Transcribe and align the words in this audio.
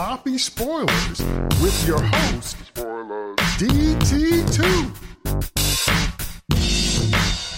Sloppy 0.00 0.38
Spoilers 0.38 1.20
with 1.60 1.86
your 1.86 2.00
host, 2.00 2.56
DT2. 3.58 4.96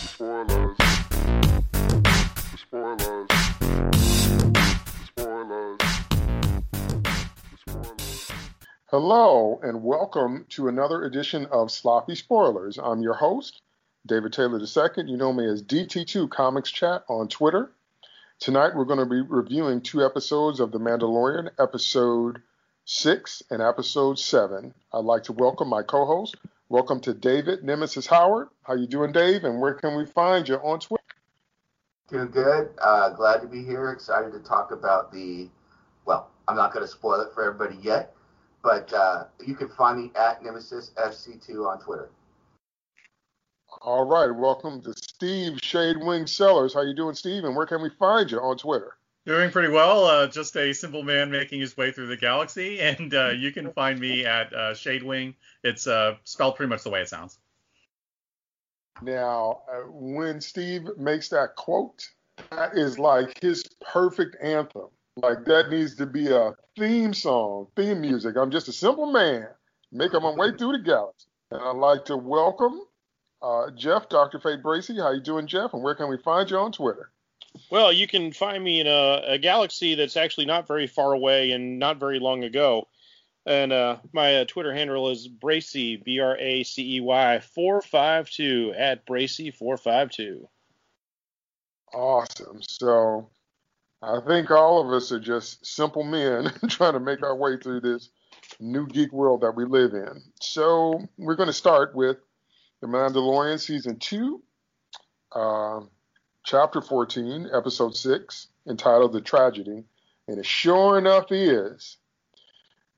Spoilers. 0.09 0.77
Spoilers. 2.57 3.29
Spoilers. 5.07 5.79
Spoilers. 7.61 8.33
Hello, 8.87 9.61
and 9.63 9.85
welcome 9.85 10.45
to 10.49 10.67
another 10.67 11.05
edition 11.05 11.47
of 11.53 11.71
Sloppy 11.71 12.17
Spoilers. 12.17 12.77
I'm 12.77 13.03
your 13.03 13.15
host, 13.15 13.63
David 14.05 14.33
Taylor 14.33 14.59
II. 14.59 15.05
You 15.07 15.17
know 15.17 15.33
me 15.33 15.47
as 15.47 15.63
DT2 15.63 16.29
Comics 16.29 16.73
Chat 16.73 17.05
on 17.09 17.29
Twitter. 17.29 17.71
Tonight, 18.43 18.75
we're 18.75 18.87
going 18.87 18.99
to 18.99 19.07
be 19.07 19.21
reviewing 19.21 19.81
two 19.81 20.05
episodes 20.05 20.59
of 20.59 20.73
The 20.73 20.81
Mandalorian, 20.81 21.51
episode 21.61 22.43
six 22.85 23.41
and 23.51 23.63
episode 23.63 24.19
seven. 24.19 24.75
I'd 24.93 25.05
like 25.05 25.23
to 25.25 25.33
welcome 25.33 25.69
my 25.69 25.85
co-host. 25.85 26.35
Welcome 26.69 26.99
to 27.03 27.15
David 27.15 27.63
Nemesis 27.63 28.09
Howard. 28.09 28.49
How 28.65 28.75
you 28.75 28.89
doing, 28.89 29.13
Dave? 29.13 29.45
And 29.45 29.61
where 29.61 29.75
can 29.75 29.97
we 29.97 30.07
find 30.07 30.49
you 30.49 30.57
on 30.57 30.81
Twitter? 30.81 31.05
Doing 32.09 32.33
good. 32.33 32.71
Uh, 32.79 33.11
glad 33.11 33.43
to 33.43 33.47
be 33.47 33.63
here. 33.63 33.93
Excited 33.93 34.33
to 34.33 34.41
talk 34.41 34.73
about 34.73 35.13
the. 35.13 35.49
Well, 36.05 36.29
I'm 36.49 36.57
not 36.57 36.73
going 36.73 36.85
to 36.85 36.91
spoil 36.91 37.21
it 37.21 37.33
for 37.35 37.45
everybody 37.45 37.81
yet, 37.81 38.13
but 38.65 38.93
uh, 38.93 39.27
you 39.47 39.55
can 39.55 39.69
find 39.69 40.03
me 40.03 40.11
at 40.17 40.43
Nemesis 40.43 40.91
FC2 40.97 41.65
on 41.65 41.79
Twitter. 41.81 42.11
All 43.85 44.05
right, 44.05 44.31
welcome 44.31 44.81
to 44.83 44.95
Steve 44.95 45.55
Shadewing 45.55 46.29
Sellers. 46.29 46.73
How 46.73 46.83
you 46.83 46.95
doing, 46.95 47.17
Steve? 47.17 47.43
And 47.43 47.57
where 47.57 47.67
can 47.67 47.83
we 47.83 47.91
find 47.99 48.31
you 48.31 48.39
on 48.39 48.57
Twitter? 48.57 48.97
Doing 49.27 49.51
pretty 49.51 49.71
well. 49.71 50.05
Uh, 50.05 50.29
just 50.29 50.57
a 50.57 50.73
simple 50.73 51.03
man 51.03 51.33
making 51.33 51.59
his 51.59 51.77
way 51.77 51.91
through 51.91 52.07
the 52.07 52.17
galaxy, 52.17 52.79
and 52.81 53.13
uh, 53.13 53.31
you 53.31 53.51
can 53.51 53.73
find 53.73 53.99
me 53.99 54.25
at 54.25 54.53
uh, 54.53 54.73
Shadewing. 54.75 55.35
It's 55.65 55.89
uh, 55.89 56.15
spelled 56.23 56.55
pretty 56.55 56.71
much 56.71 56.85
the 56.85 56.91
way 56.91 57.01
it 57.01 57.09
sounds. 57.09 57.41
Now, 59.03 59.63
uh, 59.69 59.91
when 59.91 60.41
Steve 60.41 60.83
makes 60.97 61.29
that 61.31 61.57
quote, 61.57 62.09
that 62.51 62.77
is 62.77 63.01
like 63.01 63.43
his 63.43 63.65
perfect 63.81 64.37
anthem. 64.41 64.91
Like 65.17 65.45
that 65.47 65.71
needs 65.71 65.97
to 65.97 66.07
be 66.07 66.29
a 66.29 66.55
theme 66.79 67.15
song, 67.15 67.67
theme 67.75 68.01
music. 68.01 68.37
I'm 68.37 68.53
just 68.53 68.69
a 68.69 68.73
simple 68.73 69.11
man 69.11 69.49
making 69.91 70.23
my 70.23 70.31
way 70.31 70.53
through 70.57 70.79
the 70.79 70.85
galaxy, 70.85 71.27
and 71.51 71.61
I'd 71.61 71.75
like 71.75 72.05
to 72.05 72.17
welcome 72.17 72.83
uh, 73.43 73.71
Jeff, 73.71 74.09
Dr. 74.09 74.39
Fate 74.39 74.63
Bracey. 74.63 75.03
How 75.03 75.13
you 75.13 75.21
doing, 75.21 75.47
Jeff? 75.47 75.75
And 75.75 75.83
where 75.83 75.95
can 75.95 76.09
we 76.09 76.17
find 76.19 76.51
you 76.51 76.59
on 76.59 76.73
Twitter? 76.73 77.11
Well, 77.71 77.93
you 77.93 78.07
can 78.07 78.33
find 78.33 78.63
me 78.63 78.81
in 78.81 78.87
a, 78.87 79.23
a 79.27 79.39
galaxy 79.39 79.95
that's 79.95 80.17
actually 80.17 80.47
not 80.47 80.67
very 80.67 80.87
far 80.87 81.13
away 81.13 81.51
and 81.51 81.79
not 81.79 82.01
very 82.01 82.19
long 82.19 82.45
ago. 82.45 82.89
And 83.45 83.73
uh, 83.73 83.97
my 84.13 84.37
uh, 84.37 84.45
Twitter 84.45 84.73
handle 84.73 85.11
is 85.11 85.29
Bracey, 85.29 86.03
B 86.03 86.21
R 86.21 86.37
A 86.39 86.63
C 86.63 86.97
E 86.97 87.01
Y 87.01 87.41
452 87.41 88.75
at 88.77 89.05
Bracey 89.05 89.53
452. 89.53 90.49
Awesome. 91.93 92.61
So 92.63 93.29
I 94.01 94.21
think 94.27 94.51
all 94.51 94.81
of 94.81 94.93
us 94.93 95.11
are 95.13 95.21
just 95.21 95.67
simple 95.67 96.05
men 96.05 96.53
trying 96.69 96.95
to 96.95 97.01
make 97.01 97.23
our 97.23 97.37
way 97.37 97.57
through 97.57 97.81
this 97.81 98.11
new 98.61 98.87
geek 98.87 99.13
world 99.13 99.41
that 99.41 99.57
we 99.57 99.65
live 99.65 99.93
in. 99.93 100.23
So 100.41 101.03
we're 101.19 101.37
going 101.37 101.49
to 101.49 101.53
start 101.53 101.95
with 101.97 102.19
The 102.83 102.89
Mandalorian 102.89 103.61
Season 103.61 103.97
2, 103.97 104.43
uh, 105.37 105.81
Chapter 106.45 106.81
14, 106.81 107.49
Episode 107.55 107.95
6, 107.95 108.49
entitled 108.69 109.13
The 109.13 109.21
Tragedy. 109.21 109.85
And 110.27 110.39
it 110.39 110.45
sure 110.45 110.99
enough 110.99 111.31
is, 111.31 111.99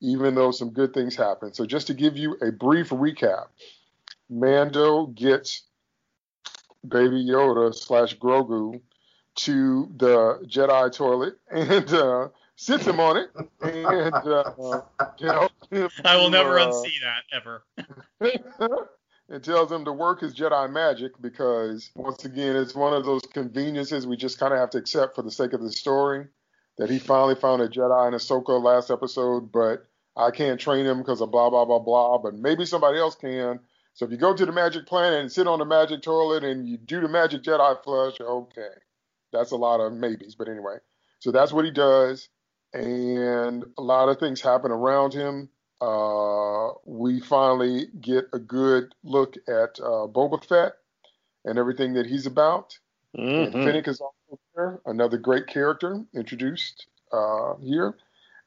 even 0.00 0.34
though 0.34 0.52
some 0.52 0.70
good 0.70 0.94
things 0.94 1.14
happen. 1.14 1.52
So 1.52 1.66
just 1.66 1.88
to 1.88 1.94
give 1.94 2.16
you 2.16 2.38
a 2.40 2.50
brief 2.50 2.88
recap, 2.88 3.48
Mando 4.30 5.06
gets 5.08 5.64
Baby 6.88 7.26
Yoda 7.26 7.74
slash 7.74 8.16
Grogu 8.16 8.80
to 9.36 9.92
the 9.98 10.46
Jedi 10.46 10.92
toilet 10.94 11.34
and 11.50 11.92
uh, 11.92 12.28
sits 12.56 12.86
him 12.86 13.00
on 13.00 13.18
it 13.18 13.30
and 13.60 14.14
uh, 14.14 14.80
tells 15.18 15.50
him 15.70 15.90
I 16.06 16.16
will 16.16 16.30
never 16.30 16.58
uh, 16.58 16.68
unsee 16.68 17.00
that 17.02 17.24
ever. 17.36 17.64
and 19.30 19.42
tells 19.44 19.72
him 19.72 19.84
to 19.86 19.92
work 19.92 20.20
his 20.20 20.34
Jedi 20.34 20.70
magic 20.72 21.12
because 21.20 21.90
once 21.96 22.24
again 22.24 22.56
it's 22.56 22.74
one 22.74 22.94
of 22.94 23.04
those 23.06 23.22
conveniences 23.22 24.06
we 24.06 24.16
just 24.16 24.38
kind 24.38 24.52
of 24.54 24.60
have 24.60 24.70
to 24.70 24.78
accept 24.78 25.16
for 25.16 25.22
the 25.22 25.30
sake 25.30 25.52
of 25.54 25.62
the 25.62 25.72
story 25.72 26.26
that 26.78 26.90
he 26.90 26.98
finally 26.98 27.34
found 27.34 27.62
a 27.62 27.68
Jedi 27.68 28.08
in 28.08 28.14
Ahsoka 28.14 28.62
last 28.62 28.90
episode, 28.90 29.52
but 29.52 29.86
I 30.16 30.30
can't 30.30 30.60
train 30.60 30.86
him 30.86 30.98
because 30.98 31.20
of 31.20 31.30
blah 31.30 31.50
blah 31.50 31.64
blah 31.64 31.78
blah. 31.78 32.18
But 32.18 32.34
maybe 32.34 32.66
somebody 32.66 32.98
else 32.98 33.14
can. 33.14 33.60
So 33.94 34.06
if 34.06 34.10
you 34.10 34.16
go 34.16 34.34
to 34.34 34.46
the 34.46 34.52
magic 34.52 34.86
planet 34.86 35.20
and 35.20 35.30
sit 35.30 35.46
on 35.46 35.60
the 35.60 35.64
magic 35.64 36.02
toilet 36.02 36.44
and 36.44 36.68
you 36.68 36.78
do 36.78 37.00
the 37.00 37.08
magic 37.08 37.42
Jedi 37.42 37.82
flush, 37.84 38.20
okay, 38.20 38.68
that's 39.32 39.52
a 39.52 39.56
lot 39.56 39.80
of 39.80 39.92
maybes. 39.92 40.34
But 40.34 40.48
anyway, 40.48 40.78
so 41.20 41.30
that's 41.30 41.52
what 41.52 41.64
he 41.64 41.70
does, 41.70 42.28
and 42.72 43.64
a 43.78 43.82
lot 43.82 44.08
of 44.08 44.18
things 44.18 44.40
happen 44.40 44.72
around 44.72 45.14
him. 45.14 45.48
Uh, 45.84 46.72
we 46.86 47.20
finally 47.20 47.88
get 48.00 48.24
a 48.32 48.38
good 48.38 48.94
look 49.02 49.36
at 49.48 49.78
uh, 49.80 50.06
Boba 50.08 50.42
Fett 50.42 50.72
and 51.44 51.58
everything 51.58 51.92
that 51.92 52.06
he's 52.06 52.24
about. 52.24 52.78
And 53.14 53.52
Mhm. 53.52 53.64
Fennec 53.64 53.88
is 53.88 54.00
also 54.00 54.38
there, 54.54 54.80
another 54.86 55.18
great 55.18 55.46
character 55.46 56.02
introduced 56.14 56.86
uh, 57.12 57.56
here. 57.56 57.98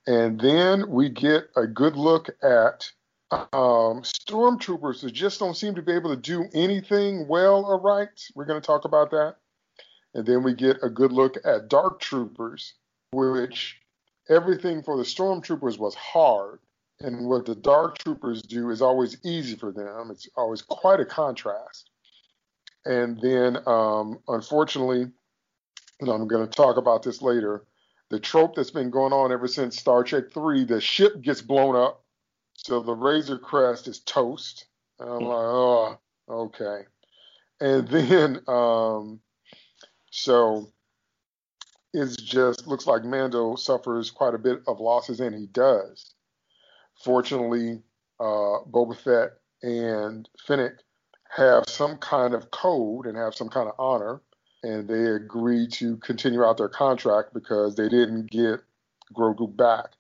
And 0.08 0.40
then 0.40 0.90
we 0.90 1.10
get 1.10 1.50
a 1.56 1.68
good 1.68 1.96
look 1.96 2.30
at 2.42 2.92
um, 3.30 4.02
stormtroopers 4.02 5.02
who 5.02 5.12
just 5.12 5.40
don't 5.40 5.56
seem 5.56 5.76
to 5.76 5.82
be 5.82 5.92
able 5.92 6.10
to 6.10 6.22
do 6.22 6.46
anything 6.54 7.28
well 7.28 7.66
or 7.66 7.78
right. 7.80 8.20
We're 8.34 8.46
going 8.46 8.62
to 8.62 8.66
talk 8.66 8.86
about 8.86 9.12
that. 9.12 9.36
And 10.16 10.26
then 10.26 10.44
we 10.44 10.54
get 10.54 10.78
a 10.82 10.90
good 10.90 11.12
look 11.12 11.36
at 11.46 11.68
dark 11.68 12.00
troopers, 12.00 12.74
which 13.12 13.80
everything 14.28 14.82
for 14.82 14.98
the 14.98 15.04
stormtroopers 15.04 15.78
was 15.78 15.94
hard. 15.94 16.60
And 17.00 17.28
what 17.28 17.46
the 17.46 17.56
dark 17.56 18.00
troopers 18.00 18.42
do 18.42 18.70
is 18.72 18.82
always 18.82 19.18
easy 19.24 19.56
for 19.56 19.72
them. 19.72 20.10
It's 20.12 20.28
always 20.36 20.62
quite 20.62 21.00
a 21.00 21.06
contrast. 21.06 21.92
And 22.86 23.20
then, 23.22 23.58
um, 23.68 24.20
unfortunately, 24.28 25.12
and 26.00 26.10
I'm 26.10 26.28
going 26.28 26.48
to 26.48 26.56
talk 26.56 26.78
about 26.78 27.04
this 27.04 27.22
later, 27.22 27.66
the 28.10 28.20
trope 28.20 28.56
that's 28.56 28.72
been 28.72 28.90
going 28.90 29.14
on 29.14 29.32
ever 29.32 29.48
since 29.48 29.78
Star 29.78 30.04
Trek 30.04 30.32
3, 30.34 30.64
the 30.64 30.80
ship 30.80 31.22
gets 31.22 31.42
blown 31.42 31.76
up. 31.76 32.04
So 32.54 32.82
the 32.82 32.96
Razor 32.96 33.38
Crest 33.38 33.88
is 33.88 34.00
toast. 34.00 34.66
And 35.00 35.10
I'm 35.10 35.24
like, 35.24 35.38
oh, 35.38 36.00
okay. 36.30 36.82
And 37.60 37.88
then, 37.88 38.42
um, 38.48 39.20
so 40.10 40.72
it's 41.94 42.16
just 42.16 42.68
looks 42.68 42.88
like 42.88 43.04
Mando 43.04 43.56
suffers 43.56 44.12
quite 44.12 44.34
a 44.34 44.40
bit 44.40 44.62
of 44.68 44.80
losses, 44.80 45.20
and 45.20 45.36
he 45.36 45.48
does. 45.48 46.14
Fortunately, 47.04 47.82
uh, 48.20 48.64
Boba 48.70 48.98
Fett 48.98 49.34
and 49.62 50.28
Fennec 50.46 50.80
have 51.36 51.66
some 51.68 51.98
kind 51.98 52.34
of 52.34 52.52
code 52.52 53.06
and 53.06 53.18
have 53.18 53.36
some 53.36 53.50
kind 53.50 53.68
of 53.68 53.76
honor, 53.78 54.22
and 54.64 54.88
they 54.88 55.06
agree 55.06 55.68
to 55.68 55.98
continue 55.98 56.44
out 56.44 56.58
their 56.58 56.70
contract 56.70 57.34
because 57.34 57.76
they 57.76 57.90
didn't 57.90 58.30
get 58.32 58.62
Grogu 59.14 59.56
back. 59.56 59.92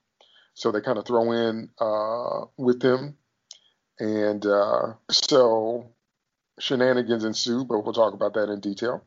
So 0.53 0.72
they 0.72 0.81
kind 0.81 0.97
of 0.97 1.06
throw 1.06 1.31
in 1.31 1.69
uh, 1.80 2.46
with 2.57 2.80
them, 2.80 3.16
and 4.00 4.44
uh, 4.46 4.94
so 5.12 5.91
shenanigans 6.59 7.24
ensue, 7.24 7.63
but 7.63 7.84
we'll 7.84 7.94
talk 7.94 8.13
about 8.13 8.34
that 8.34 8.50
in 8.50 8.60
detail. 8.60 9.04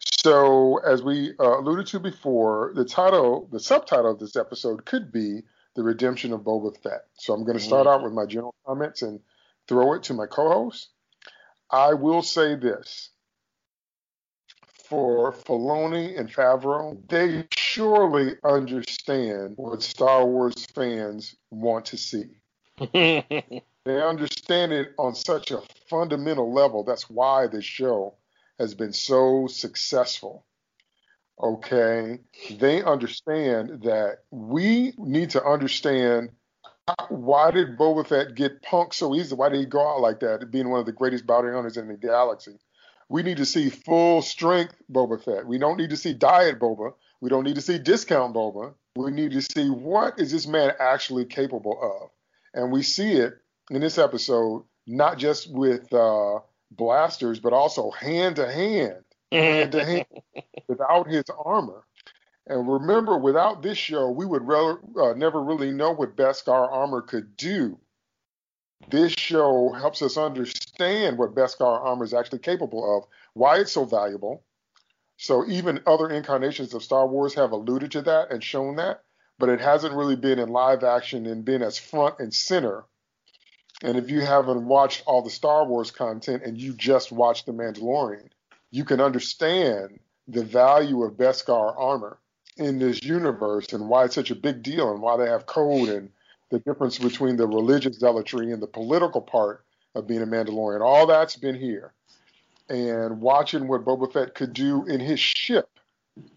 So, 0.00 0.78
as 0.78 1.02
we 1.02 1.34
uh, 1.38 1.60
alluded 1.60 1.86
to 1.88 2.00
before, 2.00 2.72
the 2.74 2.84
title, 2.84 3.48
the 3.50 3.60
subtitle 3.60 4.10
of 4.10 4.18
this 4.18 4.36
episode 4.36 4.84
could 4.84 5.10
be 5.10 5.42
"The 5.76 5.84
Redemption 5.84 6.32
of 6.32 6.40
Boba 6.40 6.76
Fett." 6.82 7.04
So, 7.14 7.32
I'm 7.32 7.44
going 7.44 7.58
to 7.58 7.62
start 7.62 7.86
mm. 7.86 7.94
out 7.94 8.02
with 8.02 8.12
my 8.12 8.26
general 8.26 8.54
comments 8.66 9.02
and 9.02 9.20
throw 9.68 9.92
it 9.92 10.02
to 10.04 10.14
my 10.14 10.26
co-host. 10.26 10.88
I 11.70 11.94
will 11.94 12.22
say 12.22 12.56
this: 12.56 13.10
for 14.88 15.32
Filoni 15.32 16.18
and 16.18 16.32
Favreau, 16.32 16.98
they 17.08 17.46
surely 17.56 18.36
understand 18.42 19.54
what 19.56 19.82
Star 19.82 20.26
Wars 20.26 20.66
fans 20.74 21.36
want 21.50 21.86
to 21.86 21.96
see. 21.96 22.38
They 23.86 24.02
understand 24.02 24.72
it 24.72 24.94
on 24.98 25.14
such 25.14 25.52
a 25.52 25.62
fundamental 25.88 26.52
level. 26.52 26.82
That's 26.82 27.08
why 27.08 27.46
the 27.46 27.62
show 27.62 28.14
has 28.58 28.74
been 28.74 28.92
so 28.92 29.46
successful. 29.46 30.44
Okay. 31.42 32.18
They 32.50 32.82
understand 32.82 33.82
that 33.82 34.18
we 34.30 34.94
need 34.98 35.30
to 35.30 35.44
understand 35.44 36.30
why 37.08 37.50
did 37.50 37.76
Boba 37.76 38.06
Fett 38.06 38.34
get 38.34 38.62
punked 38.62 38.94
so 38.94 39.14
easily? 39.14 39.38
Why 39.38 39.48
did 39.48 39.58
he 39.60 39.66
go 39.66 39.86
out 39.86 40.00
like 40.00 40.20
that, 40.20 40.50
being 40.50 40.70
one 40.70 40.80
of 40.80 40.86
the 40.86 40.92
greatest 40.92 41.26
bounty 41.26 41.50
hunters 41.52 41.76
in 41.76 41.88
the 41.88 41.96
galaxy? 41.96 42.58
We 43.08 43.22
need 43.22 43.38
to 43.38 43.46
see 43.46 43.70
full 43.70 44.22
strength 44.22 44.76
Boba 44.90 45.22
Fett. 45.22 45.46
We 45.46 45.58
don't 45.58 45.76
need 45.76 45.90
to 45.90 45.96
see 45.96 46.12
diet 46.12 46.60
Boba. 46.60 46.92
We 47.20 47.28
don't 47.28 47.44
need 47.44 47.56
to 47.56 47.60
see 47.60 47.78
discount 47.78 48.34
Boba. 48.34 48.74
We 48.96 49.10
need 49.10 49.32
to 49.32 49.42
see 49.42 49.68
what 49.68 50.18
is 50.18 50.30
this 50.30 50.46
man 50.46 50.72
actually 50.78 51.24
capable 51.26 51.78
of, 51.82 52.10
and 52.54 52.72
we 52.72 52.82
see 52.82 53.12
it 53.12 53.34
in 53.70 53.80
this 53.80 53.98
episode 53.98 54.64
not 54.86 55.18
just 55.18 55.50
with 55.50 55.92
uh, 55.92 56.38
blasters, 56.70 57.40
but 57.40 57.52
also 57.52 57.90
hand 57.90 58.36
to 58.36 58.50
hand, 58.50 58.96
to 59.30 59.84
hand, 59.84 60.06
without 60.68 61.08
his 61.08 61.24
armor. 61.44 61.84
And 62.46 62.70
remember, 62.72 63.18
without 63.18 63.62
this 63.62 63.76
show, 63.76 64.10
we 64.10 64.24
would 64.24 64.46
re- 64.46 64.76
uh, 65.00 65.14
never 65.14 65.42
really 65.42 65.72
know 65.72 65.92
what 65.92 66.16
Beskar 66.16 66.70
armor 66.70 67.02
could 67.02 67.36
do. 67.36 67.78
This 68.88 69.12
show 69.12 69.72
helps 69.72 70.00
us 70.02 70.16
understand 70.16 71.18
what 71.18 71.34
Beskar 71.34 71.84
armor 71.84 72.04
is 72.04 72.14
actually 72.14 72.38
capable 72.38 72.98
of, 72.98 73.04
why 73.34 73.58
it's 73.58 73.72
so 73.72 73.84
valuable. 73.84 74.44
So 75.16 75.46
even 75.48 75.82
other 75.86 76.10
incarnations 76.10 76.74
of 76.74 76.84
Star 76.84 77.06
Wars 77.06 77.34
have 77.34 77.52
alluded 77.52 77.92
to 77.92 78.02
that 78.02 78.30
and 78.30 78.44
shown 78.44 78.76
that, 78.76 79.02
but 79.38 79.48
it 79.48 79.60
hasn't 79.60 79.94
really 79.94 80.16
been 80.16 80.38
in 80.38 80.50
live 80.50 80.84
action 80.84 81.26
and 81.26 81.44
been 81.44 81.62
as 81.62 81.78
front 81.78 82.20
and 82.20 82.32
center. 82.32 82.84
And 83.82 83.96
if 83.96 84.10
you 84.10 84.20
haven't 84.20 84.66
watched 84.66 85.02
all 85.06 85.22
the 85.22 85.30
Star 85.30 85.66
Wars 85.66 85.90
content 85.90 86.42
and 86.44 86.60
you 86.60 86.74
just 86.74 87.10
watched 87.10 87.46
The 87.46 87.52
Mandalorian, 87.52 88.28
you 88.76 88.84
can 88.84 89.00
understand 89.00 89.98
the 90.28 90.44
value 90.44 91.02
of 91.02 91.14
Beskar 91.14 91.74
armor 91.78 92.18
in 92.58 92.78
this 92.78 93.02
universe 93.02 93.72
and 93.72 93.88
why 93.88 94.04
it's 94.04 94.14
such 94.14 94.30
a 94.30 94.34
big 94.34 94.62
deal 94.62 94.92
and 94.92 95.00
why 95.00 95.16
they 95.16 95.26
have 95.26 95.46
code 95.46 95.88
and 95.88 96.10
the 96.50 96.58
difference 96.58 96.98
between 96.98 97.36
the 97.36 97.46
religious 97.46 97.98
zealotry 97.98 98.52
and 98.52 98.62
the 98.62 98.66
political 98.66 99.22
part 99.22 99.64
of 99.94 100.06
being 100.06 100.20
a 100.20 100.26
Mandalorian. 100.26 100.82
All 100.82 101.06
that's 101.06 101.36
been 101.36 101.58
here. 101.58 101.94
And 102.68 103.22
watching 103.22 103.66
what 103.66 103.86
Boba 103.86 104.12
Fett 104.12 104.34
could 104.34 104.52
do 104.52 104.84
in 104.84 105.00
his 105.00 105.20
ship, 105.20 105.70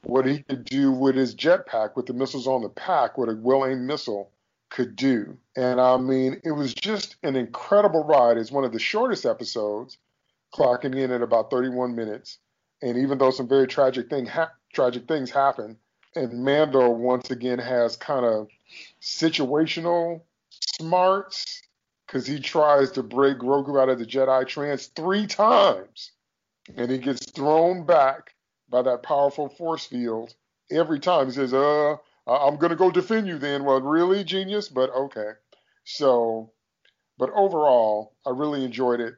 what 0.04 0.26
he 0.26 0.40
could 0.44 0.64
do 0.64 0.94
with 0.94 1.16
his 1.16 1.36
jetpack, 1.36 1.98
with 1.98 2.06
the 2.06 2.14
missiles 2.14 2.48
on 2.48 2.62
the 2.62 2.70
pack, 2.70 3.18
what 3.18 3.28
a 3.28 3.36
well 3.36 3.66
aimed 3.66 3.86
missile 3.86 4.32
could 4.70 4.96
do. 4.96 5.38
And 5.58 5.82
I 5.82 5.98
mean, 5.98 6.40
it 6.46 6.52
was 6.52 6.74
just 6.74 7.18
an 7.24 7.36
incredible 7.36 8.06
ride. 8.06 8.38
It's 8.38 8.52
one 8.52 8.64
of 8.64 8.72
the 8.72 8.80
shortest 8.80 9.26
episodes, 9.26 9.98
clocking 10.54 10.96
in 10.96 11.12
at 11.12 11.22
about 11.22 11.52
31 11.52 11.96
minutes. 11.96 12.40
And 12.82 12.98
even 12.98 13.18
though 13.18 13.32
some 13.32 13.48
very 13.48 13.68
tragic 13.68 14.10
thing 14.10 14.26
ha- 14.26 14.54
tragic 14.74 15.08
things 15.08 15.30
happen, 15.30 15.78
and 16.16 16.44
Mando 16.44 16.90
once 16.90 17.30
again 17.30 17.60
has 17.60 17.96
kind 17.96 18.26
of 18.26 18.48
situational 19.02 20.22
smarts 20.50 21.62
because 22.06 22.26
he 22.26 22.40
tries 22.40 22.92
to 22.92 23.04
break 23.04 23.38
Grogu 23.38 23.80
out 23.80 23.90
of 23.90 24.00
the 24.00 24.06
Jedi 24.06 24.48
trance 24.48 24.88
three 24.88 25.28
times, 25.28 26.12
and 26.76 26.90
he 26.90 26.98
gets 26.98 27.30
thrown 27.32 27.86
back 27.86 28.34
by 28.70 28.82
that 28.82 29.04
powerful 29.04 29.50
force 29.50 29.86
field 29.86 30.34
every 30.72 31.00
time. 31.00 31.28
He 31.28 31.34
says, 31.34 31.54
"Uh, 31.54 31.98
I'm 32.26 32.58
gonna 32.58 32.76
go 32.76 32.90
defend 32.90 33.28
you." 33.28 33.38
Then, 33.38 33.64
well, 33.64 33.82
really, 33.82 34.24
genius, 34.24 34.70
but 34.70 34.90
okay. 34.92 35.34
So, 35.84 36.52
but 37.18 37.30
overall, 37.34 38.16
I 38.26 38.32
really 38.32 38.64
enjoyed 38.64 39.00
it. 39.02 39.16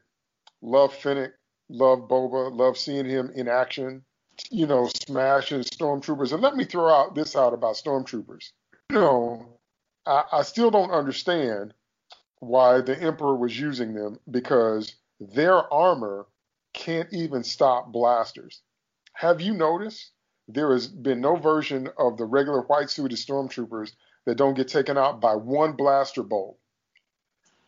Love 0.61 0.93
Fennec, 0.93 1.31
love 1.69 2.07
Boba, 2.07 2.55
love 2.55 2.77
seeing 2.77 3.05
him 3.05 3.31
in 3.35 3.47
action 3.47 4.03
you 4.49 4.65
know, 4.65 4.89
smashing 5.07 5.61
stormtroopers. 5.61 6.33
And 6.33 6.41
let 6.41 6.55
me 6.55 6.63
throw 6.63 6.93
out 6.93 7.15
this 7.15 7.35
out 7.35 7.53
about 7.53 7.75
stormtroopers. 7.75 8.51
You 8.89 8.99
know, 8.99 9.59
I, 10.05 10.23
I 10.31 10.41
still 10.43 10.71
don't 10.71 10.91
understand 10.91 11.73
why 12.39 12.81
the 12.81 12.99
Emperor 12.99 13.35
was 13.35 13.59
using 13.59 13.93
them 13.93 14.19
because 14.29 14.95
their 15.19 15.71
armor 15.71 16.25
can't 16.73 17.11
even 17.13 17.43
stop 17.43 17.91
blasters. 17.91 18.61
Have 19.13 19.41
you 19.41 19.53
noticed? 19.53 20.11
There 20.47 20.73
has 20.73 20.87
been 20.87 21.21
no 21.21 21.35
version 21.35 21.89
of 21.97 22.17
the 22.17 22.25
regular 22.25 22.61
white 22.63 22.89
suited 22.89 23.17
stormtroopers 23.17 23.93
that 24.25 24.35
don't 24.35 24.55
get 24.55 24.67
taken 24.67 24.97
out 24.97 25.21
by 25.21 25.35
one 25.35 25.73
blaster 25.73 26.23
bolt. 26.23 26.57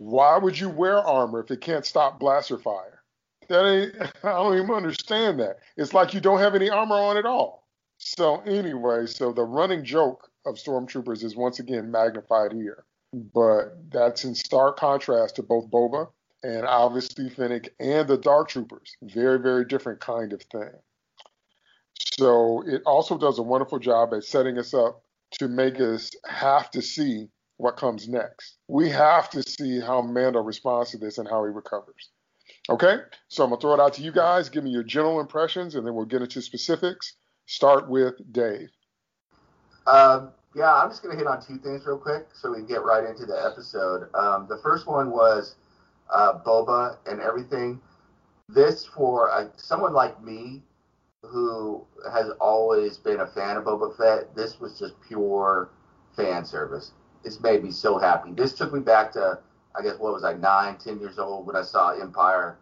Why 0.03 0.37
would 0.37 0.59
you 0.59 0.69
wear 0.69 0.97
armor 0.97 1.39
if 1.39 1.49
it 1.49 1.61
can't 1.61 1.85
stop 1.85 2.19
blaster 2.19 2.57
fire? 2.57 3.01
That 3.47 3.65
ain't, 3.65 4.11
I 4.23 4.31
don't 4.31 4.57
even 4.57 4.71
understand 4.71 5.39
that. 5.39 5.59
It's 5.77 5.93
like 5.93 6.13
you 6.13 6.19
don't 6.19 6.39
have 6.39 6.55
any 6.55 6.69
armor 6.69 6.95
on 6.95 7.15
at 7.15 7.25
all. 7.25 7.67
So 7.99 8.41
anyway, 8.41 9.05
so 9.05 9.31
the 9.31 9.43
running 9.43 9.85
joke 9.85 10.29
of 10.45 10.55
stormtroopers 10.55 11.23
is 11.23 11.37
once 11.37 11.59
again 11.59 11.89
magnified 11.89 12.51
here. 12.51 12.83
But 13.13 13.91
that's 13.91 14.25
in 14.25 14.35
stark 14.35 14.77
contrast 14.77 15.37
to 15.37 15.43
both 15.43 15.69
Boba 15.71 16.09
and 16.43 16.65
obviously 16.65 17.29
Fennec 17.29 17.73
and 17.79 18.05
the 18.05 18.17
Dark 18.17 18.49
Troopers. 18.49 18.97
Very, 19.03 19.39
very 19.39 19.63
different 19.63 20.01
kind 20.01 20.33
of 20.33 20.41
thing. 20.41 20.71
So 22.17 22.61
it 22.67 22.81
also 22.85 23.17
does 23.17 23.39
a 23.39 23.43
wonderful 23.43 23.79
job 23.79 24.13
at 24.13 24.25
setting 24.25 24.57
us 24.57 24.73
up 24.73 25.01
to 25.39 25.47
make 25.47 25.79
us 25.79 26.11
have 26.25 26.69
to 26.71 26.81
see 26.81 27.29
what 27.57 27.77
comes 27.77 28.07
next. 28.07 28.57
We 28.67 28.89
have 28.89 29.29
to 29.31 29.43
see 29.43 29.79
how 29.79 30.01
Mando 30.01 30.41
responds 30.41 30.91
to 30.91 30.97
this 30.97 31.17
and 31.17 31.27
how 31.27 31.43
he 31.43 31.51
recovers. 31.51 32.11
Okay, 32.69 32.97
so 33.27 33.43
I'm 33.43 33.49
gonna 33.49 33.61
throw 33.61 33.73
it 33.73 33.79
out 33.79 33.93
to 33.93 34.01
you 34.01 34.11
guys. 34.11 34.49
Give 34.49 34.63
me 34.63 34.71
your 34.71 34.83
general 34.83 35.19
impressions, 35.19 35.75
and 35.75 35.85
then 35.85 35.93
we'll 35.93 36.05
get 36.05 36.21
into 36.21 36.41
specifics. 36.41 37.15
Start 37.45 37.89
with 37.89 38.15
Dave. 38.31 38.69
Um, 39.85 40.31
yeah, 40.55 40.73
I'm 40.73 40.89
just 40.89 41.03
gonna 41.03 41.17
hit 41.17 41.27
on 41.27 41.45
two 41.45 41.57
things 41.57 41.85
real 41.85 41.97
quick, 41.97 42.27
so 42.33 42.51
we 42.51 42.57
can 42.57 42.67
get 42.67 42.83
right 42.83 43.03
into 43.03 43.25
the 43.25 43.45
episode. 43.45 44.09
Um, 44.15 44.47
the 44.47 44.59
first 44.63 44.87
one 44.87 45.11
was 45.11 45.55
uh, 46.09 46.39
Boba 46.39 46.97
and 47.05 47.19
everything. 47.19 47.81
This 48.47 48.85
for 48.85 49.31
uh, 49.31 49.47
someone 49.57 49.93
like 49.93 50.23
me, 50.23 50.61
who 51.23 51.85
has 52.11 52.29
always 52.39 52.97
been 52.97 53.21
a 53.21 53.27
fan 53.27 53.57
of 53.57 53.65
Boba 53.65 53.95
Fett. 53.97 54.35
This 54.35 54.59
was 54.59 54.77
just 54.79 54.93
pure 55.07 55.69
fan 56.15 56.45
service. 56.45 56.91
This 57.23 57.39
made 57.39 57.63
me 57.63 57.71
so 57.71 57.97
happy. 57.97 58.31
This 58.33 58.53
took 58.53 58.73
me 58.73 58.79
back 58.79 59.11
to 59.13 59.39
I 59.75 59.81
guess 59.81 59.97
what 59.97 60.13
was 60.13 60.23
I 60.23 60.33
nine, 60.33 60.77
ten 60.77 60.99
years 60.99 61.17
old 61.17 61.47
when 61.47 61.55
I 61.55 61.63
saw 61.63 61.91
Empire, 61.91 62.57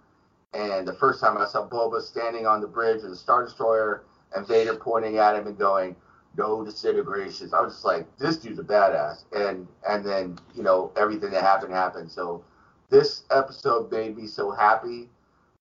and 0.54 0.88
the 0.88 0.94
first 0.94 1.20
time 1.20 1.38
I 1.38 1.46
saw 1.46 1.68
Boba 1.68 2.02
standing 2.02 2.46
on 2.46 2.62
the 2.62 2.68
bridge 2.68 3.04
of 3.04 3.10
the 3.10 3.16
Star 3.16 3.44
Destroyer 3.44 4.04
and 4.36 4.48
Vader 4.48 4.76
pointing 4.76 5.18
at 5.18 5.36
him 5.36 5.48
and 5.48 5.58
going, 5.58 5.96
"No 6.38 6.64
disintegrations." 6.64 7.54
I 7.54 7.62
was 7.62 7.74
just 7.74 7.86
like, 7.86 8.06
"This 8.18 8.38
dude's 8.38 8.60
a 8.60 8.64
badass," 8.64 9.26
and 9.34 9.68
and 9.88 10.06
then 10.06 10.38
you 10.54 10.64
know 10.64 10.92
everything 10.96 11.32
that 11.32 11.44
happened 11.44 11.74
happened. 11.74 12.12
So 12.12 12.44
this 12.90 13.24
episode 13.32 13.92
made 13.92 14.16
me 14.16 14.28
so 14.28 14.52
happy. 14.52 15.10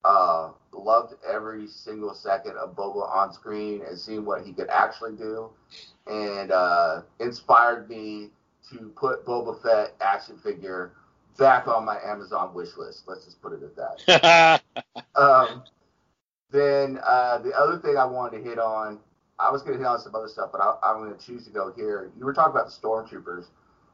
Uh, 0.04 0.50
loved 0.72 1.14
every 1.28 1.66
single 1.66 2.14
second 2.14 2.56
of 2.56 2.74
Boba 2.74 3.08
on 3.14 3.32
screen 3.32 3.82
and 3.86 3.98
seeing 3.98 4.24
what 4.24 4.44
he 4.46 4.52
could 4.52 4.68
actually 4.70 5.16
do, 5.16 5.50
and 6.06 6.52
uh, 6.52 7.02
inspired 7.18 7.88
me 7.88 8.30
to 8.70 8.92
put 8.96 9.24
Boba 9.24 9.60
Fett 9.62 9.94
action 10.00 10.38
figure 10.38 10.92
back 11.38 11.66
on 11.66 11.84
my 11.84 11.98
Amazon 12.04 12.54
wish 12.54 12.76
list. 12.76 13.04
Let's 13.06 13.24
just 13.24 13.40
put 13.40 13.52
it 13.52 13.62
at 13.62 13.76
that. 13.76 14.62
um, 15.16 15.64
then 16.50 16.98
uh, 17.04 17.38
the 17.38 17.52
other 17.52 17.78
thing 17.78 17.96
I 17.96 18.04
wanted 18.04 18.38
to 18.38 18.48
hit 18.48 18.58
on, 18.58 18.98
I 19.38 19.50
was 19.50 19.62
going 19.62 19.72
to 19.72 19.78
hit 19.78 19.86
on 19.86 19.98
some 20.00 20.14
other 20.14 20.28
stuff, 20.28 20.50
but 20.52 20.60
I, 20.60 20.90
am 20.90 20.98
going 20.98 21.16
to 21.16 21.24
choose 21.24 21.44
to 21.46 21.50
go 21.50 21.72
here. 21.74 22.10
You 22.18 22.24
were 22.24 22.34
talking 22.34 22.50
about 22.50 22.66
the 22.66 22.72
stormtroopers. 22.72 23.46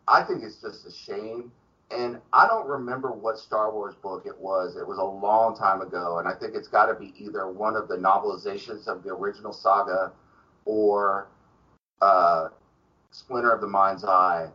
I 0.08 0.22
think 0.22 0.42
it's 0.42 0.60
just 0.60 0.86
a 0.86 0.92
shame. 0.92 1.52
And 1.90 2.18
I 2.32 2.48
don't 2.48 2.66
remember 2.66 3.12
what 3.12 3.38
Star 3.38 3.72
Wars 3.72 3.94
book 3.94 4.24
it 4.26 4.36
was. 4.36 4.76
It 4.76 4.86
was 4.86 4.98
a 4.98 5.04
long 5.04 5.56
time 5.56 5.82
ago, 5.82 6.18
and 6.18 6.26
I 6.26 6.34
think 6.34 6.56
it's 6.56 6.66
got 6.66 6.86
to 6.86 6.94
be 6.94 7.14
either 7.16 7.48
one 7.48 7.76
of 7.76 7.86
the 7.86 7.94
novelizations 7.94 8.88
of 8.88 9.04
the 9.04 9.10
original 9.10 9.52
saga 9.52 10.12
or 10.64 11.28
uh, 12.00 12.48
Splinter 13.16 13.52
of 13.52 13.60
the 13.60 13.66
Mind's 13.66 14.04
Eye. 14.04 14.48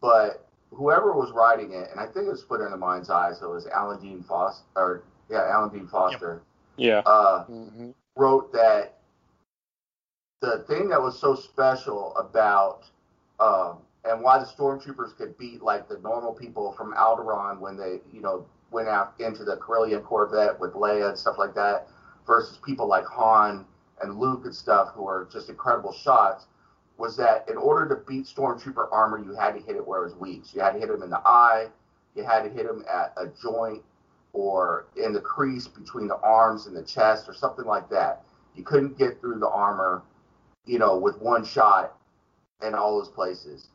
But 0.00 0.46
whoever 0.70 1.12
was 1.12 1.32
writing 1.32 1.72
it, 1.72 1.88
and 1.90 2.00
I 2.00 2.04
think 2.04 2.26
it 2.26 2.30
was 2.30 2.42
put 2.42 2.60
in 2.60 2.70
the 2.70 2.76
mind's 2.76 3.10
eye, 3.10 3.32
so 3.38 3.50
it 3.50 3.54
was 3.54 3.66
Alan 3.68 4.00
Dean 4.00 4.22
Foster, 4.22 4.64
or 4.76 5.04
yeah, 5.30 5.44
Alan 5.48 5.70
Dean 5.70 5.88
Foster. 5.88 6.42
Yep. 6.76 7.06
Yeah. 7.06 7.10
Uh, 7.10 7.44
mm-hmm. 7.46 7.90
Wrote 8.16 8.52
that 8.52 8.98
the 10.40 10.64
thing 10.68 10.88
that 10.88 11.00
was 11.00 11.18
so 11.18 11.34
special 11.34 12.14
about 12.16 12.84
um, 13.40 13.78
and 14.04 14.22
why 14.22 14.38
the 14.38 14.44
stormtroopers 14.44 15.16
could 15.16 15.36
beat 15.38 15.62
like 15.62 15.88
the 15.88 15.98
normal 15.98 16.32
people 16.32 16.72
from 16.72 16.92
Alderaan 16.94 17.60
when 17.60 17.76
they, 17.76 18.00
you 18.12 18.20
know, 18.20 18.46
went 18.70 18.88
out 18.88 19.14
into 19.18 19.44
the 19.44 19.56
Corellian 19.56 20.02
Corvette 20.02 20.58
with 20.60 20.74
Leia 20.74 21.08
and 21.08 21.18
stuff 21.18 21.36
like 21.38 21.54
that, 21.54 21.88
versus 22.26 22.58
people 22.64 22.86
like 22.86 23.04
Han 23.06 23.64
and 24.02 24.18
Luke 24.18 24.42
and 24.44 24.54
stuff 24.54 24.90
who 24.94 25.06
are 25.06 25.28
just 25.32 25.48
incredible 25.48 25.92
shots 25.92 26.46
was 26.96 27.16
that 27.16 27.48
in 27.48 27.56
order 27.56 27.88
to 27.88 28.02
beat 28.06 28.26
stormtrooper 28.26 28.88
armor, 28.92 29.18
you 29.18 29.34
had 29.34 29.52
to 29.52 29.60
hit 29.60 29.76
it 29.76 29.86
where 29.86 30.02
it 30.02 30.04
was 30.04 30.14
weak. 30.14 30.42
So 30.44 30.56
you 30.56 30.62
had 30.62 30.72
to 30.72 30.78
hit 30.78 30.90
him 30.90 31.02
in 31.02 31.10
the 31.10 31.20
eye, 31.26 31.68
you 32.14 32.24
had 32.24 32.42
to 32.42 32.48
hit 32.48 32.66
him 32.66 32.84
at 32.88 33.12
a 33.16 33.26
joint 33.42 33.82
or 34.32 34.86
in 34.96 35.12
the 35.12 35.20
crease 35.20 35.66
between 35.66 36.08
the 36.08 36.16
arms 36.18 36.66
and 36.66 36.76
the 36.76 36.82
chest 36.82 37.28
or 37.28 37.34
something 37.34 37.64
like 37.64 37.88
that. 37.90 38.24
You 38.54 38.64
couldn't 38.64 38.98
get 38.98 39.20
through 39.20 39.38
the 39.40 39.48
armor, 39.48 40.02
you 40.66 40.78
know, 40.78 40.96
with 40.96 41.20
one 41.20 41.44
shot 41.44 41.96
in 42.62 42.74
all 42.74 42.98
those 42.98 43.08
places. 43.08 43.68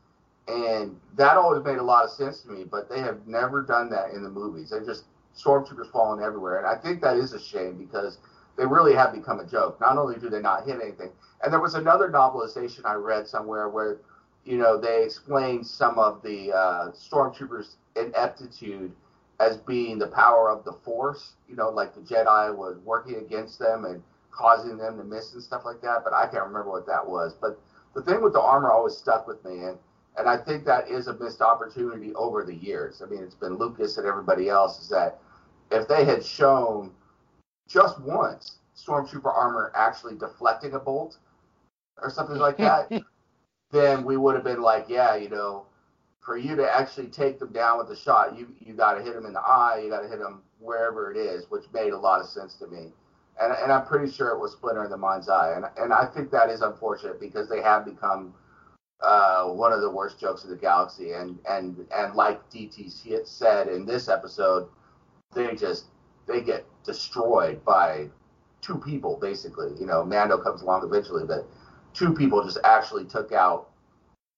And 0.47 0.99
that 1.15 1.37
always 1.37 1.63
made 1.63 1.77
a 1.77 1.83
lot 1.83 2.05
of 2.05 2.11
sense 2.11 2.41
to 2.41 2.49
me, 2.49 2.63
but 2.63 2.89
they 2.89 2.99
have 3.01 3.27
never 3.27 3.61
done 3.61 3.89
that 3.91 4.11
in 4.11 4.23
the 4.23 4.29
movies. 4.29 4.71
They 4.71 4.79
just 4.85 5.03
stormtroopers 5.37 5.91
falling 5.91 6.23
everywhere. 6.23 6.57
And 6.57 6.67
I 6.67 6.75
think 6.75 7.01
that 7.01 7.17
is 7.17 7.33
a 7.33 7.39
shame 7.39 7.77
because 7.77 8.17
they 8.59 8.67
really 8.67 8.93
have 8.93 9.13
become 9.13 9.39
a 9.39 9.45
joke. 9.45 9.79
Not 9.81 9.97
only 9.97 10.19
do 10.19 10.29
they 10.29 10.41
not 10.41 10.65
hit 10.65 10.79
anything, 10.81 11.11
and 11.43 11.51
there 11.51 11.61
was 11.61 11.75
another 11.75 12.09
novelization 12.09 12.85
I 12.85 12.93
read 12.93 13.27
somewhere 13.27 13.69
where 13.69 13.99
you 14.49 14.57
know, 14.57 14.79
they 14.79 15.03
explained 15.03 15.65
some 15.65 15.99
of 15.99 16.21
the 16.23 16.51
uh, 16.51 16.91
stormtroopers' 16.91 17.75
ineptitude 17.95 18.91
as 19.39 19.57
being 19.57 19.99
the 19.99 20.07
power 20.07 20.49
of 20.49 20.63
the 20.63 20.73
Force. 20.73 21.33
You 21.47 21.55
know, 21.55 21.69
like 21.69 21.93
the 21.93 22.01
Jedi 22.01 22.55
was 22.55 22.77
working 22.83 23.17
against 23.17 23.59
them 23.59 23.85
and 23.85 24.01
causing 24.31 24.77
them 24.77 24.97
to 24.97 25.03
miss 25.03 25.33
and 25.33 25.43
stuff 25.43 25.65
like 25.65 25.81
that. 25.81 26.03
But 26.03 26.13
I 26.13 26.25
can't 26.25 26.45
remember 26.45 26.71
what 26.71 26.87
that 26.87 27.07
was. 27.07 27.35
But 27.39 27.59
the 27.93 28.01
thing 28.01 28.21
with 28.21 28.33
the 28.33 28.41
armor 28.41 28.71
always 28.71 28.95
stuck 28.97 29.27
with 29.27 29.43
me, 29.45 29.65
and 29.65 29.77
and 30.17 30.27
I 30.27 30.37
think 30.37 30.65
that 30.65 30.89
is 30.89 31.07
a 31.07 31.13
missed 31.17 31.41
opportunity 31.41 32.13
over 32.15 32.43
the 32.43 32.55
years. 32.55 33.01
I 33.05 33.09
mean, 33.09 33.21
it's 33.21 33.35
been 33.35 33.57
Lucas 33.57 33.97
and 33.97 34.07
everybody 34.07 34.49
else 34.49 34.81
is 34.81 34.89
that 34.89 35.19
if 35.71 35.87
they 35.87 36.03
had 36.03 36.25
shown 36.25 36.91
just 37.69 38.01
once 38.01 38.57
stormtrooper 38.75 39.33
armor 39.33 39.71
actually 39.75 40.15
deflecting 40.15 40.73
a 40.73 40.79
bolt 40.79 41.17
or 42.01 42.09
something 42.09 42.37
like 42.37 42.57
that, 42.57 42.91
then 43.71 44.03
we 44.03 44.17
would 44.17 44.35
have 44.35 44.43
been 44.43 44.61
like, 44.61 44.85
yeah, 44.89 45.15
you 45.15 45.29
know, 45.29 45.65
for 46.19 46.37
you 46.37 46.55
to 46.55 46.69
actually 46.69 47.07
take 47.07 47.39
them 47.39 47.51
down 47.51 47.77
with 47.77 47.89
a 47.89 47.95
shot, 47.95 48.37
you 48.37 48.47
you 48.59 48.73
got 48.73 48.93
to 48.93 49.03
hit 49.03 49.13
them 49.13 49.25
in 49.25 49.33
the 49.33 49.41
eye, 49.41 49.81
you 49.83 49.89
got 49.89 50.01
to 50.01 50.07
hit 50.07 50.19
them 50.19 50.41
wherever 50.59 51.11
it 51.11 51.17
is, 51.17 51.49
which 51.49 51.63
made 51.73 51.93
a 51.93 51.97
lot 51.97 52.19
of 52.19 52.27
sense 52.27 52.55
to 52.55 52.67
me. 52.67 52.91
And, 53.41 53.53
and 53.53 53.71
I'm 53.71 53.85
pretty 53.85 54.11
sure 54.11 54.29
it 54.29 54.39
was 54.39 54.51
Splinter 54.51 54.83
in 54.83 54.89
the 54.89 54.97
Mind's 54.97 55.29
Eye, 55.29 55.53
and 55.55 55.65
and 55.77 55.93
I 55.93 56.05
think 56.05 56.29
that 56.31 56.49
is 56.49 56.61
unfortunate 56.61 57.21
because 57.21 57.47
they 57.47 57.61
have 57.61 57.85
become 57.85 58.33
uh, 59.01 59.45
one 59.45 59.71
of 59.71 59.81
the 59.81 59.89
worst 59.89 60.19
jokes 60.19 60.43
of 60.43 60.49
the 60.49 60.57
galaxy, 60.57 61.13
and 61.13 61.39
and 61.49 61.85
and 61.95 62.15
like 62.15 62.47
DT 62.49 63.25
said 63.25 63.67
in 63.69 63.85
this 63.85 64.09
episode, 64.09 64.67
they 65.33 65.55
just 65.55 65.85
they 66.29 66.41
get 66.41 66.65
destroyed 66.85 67.63
by 67.65 68.07
two 68.61 68.77
people 68.77 69.17
basically. 69.19 69.71
You 69.79 69.85
know, 69.85 70.05
Mando 70.05 70.37
comes 70.37 70.61
along 70.61 70.85
eventually, 70.85 71.25
but 71.25 71.47
two 71.93 72.13
people 72.13 72.43
just 72.43 72.59
actually 72.63 73.05
took 73.05 73.31
out 73.31 73.69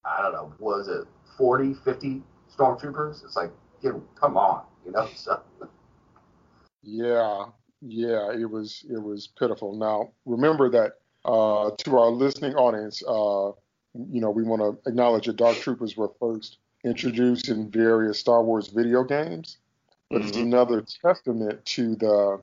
I 0.04 0.22
don't 0.22 0.34
know, 0.34 0.54
was 0.60 0.88
it 0.88 1.06
40, 1.38 1.76
50 1.76 2.24
stormtroopers? 2.56 3.24
It's 3.24 3.36
like, 3.36 3.52
come 4.16 4.38
on, 4.38 4.64
you 4.86 4.92
know. 4.92 5.08
So. 5.16 5.42
Yeah, 6.84 7.46
yeah, 7.82 8.32
it 8.32 8.50
was 8.50 8.84
it 8.90 9.02
was 9.02 9.28
pitiful. 9.28 9.76
Now 9.76 10.14
remember 10.26 10.70
that 10.72 10.94
uh, 11.26 11.72
to 11.84 11.98
our 11.98 12.10
listening 12.10 12.56
audience, 12.56 13.04
uh, 13.08 13.52
you 13.94 14.22
know, 14.22 14.32
we 14.32 14.44
want 14.44 14.62
to 14.62 14.90
acknowledge 14.90 15.28
that 15.28 15.36
Dark 15.36 15.58
Troopers 15.58 15.96
were 15.96 16.12
first 16.20 16.58
introduced 16.84 17.50
in 17.50 17.70
various 17.70 18.20
Star 18.20 18.44
Wars 18.44 18.68
video 18.68 19.04
games, 19.04 19.58
but 20.12 20.20
mm-hmm. 20.20 20.28
it's 20.28 20.38
another 20.38 20.82
testament 20.82 21.66
to 21.66 21.96
the 21.96 22.42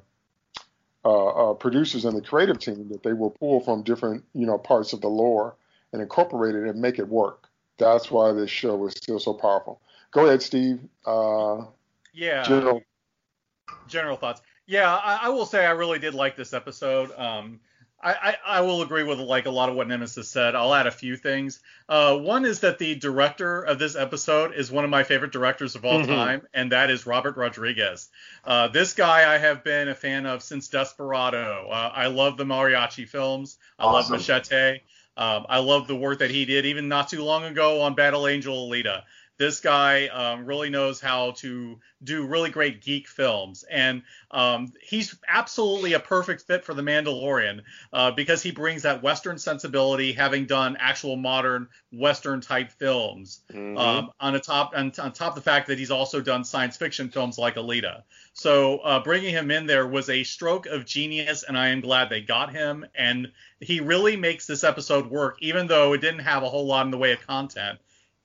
uh, 1.05 1.51
uh, 1.51 1.55
producers 1.55 2.05
and 2.05 2.17
the 2.17 2.23
creative 2.23 2.59
team 2.59 2.89
that 2.89 3.03
they 3.03 3.13
will 3.13 3.31
pull 3.31 3.61
from 3.61 3.83
different, 3.83 4.25
you 4.35 4.47
know, 4.47 4.59
parts 4.59 4.93
of 4.93 5.01
the 5.01 5.09
lore 5.09 5.55
and 5.93 6.01
incorporate 6.03 6.55
it 6.55 6.65
and 6.65 6.81
make 6.81 6.99
it 6.99 7.09
work. 7.09 7.49
That's 7.79 8.11
why 8.11 8.33
this 8.33 8.51
show 8.51 8.85
is 8.87 8.95
still 8.95 9.21
so 9.21 9.35
powerful. 9.35 9.81
Go 10.11 10.27
ahead, 10.27 10.43
Steve. 10.43 10.81
Uh, 11.07 11.65
yeah. 12.13 12.43
General. 12.43 12.83
General 13.87 14.17
thoughts. 14.17 14.41
Yeah, 14.67 14.95
I, 14.97 15.21
I, 15.23 15.29
will 15.29 15.47
say 15.47 15.65
I 15.65 15.71
really 15.71 15.99
did 15.99 16.15
like 16.15 16.37
this 16.37 16.53
episode. 16.53 17.11
Um, 17.17 17.61
I, 18.01 18.13
I, 18.13 18.37
I, 18.47 18.61
will 18.61 18.83
agree 18.83 19.03
with 19.03 19.19
like 19.19 19.47
a 19.47 19.51
lot 19.51 19.69
of 19.69 19.75
what 19.75 19.89
Nemesis 19.89 20.29
said. 20.29 20.55
I'll 20.55 20.73
add 20.73 20.87
a 20.87 20.91
few 20.91 21.17
things. 21.17 21.61
Uh, 21.89 22.17
one 22.17 22.45
is 22.45 22.61
that 22.61 22.79
the 22.79 22.95
director 22.95 23.63
of 23.63 23.81
this 23.81 23.97
episode 23.97 24.55
is 24.55 24.71
one 24.71 24.85
of 24.85 24.91
my 24.91 25.03
favorite 25.03 25.33
directors 25.33 25.75
of 25.75 25.85
all 25.85 26.01
mm-hmm. 26.01 26.13
time, 26.13 26.47
and 26.55 26.71
that 26.71 26.91
is 26.91 27.07
Robert 27.07 27.37
Rodriguez. 27.37 28.09
Uh, 28.45 28.69
this 28.69 28.93
guy 28.93 29.35
I 29.35 29.39
have 29.39 29.65
been 29.65 29.89
a 29.89 29.95
fan 29.97 30.27
of 30.27 30.45
since 30.45 30.69
Desperado. 30.69 31.69
Uh, 31.71 31.93
I 31.93 32.07
love 32.07 32.37
the 32.37 32.45
mariachi 32.45 33.09
films. 33.09 33.59
I 33.79 33.85
awesome. 33.85 34.13
love 34.13 34.21
Machete. 34.21 34.83
Um, 35.17 35.47
I 35.49 35.59
love 35.59 35.89
the 35.89 35.97
work 35.97 36.21
that 36.21 36.31
he 36.31 36.45
did 36.45 36.67
even 36.67 36.87
not 36.87 37.09
too 37.09 37.25
long 37.25 37.43
ago 37.45 37.81
on 37.81 37.95
Battle 37.95 38.29
Angel 38.29 38.69
Alita 38.69 39.03
this 39.39 39.61
guy 39.61 40.09
um, 40.09 40.45
really 40.45 40.69
knows 40.69 41.01
how 41.01 41.31
to 41.31 41.79
do 42.03 42.27
really 42.27 42.51
great 42.51 42.83
geek 42.83 43.07
films, 43.07 43.65
and 43.71 44.03
um, 44.33 44.73
he's 44.83 45.17
absolutely 45.29 45.93
a 45.93 46.01
perfect 46.01 46.43
fit 46.43 46.65
for 46.65 46.75
The 46.75 46.83
Mandalorian 46.83 47.63
uh, 47.93 48.11
because 48.11 48.43
he 48.43 48.51
brings 48.51 48.83
that 48.83 49.03
Western 49.03 49.39
sensibility, 49.39 50.13
having 50.13 50.47
done 50.47 50.77
actual 50.79 51.17
modern 51.17 51.69
Western 51.93 52.41
type 52.41 52.73
films. 52.73 53.41
Mm-hmm. 53.53 53.79
Um, 53.79 54.11
on 54.19 54.35
a 54.35 54.41
top, 54.41 54.73
on, 54.75 54.93
on, 54.99 55.13
top 55.13 55.31
of 55.31 55.35
the 55.37 55.51
fact 55.51 55.69
that 55.69 55.79
he's 55.79 55.93
also 55.93 56.21
done 56.21 56.45
science 56.45 56.77
fiction 56.77 57.09
films 57.09 57.39
like 57.39 57.55
Alita. 57.55 58.03
So 58.33 58.79
uh, 58.79 59.03
bringing 59.03 59.31
him 59.31 59.51
in 59.51 59.67
there 59.67 59.87
was 59.87 60.11
a 60.11 60.25
stroke 60.25 60.67
of 60.67 60.85
genius, 60.85 61.45
and 61.45 61.57
I 61.57 61.69
am 61.69 61.81
glad 61.81 62.11
they 62.11 62.21
got 62.21 62.53
him. 62.53 62.85
And 62.95 63.31
he 63.61 63.81
really 63.81 64.17
makes 64.17 64.47
this 64.47 64.65
episode 64.65 65.07
work, 65.09 65.39
even 65.41 65.69
though 65.69 65.93
it 65.93 66.01
didn't 66.01 66.21
have 66.21 66.43
a 66.43 66.49
whole 66.49 66.67
lot 66.67 66.85
in 66.85 66.91
the 66.91 66.99
way 66.99 67.13
of 67.13 67.25
content 67.25 67.79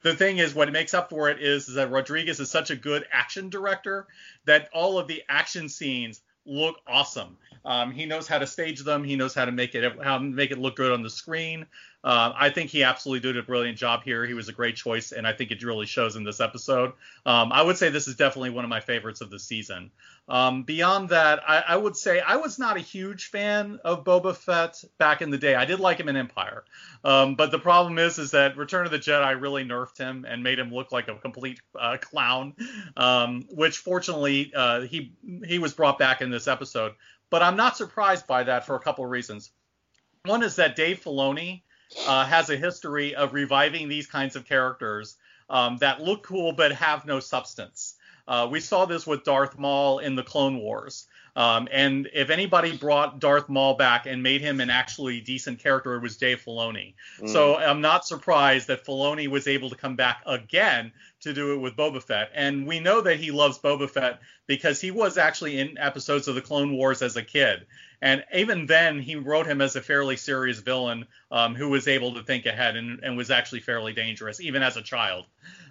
the 0.03 0.15
thing 0.15 0.37
is, 0.37 0.53
what 0.53 0.71
makes 0.71 0.93
up 0.93 1.09
for 1.09 1.29
it 1.29 1.41
is, 1.41 1.67
is 1.69 1.75
that 1.75 1.91
Rodriguez 1.91 2.39
is 2.39 2.51
such 2.51 2.69
a 2.69 2.75
good 2.75 3.05
action 3.11 3.49
director 3.49 4.07
that 4.45 4.69
all 4.73 4.99
of 4.99 5.07
the 5.07 5.23
action 5.29 5.69
scenes 5.69 6.21
look 6.45 6.77
awesome. 6.87 7.37
Um, 7.65 7.91
he 7.91 8.05
knows 8.05 8.27
how 8.27 8.37
to 8.37 8.47
stage 8.47 8.81
them. 8.81 9.03
He 9.03 9.15
knows 9.15 9.33
how 9.33 9.45
to 9.45 9.51
make 9.51 9.75
it 9.75 9.93
how 10.03 10.17
to 10.17 10.23
make 10.23 10.51
it 10.51 10.59
look 10.59 10.75
good 10.75 10.91
on 10.91 11.01
the 11.01 11.09
screen. 11.09 11.65
Uh, 12.03 12.33
I 12.35 12.49
think 12.49 12.69
he 12.69 12.83
absolutely 12.83 13.21
did 13.31 13.37
a 13.37 13.43
brilliant 13.43 13.77
job 13.77 14.03
here. 14.03 14.25
He 14.25 14.33
was 14.33 14.49
a 14.49 14.51
great 14.51 14.75
choice, 14.75 15.13
and 15.13 15.25
I 15.25 15.31
think 15.31 15.51
it 15.51 15.63
really 15.63 15.85
shows 15.85 16.17
in 16.17 16.23
this 16.23 16.41
episode. 16.41 16.93
Um, 17.25 17.51
I 17.53 17.61
would 17.61 17.77
say 17.77 17.89
this 17.89 18.09
is 18.09 18.15
definitely 18.15 18.49
one 18.49 18.65
of 18.65 18.69
my 18.69 18.81
favorites 18.81 19.21
of 19.21 19.29
the 19.29 19.39
season. 19.39 19.89
Um, 20.27 20.63
beyond 20.63 21.09
that, 21.09 21.41
I, 21.47 21.63
I, 21.69 21.77
would 21.77 21.95
say 21.95 22.19
I 22.19 22.37
was 22.37 22.57
not 22.57 22.77
a 22.77 22.79
huge 22.79 23.27
fan 23.27 23.79
of 23.83 24.03
Boba 24.03 24.35
Fett 24.35 24.83
back 24.97 25.21
in 25.21 25.31
the 25.31 25.37
day. 25.37 25.55
I 25.55 25.65
did 25.65 25.79
like 25.79 25.99
him 25.99 26.07
in 26.07 26.15
Empire, 26.15 26.63
um, 27.03 27.35
but 27.35 27.51
the 27.51 27.59
problem 27.59 27.97
is, 27.99 28.19
is 28.19 28.31
that 28.31 28.57
Return 28.57 28.85
of 28.85 28.91
the 28.91 28.99
Jedi 28.99 29.39
really 29.39 29.65
nerfed 29.65 29.97
him 29.97 30.25
and 30.27 30.41
made 30.41 30.59
him 30.59 30.73
look 30.73 30.91
like 30.91 31.09
a 31.09 31.15
complete 31.15 31.59
uh, 31.77 31.97
clown. 31.99 32.53
Um, 32.95 33.45
which 33.49 33.77
fortunately, 33.77 34.51
uh, 34.55 34.81
he 34.81 35.13
he 35.45 35.59
was 35.59 35.73
brought 35.73 35.97
back 35.97 36.21
in 36.21 36.31
this 36.31 36.47
episode. 36.47 36.93
But 37.29 37.41
I'm 37.41 37.55
not 37.55 37.77
surprised 37.77 38.27
by 38.27 38.43
that 38.43 38.65
for 38.65 38.75
a 38.75 38.79
couple 38.79 39.03
of 39.03 39.09
reasons. 39.09 39.51
One 40.25 40.43
is 40.43 40.57
that 40.57 40.75
Dave 40.75 41.03
Filoni 41.03 41.63
uh, 42.07 42.25
has 42.25 42.49
a 42.49 42.57
history 42.57 43.15
of 43.15 43.33
reviving 43.33 43.89
these 43.89 44.07
kinds 44.07 44.35
of 44.35 44.45
characters 44.45 45.17
um, 45.49 45.77
that 45.77 46.01
look 46.01 46.23
cool 46.23 46.53
but 46.53 46.71
have 46.71 47.05
no 47.05 47.19
substance. 47.19 47.95
Uh, 48.27 48.47
we 48.49 48.59
saw 48.59 48.85
this 48.85 49.05
with 49.05 49.23
Darth 49.23 49.57
Maul 49.59 49.99
in 49.99 50.15
the 50.15 50.23
Clone 50.23 50.57
Wars. 50.57 51.07
Um, 51.35 51.67
and 51.71 52.09
if 52.13 52.29
anybody 52.29 52.77
brought 52.77 53.19
Darth 53.19 53.49
Maul 53.49 53.73
back 53.73 54.05
and 54.05 54.21
made 54.21 54.41
him 54.41 54.61
an 54.61 54.69
actually 54.69 55.19
decent 55.19 55.59
character, 55.59 55.95
it 55.95 56.01
was 56.01 56.17
Dave 56.17 56.43
Filoni. 56.45 56.93
Mm. 57.19 57.29
So 57.29 57.57
I'm 57.57 57.81
not 57.81 58.05
surprised 58.05 58.67
that 58.67 58.85
Filoni 58.85 59.27
was 59.27 59.47
able 59.47 59.69
to 59.71 59.75
come 59.75 59.95
back 59.95 60.21
again 60.27 60.91
to 61.21 61.33
do 61.33 61.53
it 61.53 61.57
with 61.57 61.75
Boba 61.75 62.03
Fett. 62.03 62.29
And 62.35 62.67
we 62.67 62.79
know 62.79 63.01
that 63.01 63.17
he 63.17 63.31
loves 63.31 63.57
Boba 63.57 63.89
Fett 63.89 64.21
because 64.45 64.79
he 64.79 64.91
was 64.91 65.17
actually 65.17 65.59
in 65.59 65.77
episodes 65.77 66.27
of 66.27 66.35
the 66.35 66.41
Clone 66.41 66.73
Wars 66.73 67.01
as 67.01 67.15
a 67.15 67.23
kid. 67.23 67.65
And 68.03 68.25
even 68.33 68.65
then, 68.65 68.99
he 68.99 69.15
wrote 69.15 69.47
him 69.47 69.61
as 69.61 69.77
a 69.77 69.81
fairly 69.81 70.17
serious 70.17 70.59
villain 70.59 71.05
um, 71.31 71.55
who 71.55 71.69
was 71.69 71.87
able 71.87 72.15
to 72.15 72.23
think 72.23 72.45
ahead 72.45 72.75
and, 72.75 72.99
and, 73.01 73.15
was 73.15 73.31
actually 73.31 73.61
fairly 73.61 73.93
dangerous, 73.93 74.41
even 74.41 74.61
as 74.61 74.75
a 74.75 74.81
child. 74.81 75.25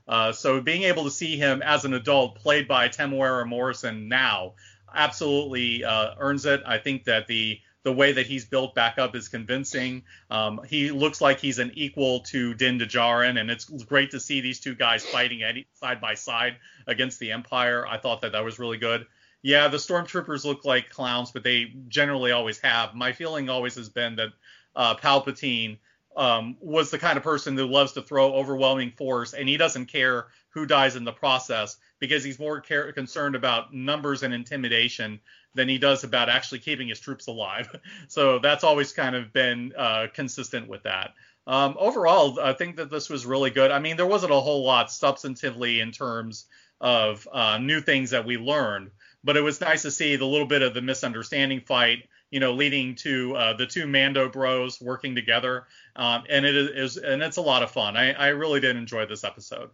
Uh, 0.09 0.33
so 0.33 0.59
being 0.63 0.85
able 0.85 1.05
to 1.05 1.11
see 1.11 1.37
him 1.37 1.61
as 1.61 1.85
an 1.85 1.93
adult, 1.93 2.37
played 2.37 2.67
by 2.67 2.89
Temuera 2.89 3.47
Morrison 3.47 4.09
now, 4.09 4.55
absolutely 4.95 5.85
uh, 5.85 6.15
earns 6.19 6.47
it. 6.47 6.63
I 6.65 6.79
think 6.79 7.05
that 7.05 7.27
the 7.27 7.61
the 7.83 7.93
way 7.93 8.13
that 8.13 8.27
he's 8.27 8.47
built 8.47 8.75
back 8.75 8.97
up 8.97 9.15
is 9.15 9.29
convincing. 9.29 10.05
Um, 10.31 10.61
he 10.67 10.91
looks 10.91 11.21
like 11.21 11.41
he's 11.41 11.59
an 11.59 11.73
equal 11.75 12.21
to 12.31 12.55
Din 12.55 12.79
Djarin, 12.79 13.39
and 13.39 13.51
it's 13.51 13.65
great 13.65 14.13
to 14.13 14.21
see 14.21 14.41
these 14.41 14.61
two 14.61 14.75
guys 14.75 15.05
fighting 15.05 15.43
side 15.75 16.01
by 16.01 16.15
side 16.15 16.57
against 16.87 17.19
the 17.19 17.33
Empire. 17.33 17.87
I 17.87 17.99
thought 17.99 18.23
that 18.23 18.33
that 18.33 18.45
was 18.45 18.59
really 18.59 18.79
good. 18.79 19.05
Yeah, 19.43 19.69
the 19.69 19.77
stormtroopers 19.77 20.45
look 20.45 20.65
like 20.65 20.91
clowns, 20.91 21.33
but 21.33 21.43
they 21.43 21.75
generally 21.89 22.31
always 22.31 22.59
have. 22.61 22.95
My 22.95 23.13
feeling 23.13 23.51
always 23.51 23.75
has 23.75 23.89
been 23.89 24.17
that 24.17 24.31
uh, 24.77 24.95
Palpatine 24.95 25.79
um, 26.17 26.57
was 26.61 26.91
the 26.91 26.99
kind 26.99 27.17
of 27.17 27.25
person 27.25 27.57
who 27.57 27.67
loves 27.67 27.93
to 27.93 28.03
throw 28.03 28.35
overwhelming 28.35 28.93
force, 28.93 29.33
and 29.35 29.49
he 29.49 29.57
doesn't 29.57 29.87
care 29.87 30.27
who 30.51 30.67
dies 30.67 30.97
in 30.97 31.05
the 31.05 31.13
process 31.13 31.77
because 31.99 32.23
he's 32.23 32.39
more 32.39 32.61
care- 32.61 32.93
concerned 32.93 33.35
about 33.35 33.75
numbers 33.75 34.23
and 34.23 34.35
intimidation 34.35 35.19
than 35.55 35.69
he 35.69 35.79
does 35.79 36.05
about 36.05 36.29
actually 36.29 36.59
keeping 36.59 36.89
his 36.89 37.01
troops 37.01 37.27
alive. 37.27 37.75
so 38.09 38.39
that's 38.39 38.65
always 38.65 38.93
kind 38.93 39.17
of 39.17 39.33
been 39.33 39.73
uh, 39.77 40.07
consistent 40.15 40.69
with 40.69 40.83
that. 40.85 41.15
Um, 41.47 41.77
overall, 41.79 42.39
I 42.41 42.53
think 42.53 42.77
that 42.77 42.91
this 42.91 43.11
was 43.11 43.27
really 43.27 43.51
good. 43.51 43.71
I 43.71 43.79
mean, 43.79 43.97
there 43.97 44.07
wasn't 44.07 44.33
a 44.33 44.41
whole 44.41 44.65
lot 44.65 44.89
substantively 44.89 45.81
in 45.81 45.91
terms 45.91 46.47
of 46.81 47.27
uh, 47.33 47.59
new 47.59 47.81
things 47.81 48.11
that 48.11 48.25
we 48.25 48.37
learned, 48.37 48.91
but 49.25 49.37
it 49.37 49.43
was 49.43 49.61
nice 49.61 49.83
to 49.83 49.91
see 49.91 50.17
the 50.17 50.27
little 50.27 50.47
bit 50.47 50.63
of 50.63 50.75
the 50.75 50.83
misunderstanding 50.83 51.61
fight 51.61 52.09
you 52.33 52.41
know, 52.41 52.55
leading 52.55 52.95
to 52.95 53.37
uh, 53.37 53.53
the 53.53 53.67
two 53.67 53.87
Mando 53.87 54.29
Bros 54.29 54.81
working 54.81 55.15
together, 55.15 55.67
um, 55.95 56.25
and 56.31 56.47
it 56.47 56.57
is 56.57 56.97
and 56.97 57.23
it's 57.23 57.37
a 57.37 57.43
lot 57.43 57.63
of 57.63 57.71
fun. 57.71 57.95
I, 57.95 58.13
I 58.15 58.29
really 58.29 58.59
did 58.59 58.75
enjoy 58.75 59.05
this 59.05 59.23
episode. 59.23 59.69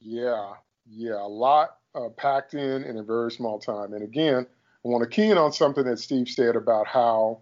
Yeah, 0.00 0.54
yeah, 0.90 1.14
a 1.14 1.28
lot 1.28 1.78
uh, 1.94 2.08
packed 2.08 2.54
in 2.54 2.82
in 2.82 2.98
a 2.98 3.04
very 3.04 3.30
small 3.30 3.60
time. 3.60 3.94
And 3.94 4.02
again, 4.02 4.46
I 4.84 4.88
want 4.88 5.04
to 5.04 5.08
key 5.08 5.30
in 5.30 5.38
on 5.38 5.52
something 5.52 5.84
that 5.84 6.00
Steve 6.00 6.28
said 6.28 6.56
about 6.56 6.88
how 6.88 7.38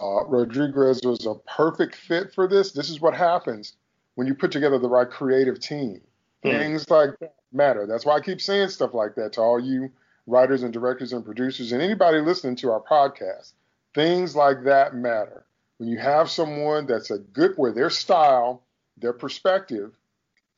uh, 0.00 0.24
Rodriguez 0.26 1.00
was 1.04 1.26
a 1.26 1.34
perfect 1.52 1.96
fit 1.96 2.32
for 2.32 2.46
this. 2.46 2.70
This 2.70 2.88
is 2.88 3.00
what 3.00 3.14
happens 3.14 3.72
when 4.14 4.28
you 4.28 4.34
put 4.34 4.52
together 4.52 4.78
the 4.78 4.88
right 4.88 5.10
creative 5.10 5.58
team. 5.58 6.00
Hmm. 6.44 6.50
Things 6.50 6.88
like 6.88 7.18
that 7.18 7.34
matter. 7.52 7.86
That's 7.86 8.04
why 8.04 8.16
I 8.16 8.20
keep 8.20 8.40
saying 8.40 8.68
stuff 8.68 8.94
like 8.94 9.14
that 9.16 9.34
to 9.34 9.40
all 9.40 9.60
you 9.60 9.90
writers 10.26 10.62
and 10.62 10.72
directors 10.72 11.12
and 11.12 11.24
producers 11.24 11.72
and 11.72 11.82
anybody 11.82 12.20
listening 12.20 12.56
to 12.56 12.70
our 12.70 12.80
podcast. 12.80 13.52
Things 13.94 14.36
like 14.36 14.64
that 14.64 14.94
matter. 14.94 15.44
When 15.78 15.88
you 15.88 15.98
have 15.98 16.30
someone 16.30 16.86
that's 16.86 17.10
a 17.10 17.18
good, 17.18 17.52
where 17.56 17.72
their 17.72 17.90
style, 17.90 18.62
their 18.96 19.12
perspective 19.12 19.96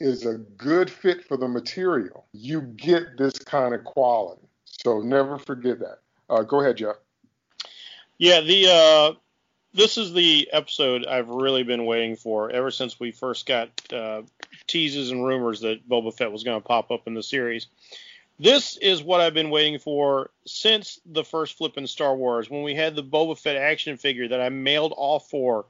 is 0.01 0.25
a 0.25 0.39
good 0.39 0.91
fit 0.91 1.25
for 1.25 1.37
the 1.37 1.49
material, 1.49 2.27
you 2.33 2.63
get 2.63 3.19
this 3.19 3.39
kind 3.39 3.75
of 3.75 3.85
quality. 3.85 4.49
So 4.65 5.01
never 5.01 5.39
forget 5.39 5.79
that. 5.81 5.99
Uh, 6.29 6.43
go 6.43 6.61
ahead, 6.61 6.79
Jeff. 6.79 6.97
Yeah, 8.19 8.41
the 8.41 8.67
uh, 8.67 9.13
this 9.73 9.99
is 9.99 10.13
the 10.13 10.49
episode 10.53 11.07
I've 11.07 11.29
really 11.29 11.63
been 11.63 11.87
waiting 11.87 12.17
for 12.17 12.51
ever 12.51 12.71
since 12.71 12.99
we 12.99 13.13
first 13.13 13.47
got 13.47 13.71
uh, 13.93 14.23
teases 14.67 15.11
and 15.11 15.25
rumors 15.25 15.61
that 15.61 15.89
Boba 15.89 16.15
Fett 16.15 16.33
was 16.33 16.43
going 16.43 16.61
to 16.61 16.67
pop 16.67 16.91
up 16.91 17.07
in 17.07 17.15
the 17.15 17.23
series. 17.23 17.69
This 18.39 18.77
is 18.79 19.03
what 19.03 19.21
I've 19.21 19.35
been 19.35 19.51
waiting 19.51 19.79
for 19.79 20.31
since 20.47 20.99
the 21.07 21.23
first 21.23 21.57
flipping 21.59 21.87
Star 21.87 22.17
Wars 22.17 22.51
when 22.51 22.63
we 22.63 22.75
had 22.75 22.97
the 22.97 23.05
Boba 23.05 23.39
Fett 23.39 23.57
action 23.57 23.97
figure 23.97 24.29
that 24.29 24.41
I 24.41 24.49
mailed 24.49 24.93
all 24.93 25.21
for, 25.21 25.67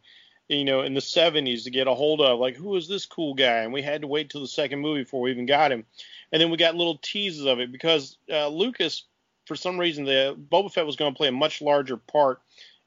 you 0.48 0.64
know, 0.64 0.82
in 0.82 0.94
the 0.94 1.00
70s 1.00 1.64
to 1.64 1.70
get 1.70 1.88
a 1.88 1.94
hold 1.94 2.20
of. 2.20 2.38
Like, 2.38 2.56
who 2.56 2.76
is 2.76 2.88
this 2.88 3.06
cool 3.06 3.34
guy? 3.34 3.58
And 3.58 3.72
we 3.72 3.82
had 3.82 4.02
to 4.02 4.06
wait 4.06 4.30
till 4.30 4.40
the 4.40 4.48
second 4.48 4.78
movie 4.78 5.02
before 5.02 5.20
we 5.20 5.32
even 5.32 5.46
got 5.46 5.72
him. 5.72 5.84
And 6.32 6.40
then 6.40 6.50
we 6.50 6.56
got 6.56 6.76
little 6.76 6.98
teases 7.02 7.44
of 7.44 7.58
it 7.58 7.72
because 7.72 8.16
uh, 8.30 8.48
Lucas, 8.48 9.02
for 9.46 9.56
some 9.56 9.76
reason, 9.76 10.04
the 10.04 10.38
Boba 10.50 10.72
Fett 10.72 10.86
was 10.86 10.96
going 10.96 11.12
to 11.12 11.16
play 11.16 11.28
a 11.28 11.32
much 11.32 11.60
larger 11.60 11.96
part 11.96 12.40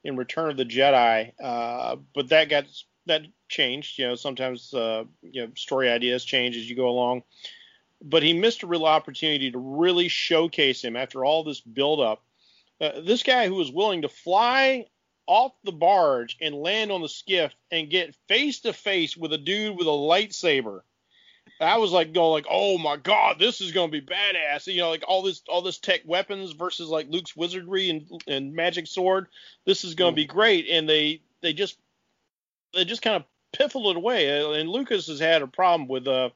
in 0.04 0.18
Return 0.18 0.50
of 0.50 0.58
the 0.58 0.66
Jedi, 0.66 1.32
uh, 1.42 1.98
but 2.14 2.30
that 2.30 2.50
got 2.50 2.66
that 3.06 3.24
changed. 3.50 4.00
You 4.00 4.08
know, 4.08 4.16
sometimes 4.16 4.74
uh, 4.74 5.04
you 5.22 5.46
know 5.46 5.52
story 5.56 5.90
ideas 5.90 6.26
change 6.26 6.56
as 6.58 6.70
you 6.70 6.76
go 6.76 6.90
along 6.90 7.24
but 8.04 8.22
he 8.22 8.34
missed 8.34 8.64
a 8.64 8.68
real 8.68 8.86
opportunity 8.86 9.50
to 9.50 9.58
really 9.58 10.10
showcase 10.10 10.84
him 10.84 10.96
after 10.96 11.24
all 11.24 11.44
this 11.44 11.62
buildup. 11.62 12.22
Uh, 12.82 13.00
this 13.02 13.24
guy 13.24 13.48
who 13.48 13.56
was 13.56 13.72
willing 13.72 14.02
to 14.02 14.10
fly 14.10 14.86
off 15.26 15.54
the 15.64 15.72
barge 15.72 16.36
and 16.42 16.54
land 16.54 16.92
on 16.92 17.02
the 17.02 17.08
skiff 17.08 17.56
and 17.72 17.90
get 17.90 18.16
face 18.28 18.60
to 18.60 18.74
face 18.74 19.16
with 19.16 19.32
a 19.32 19.38
dude 19.38 19.78
with 19.78 19.88
a 19.88 19.90
lightsaber. 19.90 20.82
I 21.60 21.78
was 21.78 21.92
like 21.92 22.14
going 22.14 22.32
like, 22.32 22.46
oh 22.50 22.78
my 22.78 22.98
god, 22.98 23.38
this 23.40 23.62
is 23.62 23.72
gonna 23.72 23.92
be 23.92 24.02
badass. 24.02 24.68
You 24.68 24.82
know, 24.82 24.90
like 24.90 25.04
all 25.08 25.22
this 25.22 25.42
all 25.48 25.62
this 25.62 25.80
tech 25.80 26.02
weapons 26.06 26.52
versus 26.52 26.90
like 26.90 27.08
Luke's 27.10 27.36
wizardry 27.36 27.90
and 27.90 28.24
and 28.28 28.54
magic 28.54 28.88
sword. 28.88 29.28
This 29.66 29.84
is 29.84 29.96
gonna 29.96 30.12
mm. 30.12 30.18
be 30.18 30.26
great. 30.26 30.68
And 30.70 30.88
they 30.88 31.22
they 31.42 31.54
just 31.54 31.78
they 32.74 32.86
just 32.86 33.02
kind 33.02 33.16
of 33.16 33.24
piffled 33.54 33.88
it 33.88 33.98
away. 33.98 34.60
And 34.60 34.70
Lucas 34.70 35.08
has 35.08 35.20
had 35.20 35.42
a 35.42 35.48
problem 35.48 35.88
with 35.88 36.08
uh 36.08 36.30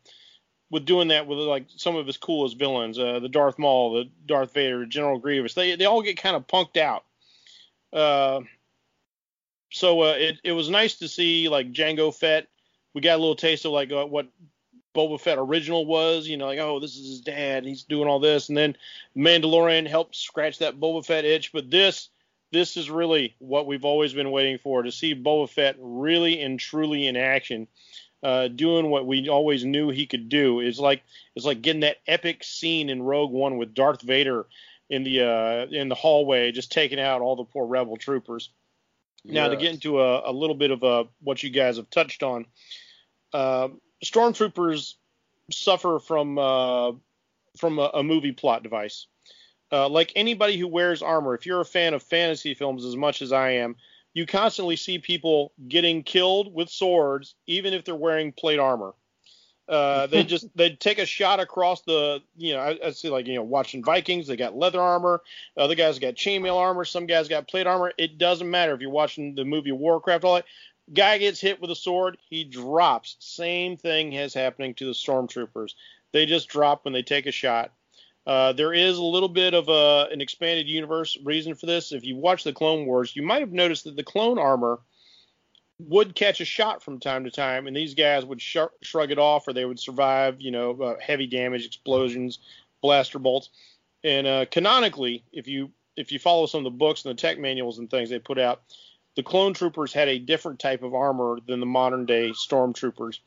with 0.70 0.86
doing 0.86 1.10
that 1.10 1.28
with 1.28 1.40
like 1.40 1.66
some 1.76 1.96
of 1.96 2.06
his 2.06 2.18
coolest 2.18 2.58
villains, 2.58 3.00
uh, 3.00 3.20
the 3.20 3.30
Darth 3.30 3.58
Maul, 3.58 3.94
the 3.94 4.10
Darth 4.26 4.54
Vader, 4.54 4.86
General 4.86 5.20
Grievous. 5.20 5.54
They 5.54 5.76
they 5.76 5.86
all 5.86 6.02
get 6.02 6.22
kind 6.22 6.36
of 6.36 6.48
punked 6.48 6.78
out. 6.78 7.06
Uh, 7.94 8.42
so 9.72 10.02
uh, 10.02 10.16
it 10.18 10.40
it 10.44 10.52
was 10.52 10.70
nice 10.70 10.96
to 10.96 11.08
see 11.08 11.50
like 11.50 11.72
Jango 11.72 12.14
Fett. 12.14 12.48
We 12.94 13.02
got 13.02 13.16
a 13.16 13.22
little 13.22 13.36
taste 13.36 13.66
of 13.66 13.72
like 13.72 13.92
uh, 13.92 14.06
what 14.06 14.28
Boba 14.98 15.20
Fett 15.20 15.38
original 15.38 15.86
was. 15.86 16.27
You 16.27 16.38
know, 16.38 16.48
like 16.48 16.60
oh 16.60 16.80
this 16.80 16.98
is 16.98 17.08
his 17.08 17.22
dad, 17.22 17.66
he's 17.66 17.84
doing 17.84 18.08
all 18.08 18.20
this, 18.20 18.50
and 18.50 18.58
then 18.58 18.75
Mandalorian 19.16 19.88
helped 19.88 20.16
scratch 20.16 20.60
that 20.60 20.80
Boba 20.80 21.06
Fett 21.06 21.25
itch. 21.25 21.51
But 21.54 21.70
this 21.70 22.10
this 22.51 22.77
is 22.77 22.89
really 22.89 23.36
what 23.39 23.68
we've 23.68 23.86
always 23.86 24.13
been 24.13 24.32
waiting 24.32 24.58
for 24.58 24.82
to 24.82 24.92
see 24.92 25.13
Boba 25.13 25.50
Fett 25.50 25.75
really 25.80 26.42
and 26.42 26.60
truly 26.60 27.07
in 27.07 27.16
action 27.16 27.68
uh, 28.24 28.48
doing 28.48 28.90
what 28.90 29.05
we 29.05 29.29
always 29.29 29.64
knew 29.64 29.90
he 29.90 30.05
could 30.05 30.29
do. 30.29 30.60
It's 30.60 30.79
like 30.79 31.03
it's 31.36 31.46
like 31.46 31.62
getting 31.62 31.81
that 31.81 31.98
epic 32.07 32.44
scene 32.44 32.90
in 32.90 33.03
Rogue 33.03 33.31
One 33.31 33.57
with 33.57 33.74
Darth 33.74 34.01
Vader 34.01 34.48
in 34.90 35.03
the 35.03 35.22
uh, 35.22 35.66
in 35.72 35.90
the 35.90 35.96
hallway, 35.96 36.51
just 36.51 36.72
taking 36.72 37.00
out 37.00 37.22
all 37.22 37.36
the 37.36 37.44
poor 37.44 37.66
rebel 37.66 37.98
troopers. 37.98 38.50
Yes. 39.24 39.33
Now 39.33 39.48
to 39.50 39.57
get 39.57 39.74
into 39.74 40.01
a, 40.01 40.29
a 40.29 40.33
little 40.33 40.55
bit 40.55 40.72
of 40.72 40.83
uh, 40.83 41.03
what 41.22 41.44
you 41.44 41.50
guys 41.50 41.77
have 41.77 41.90
touched 41.90 42.24
on, 42.24 42.46
uh, 43.33 43.70
stormtroopers 44.03 44.96
suffer 45.51 46.00
from 46.00 46.38
uh, 46.38 46.92
from 47.57 47.79
a, 47.79 47.92
a, 47.94 48.03
movie 48.03 48.31
plot 48.31 48.64
device. 48.64 49.07
Uh, 49.72 49.90
like 49.90 50.14
anybody 50.16 50.57
who 50.57 50.68
wears 50.68 51.01
armor, 51.01 51.36
if 51.36 51.46
you're 51.46 51.62
a 51.62 51.66
fan 51.66 51.94
of 51.94 52.03
fantasy 52.03 52.53
films 52.53 52.86
as 52.86 52.96
much 52.96 53.22
as 53.22 53.31
I 53.31 53.51
am, 53.51 53.75
you 54.14 54.25
constantly 54.25 54.75
see 54.75 55.00
people 55.00 55.51
getting 55.68 56.03
killed 56.03 56.53
with 56.53 56.70
swords, 56.70 57.36
even 57.48 57.74
if 57.74 57.83
they're 57.83 57.96
wearing 57.96 58.31
plate 58.31 58.60
armor. 58.60 58.94
Uh, 59.68 60.07
they 60.12 60.24
just 60.24 60.48
they 60.55 60.72
take 60.72 61.00
a 61.00 61.05
shot 61.05 61.40
across 61.40 61.81
the 61.81 62.22
you 62.38 62.53
know 62.53 62.60
I, 62.60 62.79
I, 62.86 62.92
see 62.92 63.10
like 63.10 63.27
you 63.27 63.36
know 63.36 63.44
watching 63.44 63.83
Vikings 63.83 64.27
they 64.27 64.38
got 64.38 64.55
leather 64.55 64.79
armor 64.79 65.22
other 65.57 65.75
guys 65.75 66.00
got 66.00 66.16
chainmail 66.16 66.55
armor 66.55 66.86
some 66.86 67.05
guys 67.05 67.27
got 67.27 67.50
plate 67.50 67.68
armor 67.68 67.92
it 67.98 68.18
doesn't 68.18 68.50
matter 68.50 68.74
if 68.74 68.79
you're 68.79 68.90
watching 68.90 69.36
the 69.36 69.44
movie 69.44 69.74
Warcraft 69.74 70.24
all 70.24 70.36
that 70.36 70.46
guy 70.94 71.18
gets 71.18 71.42
hit 71.42 71.62
with 71.62 71.72
a 71.72 71.76
sword 71.76 72.18
he 72.30 72.44
drops 72.44 73.16
same 73.20 73.78
thing 73.78 74.14
is 74.14 74.34
happening 74.34 74.74
to 74.74 74.86
the 74.86 74.92
stormtroopers 74.92 75.74
they 76.12 76.26
just 76.26 76.48
drop 76.48 76.86
when 76.86 76.94
they 76.94 77.04
take 77.04 77.26
a 77.26 77.32
shot 77.32 77.72
uh, 78.28 78.52
there 78.52 78.74
is 78.74 78.98
a 78.98 79.04
little 79.04 79.30
bit 79.30 79.54
of 79.54 79.70
a, 79.70 80.10
an 80.12 80.20
expanded 80.20 80.68
universe 80.68 81.18
reason 81.24 81.56
for 81.56 81.66
this. 81.66 81.94
If 81.94 82.04
you 82.04 82.18
watch 82.18 82.44
the 82.44 82.52
Clone 82.52 82.86
Wars, 82.86 83.16
you 83.16 83.24
might 83.24 83.40
have 83.40 83.54
noticed 83.54 83.86
that 83.86 83.96
the 83.96 84.04
clone 84.04 84.38
armor 84.38 84.82
would 85.80 86.14
catch 86.14 86.42
a 86.42 86.46
shot 86.46 86.84
from 86.84 87.00
time 87.00 87.24
to 87.24 87.32
time, 87.32 87.68
and 87.68 87.76
these 87.76 87.94
guys 87.94 88.26
would 88.26 88.42
sh- 88.42 88.58
shrug 88.82 89.12
it 89.12 89.18
off, 89.18 89.48
or 89.48 89.54
they 89.54 89.64
would 89.64 89.80
survive, 89.80 90.42
you 90.42 90.52
know, 90.52 90.72
uh, 90.82 90.96
heavy 91.00 91.26
damage, 91.26 91.66
explosions, 91.66 92.40
blaster 92.82 93.18
bolts. 93.18 93.50
And 94.04 94.28
uh, 94.28 94.46
canonically, 94.52 95.24
if 95.32 95.48
you 95.48 95.72
if 95.96 96.12
you 96.12 96.20
follow 96.20 96.46
some 96.48 96.60
of 96.60 96.64
the 96.66 96.78
books 96.78 97.06
and 97.06 97.18
the 97.18 97.22
tech 97.22 97.40
manuals 97.40 97.80
and 97.80 97.90
things 97.90 98.10
they 98.10 98.20
put 98.20 98.38
out, 98.38 98.62
the 99.18 99.24
clone 99.24 99.56
troopers 99.56 99.92
had 99.92 100.08
a 100.08 100.20
different 100.20 100.60
type 100.60 100.84
of 100.84 100.94
armor 100.94 101.40
than 101.48 101.60
the 101.60 101.66
modern 101.66 102.06
day 102.06 102.30
stormtroopers. 102.30 103.20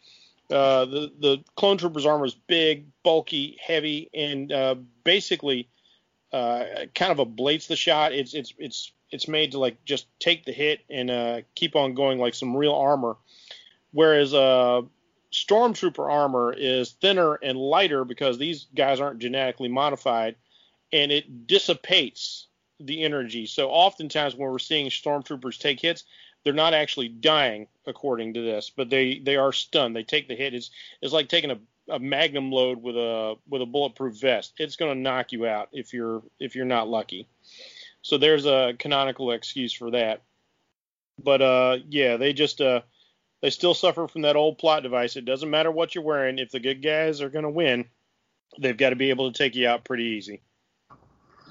Uh, 0.49 0.85
the 0.85 1.13
the 1.19 1.45
clone 1.57 1.79
trooper's 1.79 2.07
armor 2.07 2.25
is 2.25 2.35
big, 2.35 2.87
bulky, 3.03 3.59
heavy, 3.61 4.09
and 4.15 4.53
uh, 4.53 4.77
basically 5.03 5.69
uh, 6.33 6.63
kind 6.95 7.11
of 7.11 7.19
ablates 7.19 7.67
the 7.67 7.75
shot. 7.75 8.13
It's 8.13 8.35
it's 8.35 8.55
it's 8.57 8.93
it's 9.11 9.27
made 9.27 9.51
to 9.51 9.59
like 9.59 9.85
just 9.85 10.07
take 10.21 10.45
the 10.45 10.53
hit 10.53 10.81
and 10.89 11.11
uh, 11.11 11.41
keep 11.57 11.75
on 11.75 11.95
going 11.95 12.21
like 12.21 12.35
some 12.35 12.57
real 12.57 12.75
armor. 12.75 13.17
Whereas 13.91 14.33
uh, 14.33 14.83
stormtrooper 15.33 16.09
armor 16.09 16.55
is 16.57 16.93
thinner 16.93 17.35
and 17.35 17.59
lighter 17.59 18.05
because 18.05 18.39
these 18.39 18.69
guys 18.77 19.01
aren't 19.01 19.19
genetically 19.19 19.69
modified, 19.69 20.37
and 20.93 21.11
it 21.11 21.49
dissipates 21.49 22.47
the 22.81 23.03
energy. 23.03 23.47
So 23.47 23.69
oftentimes 23.69 24.35
when 24.35 24.51
we're 24.51 24.59
seeing 24.59 24.89
stormtroopers 24.89 25.59
take 25.59 25.81
hits, 25.81 26.05
they're 26.45 26.53
not 26.53 26.75
actually 26.75 27.09
dying 27.09 27.67
according 27.87 28.35
to 28.35 28.43
this, 28.43 28.71
but 28.71 28.91
they 28.91 29.19
they 29.19 29.37
are 29.37 29.53
stunned. 29.53 29.95
They 29.95 30.03
take 30.03 30.29
the 30.29 30.37
hit. 30.37 30.55
It's 30.55 30.71
it's 31.03 31.13
like 31.13 31.29
taking 31.29 31.51
a, 31.51 31.59
a 31.89 31.99
magnum 31.99 32.51
load 32.51 32.83
with 32.83 32.97
a 32.97 33.37
with 33.49 33.63
a 33.63 33.67
bulletproof 33.67 34.19
vest. 34.19 34.55
It's 34.59 34.77
going 34.77 34.95
to 34.95 35.01
knock 35.01 35.33
you 35.33 35.47
out 35.47 35.69
if 35.73 35.93
you're 35.93 36.23
if 36.39 36.55
you're 36.55 36.65
not 36.65 36.89
lucky. 36.89 37.29
So 38.03 38.17
there's 38.17 38.47
a 38.47 38.75
canonical 38.79 39.33
excuse 39.33 39.73
for 39.73 39.91
that. 39.91 40.23
But 41.23 41.43
uh 41.43 41.79
yeah, 41.89 42.17
they 42.17 42.33
just 42.33 42.61
uh 42.61 42.81
they 43.43 43.51
still 43.51 43.75
suffer 43.75 44.07
from 44.09 44.23
that 44.23 44.37
old 44.37 44.59
plot 44.59 44.83
device. 44.83 45.17
It 45.17 45.25
doesn't 45.25 45.51
matter 45.51 45.71
what 45.71 45.95
you're 45.95 46.05
wearing. 46.05 46.39
If 46.39 46.51
the 46.51 46.61
good 46.61 46.83
guys 46.83 47.21
are 47.21 47.31
going 47.31 47.45
to 47.45 47.51
win, 47.51 47.87
they've 48.59 48.77
got 48.77 48.91
to 48.91 48.97
be 48.97 49.11
able 49.11 49.31
to 49.33 49.37
take 49.37 49.55
you 49.55 49.69
out 49.69 49.85
pretty 49.85 50.05
easy. 50.05 50.43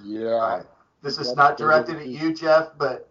Yeah. 0.03 0.63
This 1.01 1.17
is 1.17 1.35
not 1.35 1.57
directed 1.57 1.97
at 1.97 2.07
you, 2.07 2.33
Jeff, 2.33 2.69
but 2.77 3.09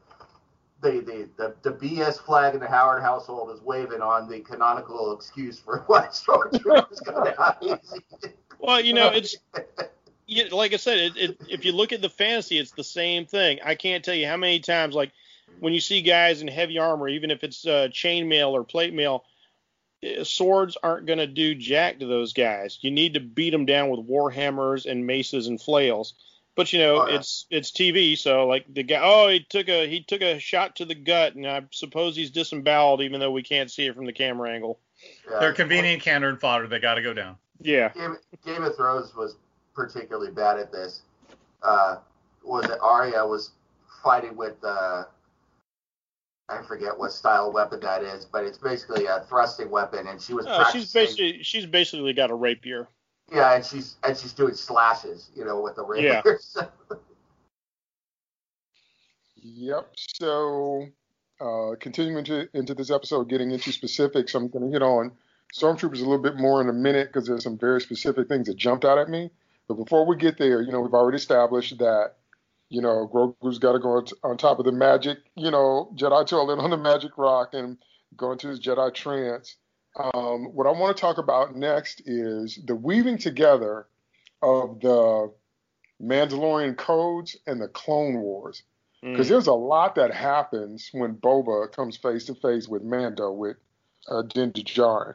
the, 0.80 0.90
the, 0.90 1.28
the, 1.36 1.70
the 1.70 1.76
BS 1.76 2.18
flag 2.18 2.54
in 2.54 2.60
the 2.60 2.68
Howard 2.68 3.02
household 3.02 3.50
is 3.50 3.60
waving 3.62 4.02
on 4.02 4.28
the 4.28 4.40
canonical 4.40 5.12
excuse 5.12 5.58
for 5.58 5.78
why 5.86 6.06
stormtroopers 6.06 7.04
go 7.04 7.24
down 7.24 7.56
easy. 7.62 8.32
Well, 8.60 8.80
you 8.80 8.92
know, 8.92 9.10
it's 9.10 9.36
like 10.52 10.72
I 10.72 10.78
said, 10.78 10.98
it, 10.98 11.16
it, 11.16 11.36
if 11.48 11.64
you 11.64 11.70
look 11.70 11.92
at 11.92 12.02
the 12.02 12.08
fantasy, 12.08 12.58
it's 12.58 12.72
the 12.72 12.82
same 12.82 13.24
thing. 13.24 13.60
I 13.64 13.76
can't 13.76 14.04
tell 14.04 14.16
you 14.16 14.26
how 14.26 14.36
many 14.36 14.58
times, 14.58 14.96
like 14.96 15.12
when 15.60 15.72
you 15.72 15.80
see 15.80 16.02
guys 16.02 16.42
in 16.42 16.48
heavy 16.48 16.76
armor, 16.76 17.08
even 17.08 17.30
if 17.30 17.44
it's 17.44 17.64
uh, 17.66 17.88
chainmail 17.92 18.50
or 18.50 18.64
plate 18.64 18.92
mail, 18.92 19.24
eh, 20.02 20.24
swords 20.24 20.76
aren't 20.82 21.06
going 21.06 21.20
to 21.20 21.26
do 21.28 21.54
jack 21.54 22.00
to 22.00 22.06
those 22.06 22.32
guys. 22.32 22.78
You 22.80 22.90
need 22.90 23.14
to 23.14 23.20
beat 23.20 23.50
them 23.50 23.64
down 23.64 23.90
with 23.90 24.00
war 24.00 24.30
hammers 24.30 24.86
and 24.86 25.06
maces 25.06 25.46
and 25.46 25.60
flails. 25.60 26.14
But 26.58 26.72
you 26.72 26.80
know, 26.80 27.02
oh, 27.02 27.06
yeah. 27.06 27.14
it's 27.14 27.46
it's 27.50 27.70
TV, 27.70 28.18
so 28.18 28.48
like 28.48 28.64
the 28.68 28.82
guy, 28.82 28.98
oh, 29.00 29.28
he 29.28 29.46
took 29.48 29.68
a 29.68 29.86
he 29.86 30.02
took 30.02 30.22
a 30.22 30.40
shot 30.40 30.74
to 30.76 30.84
the 30.84 30.96
gut, 30.96 31.36
and 31.36 31.46
I 31.46 31.62
suppose 31.70 32.16
he's 32.16 32.32
disemboweled, 32.32 33.00
even 33.00 33.20
though 33.20 33.30
we 33.30 33.44
can't 33.44 33.70
see 33.70 33.86
it 33.86 33.94
from 33.94 34.06
the 34.06 34.12
camera 34.12 34.50
angle. 34.50 34.80
Yeah. 35.30 35.38
They're 35.38 35.52
convenient 35.52 36.02
cannon 36.02 36.36
fodder. 36.36 36.66
They 36.66 36.80
got 36.80 36.96
to 36.96 37.02
go 37.02 37.14
down. 37.14 37.36
Yeah. 37.60 37.90
Game, 37.90 38.16
Game, 38.44 38.64
of 38.64 38.74
Thrones 38.74 39.14
was 39.14 39.36
particularly 39.72 40.32
bad 40.32 40.58
at 40.58 40.72
this. 40.72 41.02
Uh, 41.62 41.98
was 42.42 42.64
it 42.64 42.80
Arya 42.82 43.24
was 43.24 43.52
fighting 44.02 44.36
with 44.36 44.56
uh, 44.64 45.04
I 46.48 46.62
forget 46.66 46.98
what 46.98 47.12
style 47.12 47.52
weapon 47.52 47.78
that 47.82 48.02
is, 48.02 48.24
but 48.24 48.42
it's 48.42 48.58
basically 48.58 49.06
a 49.06 49.20
thrusting 49.28 49.70
weapon, 49.70 50.08
and 50.08 50.20
she 50.20 50.34
was. 50.34 50.44
Uh, 50.44 50.68
she's 50.72 50.92
basically 50.92 51.40
she's 51.44 51.66
basically 51.66 52.14
got 52.14 52.32
a 52.32 52.34
rapier. 52.34 52.88
Yeah, 53.32 53.54
and 53.54 53.64
she's 53.64 53.96
and 54.04 54.16
she's 54.16 54.32
doing 54.32 54.54
slashes, 54.54 55.30
you 55.34 55.44
know, 55.44 55.60
with 55.60 55.76
the 55.76 55.84
rapier. 55.84 56.22
Yeah. 56.56 56.64
yep. 59.36 59.90
So, 59.96 60.86
uh, 61.40 61.74
continuing 61.78 62.24
to, 62.24 62.48
into 62.54 62.74
this 62.74 62.90
episode, 62.90 63.28
getting 63.28 63.50
into 63.50 63.70
specifics, 63.72 64.34
I'm 64.34 64.48
going 64.48 64.64
to 64.64 64.72
hit 64.72 64.82
on 64.82 65.12
Stormtroopers 65.54 65.98
a 65.98 66.04
little 66.04 66.18
bit 66.18 66.36
more 66.36 66.60
in 66.62 66.68
a 66.68 66.72
minute 66.72 67.08
because 67.08 67.26
there's 67.26 67.44
some 67.44 67.58
very 67.58 67.80
specific 67.80 68.28
things 68.28 68.46
that 68.46 68.56
jumped 68.56 68.84
out 68.84 68.98
at 68.98 69.08
me. 69.08 69.30
But 69.66 69.74
before 69.74 70.06
we 70.06 70.16
get 70.16 70.38
there, 70.38 70.62
you 70.62 70.72
know, 70.72 70.80
we've 70.80 70.94
already 70.94 71.16
established 71.16 71.76
that 71.78 72.14
you 72.70 72.82
know, 72.82 73.08
Grogu's 73.12 73.58
got 73.58 73.72
to 73.72 73.78
go 73.78 74.04
on 74.22 74.36
top 74.36 74.58
of 74.58 74.64
the 74.64 74.72
magic, 74.72 75.18
you 75.36 75.50
know, 75.50 75.90
Jedi 75.94 76.26
toilet 76.26 76.58
on 76.58 76.70
the 76.70 76.76
magic 76.76 77.16
rock 77.16 77.54
and 77.54 77.78
go 78.16 78.32
into 78.32 78.48
his 78.48 78.60
Jedi 78.60 78.92
trance. 78.94 79.56
Um, 79.96 80.54
what 80.54 80.66
I 80.66 80.70
want 80.70 80.96
to 80.96 81.00
talk 81.00 81.18
about 81.18 81.56
next 81.56 82.02
is 82.06 82.58
the 82.64 82.74
weaving 82.74 83.18
together 83.18 83.86
of 84.42 84.80
the 84.80 85.32
Mandalorian 86.02 86.76
codes 86.76 87.36
and 87.46 87.60
the 87.60 87.68
Clone 87.68 88.20
Wars. 88.20 88.62
Because 89.02 89.26
mm. 89.26 89.30
there's 89.30 89.46
a 89.46 89.52
lot 89.52 89.94
that 89.94 90.12
happens 90.12 90.90
when 90.92 91.14
Boba 91.14 91.70
comes 91.70 91.96
face 91.96 92.24
to 92.26 92.34
face 92.34 92.66
with 92.68 92.82
Mando 92.82 93.30
with 93.30 93.56
uh, 94.08 94.22
Din 94.22 94.52
Djarin. 94.52 95.14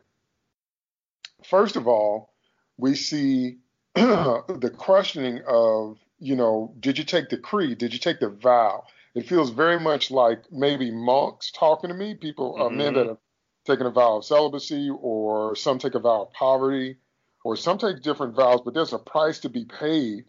First 1.44 1.76
of 1.76 1.88
all, 1.88 2.34
we 2.78 2.96
see 2.96 3.58
the 3.96 4.74
questioning 4.78 5.42
of 5.48 5.98
you 6.24 6.38
know, 6.38 6.74
did 6.80 6.98
you 6.98 7.04
take 7.04 7.30
the 7.30 7.38
creed? 7.38 7.78
Did 7.78 7.92
you 7.92 8.00
take 8.00 8.22
the 8.22 8.30
vow? 8.30 8.86
It 9.14 9.28
feels 9.28 9.50
very 9.50 9.80
much 9.80 10.10
like 10.10 10.42
maybe 10.52 10.90
monks 10.90 11.52
talking 11.52 11.90
to 11.90 11.94
me, 11.94 12.16
people, 12.16 12.54
mm-hmm. 12.54 12.62
uh, 12.62 12.70
men 12.70 12.94
that 12.94 13.02
mm-hmm. 13.02 13.10
have 13.10 13.18
taken 13.66 13.86
a 13.86 13.92
vow 13.92 14.18
of 14.18 14.26
celibacy, 14.26 14.90
or 14.90 15.56
some 15.56 15.80
take 15.80 15.96
a 15.96 16.00
vow 16.00 16.24
of 16.24 16.34
poverty, 16.34 16.98
or 17.44 17.56
some 17.56 17.78
take 17.78 18.02
different 18.02 18.36
vows, 18.36 18.62
but 18.64 18.74
there's 18.74 18.94
a 18.94 19.00
price 19.00 19.40
to 19.40 19.50
be 19.50 19.66
paid 19.66 20.26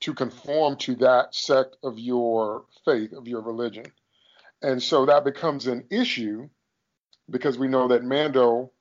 to 0.00 0.14
conform 0.14 0.76
to 0.76 0.96
that 0.96 1.34
sect 1.34 1.76
of 1.82 1.98
your 1.98 2.64
faith, 2.84 3.12
of 3.12 3.28
your 3.28 3.40
religion. 3.40 3.86
And 4.62 4.82
so 4.82 5.06
that 5.06 5.24
becomes 5.24 5.66
an 5.66 5.84
issue 5.90 6.48
because 7.30 7.56
we 7.58 7.68
know 7.68 7.88
that 7.88 8.04
Mando 8.04 8.72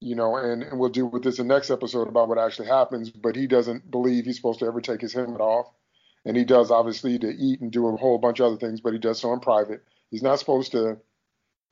you 0.00 0.14
know, 0.14 0.36
and, 0.36 0.62
and 0.62 0.78
we'll 0.78 0.90
deal 0.90 1.06
with 1.06 1.24
this 1.24 1.38
in 1.38 1.48
the 1.48 1.54
next 1.54 1.70
episode 1.70 2.08
about 2.08 2.28
what 2.28 2.38
actually 2.38 2.68
happens, 2.68 3.10
but 3.10 3.34
he 3.34 3.46
doesn't 3.46 3.90
believe 3.90 4.24
he's 4.24 4.36
supposed 4.36 4.60
to 4.60 4.66
ever 4.66 4.80
take 4.80 5.00
his 5.00 5.12
helmet 5.12 5.40
off. 5.40 5.66
And 6.24 6.36
he 6.36 6.44
does 6.44 6.70
obviously 6.70 7.18
to 7.18 7.28
eat 7.28 7.60
and 7.60 7.72
do 7.72 7.88
a 7.88 7.96
whole 7.96 8.18
bunch 8.18 8.40
of 8.40 8.46
other 8.46 8.56
things, 8.56 8.80
but 8.80 8.92
he 8.92 8.98
does 8.98 9.18
so 9.20 9.32
in 9.32 9.40
private. 9.40 9.82
He's 10.10 10.22
not 10.22 10.38
supposed 10.38 10.72
to, 10.72 10.98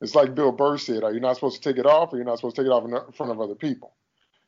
it's 0.01 0.15
like 0.15 0.35
Bill 0.35 0.51
Burr 0.51 0.77
said, 0.77 1.03
are 1.03 1.13
you 1.13 1.19
not 1.19 1.35
supposed 1.35 1.61
to 1.61 1.69
take 1.69 1.79
it 1.79 1.85
off 1.85 2.13
or 2.13 2.17
you're 2.17 2.25
not 2.25 2.37
supposed 2.37 2.55
to 2.55 2.61
take 2.61 2.69
it 2.69 2.73
off 2.73 2.85
in 2.85 3.13
front 3.13 3.31
of 3.31 3.41
other 3.41 3.55
people? 3.55 3.95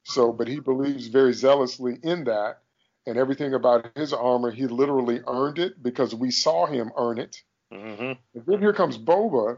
So, 0.03 0.31
but 0.31 0.47
he 0.47 0.59
believes 0.59 1.07
very 1.07 1.33
zealously 1.33 1.97
in 2.03 2.25
that. 2.25 2.59
And 3.07 3.17
everything 3.17 3.53
about 3.53 3.89
his 3.95 4.13
armor, 4.13 4.51
he 4.51 4.67
literally 4.67 5.21
earned 5.25 5.57
it 5.57 5.81
because 5.81 6.13
we 6.13 6.29
saw 6.29 6.67
him 6.67 6.91
earn 6.97 7.17
it. 7.17 7.37
Mm-hmm. 7.73 8.11
And 8.35 8.45
then 8.45 8.59
here 8.59 8.73
comes 8.73 8.97
Boba 8.97 9.57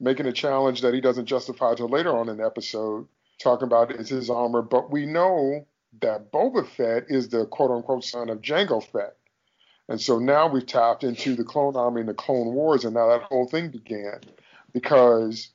making 0.00 0.26
a 0.26 0.32
challenge 0.32 0.80
that 0.80 0.94
he 0.94 1.00
doesn't 1.00 1.26
justify 1.26 1.70
until 1.70 1.88
later 1.88 2.16
on 2.16 2.28
in 2.28 2.38
the 2.38 2.44
episode 2.44 3.06
talking 3.40 3.66
about 3.66 3.92
is 3.92 4.08
his 4.08 4.30
armor, 4.30 4.62
but 4.62 4.90
we 4.90 5.06
know 5.06 5.66
that 6.00 6.32
Boba 6.32 6.66
Fett 6.66 7.04
is 7.08 7.28
the 7.28 7.46
quote 7.46 7.70
unquote 7.70 8.04
son 8.04 8.28
of 8.28 8.40
Jango 8.40 8.82
Fett. 8.82 9.16
And 9.88 10.00
so 10.00 10.18
now 10.18 10.48
we've 10.48 10.66
tapped 10.66 11.04
into 11.04 11.36
the 11.36 11.44
clone 11.44 11.76
army 11.76 12.00
and 12.00 12.08
the 12.08 12.14
clone 12.14 12.54
wars, 12.54 12.84
and 12.84 12.94
now 12.94 13.08
that 13.08 13.22
whole 13.22 13.46
thing 13.46 13.70
began. 13.70 14.20
Because 14.74 15.48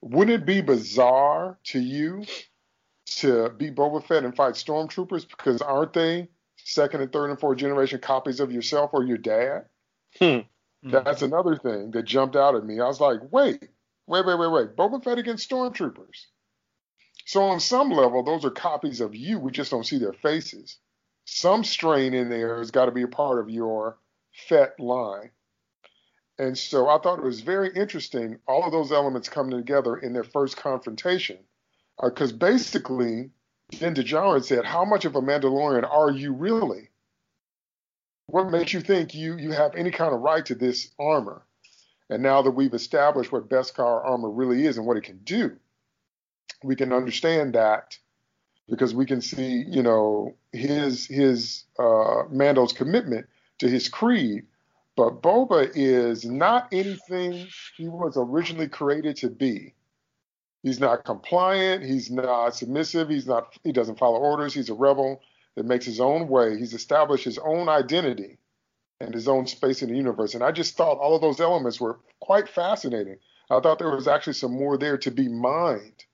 wouldn't 0.00 0.42
it 0.42 0.46
be 0.46 0.60
bizarre 0.60 1.58
to 1.64 1.80
you 1.80 2.24
to 3.16 3.50
be 3.50 3.70
Boba 3.70 4.04
Fett 4.04 4.24
and 4.24 4.36
fight 4.36 4.54
stormtroopers? 4.54 5.28
Because 5.28 5.60
aren't 5.60 5.94
they 5.94 6.28
second 6.56 7.00
and 7.00 7.12
third 7.12 7.30
and 7.30 7.40
fourth 7.40 7.58
generation 7.58 7.98
copies 8.00 8.38
of 8.38 8.52
yourself 8.52 8.90
or 8.92 9.02
your 9.04 9.18
dad? 9.18 9.64
Hmm. 10.18 10.40
That's 10.82 11.22
another 11.22 11.56
thing 11.56 11.92
that 11.92 12.04
jumped 12.04 12.36
out 12.36 12.56
at 12.56 12.64
me. 12.64 12.80
I 12.80 12.86
was 12.86 13.00
like, 13.00 13.20
wait, 13.30 13.68
wait, 14.06 14.26
wait, 14.26 14.38
wait, 14.38 14.50
wait. 14.50 14.76
Boba 14.76 15.02
Fett 15.02 15.18
against 15.18 15.48
stormtroopers. 15.48 16.26
So 17.24 17.42
on 17.42 17.60
some 17.60 17.90
level, 17.90 18.24
those 18.24 18.44
are 18.44 18.50
copies 18.50 19.00
of 19.00 19.14
you. 19.14 19.38
We 19.38 19.52
just 19.52 19.70
don't 19.70 19.86
see 19.86 19.98
their 19.98 20.12
faces. 20.12 20.78
Some 21.24 21.62
strain 21.62 22.14
in 22.14 22.28
there 22.28 22.58
has 22.58 22.72
got 22.72 22.86
to 22.86 22.90
be 22.90 23.02
a 23.02 23.08
part 23.08 23.38
of 23.38 23.48
your 23.48 23.98
Fett 24.32 24.78
line. 24.80 25.30
And 26.38 26.56
so 26.56 26.88
I 26.88 26.98
thought 26.98 27.18
it 27.18 27.24
was 27.24 27.40
very 27.40 27.70
interesting, 27.74 28.38
all 28.48 28.64
of 28.64 28.72
those 28.72 28.90
elements 28.90 29.28
coming 29.28 29.56
together 29.56 29.96
in 29.96 30.12
their 30.12 30.24
first 30.24 30.56
confrontation. 30.56 31.38
Because 32.02 32.32
uh, 32.32 32.36
basically, 32.36 33.30
Din 33.70 33.94
Djarin 33.94 34.42
said, 34.42 34.64
How 34.64 34.84
much 34.84 35.04
of 35.04 35.14
a 35.14 35.20
Mandalorian 35.20 35.88
are 35.88 36.10
you 36.10 36.32
really? 36.32 36.88
What 38.26 38.50
makes 38.50 38.72
you 38.72 38.80
think 38.80 39.14
you, 39.14 39.36
you 39.36 39.50
have 39.50 39.74
any 39.74 39.90
kind 39.90 40.14
of 40.14 40.20
right 40.20 40.44
to 40.46 40.54
this 40.54 40.90
armor? 40.98 41.42
And 42.08 42.22
now 42.22 42.42
that 42.42 42.50
we've 42.50 42.74
established 42.74 43.32
what 43.32 43.48
Beskar 43.48 44.04
armor 44.04 44.30
really 44.30 44.66
is 44.66 44.78
and 44.78 44.86
what 44.86 44.96
it 44.96 45.04
can 45.04 45.18
do, 45.24 45.56
we 46.62 46.76
can 46.76 46.92
understand 46.92 47.54
that 47.54 47.98
because 48.68 48.94
we 48.94 49.06
can 49.06 49.20
see, 49.20 49.64
you 49.66 49.82
know, 49.82 50.34
his 50.52 51.06
his 51.06 51.64
uh, 51.78 52.24
Mando's 52.30 52.72
commitment 52.72 53.26
to 53.58 53.68
his 53.68 53.88
creed. 53.88 54.46
But 54.96 55.22
Boba 55.22 55.70
is 55.74 56.24
not 56.24 56.68
anything 56.72 57.48
he 57.76 57.88
was 57.88 58.16
originally 58.16 58.68
created 58.68 59.16
to 59.16 59.30
be. 59.30 59.74
He's 60.62 60.78
not 60.78 61.04
compliant. 61.04 61.84
He's 61.84 62.10
not 62.10 62.54
submissive. 62.54 63.08
He's 63.08 63.26
not. 63.26 63.58
He 63.64 63.72
doesn't 63.72 63.98
follow 63.98 64.18
orders. 64.18 64.54
He's 64.54 64.70
a 64.70 64.74
rebel 64.74 65.20
that 65.56 65.66
makes 65.66 65.84
his 65.84 66.00
own 66.00 66.28
way. 66.28 66.58
He's 66.58 66.74
established 66.74 67.24
his 67.24 67.38
own 67.38 67.68
identity 67.68 68.38
and 69.00 69.12
his 69.12 69.28
own 69.28 69.46
space 69.46 69.82
in 69.82 69.88
the 69.88 69.96
universe. 69.96 70.34
And 70.34 70.44
I 70.44 70.52
just 70.52 70.76
thought 70.76 70.98
all 70.98 71.16
of 71.16 71.22
those 71.22 71.40
elements 71.40 71.80
were 71.80 71.98
quite 72.20 72.48
fascinating. 72.48 73.16
I 73.50 73.60
thought 73.60 73.78
there 73.78 73.94
was 73.94 74.08
actually 74.08 74.34
some 74.34 74.52
more 74.52 74.78
there 74.78 74.96
to 74.98 75.10
be 75.10 75.28
mined 75.28 76.04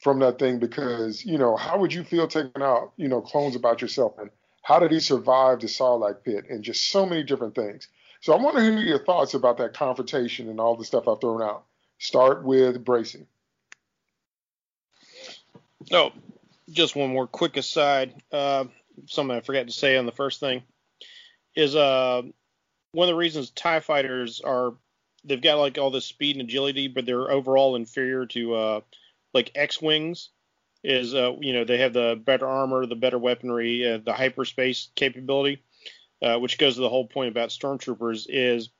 from 0.00 0.20
that 0.20 0.38
thing 0.38 0.58
because 0.58 1.24
you 1.24 1.38
know 1.38 1.56
how 1.56 1.78
would 1.78 1.92
you 1.92 2.04
feel 2.04 2.28
taking 2.28 2.62
out 2.62 2.92
you 2.96 3.08
know 3.08 3.20
clones 3.20 3.56
about 3.56 3.82
yourself 3.82 4.14
and 4.18 4.30
how 4.62 4.78
did 4.78 4.92
he 4.92 5.00
survive 5.00 5.60
the 5.60 5.66
Sarlacc 5.66 6.22
pit 6.24 6.44
and 6.48 6.62
just 6.62 6.90
so 6.90 7.04
many 7.06 7.22
different 7.22 7.54
things. 7.54 7.88
So 8.20 8.32
I 8.32 8.36
want 8.36 8.56
to 8.56 8.62
hear 8.62 8.78
your 8.78 9.04
thoughts 9.04 9.34
about 9.34 9.58
that 9.58 9.74
confrontation 9.74 10.48
and 10.48 10.60
all 10.60 10.76
the 10.76 10.84
stuff 10.84 11.06
I've 11.06 11.20
thrown 11.20 11.42
out. 11.42 11.64
Start 11.98 12.44
with 12.44 12.84
Bracey. 12.84 13.26
Oh, 15.92 16.12
just 16.70 16.96
one 16.96 17.10
more 17.10 17.26
quick 17.26 17.56
aside. 17.56 18.14
Uh, 18.32 18.64
something 19.06 19.36
I 19.36 19.40
forgot 19.40 19.66
to 19.66 19.72
say 19.72 19.96
on 19.96 20.06
the 20.06 20.12
first 20.12 20.40
thing 20.40 20.62
is 21.54 21.74
uh, 21.74 22.22
one 22.92 23.08
of 23.08 23.12
the 23.12 23.18
reasons 23.18 23.50
Tie 23.50 23.80
fighters 23.80 24.40
are 24.40 24.74
they've 25.24 25.40
got 25.40 25.58
like 25.58 25.78
all 25.78 25.90
this 25.90 26.06
speed 26.06 26.36
and 26.36 26.48
agility, 26.48 26.88
but 26.88 27.06
they're 27.06 27.30
overall 27.30 27.76
inferior 27.76 28.26
to 28.26 28.54
uh, 28.54 28.80
like 29.32 29.52
X 29.54 29.80
wings 29.80 30.30
is 30.84 31.14
uh, 31.14 31.32
you 31.40 31.52
know 31.52 31.64
they 31.64 31.78
have 31.78 31.92
the 31.92 32.20
better 32.22 32.46
armor, 32.46 32.86
the 32.86 32.96
better 32.96 33.18
weaponry, 33.18 33.90
uh, 33.90 33.98
the 33.98 34.12
hyperspace 34.12 34.88
capability, 34.94 35.62
uh, 36.22 36.38
which 36.38 36.58
goes 36.58 36.74
to 36.74 36.80
the 36.80 36.88
whole 36.88 37.06
point 37.06 37.30
about 37.30 37.50
stormtroopers 37.50 38.26
is 38.28 38.70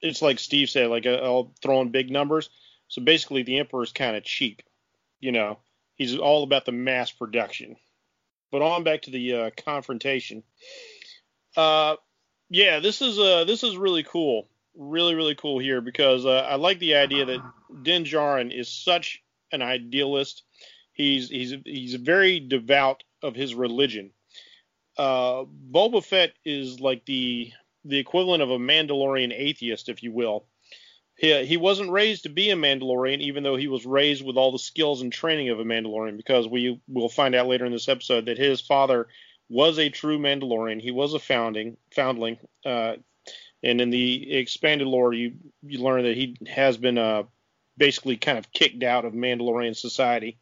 it's 0.00 0.22
like 0.22 0.38
Steve 0.38 0.70
said, 0.70 0.88
like 0.88 1.06
uh, 1.06 1.20
I'll 1.22 1.52
throw 1.62 1.80
in 1.80 1.90
big 1.90 2.10
numbers. 2.10 2.50
So 2.88 3.02
basically, 3.02 3.42
the 3.42 3.58
Emperor 3.58 3.82
is 3.82 3.92
kind 3.92 4.16
of 4.16 4.24
cheap. 4.24 4.62
You 5.20 5.32
know, 5.32 5.58
he's 5.94 6.16
all 6.16 6.44
about 6.44 6.64
the 6.64 6.72
mass 6.72 7.10
production. 7.10 7.76
But 8.52 8.62
on 8.62 8.84
back 8.84 9.02
to 9.02 9.10
the 9.10 9.34
uh, 9.34 9.50
confrontation. 9.56 10.44
Uh, 11.56 11.96
yeah, 12.48 12.80
this 12.80 13.02
is 13.02 13.18
uh, 13.18 13.44
this 13.44 13.64
is 13.64 13.76
really 13.76 14.04
cool, 14.04 14.48
really 14.76 15.14
really 15.14 15.34
cool 15.34 15.58
here 15.58 15.80
because 15.80 16.24
uh, 16.24 16.46
I 16.48 16.56
like 16.56 16.78
the 16.78 16.96
idea 16.96 17.24
that 17.24 17.42
Din 17.82 18.04
Djarin 18.04 18.56
is 18.56 18.68
such 18.68 19.22
an 19.50 19.62
idealist. 19.62 20.44
He's 20.92 21.28
he's 21.28 21.54
he's 21.64 21.94
very 21.94 22.38
devout 22.38 23.02
of 23.22 23.34
his 23.34 23.54
religion. 23.54 24.12
Uh, 24.96 25.44
Boba 25.70 26.02
Fett 26.02 26.32
is 26.44 26.80
like 26.80 27.04
the 27.04 27.52
the 27.84 27.98
equivalent 27.98 28.42
of 28.42 28.50
a 28.50 28.58
Mandalorian 28.58 29.32
atheist, 29.32 29.88
if 29.88 30.02
you 30.02 30.12
will. 30.12 30.44
He, 31.16 31.44
he 31.46 31.56
wasn't 31.56 31.90
raised 31.90 32.24
to 32.24 32.28
be 32.28 32.50
a 32.50 32.56
Mandalorian, 32.56 33.20
even 33.20 33.42
though 33.42 33.56
he 33.56 33.68
was 33.68 33.86
raised 33.86 34.24
with 34.24 34.36
all 34.36 34.52
the 34.52 34.58
skills 34.58 35.00
and 35.02 35.12
training 35.12 35.48
of 35.50 35.60
a 35.60 35.64
Mandalorian, 35.64 36.16
because 36.16 36.46
we 36.48 36.80
will 36.88 37.08
find 37.08 37.34
out 37.34 37.46
later 37.46 37.64
in 37.64 37.72
this 37.72 37.88
episode 37.88 38.26
that 38.26 38.38
his 38.38 38.60
father 38.60 39.08
was 39.48 39.78
a 39.78 39.88
true 39.88 40.18
Mandalorian. 40.18 40.80
He 40.80 40.90
was 40.90 41.14
a 41.14 41.18
founding 41.18 41.76
foundling, 41.94 42.38
uh, 42.64 42.96
and 43.62 43.80
in 43.80 43.90
the 43.90 44.34
expanded 44.34 44.88
lore, 44.88 45.12
you 45.12 45.34
you 45.62 45.78
learn 45.78 46.02
that 46.02 46.16
he 46.16 46.36
has 46.48 46.76
been 46.76 46.98
uh, 46.98 47.22
basically 47.76 48.16
kind 48.16 48.38
of 48.38 48.52
kicked 48.52 48.82
out 48.82 49.04
of 49.04 49.12
Mandalorian 49.12 49.76
society. 49.76 50.38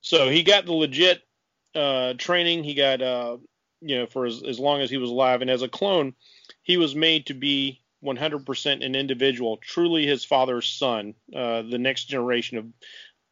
So 0.00 0.28
he 0.28 0.42
got 0.42 0.66
the 0.66 0.72
legit 0.72 1.22
uh, 1.74 2.14
training. 2.14 2.64
He 2.64 2.74
got, 2.74 3.02
uh, 3.02 3.38
you 3.80 3.98
know, 3.98 4.06
for 4.06 4.26
as, 4.26 4.42
as 4.42 4.58
long 4.58 4.80
as 4.80 4.90
he 4.90 4.98
was 4.98 5.10
alive. 5.10 5.42
And 5.42 5.50
as 5.50 5.62
a 5.62 5.68
clone, 5.68 6.14
he 6.62 6.76
was 6.76 6.94
made 6.94 7.26
to 7.26 7.34
be 7.34 7.80
100% 8.04 8.84
an 8.84 8.94
individual, 8.94 9.56
truly 9.56 10.06
his 10.06 10.24
father's 10.24 10.68
son, 10.68 11.14
uh, 11.34 11.62
the 11.62 11.78
next 11.78 12.04
generation 12.04 12.58
of 12.58 12.66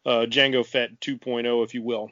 uh, 0.04 0.26
Jango 0.26 0.64
Fett 0.64 1.00
2.0, 1.00 1.64
if 1.64 1.74
you 1.74 1.82
will. 1.82 2.10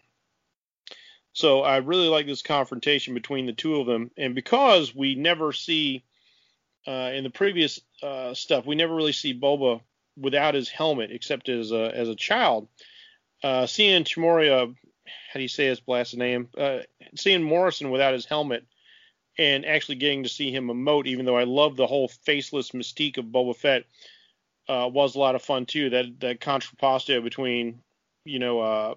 So 1.32 1.62
I 1.62 1.78
really 1.78 2.08
like 2.08 2.26
this 2.26 2.42
confrontation 2.42 3.14
between 3.14 3.46
the 3.46 3.52
two 3.52 3.80
of 3.80 3.86
them, 3.86 4.10
and 4.16 4.36
because 4.36 4.94
we 4.94 5.16
never 5.16 5.52
see 5.52 6.04
uh, 6.86 7.10
in 7.12 7.24
the 7.24 7.30
previous 7.30 7.80
uh, 8.02 8.34
stuff, 8.34 8.66
we 8.66 8.76
never 8.76 8.94
really 8.94 9.12
see 9.12 9.38
Boba 9.38 9.80
without 10.16 10.54
his 10.54 10.68
helmet, 10.68 11.10
except 11.10 11.48
as 11.48 11.72
a 11.72 11.90
as 11.94 12.08
a 12.08 12.14
child. 12.14 12.68
Uh, 13.42 13.66
seeing 13.66 14.04
Temuera, 14.04 14.74
how 15.06 15.38
do 15.38 15.42
you 15.42 15.48
say 15.48 15.66
his 15.66 15.80
blasted 15.80 16.18
name? 16.18 16.48
Uh, 16.56 16.78
seeing 17.14 17.42
Morrison 17.42 17.90
without 17.90 18.14
his 18.14 18.24
helmet, 18.24 18.64
and 19.38 19.66
actually 19.66 19.96
getting 19.96 20.22
to 20.22 20.28
see 20.28 20.50
him 20.50 20.68
emote, 20.68 21.06
even 21.06 21.26
though 21.26 21.36
I 21.36 21.44
love 21.44 21.76
the 21.76 21.86
whole 21.86 22.08
faceless 22.08 22.70
mystique 22.70 23.18
of 23.18 23.26
Boba 23.26 23.56
Fett, 23.56 23.84
uh, 24.68 24.88
was 24.92 25.14
a 25.14 25.18
lot 25.18 25.34
of 25.34 25.42
fun 25.42 25.66
too. 25.66 25.90
That 25.90 26.20
that 26.20 26.40
contrapposto 26.40 27.22
between, 27.22 27.80
you 28.24 28.38
know, 28.38 28.60
uh, 28.60 28.94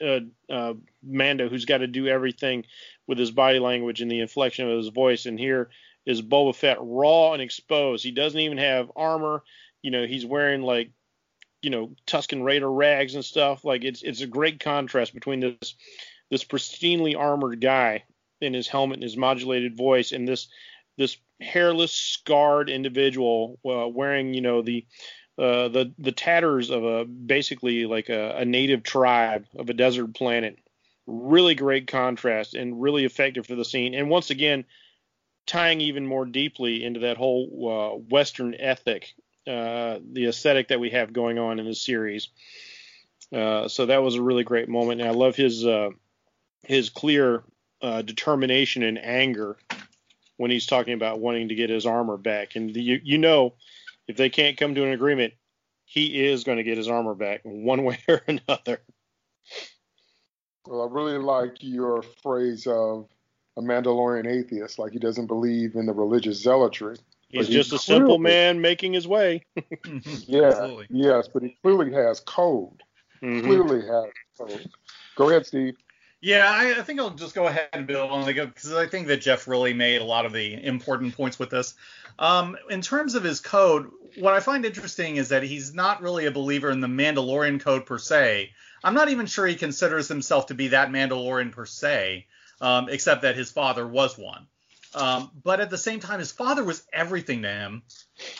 uh, 0.00 0.20
uh, 0.50 0.74
Mando, 1.02 1.48
who's 1.48 1.64
got 1.64 1.78
to 1.78 1.86
do 1.86 2.06
everything 2.06 2.64
with 3.06 3.18
his 3.18 3.30
body 3.30 3.58
language 3.58 4.00
and 4.00 4.10
the 4.10 4.20
inflection 4.20 4.70
of 4.70 4.76
his 4.76 4.88
voice, 4.88 5.26
and 5.26 5.38
here 5.38 5.70
is 6.04 6.22
Boba 6.22 6.54
Fett 6.54 6.78
raw 6.80 7.32
and 7.32 7.42
exposed. 7.42 8.04
He 8.04 8.10
doesn't 8.10 8.40
even 8.40 8.58
have 8.58 8.90
armor. 8.96 9.42
You 9.82 9.90
know, 9.90 10.06
he's 10.06 10.26
wearing 10.26 10.62
like, 10.62 10.90
you 11.62 11.70
know, 11.70 11.94
Tusken 12.06 12.44
Raider 12.44 12.70
rags 12.70 13.14
and 13.14 13.24
stuff. 13.24 13.64
Like 13.64 13.84
it's 13.84 14.02
it's 14.02 14.20
a 14.20 14.26
great 14.26 14.60
contrast 14.60 15.14
between 15.14 15.40
this 15.40 15.74
this 16.30 16.44
pristinely 16.44 17.16
armored 17.16 17.60
guy 17.60 18.04
in 18.40 18.54
his 18.54 18.68
helmet 18.68 18.96
and 18.96 19.02
his 19.04 19.16
modulated 19.16 19.76
voice 19.76 20.12
and 20.12 20.26
this 20.26 20.48
this 20.98 21.16
hairless 21.40 21.92
scarred 21.92 22.68
individual 22.68 23.58
uh, 23.64 23.86
wearing 23.88 24.34
you 24.34 24.40
know 24.40 24.62
the 24.62 24.84
uh, 25.38 25.68
the 25.68 25.92
the 25.98 26.12
tatters 26.12 26.70
of 26.70 26.84
a 26.84 27.04
basically 27.04 27.86
like 27.86 28.08
a, 28.08 28.36
a, 28.36 28.44
native 28.44 28.82
tribe 28.82 29.46
of 29.56 29.70
a 29.70 29.74
desert 29.74 30.14
planet. 30.14 30.58
Really 31.06 31.54
great 31.54 31.86
contrast 31.86 32.54
and 32.54 32.80
really 32.80 33.04
effective 33.04 33.46
for 33.46 33.54
the 33.54 33.64
scene. 33.64 33.94
And 33.94 34.10
once 34.10 34.30
again, 34.30 34.64
tying 35.46 35.80
even 35.80 36.06
more 36.06 36.26
deeply 36.26 36.84
into 36.84 37.00
that 37.00 37.16
whole 37.16 37.48
uh, 37.48 37.96
Western 38.10 38.54
ethic, 38.54 39.14
uh, 39.46 39.98
the 40.12 40.26
aesthetic 40.28 40.68
that 40.68 40.80
we 40.80 40.90
have 40.90 41.12
going 41.12 41.38
on 41.38 41.58
in 41.58 41.66
the 41.66 41.74
series. 41.74 42.28
Uh, 43.32 43.68
so 43.68 43.86
that 43.86 44.02
was 44.02 44.14
a 44.14 44.22
really 44.22 44.44
great 44.44 44.68
moment. 44.68 45.00
And 45.00 45.08
I 45.08 45.12
love 45.12 45.36
his 45.36 45.64
uh, 45.64 45.90
his 46.64 46.90
clear 46.90 47.42
determination 48.04 48.84
and 48.84 48.96
anger 48.96 49.56
when 50.36 50.50
he's 50.50 50.66
talking 50.66 50.94
about 50.94 51.18
wanting 51.18 51.48
to 51.48 51.54
get 51.54 51.70
his 51.70 51.86
armor 51.86 52.16
back. 52.16 52.54
And 52.54 52.72
the, 52.72 52.80
you, 52.80 53.00
you 53.02 53.18
know 53.18 53.54
if 54.08 54.16
they 54.16 54.28
can't 54.28 54.56
come 54.56 54.74
to 54.74 54.84
an 54.84 54.92
agreement, 54.92 55.34
he 55.84 56.26
is 56.26 56.44
going 56.44 56.58
to 56.58 56.64
get 56.64 56.78
his 56.78 56.88
armor 56.88 57.14
back 57.14 57.40
one 57.44 57.84
way 57.84 57.98
or 58.08 58.22
another. 58.26 58.82
Well, 60.66 60.82
I 60.82 60.92
really 60.92 61.18
like 61.18 61.56
your 61.60 62.02
phrase 62.22 62.66
of 62.66 63.08
a 63.56 63.60
Mandalorian 63.60 64.26
atheist, 64.26 64.78
like 64.78 64.92
he 64.92 64.98
doesn't 64.98 65.26
believe 65.26 65.74
in 65.74 65.86
the 65.86 65.92
religious 65.92 66.40
zealotry. 66.40 66.96
He's 67.32 67.48
just 67.48 67.70
he 67.70 67.76
a 67.76 67.78
clearly, 67.78 68.00
simple 68.00 68.18
man 68.18 68.60
making 68.60 68.92
his 68.92 69.08
way. 69.08 69.44
yeah, 70.26 70.48
Absolutely. 70.48 70.86
yes, 70.90 71.28
but 71.32 71.42
he 71.42 71.56
clearly 71.62 71.92
has 71.92 72.20
code. 72.20 72.82
Mm-hmm. 73.22 73.46
Clearly 73.46 73.80
has 73.86 74.12
code. 74.38 74.70
Go 75.16 75.30
ahead, 75.30 75.46
Steve. 75.46 75.74
Yeah, 76.20 76.48
I, 76.48 76.78
I, 76.78 76.82
think 76.82 77.00
I'll 77.00 77.10
just 77.10 77.34
go 77.34 77.48
ahead 77.48 77.68
and 77.72 77.84
build 77.84 78.10
on 78.10 78.28
it 78.28 78.34
because 78.34 78.72
I 78.72 78.86
think 78.86 79.08
that 79.08 79.22
Jeff 79.22 79.48
really 79.48 79.74
made 79.74 80.00
a 80.00 80.04
lot 80.04 80.24
of 80.24 80.32
the 80.32 80.54
important 80.64 81.16
points 81.16 81.36
with 81.36 81.50
this. 81.50 81.74
Um, 82.18 82.56
in 82.70 82.80
terms 82.80 83.16
of 83.16 83.24
his 83.24 83.40
code, 83.40 83.90
what 84.18 84.34
I 84.34 84.38
find 84.38 84.64
interesting 84.64 85.16
is 85.16 85.30
that 85.30 85.42
he's 85.42 85.74
not 85.74 86.00
really 86.00 86.26
a 86.26 86.30
believer 86.30 86.70
in 86.70 86.80
the 86.80 86.86
Mandalorian 86.86 87.60
code 87.60 87.86
per 87.86 87.98
se. 87.98 88.50
I'm 88.84 88.94
not 88.94 89.08
even 89.08 89.26
sure 89.26 89.46
he 89.46 89.56
considers 89.56 90.06
himself 90.06 90.46
to 90.46 90.54
be 90.54 90.68
that 90.68 90.90
Mandalorian 90.90 91.50
per 91.50 91.66
se, 91.66 92.26
um, 92.60 92.88
except 92.88 93.22
that 93.22 93.34
his 93.36 93.50
father 93.50 93.86
was 93.86 94.16
one. 94.16 94.46
Um, 94.94 95.30
but 95.42 95.60
at 95.60 95.70
the 95.70 95.78
same 95.78 96.00
time, 96.00 96.18
his 96.18 96.32
father 96.32 96.64
was 96.64 96.82
everything 96.92 97.42
to 97.42 97.48
him, 97.48 97.82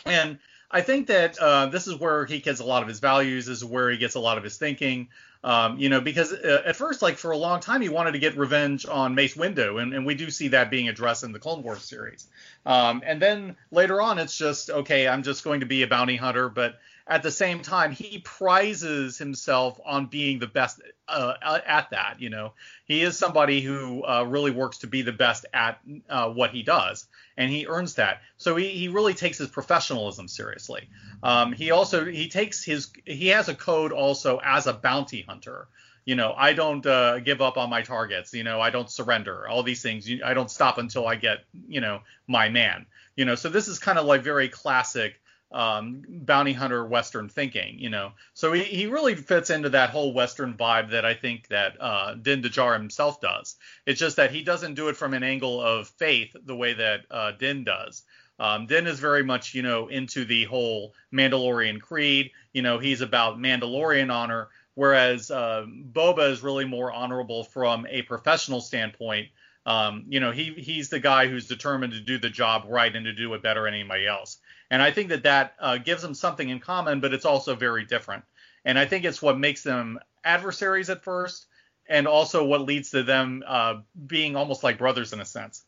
and 0.05 0.37
I 0.69 0.81
think 0.81 1.07
that 1.07 1.37
uh, 1.37 1.67
this 1.67 1.87
is 1.87 1.99
where 1.99 2.25
he 2.25 2.39
gets 2.39 2.59
a 2.59 2.65
lot 2.65 2.81
of 2.81 2.89
his 2.89 2.99
values. 2.99 3.47
Is 3.47 3.63
where 3.63 3.89
he 3.89 3.97
gets 3.97 4.15
a 4.15 4.19
lot 4.19 4.37
of 4.37 4.43
his 4.43 4.57
thinking. 4.57 5.09
Um, 5.43 5.77
you 5.77 5.89
know, 5.89 5.99
because 5.99 6.31
uh, 6.31 6.63
at 6.65 6.77
first, 6.77 7.01
like 7.01 7.17
for 7.17 7.31
a 7.31 7.37
long 7.37 7.59
time, 7.59 7.81
he 7.81 7.89
wanted 7.89 8.13
to 8.13 8.19
get 8.19 8.37
revenge 8.37 8.85
on 8.85 9.13
Mace 9.13 9.35
Windu, 9.35 9.81
and, 9.81 9.93
and 9.93 10.05
we 10.05 10.15
do 10.15 10.29
see 10.29 10.47
that 10.49 10.71
being 10.71 10.87
addressed 10.87 11.23
in 11.23 11.33
the 11.33 11.39
Clone 11.39 11.63
Wars 11.63 11.83
series. 11.83 12.27
Um, 12.65 13.03
and 13.05 13.21
then 13.21 13.57
later 13.69 14.01
on, 14.01 14.19
it's 14.19 14.37
just 14.37 14.69
okay, 14.69 15.07
I'm 15.07 15.21
just 15.21 15.43
going 15.43 15.59
to 15.59 15.65
be 15.65 15.83
a 15.83 15.87
bounty 15.87 16.15
hunter, 16.15 16.47
but 16.47 16.79
at 17.05 17.21
the 17.21 17.31
same 17.31 17.61
time, 17.61 17.91
he 17.91 18.19
prizes 18.19 19.17
himself 19.17 19.79
on 19.85 20.05
being 20.05 20.39
the 20.39 20.47
best 20.47 20.81
uh, 21.07 21.33
at 21.43 21.89
that. 21.89 22.15
You 22.19 22.29
know, 22.29 22.53
he 22.85 23.01
is 23.01 23.17
somebody 23.17 23.61
who 23.61 24.05
uh, 24.05 24.23
really 24.23 24.51
works 24.51 24.79
to 24.79 24.87
be 24.87 25.01
the 25.01 25.11
best 25.11 25.45
at 25.53 25.79
uh, 26.09 26.29
what 26.29 26.51
he 26.51 26.63
does, 26.63 27.07
and 27.35 27.51
he 27.51 27.67
earns 27.67 27.95
that. 27.95 28.21
So 28.37 28.55
he, 28.55 28.69
he 28.69 28.87
really 28.87 29.13
takes 29.13 29.37
his 29.37 29.49
professionalism 29.49 30.29
seriously. 30.29 30.89
Um, 31.21 31.51
he 31.51 31.71
also 31.71 32.05
he 32.05 32.29
takes 32.29 32.63
his 32.63 32.89
he 33.05 33.27
has 33.29 33.49
a 33.49 33.55
code 33.55 33.91
also 33.91 34.39
as 34.43 34.67
a 34.67 34.73
bounty 34.73 35.23
hunter. 35.27 35.67
You 36.05 36.15
know, 36.15 36.33
I 36.35 36.53
don't 36.53 36.85
uh, 36.85 37.19
give 37.19 37.41
up 37.41 37.57
on 37.57 37.69
my 37.69 37.81
targets. 37.81 38.33
You 38.33 38.43
know, 38.43 38.61
I 38.61 38.69
don't 38.69 38.89
surrender. 38.89 39.47
All 39.47 39.63
these 39.63 39.81
things. 39.81 40.09
I 40.23 40.33
don't 40.33 40.51
stop 40.51 40.77
until 40.77 41.05
I 41.05 41.15
get 41.15 41.39
you 41.67 41.81
know 41.81 41.99
my 42.27 42.47
man. 42.47 42.85
You 43.17 43.25
know, 43.25 43.35
so 43.35 43.49
this 43.49 43.67
is 43.67 43.77
kind 43.77 43.99
of 43.99 44.05
like 44.05 44.23
very 44.23 44.47
classic 44.47 45.19
um, 45.53 46.03
bounty 46.07 46.53
hunter 46.53 46.85
Western 46.85 47.29
thinking, 47.29 47.77
you 47.79 47.89
know. 47.89 48.11
So 48.33 48.51
he, 48.51 48.63
he 48.63 48.87
really 48.87 49.15
fits 49.15 49.49
into 49.49 49.69
that 49.69 49.91
whole 49.91 50.13
Western 50.13 50.55
vibe 50.55 50.91
that 50.91 51.05
I 51.05 51.13
think 51.13 51.47
that 51.49 51.79
uh, 51.79 52.15
Din 52.15 52.41
Djarin 52.41 52.79
himself 52.79 53.21
does. 53.21 53.55
It's 53.85 53.99
just 53.99 54.17
that 54.17 54.31
he 54.31 54.43
doesn't 54.43 54.73
do 54.73 54.89
it 54.89 54.97
from 54.97 55.13
an 55.13 55.23
angle 55.23 55.61
of 55.61 55.87
faith 55.87 56.35
the 56.43 56.55
way 56.55 56.73
that 56.73 57.01
uh, 57.11 57.31
Din 57.31 57.63
does. 57.63 58.03
Um, 58.39 58.65
Din 58.65 58.87
is 58.87 58.99
very 58.99 59.23
much, 59.23 59.53
you 59.53 59.61
know, 59.61 59.87
into 59.87 60.25
the 60.25 60.45
whole 60.45 60.95
Mandalorian 61.13 61.79
creed. 61.79 62.31
You 62.51 62.63
know, 62.63 62.79
he's 62.79 63.01
about 63.01 63.37
Mandalorian 63.37 64.11
honor, 64.11 64.49
whereas 64.73 65.29
uh, 65.29 65.65
Boba 65.67 66.31
is 66.31 66.41
really 66.41 66.65
more 66.65 66.91
honorable 66.91 67.43
from 67.43 67.85
a 67.89 68.01
professional 68.01 68.59
standpoint. 68.59 69.29
Um, 69.65 70.05
you 70.09 70.19
know, 70.19 70.31
he 70.31 70.53
he's 70.57 70.89
the 70.89 70.99
guy 70.99 71.27
who's 71.27 71.47
determined 71.47 71.93
to 71.93 72.01
do 72.01 72.17
the 72.17 72.29
job 72.29 72.65
right 72.67 72.93
and 72.93 73.05
to 73.05 73.13
do 73.13 73.33
it 73.33 73.43
better 73.43 73.63
than 73.63 73.75
anybody 73.75 74.07
else. 74.07 74.39
And 74.73 74.81
I 74.81 74.89
think 74.89 75.09
that 75.09 75.21
that 75.21 75.53
uh, 75.59 75.77
gives 75.77 76.01
them 76.01 76.15
something 76.15 76.49
in 76.49 76.59
common, 76.59 76.99
but 76.99 77.13
it's 77.13 77.25
also 77.25 77.55
very 77.55 77.85
different. 77.85 78.23
And 78.65 78.79
I 78.79 78.87
think 78.87 79.05
it's 79.05 79.21
what 79.21 79.37
makes 79.37 79.61
them 79.61 79.99
adversaries 80.23 80.89
at 80.89 81.03
first, 81.03 81.45
and 81.87 82.07
also 82.07 82.43
what 82.43 82.61
leads 82.61 82.89
to 82.89 83.03
them 83.03 83.43
uh, 83.45 83.81
being 84.07 84.35
almost 84.35 84.63
like 84.63 84.79
brothers 84.79 85.13
in 85.13 85.19
a 85.19 85.25
sense. 85.25 85.63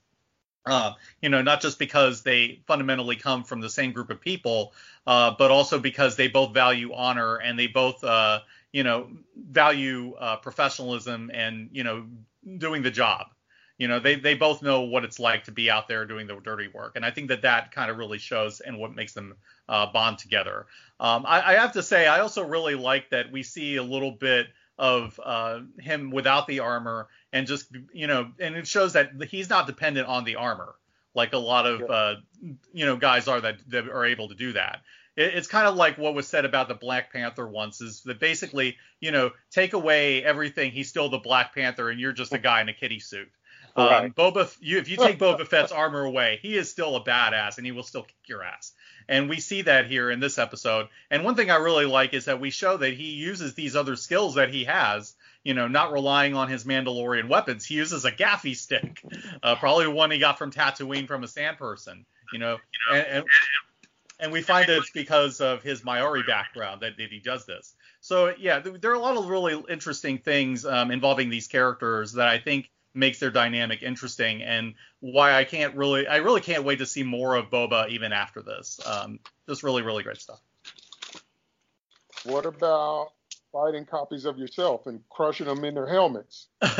Uh, 0.65 0.93
you 1.21 1.29
know, 1.29 1.43
not 1.43 1.61
just 1.61 1.77
because 1.77 2.23
they 2.23 2.63
fundamentally 2.65 3.15
come 3.15 3.43
from 3.43 3.61
the 3.61 3.69
same 3.69 3.91
group 3.91 4.09
of 4.09 4.19
people, 4.19 4.73
uh, 5.05 5.35
but 5.37 5.51
also 5.51 5.77
because 5.77 6.15
they 6.15 6.27
both 6.27 6.51
value 6.51 6.91
honor 6.91 7.35
and 7.35 7.59
they 7.59 7.67
both, 7.67 8.03
uh, 8.03 8.39
you 8.73 8.83
know, 8.83 9.07
value 9.37 10.15
uh, 10.15 10.37
professionalism 10.37 11.29
and 11.31 11.69
you 11.73 11.83
know 11.83 12.07
doing 12.57 12.81
the 12.81 12.89
job 12.89 13.27
you 13.77 13.87
know 13.87 13.99
they 13.99 14.15
they 14.15 14.33
both 14.33 14.61
know 14.61 14.81
what 14.81 15.03
it's 15.03 15.19
like 15.19 15.45
to 15.45 15.51
be 15.51 15.69
out 15.69 15.87
there 15.87 16.05
doing 16.05 16.27
the 16.27 16.35
dirty 16.35 16.67
work. 16.67 16.95
And 16.95 17.05
i 17.05 17.11
think 17.11 17.29
that 17.29 17.41
that 17.43 17.71
kind 17.71 17.91
of 17.91 17.97
really 17.97 18.17
shows 18.17 18.61
and 18.61 18.77
what 18.77 18.95
makes 18.95 19.13
them 19.13 19.35
uh, 19.67 19.91
bond 19.91 20.17
together. 20.17 20.67
Um, 20.99 21.25
I, 21.27 21.53
I, 21.53 21.53
have 21.55 21.73
to 21.73 21.83
say 21.83 22.07
i 22.07 22.19
also 22.19 22.43
really 22.43 22.75
like 22.75 23.09
that 23.09 23.31
we 23.31 23.43
see 23.43 23.75
a 23.75 23.83
little 23.83 24.11
bit 24.11 24.47
of 24.77 25.19
uh, 25.23 25.61
him 25.79 26.11
without 26.11 26.47
the 26.47 26.59
armor 26.59 27.07
and 27.33 27.47
just 27.47 27.67
you 27.93 28.07
know 28.07 28.31
and 28.39 28.55
it 28.55 28.67
shows 28.67 28.93
that 28.93 29.11
he's 29.23 29.49
not 29.49 29.67
dependent 29.67 30.07
on 30.07 30.23
the 30.23 30.35
armor 30.35 30.75
like 31.15 31.33
a 31.33 31.37
lot 31.37 31.65
of 31.65 31.89
uh, 31.89 32.15
you 32.73 32.85
know 32.85 32.97
guys 32.97 33.27
are 33.27 33.41
that, 33.41 33.57
that 33.69 33.87
are 33.87 34.05
able 34.05 34.27
to 34.27 34.35
do 34.35 34.53
that. 34.53 34.81
It's 35.17 35.47
kind 35.47 35.65
of 35.65 35.75
like 35.75 35.97
what 35.97 36.13
was 36.13 36.27
said 36.27 36.43
about 36.43 36.67
the 36.67 36.73
Black 36.73 37.13
Panther 37.13 37.47
once 37.47 37.79
is 37.79 38.01
that 38.01 38.19
basically, 38.19 38.75
you 38.99 39.11
know, 39.11 39.31
take 39.49 39.71
away 39.71 40.21
everything, 40.21 40.73
he's 40.73 40.89
still 40.89 41.07
the 41.07 41.19
Black 41.19 41.55
Panther 41.55 41.89
and 41.89 42.01
you're 42.01 42.11
just 42.11 42.33
a 42.33 42.37
guy 42.37 42.59
in 42.59 42.67
a 42.67 42.73
kitty 42.73 42.99
suit. 42.99 43.29
Um, 43.75 44.11
Boba, 44.11 44.55
you, 44.61 44.77
if 44.77 44.87
you 44.87 44.95
take 44.95 45.19
Boba 45.19 45.45
Fett's 45.45 45.71
armor 45.71 46.05
away, 46.05 46.39
he 46.41 46.55
is 46.55 46.69
still 46.69 46.95
a 46.95 47.03
badass 47.03 47.57
and 47.57 47.65
he 47.65 47.73
will 47.73 47.83
still 47.83 48.03
kick 48.03 48.15
your 48.25 48.41
ass. 48.41 48.71
And 49.07 49.29
we 49.29 49.39
see 49.39 49.63
that 49.63 49.87
here 49.87 50.09
in 50.09 50.19
this 50.19 50.39
episode. 50.39 50.87
And 51.11 51.23
one 51.23 51.35
thing 51.35 51.51
I 51.51 51.57
really 51.57 51.85
like 51.85 52.13
is 52.13 52.25
that 52.25 52.39
we 52.39 52.49
show 52.51 52.77
that 52.77 52.93
he 52.93 53.11
uses 53.11 53.53
these 53.53 53.75
other 53.75 53.95
skills 53.95 54.35
that 54.35 54.49
he 54.49 54.63
has, 54.63 55.13
you 55.43 55.53
know, 55.53 55.67
not 55.67 55.91
relying 55.91 56.35
on 56.35 56.47
his 56.47 56.63
Mandalorian 56.63 57.27
weapons. 57.27 57.65
He 57.65 57.75
uses 57.75 58.05
a 58.05 58.11
gaffi 58.11 58.55
stick, 58.55 59.03
uh, 59.43 59.55
probably 59.55 59.87
one 59.87 60.09
he 60.09 60.19
got 60.19 60.37
from 60.37 60.51
Tatooine 60.51 61.07
from 61.07 61.23
a 61.23 61.27
sand 61.27 61.57
person, 61.57 62.05
you 62.31 62.39
know. 62.39 62.57
And, 62.91 63.07
and, 63.07 63.25
and 64.19 64.31
we 64.31 64.41
find 64.41 64.69
it's 64.69 64.89
because 64.91 65.41
of 65.41 65.61
his 65.61 65.83
Maori 65.83 66.23
background 66.23 66.81
that, 66.81 66.97
that 66.97 67.11
he 67.11 67.19
does 67.19 67.45
this. 67.45 67.75
So 67.99 68.33
yeah, 68.39 68.59
there 68.59 68.91
are 68.91 68.95
a 68.95 68.99
lot 68.99 69.17
of 69.17 69.27
really 69.27 69.61
interesting 69.69 70.17
things 70.17 70.65
um, 70.65 70.89
involving 70.91 71.29
these 71.29 71.47
characters 71.47 72.13
that 72.13 72.27
I 72.27 72.39
think 72.39 72.71
makes 72.95 73.19
their 73.19 73.31
dynamic 73.31 73.83
interesting 73.83 74.41
and 74.41 74.73
why 74.99 75.35
I 75.35 75.43
can't 75.43 75.75
really 75.75 76.07
I 76.07 76.17
really 76.17 76.41
can't 76.41 76.63
wait 76.63 76.79
to 76.79 76.85
see 76.85 77.03
more 77.03 77.35
of 77.35 77.49
Boba 77.49 77.89
even 77.89 78.13
after 78.13 78.41
this. 78.41 78.79
Um, 78.85 79.19
just 79.47 79.63
really 79.63 79.81
really 79.81 80.03
great 80.03 80.17
stuff. 80.17 80.39
What 82.23 82.45
about 82.45 83.11
fighting 83.55 83.85
copies 83.85 84.25
of 84.25 84.37
yourself 84.37 84.85
and 84.85 84.99
crushing 85.09 85.45
them 85.45 85.63
in 85.63 85.75
their 85.75 85.87
helmets? 85.87 86.47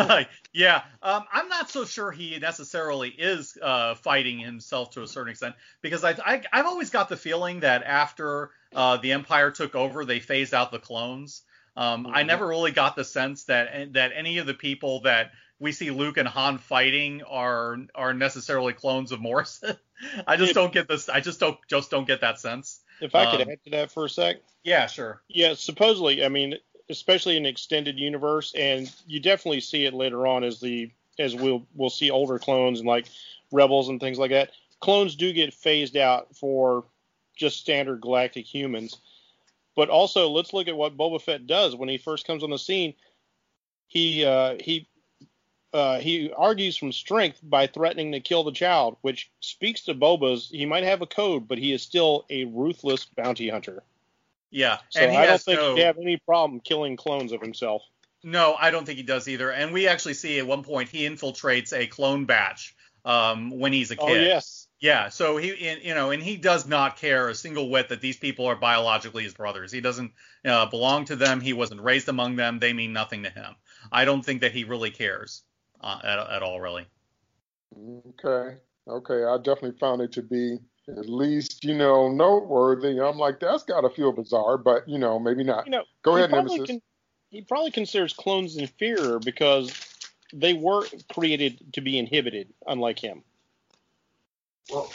yeah, 0.54 0.82
um, 1.02 1.24
I'm 1.32 1.48
not 1.48 1.70
so 1.70 1.86
sure 1.86 2.12
he 2.12 2.38
necessarily 2.40 3.10
is 3.10 3.58
uh, 3.62 3.96
fighting 3.96 4.40
himself 4.40 4.92
to 4.92 5.04
a 5.04 5.08
certain 5.08 5.32
extent 5.32 5.56
because 5.82 6.04
I, 6.04 6.16
I 6.26 6.42
have 6.52 6.66
always 6.66 6.90
got 6.90 7.08
the 7.08 7.16
feeling 7.16 7.62
that 7.62 7.84
after 7.84 8.52
uh, 8.74 8.98
the 8.98 9.14
Empire 9.14 9.52
took 9.52 9.74
over, 9.74 10.04
they 10.04 10.20
phased 10.20 10.54
out 10.54 10.72
the 10.72 10.80
clones. 10.80 11.44
Um, 11.78 12.06
mm-hmm. 12.06 12.16
I 12.16 12.24
never 12.24 12.46
really 12.46 12.72
got 12.72 12.96
the 12.96 13.06
sense 13.06 13.46
that 13.46 13.94
that 13.94 14.12
any 14.14 14.40
of 14.40 14.46
the 14.46 14.54
people 14.54 15.02
that 15.02 15.32
we 15.60 15.72
see 15.72 15.92
Luke 15.92 16.18
and 16.18 16.28
Han 16.28 16.58
fighting 16.58 17.24
are 17.24 17.78
are 17.94 18.14
necessarily 18.14 18.74
clones 18.74 19.12
of 19.12 19.22
Morrison. 19.22 19.78
I 20.28 20.38
just 20.38 20.54
don't 20.54 20.74
get 20.74 20.88
this. 20.88 21.10
I 21.10 21.20
just 21.22 21.40
don't 21.40 21.58
just 21.68 21.90
don't 21.90 22.08
get 22.08 22.22
that 22.22 22.40
sense. 22.40 22.82
If 23.02 23.16
I 23.16 23.32
could 23.32 23.42
um, 23.42 23.50
add 23.50 23.64
to 23.66 23.70
that 23.72 23.92
for 23.92 24.06
a 24.06 24.10
sec. 24.10 24.38
Yeah, 24.64 24.88
sure. 24.88 25.22
Yeah, 25.28 25.54
supposedly, 25.56 26.26
I 26.26 26.30
mean, 26.30 26.56
especially 26.90 27.38
in 27.38 27.46
extended 27.46 28.00
universe, 28.00 28.54
and 28.58 28.92
you 29.08 29.20
definitely 29.20 29.62
see 29.62 29.86
it 29.86 29.94
later 29.94 30.28
on 30.28 30.44
as 30.44 30.60
the 30.60 30.92
as 31.20 31.36
we'll 31.36 31.66
we'll 31.76 31.90
see 31.90 32.12
older 32.12 32.40
clones 32.40 32.80
and 32.80 32.88
like 32.88 33.08
rebels 33.52 33.90
and 33.90 34.00
things 34.00 34.18
like 34.18 34.32
that. 34.32 34.52
Clones 34.80 35.16
do 35.16 35.32
get 35.34 35.54
phased 35.54 35.98
out 35.98 36.36
for 36.36 36.86
just 37.36 37.60
standard 37.60 38.02
galactic 38.02 38.46
humans. 38.46 38.98
But 39.76 39.90
also, 39.90 40.30
let's 40.30 40.54
look 40.54 40.68
at 40.68 40.78
what 40.78 40.98
Boba 40.98 41.22
Fett 41.22 41.48
does 41.48 41.76
when 41.76 41.90
he 41.90 41.98
first 41.98 42.26
comes 42.26 42.44
on 42.44 42.50
the 42.50 42.58
scene. 42.58 42.94
He 43.88 44.24
uh, 44.26 44.56
he 44.60 44.88
uh, 45.76 46.00
he 46.00 46.32
argues 46.32 46.78
from 46.78 46.94
strength 46.94 47.42
by 47.44 47.68
threatening 47.68 48.14
to 48.14 48.22
kill 48.22 48.46
the 48.46 48.52
child, 48.54 48.96
which 49.02 49.30
speaks 49.42 49.82
to 49.82 49.94
Boba's. 49.94 50.50
He 50.50 50.66
might 50.66 50.86
have 50.86 51.02
a 51.02 51.06
code, 51.06 51.50
but 51.50 51.58
he 51.58 51.74
is 51.74 51.82
still 51.82 52.26
a 52.30 52.46
ruthless 52.46 53.04
bounty 53.04 53.50
hunter. 53.50 53.84
Yeah, 54.52 54.78
so 54.90 55.02
I 55.02 55.26
don't 55.26 55.42
think 55.42 55.60
no, 55.60 55.76
he'd 55.76 55.82
have 55.82 55.98
any 55.98 56.16
problem 56.16 56.62
killing 56.62 56.96
clones 56.96 57.34
of 57.34 57.42
himself. 57.42 57.82
No, 58.24 58.56
I 58.58 58.72
don't 58.72 58.86
think 58.86 58.96
he 58.96 59.04
does 59.04 59.28
either. 59.28 59.52
And 59.52 59.74
we 59.74 59.90
actually 59.90 60.14
see 60.14 60.40
at 60.40 60.48
one 60.48 60.64
point 60.64 60.88
he 60.88 61.06
infiltrates 61.06 61.74
a 61.74 61.88
clone 61.88 62.24
batch 62.24 62.74
um, 63.04 63.60
when 63.60 63.74
he's 63.74 63.92
a 63.92 63.98
oh, 63.98 64.08
kid. 64.08 64.18
Oh 64.18 64.22
yes. 64.22 64.68
Yeah, 64.80 65.10
so 65.10 65.36
he, 65.36 65.78
you 65.84 65.94
know, 65.94 66.12
and 66.12 66.24
he 66.24 66.38
does 66.38 66.68
not 66.68 66.96
care 66.96 67.28
a 67.28 67.36
single 67.36 67.70
whit 67.70 67.90
that 67.90 68.00
these 68.00 68.18
people 68.18 68.46
are 68.46 68.56
biologically 68.56 69.24
his 69.24 69.34
brothers. 69.34 69.74
He 69.74 69.82
doesn't 69.82 70.14
uh, 70.46 70.68
belong 70.68 71.04
to 71.06 71.18
them. 71.18 71.42
He 71.42 71.52
wasn't 71.52 71.82
raised 71.82 72.08
among 72.08 72.38
them. 72.38 72.60
They 72.60 72.72
mean 72.72 72.94
nothing 72.94 73.24
to 73.24 73.30
him. 73.30 73.56
I 73.92 74.06
don't 74.06 74.24
think 74.24 74.42
that 74.42 74.54
he 74.54 74.64
really 74.64 74.92
cares 74.92 75.44
uh, 75.86 76.00
at, 76.04 76.20
at 76.20 76.44
all, 76.44 76.60
really. 76.60 76.86
Okay. 78.10 78.58
Okay. 78.88 79.24
I 79.24 79.38
definitely 79.38 79.78
found 79.80 80.02
it 80.02 80.12
to 80.14 80.22
be 80.22 80.58
at 80.90 81.10
least, 81.10 81.64
you 81.64 81.76
know, 81.76 82.10
noteworthy. 82.10 83.00
I'm 83.00 83.18
like, 83.18 83.40
that's 83.40 83.64
got 83.64 83.82
to 83.82 83.90
feel 83.90 84.12
bizarre, 84.12 84.58
but, 84.58 84.88
you 84.90 84.98
know, 84.98 85.20
maybe 85.20 85.44
not. 85.44 85.66
You 85.66 85.72
know, 85.72 85.84
Go 86.04 86.16
ahead, 86.16 86.32
Nemesis. 86.32 86.68
Con- 86.68 86.82
he 87.30 87.42
probably 87.42 87.72
considers 87.72 88.14
clones 88.14 88.58
inferior 88.58 89.20
because 89.20 89.74
they 90.34 90.54
were 90.54 90.86
created 91.12 91.74
to 91.74 91.82
be 91.82 91.98
inhibited, 91.98 92.54
unlike 92.68 93.00
him. 93.00 93.24
Well, 94.70 94.92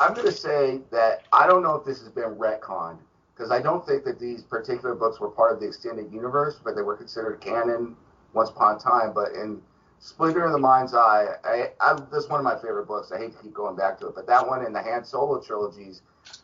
I'm 0.00 0.14
going 0.14 0.26
to 0.26 0.32
say 0.32 0.80
that 0.90 1.22
I 1.32 1.46
don't 1.46 1.62
know 1.62 1.76
if 1.76 1.84
this 1.84 2.00
has 2.00 2.08
been 2.08 2.34
retconned 2.36 2.98
because 3.34 3.50
I 3.50 3.60
don't 3.60 3.84
think 3.86 4.04
that 4.04 4.18
these 4.18 4.42
particular 4.42 4.94
books 4.94 5.20
were 5.20 5.28
part 5.28 5.52
of 5.52 5.60
the 5.60 5.66
extended 5.66 6.12
universe, 6.12 6.60
but 6.62 6.74
they 6.74 6.82
were 6.82 6.96
considered 6.96 7.40
canon 7.40 7.96
once 8.32 8.50
upon 8.50 8.76
a 8.76 8.78
time. 8.78 9.12
But 9.12 9.32
in 9.32 9.60
Splinter 10.02 10.44
in 10.46 10.52
the 10.52 10.58
Mind's 10.58 10.94
Eye, 10.94 11.28
I, 11.44 11.70
I, 11.80 11.94
this 12.10 12.24
is 12.24 12.28
one 12.28 12.40
of 12.40 12.44
my 12.44 12.56
favorite 12.56 12.88
books. 12.88 13.12
I 13.12 13.18
hate 13.18 13.36
to 13.36 13.38
keep 13.38 13.54
going 13.54 13.76
back 13.76 14.00
to 14.00 14.08
it, 14.08 14.16
but 14.16 14.26
that 14.26 14.44
one 14.44 14.66
in 14.66 14.72
the 14.72 14.82
Han 14.82 15.04
Solo 15.04 15.40
trilogies, 15.40 16.02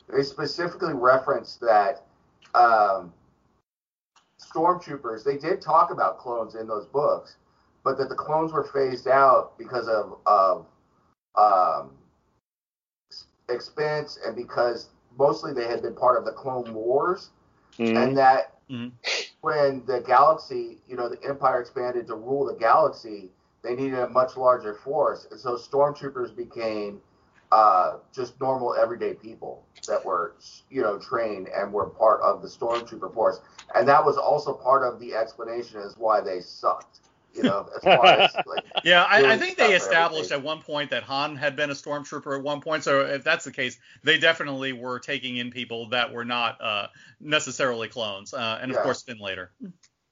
they 0.08 0.22
specifically 0.22 0.94
reference 0.94 1.56
that 1.56 2.04
um, 2.54 3.12
stormtroopers. 4.40 5.24
They 5.24 5.38
did 5.38 5.60
talk 5.60 5.90
about 5.90 6.18
clones 6.18 6.54
in 6.54 6.68
those 6.68 6.86
books, 6.86 7.34
but 7.82 7.98
that 7.98 8.08
the 8.08 8.14
clones 8.14 8.52
were 8.52 8.62
phased 8.62 9.08
out 9.08 9.58
because 9.58 9.88
of 9.88 10.18
of 10.26 10.66
um, 11.34 11.90
expense 13.48 14.20
and 14.24 14.36
because 14.36 14.90
mostly 15.18 15.52
they 15.52 15.66
had 15.66 15.82
been 15.82 15.96
part 15.96 16.16
of 16.16 16.24
the 16.24 16.32
Clone 16.32 16.72
Wars, 16.72 17.30
mm-hmm. 17.76 17.96
and 17.96 18.16
that 18.16 18.52
mm-hmm. 18.70 18.94
when 19.40 19.84
the 19.86 20.00
galaxy, 20.06 20.78
you 20.86 20.94
know, 20.94 21.08
the 21.08 21.18
Empire 21.28 21.60
expanded 21.60 22.06
to 22.06 22.14
rule 22.14 22.46
the 22.46 22.54
galaxy, 22.54 23.32
they 23.62 23.74
needed 23.74 23.98
a 23.98 24.08
much 24.08 24.36
larger 24.36 24.74
force, 24.74 25.26
and 25.30 25.38
so 25.38 25.56
stormtroopers 25.56 26.34
became 26.34 27.00
uh, 27.50 27.96
just 28.14 28.40
normal 28.40 28.74
everyday 28.74 29.14
people 29.14 29.64
that 29.86 30.04
were, 30.04 30.36
you 30.70 30.82
know, 30.82 30.98
trained 30.98 31.48
and 31.48 31.72
were 31.72 31.86
part 31.86 32.20
of 32.20 32.42
the 32.42 32.48
stormtrooper 32.48 33.12
force, 33.12 33.40
and 33.74 33.88
that 33.88 34.04
was 34.04 34.16
also 34.16 34.52
part 34.52 34.82
of 34.82 35.00
the 35.00 35.14
explanation 35.14 35.80
as 35.80 35.96
why 35.96 36.20
they 36.20 36.40
sucked. 36.40 37.00
You 37.34 37.42
know, 37.44 37.68
as 37.76 37.82
far 37.82 38.06
as 38.06 38.34
like, 38.46 38.64
yeah, 38.84 39.04
I, 39.04 39.34
I, 39.34 39.38
think 39.38 39.58
they 39.58 39.74
established 39.74 40.32
at 40.32 40.42
one 40.42 40.60
point 40.60 40.90
that 40.90 41.02
Han 41.04 41.36
had 41.36 41.56
been 41.56 41.70
a 41.70 41.74
stormtrooper 41.74 42.38
at 42.38 42.42
one 42.42 42.60
point. 42.60 42.82
So 42.82 43.02
if 43.02 43.22
that's 43.22 43.44
the 43.44 43.52
case, 43.52 43.78
they 44.02 44.18
definitely 44.18 44.72
were 44.72 44.98
taking 44.98 45.36
in 45.36 45.50
people 45.50 45.88
that 45.90 46.12
were 46.12 46.24
not 46.24 46.60
uh, 46.60 46.88
necessarily 47.20 47.86
clones, 47.86 48.32
uh, 48.32 48.58
and 48.60 48.72
of 48.72 48.78
course 48.78 49.02
Finn 49.02 49.18
later. 49.18 49.52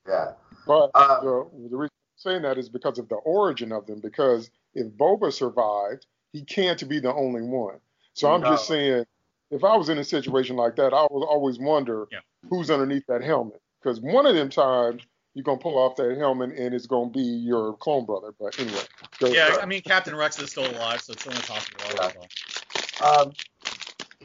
Yeah, 0.06 0.32
but 0.66 0.90
uh, 0.94 1.20
the, 1.20 1.50
the 1.70 1.76
reason 1.76 1.95
saying 2.16 2.42
that 2.42 2.58
is 2.58 2.68
because 2.68 2.98
of 2.98 3.08
the 3.08 3.16
origin 3.16 3.72
of 3.72 3.86
them. 3.86 4.00
Because 4.00 4.50
if 4.74 4.88
Boba 4.88 5.32
survived, 5.32 6.06
he 6.32 6.42
can't 6.42 6.88
be 6.88 6.98
the 6.98 7.14
only 7.14 7.42
one. 7.42 7.78
So 8.14 8.32
I'm 8.32 8.40
no. 8.40 8.50
just 8.50 8.66
saying, 8.66 9.04
if 9.50 9.62
I 9.62 9.76
was 9.76 9.88
in 9.88 9.98
a 9.98 10.04
situation 10.04 10.56
like 10.56 10.76
that, 10.76 10.92
I 10.92 11.06
would 11.10 11.24
always 11.24 11.58
wonder 11.58 12.06
yeah. 12.10 12.18
who's 12.48 12.70
underneath 12.70 13.06
that 13.06 13.22
helmet. 13.22 13.60
Because 13.80 14.00
one 14.00 14.26
of 14.26 14.34
them 14.34 14.48
times 14.48 15.02
you're 15.34 15.44
gonna 15.44 15.58
pull 15.58 15.78
off 15.78 15.96
that 15.96 16.16
helmet 16.16 16.58
and 16.58 16.74
it's 16.74 16.86
gonna 16.86 17.10
be 17.10 17.20
your 17.20 17.74
clone 17.74 18.06
brother. 18.06 18.34
But 18.40 18.58
anyway. 18.58 18.80
Yeah, 19.20 19.58
I 19.60 19.66
mean 19.66 19.82
Captain 19.82 20.16
Rex 20.16 20.40
is 20.40 20.50
still 20.50 20.68
alive, 20.68 21.02
so 21.02 21.12
it's 21.12 21.26
only 21.26 21.40
possible. 21.42 21.78
Yeah. 21.94 23.06
Um, 23.06 23.32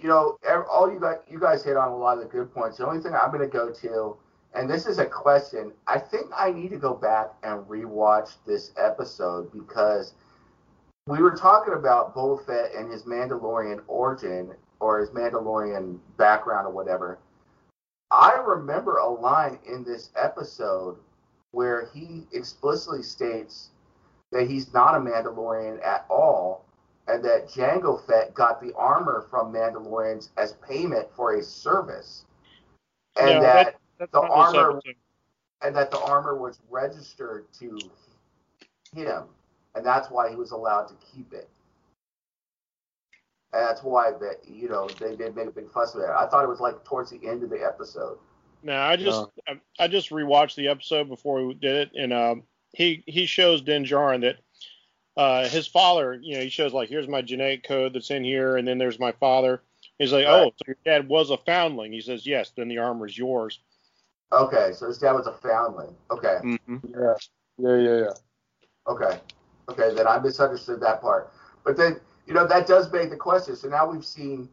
you 0.01 0.07
know, 0.07 0.37
all 0.71 0.91
you 0.91 0.99
guys, 0.99 1.17
you 1.29 1.39
guys 1.39 1.63
hit 1.63 1.75
on 1.75 1.89
a 1.89 1.97
lot 1.97 2.17
of 2.17 2.23
the 2.23 2.29
good 2.29 2.53
points. 2.53 2.77
The 2.77 2.87
only 2.87 3.01
thing 3.03 3.13
I'm 3.13 3.29
gonna 3.29 3.47
go 3.47 3.71
to 3.71 4.17
and 4.53 4.69
this 4.69 4.85
is 4.85 4.99
a 4.99 5.05
question. 5.05 5.71
I 5.87 5.99
think 5.99 6.27
I 6.35 6.51
need 6.51 6.69
to 6.71 6.77
go 6.77 6.93
back 6.93 7.33
and 7.43 7.65
rewatch 7.65 8.35
this 8.45 8.71
episode 8.77 9.51
because 9.51 10.13
we 11.07 11.21
were 11.21 11.35
talking 11.35 11.73
about 11.73 12.15
Boba 12.15 12.45
Fett 12.45 12.75
and 12.75 12.91
his 12.91 13.03
Mandalorian 13.03 13.81
origin 13.87 14.53
or 14.79 14.99
his 14.99 15.09
Mandalorian 15.11 15.99
background 16.17 16.67
or 16.67 16.71
whatever. 16.71 17.19
I 18.11 18.33
remember 18.33 18.97
a 18.97 19.09
line 19.09 19.57
in 19.65 19.83
this 19.83 20.09
episode 20.15 20.97
where 21.51 21.89
he 21.93 22.27
explicitly 22.33 23.03
states 23.03 23.69
that 24.31 24.49
he's 24.49 24.73
not 24.73 24.95
a 24.95 24.99
Mandalorian 24.99 25.85
at 25.85 26.05
all 26.09 26.65
and 27.07 27.23
that 27.23 27.49
Jango 27.49 28.05
Fett 28.05 28.33
got 28.33 28.61
the 28.61 28.73
armor 28.75 29.25
from 29.29 29.53
Mandalorians 29.53 30.29
as 30.37 30.53
payment 30.67 31.07
for 31.15 31.35
a 31.35 31.43
service. 31.43 32.25
And 33.19 33.29
yeah, 33.29 33.39
that 33.39 33.80
the 34.11 34.21
armor 34.21 34.81
and 35.63 35.75
that 35.75 35.91
the 35.91 35.99
armor 35.99 36.35
was 36.35 36.59
registered 36.69 37.45
to 37.59 37.77
him, 38.95 39.23
and 39.75 39.85
that's 39.85 40.09
why 40.09 40.29
he 40.29 40.35
was 40.35 40.51
allowed 40.51 40.87
to 40.87 40.95
keep 41.13 41.33
it. 41.33 41.49
And 43.53 43.61
that's 43.67 43.83
why 43.83 44.11
that 44.11 44.37
you 44.47 44.69
know 44.69 44.87
they 44.99 45.15
did 45.15 45.35
make 45.35 45.47
a 45.47 45.51
big 45.51 45.69
fuss 45.71 45.93
of 45.93 46.01
it. 46.01 46.09
I 46.09 46.25
thought 46.27 46.43
it 46.43 46.49
was 46.49 46.59
like 46.59 46.83
towards 46.83 47.11
the 47.11 47.19
end 47.27 47.43
of 47.43 47.49
the 47.49 47.63
episode. 47.63 48.17
No, 48.63 48.75
I 48.75 48.95
just 48.95 49.27
uh, 49.47 49.55
I, 49.79 49.87
just 49.87 50.11
rewatched 50.11 50.55
the 50.55 50.67
episode 50.67 51.09
before 51.09 51.45
we 51.45 51.53
did 51.55 51.75
it, 51.75 51.91
and 51.95 52.13
um, 52.13 52.43
he 52.73 53.03
he 53.07 53.25
shows 53.25 53.61
Din 53.61 53.83
Djarin 53.83 54.21
that 54.21 54.37
uh, 55.17 55.47
his 55.49 55.67
father, 55.67 56.13
you 56.13 56.35
know, 56.35 56.41
he 56.41 56.49
shows 56.49 56.73
like 56.73 56.89
here's 56.89 57.07
my 57.07 57.21
genetic 57.21 57.63
code 57.63 57.93
that's 57.93 58.11
in 58.11 58.23
here, 58.23 58.57
and 58.57 58.67
then 58.67 58.77
there's 58.77 58.99
my 58.99 59.11
father. 59.13 59.61
He's 59.97 60.13
like, 60.13 60.25
right. 60.25 60.33
oh, 60.33 60.51
so 60.55 60.63
your 60.65 60.77
dad 60.83 61.07
was 61.07 61.29
a 61.29 61.37
foundling. 61.37 61.91
He 61.91 62.01
says, 62.01 62.25
yes. 62.25 62.51
Then 62.55 62.67
the 62.67 62.79
armor's 62.79 63.15
yours. 63.15 63.59
Okay, 64.33 64.71
so 64.73 64.87
his 64.87 64.97
dad 64.97 65.11
was 65.13 65.27
a 65.27 65.33
foundling. 65.33 65.95
Okay. 66.09 66.39
Mm-hmm. 66.43 66.77
Yeah. 66.93 67.13
Yeah, 67.57 67.75
yeah, 67.77 67.97
yeah. 67.97 68.13
Okay. 68.87 69.19
Okay, 69.69 69.93
then 69.93 70.07
I 70.07 70.19
misunderstood 70.19 70.81
that 70.81 71.01
part. 71.01 71.31
But 71.63 71.77
then, 71.77 71.99
you 72.25 72.33
know, 72.33 72.47
that 72.47 72.67
does 72.67 72.87
beg 72.87 73.09
the 73.09 73.17
question. 73.17 73.55
So 73.55 73.67
now 73.67 73.89
we've 73.89 74.05
seen, 74.05 74.49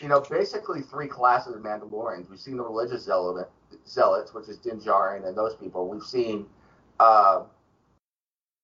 you 0.00 0.08
know, 0.08 0.20
basically 0.20 0.82
three 0.82 1.08
classes 1.08 1.54
of 1.54 1.62
Mandalorians. 1.62 2.30
We've 2.30 2.40
seen 2.40 2.56
the 2.56 2.62
religious 2.62 3.04
zealot, 3.04 3.50
zealots, 3.86 4.34
which 4.34 4.48
is 4.48 4.58
Din 4.58 4.80
Djarin 4.80 5.26
and 5.26 5.36
those 5.36 5.54
people. 5.56 5.88
We've 5.88 6.02
seen, 6.02 6.46
uh, 7.00 7.42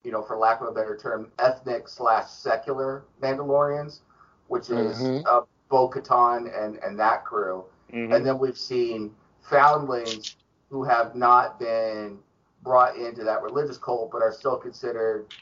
you 0.04 0.12
know, 0.12 0.22
for 0.22 0.36
lack 0.36 0.60
of 0.60 0.68
a 0.68 0.72
better 0.72 0.96
term, 0.96 1.30
ethnic 1.38 1.88
slash 1.88 2.28
secular 2.28 3.04
Mandalorians, 3.20 4.00
which 4.48 4.70
is 4.70 4.98
mm-hmm. 4.98 5.26
uh, 5.26 5.42
Bo 5.68 5.88
Katan 5.88 6.50
and, 6.58 6.76
and 6.78 6.98
that 6.98 7.24
crew. 7.24 7.64
Mm-hmm. 7.92 8.12
And 8.12 8.26
then 8.26 8.38
we've 8.38 8.58
seen 8.58 9.14
foundlings 9.42 10.36
who 10.74 10.82
have 10.82 11.14
not 11.14 11.60
been 11.60 12.18
brought 12.64 12.96
into 12.96 13.22
that 13.22 13.40
religious 13.42 13.78
cult 13.78 14.10
but 14.10 14.22
are 14.22 14.32
still 14.32 14.56
considered 14.56 15.32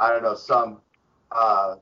I 0.00 0.08
don't 0.08 0.24
know 0.24 0.34
some 0.34 0.80
uh, 1.30 1.76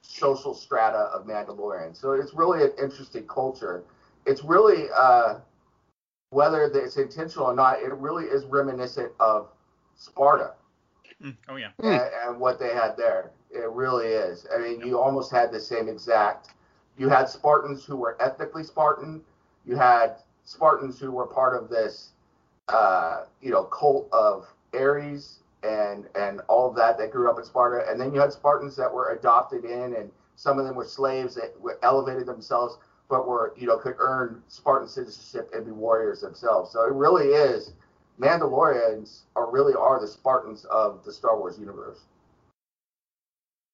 social 0.00 0.54
strata 0.54 1.10
of 1.12 1.26
Mandalorian. 1.26 1.96
So 1.96 2.12
it's 2.12 2.32
really 2.32 2.62
an 2.62 2.70
interesting 2.80 3.26
culture. 3.26 3.82
It's 4.26 4.44
really 4.44 4.84
uh, 4.96 5.40
whether 6.30 6.66
it's 6.66 6.96
intentional 6.96 7.46
or 7.46 7.54
not, 7.56 7.80
it 7.80 7.92
really 7.94 8.26
is 8.26 8.44
reminiscent 8.44 9.10
of 9.18 9.48
Sparta. 9.96 10.52
Mm, 11.20 11.36
oh 11.48 11.56
yeah. 11.56 11.70
And, 11.80 12.00
and, 12.28 12.38
what 12.38 12.60
they 12.60 12.72
had 12.72 12.96
there. 12.96 13.32
It 13.50 13.68
really 13.72 14.06
is. 14.06 14.46
I 14.54 14.58
mean, 14.58 14.86
you 14.86 15.00
almost 15.00 15.32
had 15.32 15.50
the 15.50 15.58
same 15.58 15.88
exact. 15.88 16.50
You 16.96 17.08
had 17.08 17.28
Spartans 17.28 17.84
who 17.84 17.96
were 17.96 18.16
ethnically 18.22 18.62
Spartan. 18.62 19.20
You 19.66 19.74
had 19.74 20.22
Spartans 20.44 20.98
who 20.98 21.12
were 21.12 21.26
part 21.26 21.60
of 21.60 21.68
this, 21.68 22.10
uh, 22.70 23.24
you 23.42 23.50
know, 23.50 23.64
cult 23.64 24.08
of 24.12 24.46
Ares 24.74 25.40
and 25.62 26.06
and 26.14 26.40
all 26.48 26.72
that 26.72 26.98
that 26.98 27.10
grew 27.10 27.30
up 27.30 27.38
in 27.38 27.44
Sparta. 27.44 27.90
And 27.90 28.00
then 28.00 28.14
you 28.14 28.20
had 28.20 28.32
Spartans 28.32 28.76
that 28.76 28.92
were 28.92 29.10
adopted 29.10 29.64
in, 29.64 29.94
and 29.96 30.10
some 30.36 30.58
of 30.58 30.64
them 30.64 30.74
were 30.74 30.84
slaves 30.84 31.34
that 31.34 31.54
elevated 31.82 32.26
themselves, 32.26 32.78
but 33.08 33.26
were 33.26 33.52
you 33.56 33.66
know 33.66 33.76
could 33.76 33.96
earn 33.98 34.42
Spartan 34.48 34.88
citizenship 34.88 35.50
and 35.54 35.64
be 35.64 35.72
warriors 35.72 36.20
themselves. 36.20 36.72
So 36.72 36.84
it 36.84 36.92
really 36.92 37.28
is. 37.28 37.72
Mandalorians 38.20 39.22
are 39.34 39.50
really 39.50 39.74
are 39.74 40.00
the 40.00 40.08
Spartans 40.08 40.64
of 40.66 41.04
the 41.04 41.12
Star 41.12 41.38
Wars 41.38 41.58
universe. 41.58 42.00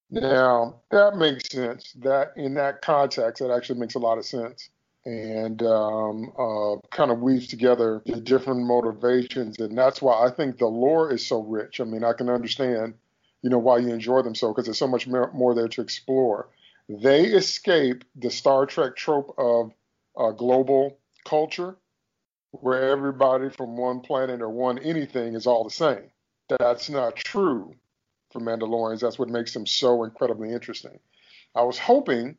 Now 0.09 0.81
that 0.91 1.17
makes 1.17 1.49
sense. 1.49 1.93
That 1.99 2.33
in 2.35 2.53
that 2.55 2.81
context, 2.81 3.43
that 3.43 3.51
actually 3.51 3.79
makes 3.79 3.95
a 3.95 3.99
lot 3.99 4.17
of 4.17 4.25
sense 4.25 4.69
and 5.07 5.63
um, 5.63 6.33
uh, 6.37 6.75
kind 6.91 7.11
of 7.11 7.21
weaves 7.21 7.47
together 7.47 8.01
the 8.05 8.19
different 8.19 8.67
motivations. 8.67 9.57
And 9.57 9.77
that's 9.77 10.01
why 10.01 10.25
I 10.25 10.29
think 10.29 10.57
the 10.57 10.67
lore 10.67 11.13
is 11.13 11.25
so 11.25 11.41
rich. 11.41 11.79
I 11.79 11.85
mean, 11.85 12.03
I 12.03 12.11
can 12.11 12.29
understand, 12.29 12.93
you 13.41 13.49
know, 13.49 13.57
why 13.57 13.77
you 13.77 13.87
enjoy 13.87 14.21
them 14.23 14.35
so 14.35 14.49
because 14.49 14.65
there's 14.65 14.77
so 14.77 14.87
much 14.87 15.07
more 15.07 15.55
there 15.55 15.69
to 15.69 15.81
explore. 15.81 16.49
They 16.89 17.23
escape 17.23 18.03
the 18.17 18.29
Star 18.29 18.65
Trek 18.65 18.97
trope 18.97 19.33
of 19.37 19.71
uh, 20.17 20.31
global 20.31 20.99
culture, 21.23 21.77
where 22.51 22.89
everybody 22.89 23.49
from 23.49 23.77
one 23.77 24.01
planet 24.01 24.41
or 24.41 24.49
one 24.49 24.77
anything 24.79 25.35
is 25.35 25.47
all 25.47 25.63
the 25.63 25.69
same. 25.69 26.11
That's 26.49 26.89
not 26.89 27.15
true 27.15 27.73
for 28.31 28.41
Mandalorians. 28.41 28.99
That's 28.99 29.19
what 29.19 29.29
makes 29.29 29.53
them 29.53 29.65
so 29.65 30.03
incredibly 30.03 30.51
interesting. 30.51 30.99
I 31.55 31.63
was 31.63 31.77
hoping 31.77 32.35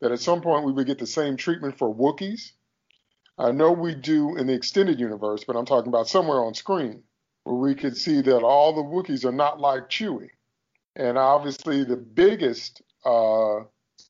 that 0.00 0.12
at 0.12 0.20
some 0.20 0.40
point 0.40 0.64
we 0.64 0.72
would 0.72 0.86
get 0.86 0.98
the 0.98 1.06
same 1.06 1.36
treatment 1.36 1.78
for 1.78 1.94
Wookiees. 1.94 2.52
I 3.38 3.52
know 3.52 3.72
we 3.72 3.94
do 3.94 4.36
in 4.36 4.46
the 4.46 4.54
extended 4.54 4.98
universe, 4.98 5.44
but 5.46 5.56
I'm 5.56 5.66
talking 5.66 5.88
about 5.88 6.08
somewhere 6.08 6.42
on 6.42 6.54
screen 6.54 7.02
where 7.44 7.56
we 7.56 7.74
could 7.74 7.96
see 7.96 8.22
that 8.22 8.42
all 8.42 8.74
the 8.74 8.82
Wookiees 8.82 9.24
are 9.24 9.32
not 9.32 9.60
like 9.60 9.88
Chewie. 9.88 10.30
And 10.96 11.18
obviously, 11.18 11.84
the 11.84 11.96
biggest 11.96 12.82
uh, 13.04 13.60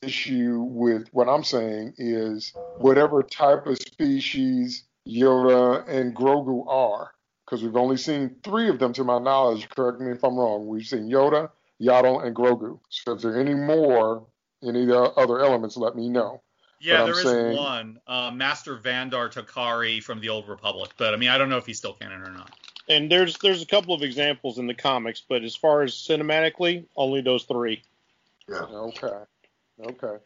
issue 0.03 0.63
with 0.63 1.09
what 1.13 1.29
I'm 1.29 1.45
saying 1.45 1.95
is 1.99 2.53
whatever 2.79 3.23
type 3.23 3.67
of 3.67 3.79
species 3.79 4.85
Yoda 5.07 5.89
and 5.89 6.15
Grogu 6.15 6.67
are, 6.69 7.11
because 7.45 7.63
we've 7.63 7.77
only 7.77 7.97
seen 7.97 8.37
three 8.43 8.69
of 8.69 8.79
them 8.79 8.93
to 8.95 9.05
my 9.05 9.19
knowledge. 9.19 9.69
Correct 9.69 10.01
me 10.01 10.13
if 10.13 10.25
I'm 10.25 10.37
wrong. 10.37 10.67
We've 10.67 10.87
seen 10.87 11.09
Yoda, 11.11 11.51
Yaddle, 11.81 12.25
and 12.25 12.35
Grogu. 12.35 12.79
So 12.89 13.13
if 13.13 13.23
there 13.23 13.33
are 13.33 13.41
any 13.41 13.55
more, 13.55 14.27
any 14.63 14.91
other 14.91 15.41
elements, 15.41 15.77
let 15.77 15.97
me 15.97 16.09
know. 16.09 16.43
Yeah, 16.79 17.05
there 17.05 17.15
is 17.15 17.23
saying, 17.23 17.57
one, 17.57 18.01
uh, 18.07 18.31
Master 18.31 18.77
Vandar 18.77 19.31
Tokare 19.31 20.03
from 20.03 20.21
the 20.21 20.29
Old 20.29 20.47
Republic, 20.49 20.91
but 20.99 21.15
I 21.15 21.17
mean, 21.17 21.31
I 21.31 21.39
don't 21.39 21.49
know 21.49 21.57
if 21.57 21.67
he's 21.67 21.79
still 21.79 21.95
canon 21.95 22.23
or 22.23 22.31
not. 22.31 22.51
And 22.89 23.11
there's 23.11 23.39
there's 23.39 23.63
a 23.63 23.67
couple 23.67 23.95
of 23.95 24.03
examples 24.03 24.59
in 24.59 24.67
the 24.67 24.75
comics, 24.75 25.23
but 25.27 25.43
as 25.43 25.57
far 25.57 25.83
as 25.83 25.93
cinematically, 25.95 26.85
only 26.95 27.23
those 27.23 27.45
three. 27.45 27.83
Yeah. 28.49 28.63
Okay. 28.63 29.09
Okay. 29.81 30.17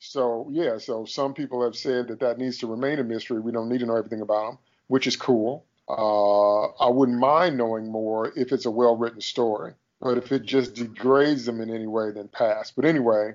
So 0.00 0.48
yeah, 0.50 0.78
so 0.78 1.04
some 1.04 1.32
people 1.32 1.62
have 1.62 1.76
said 1.76 2.08
that 2.08 2.20
that 2.20 2.38
needs 2.38 2.58
to 2.58 2.66
remain 2.66 2.98
a 2.98 3.04
mystery. 3.04 3.40
We 3.40 3.52
don't 3.52 3.68
need 3.68 3.78
to 3.78 3.86
know 3.86 3.96
everything 3.96 4.20
about 4.20 4.50
them, 4.50 4.58
which 4.88 5.06
is 5.06 5.16
cool. 5.16 5.64
Uh, 5.88 6.64
I 6.84 6.90
wouldn't 6.90 7.18
mind 7.18 7.56
knowing 7.56 7.90
more 7.90 8.32
if 8.36 8.52
it's 8.52 8.66
a 8.66 8.70
well-written 8.70 9.20
story, 9.20 9.74
but 10.00 10.18
if 10.18 10.32
it 10.32 10.42
just 10.42 10.74
degrades 10.74 11.44
them 11.44 11.60
in 11.60 11.70
any 11.70 11.86
way, 11.86 12.10
then 12.10 12.28
pass. 12.28 12.70
But 12.70 12.84
anyway, 12.84 13.34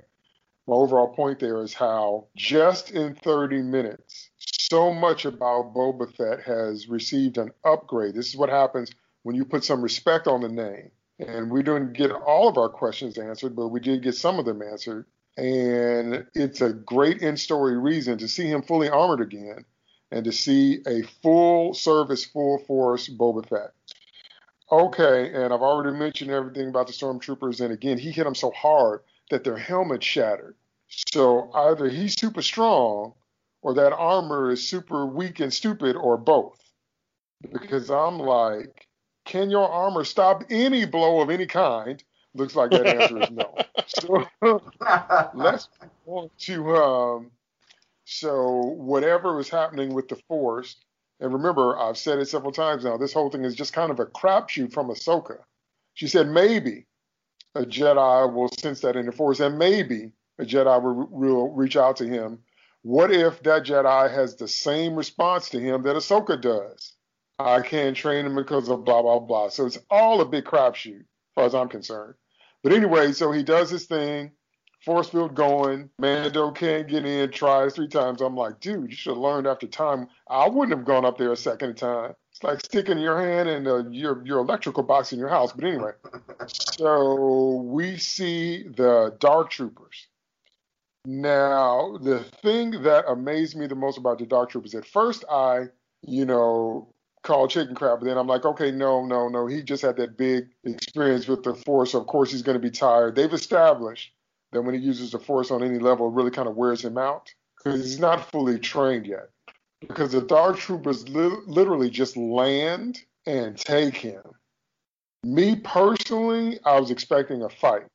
my 0.68 0.76
overall 0.76 1.08
point 1.08 1.40
there 1.40 1.62
is 1.62 1.74
how 1.74 2.28
just 2.36 2.92
in 2.92 3.16
30 3.16 3.62
minutes, 3.62 4.30
so 4.38 4.94
much 4.94 5.24
about 5.24 5.74
Boba 5.74 6.14
Fett 6.14 6.42
has 6.42 6.90
received 6.90 7.38
an 7.38 7.52
upgrade. 7.64 8.16
This 8.16 8.28
is 8.28 8.36
what 8.36 8.50
happens 8.50 8.92
when 9.24 9.36
you 9.36 9.46
put 9.46 9.64
some 9.64 9.82
respect 9.82 10.28
on 10.28 10.42
the 10.42 10.50
name. 10.50 10.92
And 11.20 11.50
we 11.50 11.64
didn't 11.64 11.94
get 11.94 12.12
all 12.12 12.48
of 12.48 12.58
our 12.58 12.70
questions 12.70 13.18
answered, 13.18 13.56
but 13.56 13.70
we 13.70 13.80
did 13.80 14.04
get 14.04 14.16
some 14.16 14.40
of 14.40 14.46
them 14.46 14.62
answered. 14.62 15.06
And 15.38 16.28
it's 16.36 16.62
a 16.62 16.74
great 16.74 17.22
in 17.22 17.38
story 17.38 17.78
reason 17.78 18.18
to 18.18 18.28
see 18.28 18.48
him 18.48 18.62
fully 18.62 18.90
armored 18.90 19.22
again 19.22 19.66
and 20.12 20.26
to 20.26 20.32
see 20.32 20.82
a 20.86 21.04
full 21.24 21.74
service, 21.74 22.26
full 22.26 22.60
force 22.60 23.08
Boba 23.08 23.48
Fett. 23.48 23.72
Okay, 24.70 25.32
and 25.34 25.54
I've 25.54 25.62
already 25.62 25.98
mentioned 25.98 26.30
everything 26.30 26.68
about 26.68 26.88
the 26.88 26.94
stormtroopers, 26.94 27.62
and 27.62 27.74
again, 27.74 27.98
he 27.98 28.12
hit 28.12 28.26
them 28.26 28.36
so 28.36 28.52
hard 28.52 29.00
that 29.30 29.44
their 29.44 29.58
helmet 29.58 30.04
shattered. 30.04 30.56
So 30.88 31.52
either 31.54 31.90
he's 31.90 32.20
super 32.20 32.42
strong 32.42 33.14
or 33.62 33.74
that 33.76 33.94
armor 33.94 34.52
is 34.52 34.68
super 34.68 35.06
weak 35.06 35.40
and 35.40 35.54
stupid 35.54 35.96
or 35.96 36.18
both. 36.18 36.60
Because 37.52 37.92
I'm 37.92 38.18
like, 38.20 38.88
can 39.26 39.50
your 39.50 39.70
armor 39.70 40.04
stop 40.04 40.44
any 40.50 40.86
blow 40.86 41.22
of 41.22 41.30
any 41.30 41.46
kind? 41.46 42.02
Looks 42.34 42.56
like 42.56 42.72
that 42.72 42.88
answer 42.88 43.22
is 43.22 43.32
no. 43.32 43.56
So 43.88 44.28
let's 45.34 45.70
go 46.06 46.32
to 46.40 46.76
um, 46.76 47.32
so 48.06 48.74
whatever 48.78 49.36
was 49.36 49.50
happening 49.50 49.94
with 49.94 50.08
the 50.08 50.16
Force, 50.28 50.78
and 51.20 51.34
remember 51.34 51.78
I've 51.78 51.98
said 51.98 52.20
it 52.20 52.28
several 52.28 52.52
times 52.52 52.86
now. 52.86 52.98
This 52.98 53.14
whole 53.14 53.30
thing 53.30 53.44
is 53.44 53.56
just 53.56 53.74
kind 53.74 53.92
of 53.92 54.00
a 54.00 54.06
crapshoot 54.06 54.72
from 54.72 54.88
Ahsoka. 54.88 55.40
She 55.94 56.08
said 56.08 56.28
maybe 56.30 56.86
a 57.58 57.66
Jedi 57.66 58.34
will 58.34 58.50
sense 58.50 58.82
that 58.82 58.96
in 58.96 59.06
the 59.06 59.12
Force, 59.12 59.40
and 59.40 59.58
maybe 59.58 60.12
a 60.40 60.46
Jedi 60.46 60.82
will, 60.82 61.08
will 61.10 61.52
reach 61.52 61.76
out 61.76 61.98
to 61.98 62.08
him. 62.08 62.40
What 62.84 63.12
if 63.12 63.44
that 63.44 63.66
Jedi 63.66 64.14
has 64.14 64.36
the 64.36 64.48
same 64.48 64.96
response 64.96 65.50
to 65.50 65.60
him 65.60 65.82
that 65.84 65.96
Ahsoka 65.96 66.40
does? 66.40 66.94
I 67.40 67.62
can't 67.62 67.96
train 67.96 68.26
him 68.26 68.36
because 68.36 68.70
of 68.70 68.86
blah 68.86 69.02
blah 69.02 69.20
blah. 69.20 69.50
So 69.50 69.66
it's 69.66 69.80
all 69.90 70.22
a 70.22 70.26
big 70.26 70.46
crapshoot, 70.46 71.02
as 71.02 71.06
far 71.36 71.46
as 71.46 71.56
I'm 71.56 71.70
concerned. 71.70 72.16
But 72.64 72.74
anyway, 72.74 73.12
so 73.12 73.32
he 73.32 73.44
does 73.44 73.70
his 73.70 73.86
thing, 73.86 74.32
force 74.84 75.10
field 75.10 75.36
going. 75.36 75.90
Mando 76.00 76.52
can't 76.52 76.88
get 76.88 77.06
in, 77.06 77.32
tries 77.32 77.76
three 77.76 77.88
times. 77.88 78.22
I'm 78.22 78.36
like, 78.36 78.60
dude, 78.60 78.90
you 78.90 78.96
should 78.96 79.12
have 79.12 79.20
learned 79.20 79.48
after 79.48 79.68
time. 79.68 80.08
I 80.30 80.48
wouldn't 80.48 80.78
have 80.78 80.88
gone 80.88 81.06
up 81.06 81.18
there 81.18 81.32
a 81.32 81.38
second 81.38 81.76
time. 81.76 82.14
It's 82.38 82.44
like 82.44 82.60
sticking 82.60 83.00
your 83.00 83.20
hand 83.20 83.50
in 83.50 83.66
uh, 83.66 83.90
your 83.90 84.24
your 84.24 84.38
electrical 84.38 84.84
box 84.84 85.12
in 85.12 85.18
your 85.18 85.28
house. 85.28 85.54
But 85.54 85.64
anyway, 85.64 85.94
so 86.48 87.64
we 87.66 87.98
see 87.98 88.62
the 88.62 89.16
Dark 89.20 89.50
Troopers. 89.50 90.06
Now, 91.04 91.98
the 92.00 92.20
thing 92.44 92.84
that 92.84 93.06
amazed 93.08 93.58
me 93.58 93.66
the 93.66 93.74
most 93.74 93.98
about 93.98 94.20
the 94.20 94.28
Dark 94.28 94.52
Troopers, 94.52 94.76
at 94.76 94.86
first 94.86 95.26
I, 95.32 95.70
you 96.04 96.26
know, 96.26 96.94
called 97.24 97.50
chicken 97.50 97.74
crap, 97.74 98.02
but 98.02 98.06
then 98.06 98.20
I'm 98.20 98.28
like, 98.28 98.46
okay, 98.46 98.70
no, 98.70 99.04
no, 99.04 99.30
no. 99.30 99.48
He 99.48 99.64
just 99.64 99.82
had 99.82 99.98
that 99.98 100.16
big 100.16 100.50
experience 100.64 101.28
with 101.28 101.42
the 101.42 101.56
Force. 101.56 101.94
So 101.94 102.02
of 102.02 102.06
course, 102.06 102.32
he's 102.32 102.44
going 102.44 102.60
to 102.60 102.62
be 102.62 102.70
tired. 102.70 103.16
They've 103.16 103.34
established 103.34 104.12
that 104.52 104.62
when 104.62 104.76
he 104.76 104.82
uses 104.82 105.10
the 105.10 105.20
Force 105.20 105.50
on 105.50 105.64
any 105.64 105.80
level, 105.80 106.08
it 106.08 106.14
really 106.14 106.30
kind 106.30 106.48
of 106.48 106.56
wears 106.56 106.86
him 106.86 107.00
out 107.00 107.34
because 107.58 107.84
he's 107.84 108.00
not 108.00 108.30
fully 108.30 108.60
trained 108.60 109.08
yet 109.08 109.32
because 109.82 110.12
the 110.12 110.22
Dark 110.22 110.58
Troopers 110.58 111.08
li- 111.10 111.44
literally 111.46 111.90
just 111.90 112.18
land 112.18 113.00
and 113.26 113.58
take 113.58 113.96
him. 113.96 114.24
Me 115.24 115.56
personally, 115.56 116.60
I 116.66 116.80
was 116.80 116.92
expecting 116.92 117.44
a 117.44 117.50
fight. 117.50 117.88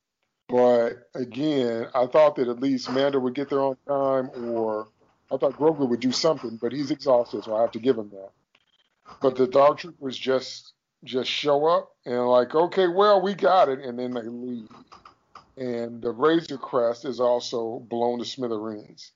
But 0.48 1.08
again, 1.14 1.88
I 1.94 2.06
thought 2.06 2.36
that 2.36 2.48
at 2.48 2.60
least 2.60 2.90
Mando 2.90 3.18
would 3.20 3.34
get 3.34 3.48
there 3.48 3.60
on 3.60 3.76
time, 3.86 4.30
or 4.44 4.88
I 5.30 5.38
thought 5.38 5.54
Grogu 5.54 5.88
would 5.88 6.00
do 6.00 6.12
something, 6.12 6.58
but 6.60 6.72
he's 6.72 6.90
exhausted, 6.90 7.44
so 7.44 7.56
I 7.56 7.62
have 7.62 7.70
to 7.72 7.78
give 7.78 7.96
him 7.96 8.10
that. 8.10 8.30
But 9.22 9.36
the 9.36 9.46
Dark 9.46 9.78
Troopers 9.78 10.18
just 10.18 10.72
just 11.04 11.28
show 11.30 11.66
up 11.66 11.90
and 12.04 12.28
like, 12.28 12.54
okay, 12.54 12.86
well, 12.86 13.20
we 13.22 13.34
got 13.34 13.68
it, 13.68 13.80
and 13.80 13.98
then 13.98 14.12
they 14.12 14.22
leave. 14.22 14.68
And 15.56 16.00
the 16.00 16.10
Razor 16.10 16.58
Crest 16.58 17.04
is 17.04 17.18
also 17.18 17.80
blown 17.88 18.18
to 18.18 18.24
smithereens. 18.24 19.12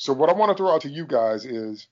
So 0.00 0.14
what 0.14 0.30
I 0.30 0.32
want 0.32 0.48
to 0.48 0.56
throw 0.56 0.72
out 0.72 0.80
to 0.80 0.88
you 0.88 1.04
guys 1.04 1.44
is 1.44 1.86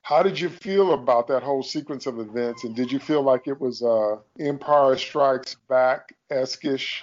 how 0.00 0.22
did 0.22 0.40
you 0.40 0.48
feel 0.48 0.94
about 0.94 1.28
that 1.28 1.42
whole 1.42 1.62
sequence 1.62 2.06
of 2.06 2.18
events? 2.18 2.64
And 2.64 2.74
did 2.74 2.90
you 2.90 2.98
feel 2.98 3.20
like 3.20 3.46
it 3.46 3.60
was 3.60 3.82
uh, 3.82 4.16
Empire 4.40 4.96
Strikes 4.96 5.56
Back 5.68 6.14
eskish, 6.30 7.00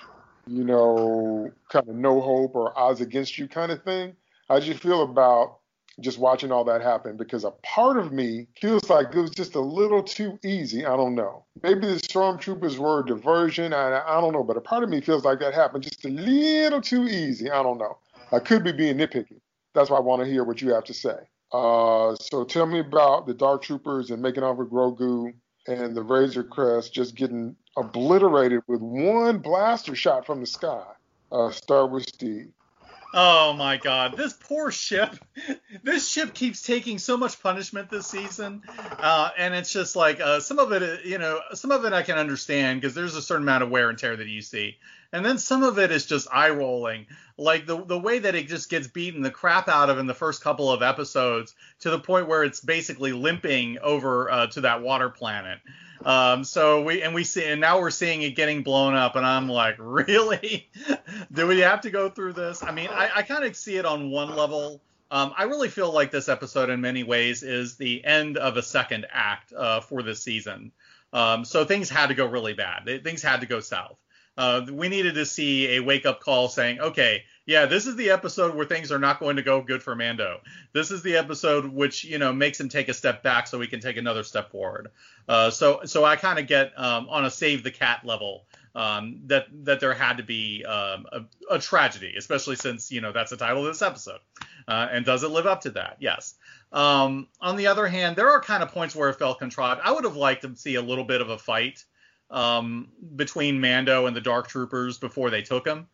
you 0.48 0.64
know, 0.64 1.52
kind 1.70 1.88
of 1.88 1.94
no 1.94 2.22
hope 2.22 2.56
or 2.56 2.76
odds 2.76 3.02
against 3.02 3.38
you 3.38 3.48
kind 3.48 3.72
of 3.72 3.84
thing? 3.84 4.16
How 4.50 4.58
did 4.58 4.68
you 4.68 4.74
feel 4.74 5.04
about 5.04 5.60
just 6.00 6.18
watching 6.18 6.52
all 6.52 6.64
that 6.64 6.82
happen 6.82 7.16
because 7.16 7.44
a 7.44 7.52
part 7.62 7.98
of 7.98 8.12
me 8.12 8.48
feels 8.60 8.90
like 8.90 9.14
it 9.14 9.20
was 9.20 9.30
just 9.30 9.54
a 9.54 9.62
little 9.62 10.02
too 10.02 10.40
easy. 10.44 10.88
I 10.88 10.98
don't 10.98 11.14
know. 11.14 11.46
Maybe 11.62 11.82
the 11.82 12.00
stormtroopers 12.00 12.80
were 12.80 13.02
a 13.02 13.06
diversion. 13.06 13.74
I, 13.74 14.02
I 14.08 14.20
don't 14.22 14.34
know, 14.34 14.44
but 14.44 14.58
a 14.58 14.62
part 14.62 14.84
of 14.84 14.90
me 14.90 15.02
feels 15.02 15.24
like 15.24 15.40
that 15.42 15.54
happened 15.54 15.84
just 15.84 16.04
a 16.04 16.10
little 16.10 16.82
too 16.82 17.04
easy. 17.08 17.52
I 17.52 17.62
don't 17.62 17.78
know. 17.78 18.00
I 18.32 18.40
could 18.40 18.64
be 18.64 18.72
being 18.72 18.98
nitpicky. 18.98 19.40
That's 19.74 19.90
why 19.90 19.98
I 19.98 20.02
want 20.02 20.22
to 20.24 20.30
hear 20.30 20.44
what 20.44 20.62
you 20.62 20.74
have 20.74 20.86
to 20.86 20.94
say. 20.94 21.18
Uh, 21.52 22.16
so 22.16 22.44
tell 22.44 22.66
me 22.66 22.80
about 22.80 23.28
the 23.28 23.34
Dark 23.34 23.64
Troopers 23.64 24.12
and 24.12 24.22
making 24.22 24.44
off 24.44 24.58
with 24.58 24.72
Grogu 24.72 25.34
and 25.68 25.96
the 25.96 26.02
Razor 26.02 26.44
Crest 26.44 26.94
just 26.94 27.16
getting 27.16 27.56
obliterated 27.78 28.62
with 28.68 28.82
one 28.82 29.40
blaster 29.40 29.96
shot 29.96 30.26
from 30.26 30.40
the 30.40 30.48
sky. 30.48 30.86
Uh, 31.32 31.52
start 31.52 31.92
with 31.92 32.04
Steve. 32.04 32.52
Oh 33.14 33.52
my 33.54 33.76
god, 33.76 34.16
this 34.16 34.34
poor 34.34 34.72
ship. 34.72 35.16
This 35.84 36.08
ship 36.08 36.34
keeps 36.34 36.62
taking 36.62 37.00
so 37.00 37.18
much 37.18 37.42
punishment 37.42 37.90
this 37.90 38.06
season, 38.06 38.62
uh, 39.00 39.30
and 39.38 39.56
it's 39.56 39.72
just 39.72 39.96
like 39.96 40.20
uh, 40.20 40.40
some 40.42 40.60
of 40.60 40.72
it, 40.74 41.06
you 41.06 41.18
know, 41.18 41.40
some 41.54 41.72
of 41.72 41.86
it 41.86 41.94
I 41.94 42.04
can 42.04 42.18
understand 42.18 42.82
because 42.82 42.94
there's 42.94 43.16
a 43.16 43.22
certain 43.22 43.44
amount 43.44 43.64
of 43.64 43.72
wear 43.72 43.90
and 43.90 43.98
tear 43.98 44.16
that 44.16 44.28
you 44.28 44.42
see, 44.42 44.78
and 45.12 45.26
then 45.26 45.38
some 45.38 45.64
of 45.64 45.80
it 45.80 45.90
is 45.90 46.06
just 46.06 46.28
eye 46.32 46.50
rolling, 46.50 47.08
like 47.42 47.66
the 47.66 47.84
the 47.84 47.98
way 47.98 48.20
that 48.20 48.36
it 48.36 48.48
just 48.48 48.70
gets 48.70 48.88
beaten 48.88 49.22
the 49.22 49.32
crap 49.32 49.68
out 49.68 49.90
of 49.90 49.98
in 49.98 50.06
the 50.06 50.14
first 50.14 50.44
couple 50.44 50.72
of 50.72 50.82
episodes 50.82 51.56
to 51.80 51.90
the 51.90 52.00
point 52.00 52.28
where 52.28 52.44
it's 52.44 52.62
basically 52.62 53.12
limping 53.12 53.80
over 53.80 54.30
uh, 54.32 54.48
to 54.48 54.62
that 54.62 54.82
water 54.82 55.10
planet. 55.10 55.60
Um, 56.06 56.44
so 56.44 56.84
we 56.84 57.02
and 57.02 57.14
we 57.14 57.24
see 57.24 57.46
and 57.46 57.60
now 57.60 57.80
we're 57.80 57.90
seeing 57.90 58.22
it 58.22 58.32
getting 58.32 58.64
blown 58.64 58.94
up, 58.94 59.16
and 59.16 59.26
I'm 59.26 59.50
like, 59.50 59.76
really? 59.80 60.70
Do 61.32 61.48
we 61.48 61.60
have 61.60 61.82
to 61.82 61.90
go 61.90 62.10
through 62.10 62.34
this? 62.34 62.64
I 62.64 62.72
mean, 62.72 62.90
I, 62.90 63.10
I 63.18 63.22
kind 63.24 63.44
of 63.44 63.56
see 63.56 63.78
it 63.78 63.86
on 63.86 64.12
one 64.12 64.36
level. 64.36 64.82
Um, 65.10 65.34
I 65.38 65.44
really 65.44 65.68
feel 65.68 65.92
like 65.92 66.10
this 66.10 66.30
episode, 66.30 66.70
in 66.70 66.80
many 66.80 67.04
ways, 67.04 67.44
is 67.44 67.76
the 67.76 68.04
end 68.06 68.38
of 68.38 68.56
a 68.56 68.64
second 68.64 69.08
act 69.12 69.52
uh, 69.52 69.82
for 69.82 70.04
this 70.04 70.24
season. 70.24 70.72
Um, 71.12 71.44
so 71.44 71.66
things 71.66 71.90
had 71.90 72.08
to 72.08 72.14
go 72.14 72.26
really 72.26 72.54
bad. 72.54 72.86
Things 73.04 73.22
had 73.22 73.42
to 73.42 73.46
go 73.46 73.60
south. 73.60 73.98
Uh, 74.38 74.66
we 74.72 74.88
needed 74.88 75.16
to 75.16 75.26
see 75.26 75.76
a 75.76 75.82
wake 75.82 76.06
up 76.06 76.22
call 76.22 76.48
saying, 76.48 76.80
okay, 76.80 77.24
yeah, 77.46 77.66
this 77.66 77.88
is 77.88 77.96
the 77.96 78.12
episode 78.12 78.56
where 78.56 78.66
things 78.66 78.92
are 78.92 79.00
not 79.00 79.20
going 79.20 79.36
to 79.36 79.42
go 79.42 79.62
good 79.62 79.82
for 79.82 79.96
Mando. 79.96 80.42
This 80.74 80.92
is 80.92 81.02
the 81.02 81.18
episode 81.18 81.66
which 81.66 82.04
you 82.04 82.18
know 82.18 82.32
makes 82.32 82.60
him 82.60 82.70
take 82.70 82.90
a 82.90 82.94
step 82.94 83.24
back 83.24 83.48
so 83.48 83.60
he 83.60 83.68
can 83.68 83.80
take 83.80 83.98
another 83.98 84.24
step 84.24 84.52
forward. 84.52 84.92
Uh, 85.28 85.50
so 85.50 85.82
so 85.86 86.06
I 86.06 86.16
kind 86.16 86.40
of 86.40 86.48
get 86.48 86.78
um, 86.78 87.08
on 87.10 87.26
a 87.26 87.32
save 87.32 87.64
the 87.64 87.72
cat 87.72 88.06
level 88.06 88.46
um, 88.76 89.22
that 89.26 89.48
that 89.66 89.80
there 89.80 89.94
had 89.94 90.18
to 90.18 90.24
be 90.24 90.64
um, 90.66 91.06
a, 91.12 91.22
a, 91.50 91.60
tragedy, 91.60 92.14
especially 92.18 92.56
since 92.56 92.92
you 92.92 93.02
know 93.02 93.12
that's 93.12 93.32
the 93.32 93.38
title 93.38 93.66
of 93.66 93.66
this 93.66 93.82
episode. 93.82 94.20
Uh, 94.68 94.88
and 94.92 95.06
does 95.06 95.24
it 95.24 95.32
live 95.32 95.48
up 95.48 95.62
to 95.62 95.72
that? 95.72 95.98
Yes. 96.00 96.36
Um, 96.72 97.28
on 97.42 97.58
the 97.58 97.68
other 97.68 97.88
hand, 97.88 98.16
there 98.16 98.30
are 98.30 98.40
kind 98.40 98.64
of 98.64 98.72
points 98.72 98.96
where 98.96 99.10
it 99.10 99.20
felt 99.20 99.40
contrived. 99.40 99.82
I 99.84 99.92
would 99.92 100.06
have 100.06 100.16
liked 100.16 100.44
to 100.44 100.56
see 100.56 100.76
a 100.76 100.82
little 100.82 101.04
bit 101.04 101.20
of 101.22 101.30
a 101.30 101.38
fight 101.38 101.84
um, 102.30 102.88
between 103.16 103.60
Mando 103.60 104.06
and 104.06 104.16
the 104.16 104.22
Dark 104.22 104.48
Troopers 104.48 104.98
before 104.98 105.30
they 105.30 105.42
took 105.42 105.68
him. 105.68 105.88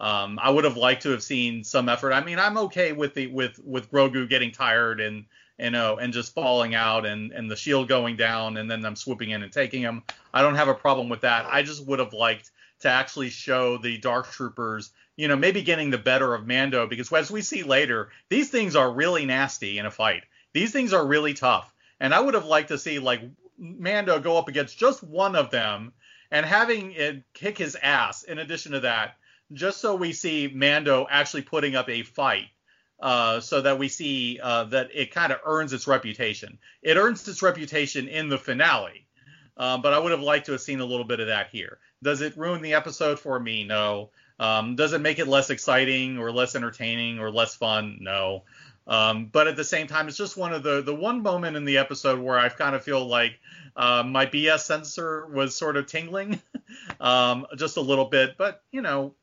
Um, 0.00 0.38
I 0.42 0.50
would 0.50 0.64
have 0.64 0.76
liked 0.76 1.02
to 1.02 1.10
have 1.10 1.22
seen 1.22 1.64
some 1.64 1.88
effort. 1.88 2.12
I 2.12 2.24
mean, 2.24 2.38
I'm 2.38 2.58
okay 2.58 2.92
with 2.92 3.14
the 3.14 3.26
with 3.28 3.60
with 3.64 3.90
Grogu 3.90 4.28
getting 4.28 4.50
tired 4.50 5.00
and 5.00 5.24
you 5.58 5.70
know 5.70 5.98
and 5.98 6.12
just 6.12 6.34
falling 6.34 6.74
out 6.74 7.06
and 7.06 7.32
and 7.32 7.50
the 7.50 7.56
shield 7.56 7.88
going 7.88 8.16
down 8.16 8.56
and 8.56 8.70
then 8.70 8.80
them 8.80 8.96
swooping 8.96 9.30
in 9.30 9.42
and 9.42 9.52
taking 9.52 9.82
him. 9.82 10.02
I 10.32 10.42
don't 10.42 10.56
have 10.56 10.68
a 10.68 10.74
problem 10.74 11.08
with 11.08 11.20
that. 11.20 11.46
I 11.46 11.62
just 11.62 11.86
would 11.86 11.98
have 11.98 12.12
liked 12.12 12.50
to 12.80 12.88
actually 12.88 13.30
show 13.30 13.78
the 13.78 13.98
Dark 13.98 14.30
Troopers, 14.30 14.90
you 15.16 15.28
know, 15.28 15.36
maybe 15.36 15.62
getting 15.62 15.90
the 15.90 15.98
better 15.98 16.34
of 16.34 16.46
Mando 16.46 16.86
because 16.86 17.12
as 17.12 17.30
we 17.30 17.42
see 17.42 17.62
later, 17.62 18.10
these 18.28 18.50
things 18.50 18.74
are 18.74 18.92
really 18.92 19.24
nasty 19.24 19.78
in 19.78 19.86
a 19.86 19.90
fight. 19.90 20.24
These 20.52 20.72
things 20.72 20.92
are 20.92 21.06
really 21.06 21.34
tough. 21.34 21.72
And 22.00 22.12
I 22.12 22.20
would 22.20 22.34
have 22.34 22.46
liked 22.46 22.68
to 22.68 22.78
see 22.78 22.98
like 22.98 23.22
Mando 23.56 24.18
go 24.18 24.36
up 24.36 24.48
against 24.48 24.78
just 24.78 25.02
one 25.02 25.36
of 25.36 25.50
them 25.50 25.92
and 26.30 26.44
having 26.44 26.92
it 26.92 27.22
kick 27.34 27.58
his 27.58 27.76
ass 27.80 28.24
in 28.24 28.38
addition 28.38 28.72
to 28.72 28.80
that 28.80 29.16
just 29.52 29.80
so 29.80 29.94
we 29.94 30.12
see 30.12 30.50
Mando 30.52 31.06
actually 31.10 31.42
putting 31.42 31.76
up 31.76 31.88
a 31.88 32.02
fight, 32.02 32.48
uh, 33.00 33.40
so 33.40 33.60
that 33.60 33.78
we 33.78 33.88
see 33.88 34.38
uh, 34.42 34.64
that 34.64 34.90
it 34.94 35.10
kind 35.10 35.32
of 35.32 35.40
earns 35.44 35.72
its 35.72 35.86
reputation. 35.86 36.58
It 36.82 36.96
earns 36.96 37.26
its 37.26 37.42
reputation 37.42 38.08
in 38.08 38.28
the 38.28 38.38
finale, 38.38 39.06
um, 39.56 39.82
but 39.82 39.92
I 39.92 39.98
would 39.98 40.12
have 40.12 40.20
liked 40.20 40.46
to 40.46 40.52
have 40.52 40.60
seen 40.60 40.80
a 40.80 40.84
little 40.84 41.04
bit 41.04 41.20
of 41.20 41.26
that 41.26 41.48
here. 41.50 41.78
Does 42.02 42.20
it 42.20 42.36
ruin 42.36 42.62
the 42.62 42.74
episode 42.74 43.18
for 43.18 43.38
me? 43.38 43.64
No. 43.64 44.10
Um, 44.38 44.76
does 44.76 44.92
it 44.92 45.00
make 45.00 45.18
it 45.18 45.28
less 45.28 45.50
exciting 45.50 46.18
or 46.18 46.32
less 46.32 46.56
entertaining 46.56 47.18
or 47.18 47.30
less 47.30 47.54
fun? 47.54 47.98
No. 48.00 48.44
Um, 48.86 49.26
but 49.26 49.46
at 49.46 49.56
the 49.56 49.64
same 49.64 49.86
time, 49.86 50.08
it's 50.08 50.16
just 50.16 50.36
one 50.36 50.52
of 50.52 50.62
the 50.62 50.82
the 50.82 50.94
one 50.94 51.22
moment 51.22 51.56
in 51.56 51.64
the 51.64 51.78
episode 51.78 52.18
where 52.18 52.38
I 52.38 52.48
kind 52.48 52.74
of 52.74 52.82
feel 52.82 53.06
like 53.06 53.38
uh, 53.76 54.02
my 54.02 54.26
BS 54.26 54.60
sensor 54.60 55.26
was 55.26 55.54
sort 55.54 55.76
of 55.76 55.86
tingling, 55.86 56.40
um, 57.00 57.46
just 57.56 57.76
a 57.76 57.80
little 57.80 58.06
bit. 58.06 58.36
But 58.36 58.62
you 58.72 58.82
know, 58.82 59.14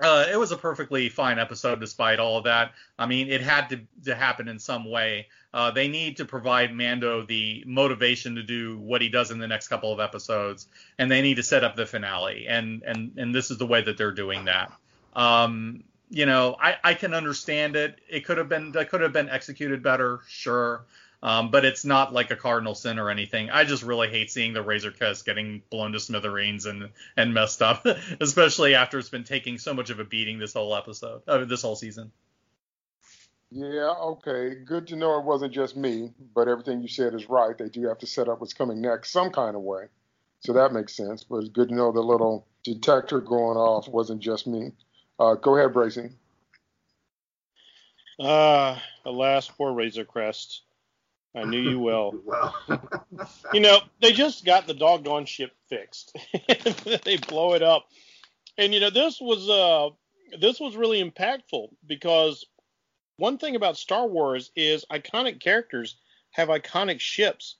uh, 0.00 0.26
it 0.30 0.38
was 0.38 0.52
a 0.52 0.56
perfectly 0.56 1.08
fine 1.08 1.38
episode 1.38 1.80
despite 1.80 2.18
all 2.18 2.38
of 2.38 2.44
that. 2.44 2.72
I 2.98 3.06
mean, 3.06 3.28
it 3.28 3.42
had 3.42 3.68
to, 3.70 3.80
to 4.04 4.14
happen 4.14 4.48
in 4.48 4.58
some 4.58 4.90
way. 4.90 5.28
Uh, 5.52 5.70
they 5.70 5.88
need 5.88 6.18
to 6.18 6.24
provide 6.24 6.72
Mando 6.74 7.22
the 7.22 7.64
motivation 7.66 8.36
to 8.36 8.42
do 8.42 8.78
what 8.78 9.02
he 9.02 9.08
does 9.08 9.30
in 9.30 9.38
the 9.38 9.48
next 9.48 9.68
couple 9.68 9.92
of 9.92 10.00
episodes, 10.00 10.68
and 10.98 11.10
they 11.10 11.22
need 11.22 11.34
to 11.34 11.42
set 11.42 11.64
up 11.64 11.76
the 11.76 11.86
finale. 11.86 12.46
And 12.48 12.82
and 12.84 13.12
and 13.18 13.34
this 13.34 13.50
is 13.50 13.58
the 13.58 13.66
way 13.66 13.82
that 13.82 13.98
they're 13.98 14.12
doing 14.12 14.44
that. 14.44 14.72
Um, 15.14 15.84
you 16.08 16.26
know, 16.26 16.56
I, 16.60 16.76
I 16.82 16.94
can 16.94 17.14
understand 17.14 17.76
it. 17.76 18.00
It 18.08 18.24
could 18.24 18.38
have 18.38 18.48
been 18.48 18.72
that 18.72 18.90
could 18.90 19.00
have 19.00 19.12
been 19.12 19.28
executed 19.28 19.82
better, 19.82 20.20
sure. 20.28 20.84
Um, 21.22 21.50
but 21.50 21.66
it's 21.66 21.84
not 21.84 22.14
like 22.14 22.30
a 22.30 22.36
cardinal 22.36 22.74
sin 22.74 22.98
or 22.98 23.10
anything. 23.10 23.50
I 23.50 23.64
just 23.64 23.82
really 23.82 24.08
hate 24.08 24.30
seeing 24.30 24.54
the 24.54 24.62
Razor 24.62 24.92
Crest 24.92 25.26
getting 25.26 25.62
blown 25.70 25.92
to 25.92 26.00
smithereens 26.00 26.64
and 26.64 26.90
and 27.16 27.34
messed 27.34 27.60
up, 27.60 27.86
especially 28.20 28.74
after 28.74 28.98
it's 28.98 29.10
been 29.10 29.24
taking 29.24 29.58
so 29.58 29.74
much 29.74 29.90
of 29.90 30.00
a 30.00 30.04
beating 30.04 30.38
this 30.38 30.54
whole 30.54 30.74
episode, 30.74 31.22
uh, 31.28 31.44
this 31.44 31.62
whole 31.62 31.76
season. 31.76 32.10
Yeah, 33.50 33.92
okay. 34.00 34.54
Good 34.64 34.86
to 34.88 34.96
know 34.96 35.18
it 35.18 35.24
wasn't 35.24 35.52
just 35.52 35.76
me, 35.76 36.12
but 36.34 36.46
everything 36.48 36.82
you 36.82 36.88
said 36.88 37.14
is 37.14 37.28
right. 37.28 37.56
They 37.58 37.68
do 37.68 37.88
have 37.88 37.98
to 37.98 38.06
set 38.06 38.28
up 38.28 38.40
what's 38.40 38.54
coming 38.54 38.80
next 38.80 39.10
some 39.10 39.30
kind 39.30 39.56
of 39.56 39.62
way. 39.62 39.86
So 40.40 40.52
that 40.52 40.72
makes 40.72 40.96
sense. 40.96 41.24
But 41.24 41.38
it's 41.38 41.48
good 41.48 41.68
to 41.68 41.74
know 41.74 41.90
the 41.92 42.00
little 42.00 42.46
detector 42.62 43.20
going 43.20 43.58
off 43.58 43.88
wasn't 43.88 44.20
just 44.20 44.46
me. 44.46 44.72
Uh, 45.18 45.34
go 45.34 45.56
ahead, 45.56 45.74
Bracey. 45.74 46.12
Ah, 48.20 48.76
uh, 49.04 49.10
alas, 49.10 49.48
poor 49.48 49.72
Razor 49.72 50.04
Crest. 50.04 50.62
I 51.34 51.44
knew 51.44 51.60
you 51.60 51.78
well. 51.80 52.14
well. 52.24 52.54
you 53.52 53.60
know, 53.60 53.78
they 54.00 54.12
just 54.12 54.44
got 54.44 54.66
the 54.66 54.74
doggone 54.74 55.26
ship 55.26 55.52
fixed. 55.68 56.16
they 57.04 57.16
blow 57.16 57.54
it 57.54 57.62
up. 57.62 57.86
And 58.58 58.74
you 58.74 58.80
know, 58.80 58.90
this 58.90 59.20
was 59.20 59.48
uh 59.48 59.90
this 60.38 60.60
was 60.60 60.76
really 60.76 61.02
impactful 61.02 61.68
because 61.86 62.46
one 63.16 63.38
thing 63.38 63.56
about 63.56 63.76
Star 63.76 64.06
Wars 64.06 64.50
is 64.56 64.84
iconic 64.90 65.40
characters 65.40 65.96
have 66.32 66.48
iconic 66.48 67.00
ships. 67.00 67.56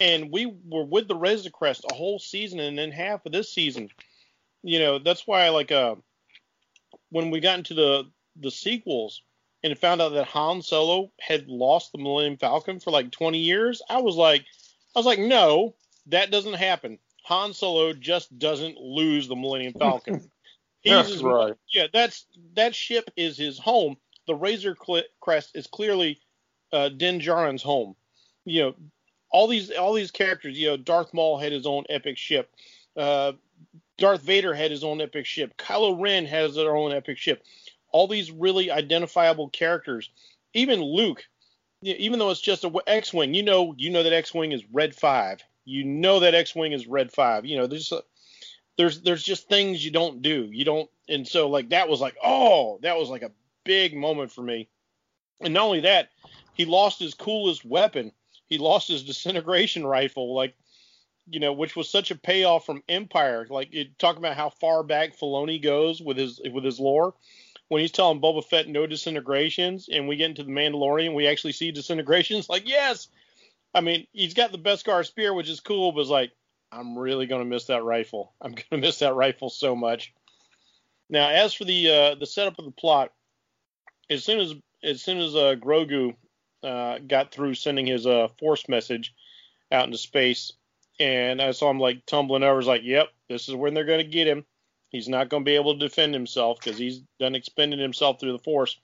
And 0.00 0.30
we 0.30 0.46
were 0.46 0.84
with 0.84 1.08
the 1.08 1.16
Razor 1.16 1.50
Crest 1.50 1.84
a 1.90 1.94
whole 1.94 2.18
season 2.18 2.60
and 2.60 2.78
then 2.78 2.92
half 2.92 3.26
of 3.26 3.32
this 3.32 3.52
season. 3.52 3.88
You 4.62 4.78
know, 4.78 4.98
that's 4.98 5.26
why 5.26 5.48
like 5.48 5.72
uh 5.72 5.96
when 7.10 7.30
we 7.30 7.40
got 7.40 7.58
into 7.58 7.74
the 7.74 8.10
the 8.40 8.50
sequels, 8.50 9.22
and 9.62 9.76
found 9.78 10.00
out 10.00 10.10
that 10.10 10.26
Han 10.26 10.62
Solo 10.62 11.10
had 11.20 11.48
lost 11.48 11.92
the 11.92 11.98
Millennium 11.98 12.36
Falcon 12.36 12.80
for 12.80 12.90
like 12.90 13.10
20 13.10 13.38
years, 13.38 13.82
I 13.88 14.00
was 14.00 14.16
like, 14.16 14.44
I 14.94 14.98
was 14.98 15.06
like, 15.06 15.18
no, 15.18 15.74
that 16.06 16.30
doesn't 16.30 16.54
happen. 16.54 16.98
Han 17.24 17.52
Solo 17.52 17.92
just 17.92 18.38
doesn't 18.38 18.78
lose 18.78 19.28
the 19.28 19.36
Millennium 19.36 19.74
Falcon. 19.74 20.30
that's 20.84 21.10
his, 21.10 21.22
right. 21.22 21.54
Yeah, 21.72 21.86
that's 21.92 22.26
that 22.54 22.74
ship 22.74 23.10
is 23.16 23.36
his 23.36 23.58
home. 23.58 23.96
The 24.26 24.34
Razor 24.34 24.76
Crest 25.20 25.50
is 25.54 25.66
clearly 25.66 26.20
uh, 26.72 26.90
Din 26.90 27.20
Djarin's 27.20 27.62
home. 27.62 27.96
You 28.44 28.62
know, 28.62 28.74
all 29.30 29.46
these 29.46 29.70
all 29.72 29.92
these 29.92 30.10
characters. 30.10 30.58
You 30.58 30.68
know, 30.68 30.76
Darth 30.76 31.12
Maul 31.12 31.38
had 31.38 31.52
his 31.52 31.66
own 31.66 31.84
epic 31.90 32.16
ship. 32.16 32.50
Uh, 32.96 33.32
Darth 33.98 34.22
Vader 34.22 34.54
had 34.54 34.70
his 34.70 34.84
own 34.84 35.00
epic 35.00 35.26
ship. 35.26 35.56
Kylo 35.58 36.00
Ren 36.00 36.24
has 36.24 36.54
their 36.54 36.76
own 36.76 36.92
epic 36.92 37.18
ship 37.18 37.42
all 37.90 38.08
these 38.08 38.30
really 38.30 38.70
identifiable 38.70 39.48
characters. 39.50 40.10
Even 40.54 40.82
Luke, 40.82 41.24
even 41.82 42.18
though 42.18 42.30
it's 42.30 42.40
just 42.40 42.64
a 42.64 42.82
X-wing, 42.86 43.34
you 43.34 43.42
know, 43.42 43.74
you 43.76 43.90
know 43.90 44.02
that 44.02 44.12
X-wing 44.12 44.52
is 44.52 44.64
Red 44.72 44.94
Five. 44.94 45.42
You 45.64 45.84
know 45.84 46.20
that 46.20 46.34
X-wing 46.34 46.72
is 46.72 46.86
Red 46.86 47.12
Five. 47.12 47.44
You 47.44 47.58
know, 47.58 47.66
there's 47.66 47.92
a, 47.92 48.02
there's 48.76 49.02
there's 49.02 49.22
just 49.22 49.48
things 49.48 49.84
you 49.84 49.90
don't 49.90 50.22
do. 50.22 50.48
You 50.50 50.64
don't, 50.64 50.90
and 51.08 51.26
so 51.26 51.48
like 51.48 51.70
that 51.70 51.88
was 51.88 52.00
like, 52.00 52.16
oh, 52.24 52.78
that 52.82 52.96
was 52.96 53.10
like 53.10 53.22
a 53.22 53.32
big 53.64 53.96
moment 53.96 54.32
for 54.32 54.42
me. 54.42 54.68
And 55.40 55.54
not 55.54 55.64
only 55.64 55.80
that, 55.80 56.10
he 56.54 56.64
lost 56.64 56.98
his 56.98 57.14
coolest 57.14 57.64
weapon. 57.64 58.12
He 58.46 58.58
lost 58.58 58.88
his 58.88 59.04
disintegration 59.04 59.86
rifle, 59.86 60.34
like 60.34 60.54
you 61.30 61.40
know, 61.40 61.52
which 61.52 61.76
was 61.76 61.90
such 61.90 62.10
a 62.10 62.16
payoff 62.16 62.64
from 62.64 62.82
Empire. 62.88 63.46
Like 63.48 63.72
you 63.72 63.86
talk 63.98 64.16
about 64.16 64.36
how 64.36 64.48
far 64.48 64.82
back 64.82 65.16
Filoni 65.16 65.62
goes 65.62 66.00
with 66.00 66.16
his 66.16 66.40
with 66.52 66.64
his 66.64 66.80
lore 66.80 67.14
when 67.68 67.80
he's 67.80 67.92
telling 67.92 68.20
Boba 68.20 68.44
Fett 68.44 68.68
no 68.68 68.86
disintegrations, 68.86 69.88
and 69.92 70.08
we 70.08 70.16
get 70.16 70.30
into 70.30 70.42
the 70.42 70.50
Mandalorian, 70.50 71.14
we 71.14 71.26
actually 71.26 71.52
see 71.52 71.70
disintegrations. 71.70 72.48
Like, 72.58 72.68
yes, 72.68 73.08
I 73.74 73.80
mean 73.80 74.06
he's 74.12 74.34
got 74.34 74.52
the 74.52 74.58
Beskar 74.58 75.04
spear, 75.06 75.34
which 75.34 75.48
is 75.48 75.60
cool, 75.60 75.92
but 75.92 76.00
it's 76.00 76.10
like 76.10 76.32
I'm 76.72 76.98
really 76.98 77.26
gonna 77.26 77.44
miss 77.44 77.66
that 77.66 77.84
rifle. 77.84 78.32
I'm 78.40 78.52
gonna 78.52 78.80
miss 78.80 78.98
that 79.00 79.14
rifle 79.14 79.50
so 79.50 79.76
much. 79.76 80.12
Now, 81.10 81.28
as 81.28 81.54
for 81.54 81.64
the 81.64 81.90
uh, 81.90 82.14
the 82.16 82.26
setup 82.26 82.58
of 82.58 82.64
the 82.64 82.70
plot, 82.70 83.12
as 84.10 84.24
soon 84.24 84.40
as 84.40 84.54
as 84.82 85.02
soon 85.02 85.18
as 85.18 85.34
uh, 85.34 85.54
Grogu 85.58 86.14
uh, 86.62 86.98
got 87.06 87.32
through 87.32 87.54
sending 87.54 87.86
his 87.86 88.06
uh, 88.06 88.28
force 88.38 88.68
message 88.68 89.14
out 89.70 89.84
into 89.84 89.98
space, 89.98 90.52
and 90.98 91.40
I 91.40 91.52
saw 91.52 91.70
him 91.70 91.80
like 91.80 92.06
tumbling 92.06 92.42
over. 92.42 92.52
I 92.52 92.56
was 92.56 92.66
like, 92.66 92.82
"Yep, 92.84 93.08
this 93.28 93.48
is 93.48 93.54
when 93.54 93.74
they're 93.74 93.84
to 93.84 94.04
get 94.04 94.26
him. 94.26 94.44
He's 94.90 95.08
not 95.08 95.28
going 95.28 95.44
to 95.44 95.48
be 95.48 95.56
able 95.56 95.74
to 95.74 95.86
defend 95.86 96.14
himself 96.14 96.58
because 96.58 96.78
he's 96.78 97.00
done 97.18 97.34
expended 97.34 97.78
himself 97.78 98.18
through 98.18 98.32
the 98.32 98.38
force." 98.38 98.78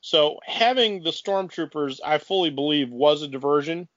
So 0.00 0.40
having 0.44 1.02
the 1.02 1.10
stormtroopers, 1.10 2.00
I 2.04 2.18
fully 2.18 2.50
believe, 2.50 2.90
was 2.90 3.22
a 3.22 3.28
diversion, 3.28 3.88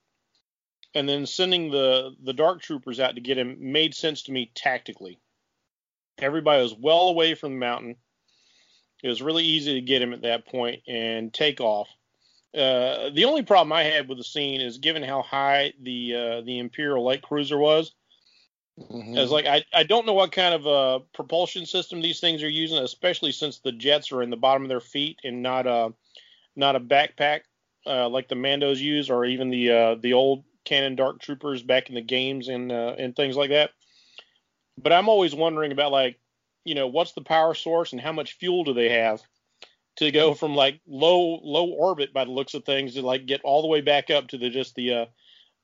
and 0.94 1.08
then 1.08 1.26
sending 1.26 1.72
the 1.72 2.16
the 2.22 2.34
dark 2.34 2.62
troopers 2.62 3.00
out 3.00 3.16
to 3.16 3.22
get 3.22 3.38
him 3.38 3.58
made 3.60 3.96
sense 3.96 4.24
to 4.24 4.32
me 4.32 4.52
tactically. 4.54 5.20
Everybody 6.20 6.62
was 6.62 6.76
well 6.76 7.10
away 7.10 7.36
from 7.36 7.54
the 7.54 7.60
mountain. 7.60 7.96
It 9.02 9.10
was 9.10 9.22
really 9.22 9.44
easy 9.44 9.74
to 9.74 9.82
get 9.82 10.02
him 10.02 10.14
at 10.14 10.22
that 10.22 10.46
point 10.46 10.82
and 10.88 11.34
take 11.34 11.60
off. 11.60 11.90
Uh, 12.56 13.10
the 13.10 13.26
only 13.26 13.42
problem 13.42 13.74
I 13.74 13.84
had 13.84 14.08
with 14.08 14.18
the 14.18 14.24
scene 14.24 14.62
is 14.62 14.78
given 14.78 15.04
how 15.04 15.24
high 15.24 15.74
the 15.82 16.16
uh, 16.16 16.42
the 16.42 16.60
Imperial 16.60 17.04
light 17.04 17.22
cruiser 17.22 17.58
was. 17.58 17.94
Mm-hmm. 18.80 19.18
I 19.18 19.22
like, 19.24 19.46
I, 19.46 19.64
I 19.74 19.84
don't 19.84 20.06
know 20.06 20.14
what 20.14 20.32
kind 20.32 20.56
of 20.56 20.68
uh, 20.68 21.00
propulsion 21.14 21.66
system 21.66 22.02
these 22.02 22.20
things 22.20 22.42
are 22.42 22.50
using, 22.50 22.80
especially 22.80 23.32
since 23.32 23.60
the 23.60 23.72
jets 23.72 24.12
are 24.12 24.24
in 24.24 24.30
the 24.30 24.38
bottom 24.38 24.64
of 24.64 24.70
their 24.70 24.80
feet 24.80 25.20
and 25.24 25.44
not 25.44 25.68
a 25.68 25.94
not 26.56 26.76
a 26.76 26.80
backpack 26.80 27.42
uh, 27.86 28.08
like 28.10 28.28
the 28.28 28.36
Mandos 28.36 28.78
use, 28.78 29.10
or 29.10 29.26
even 29.26 29.50
the 29.50 29.72
uh, 29.72 29.96
the 29.96 30.14
old 30.14 30.44
Canon 30.66 30.96
Dark 30.96 31.20
Troopers 31.20 31.62
back 31.62 31.90
in 31.90 31.96
the 31.96 32.02
games 32.02 32.48
and 32.48 32.72
uh, 32.72 32.96
and 32.98 33.16
things 33.16 33.36
like 33.36 33.52
that. 33.52 33.72
But 34.82 34.92
I'm 34.92 35.10
always 35.10 35.36
wondering 35.36 35.72
about 35.72 35.92
like, 35.92 36.20
you 36.66 36.74
know, 36.74 36.88
what's 36.88 37.14
the 37.14 37.22
power 37.22 37.54
source 37.54 37.92
and 37.92 38.02
how 38.02 38.12
much 38.12 38.34
fuel 38.34 38.64
do 38.64 38.74
they 38.74 38.90
have? 38.90 39.22
to 39.98 40.12
go 40.12 40.34
from 40.34 40.56
like 40.56 40.80
low 40.88 41.40
low 41.44 41.68
orbit 41.68 42.14
by 42.14 42.26
the 42.26 42.32
looks 42.32 42.54
of 42.54 42.66
things 42.66 42.96
to 42.96 43.02
like 43.02 43.26
get 43.26 43.42
all 43.44 43.62
the 43.62 43.68
way 43.68 43.82
back 43.82 44.10
up 44.10 44.28
to 44.28 44.38
the 44.38 44.50
just 44.50 44.76
the 44.76 44.94
uh, 44.94 45.06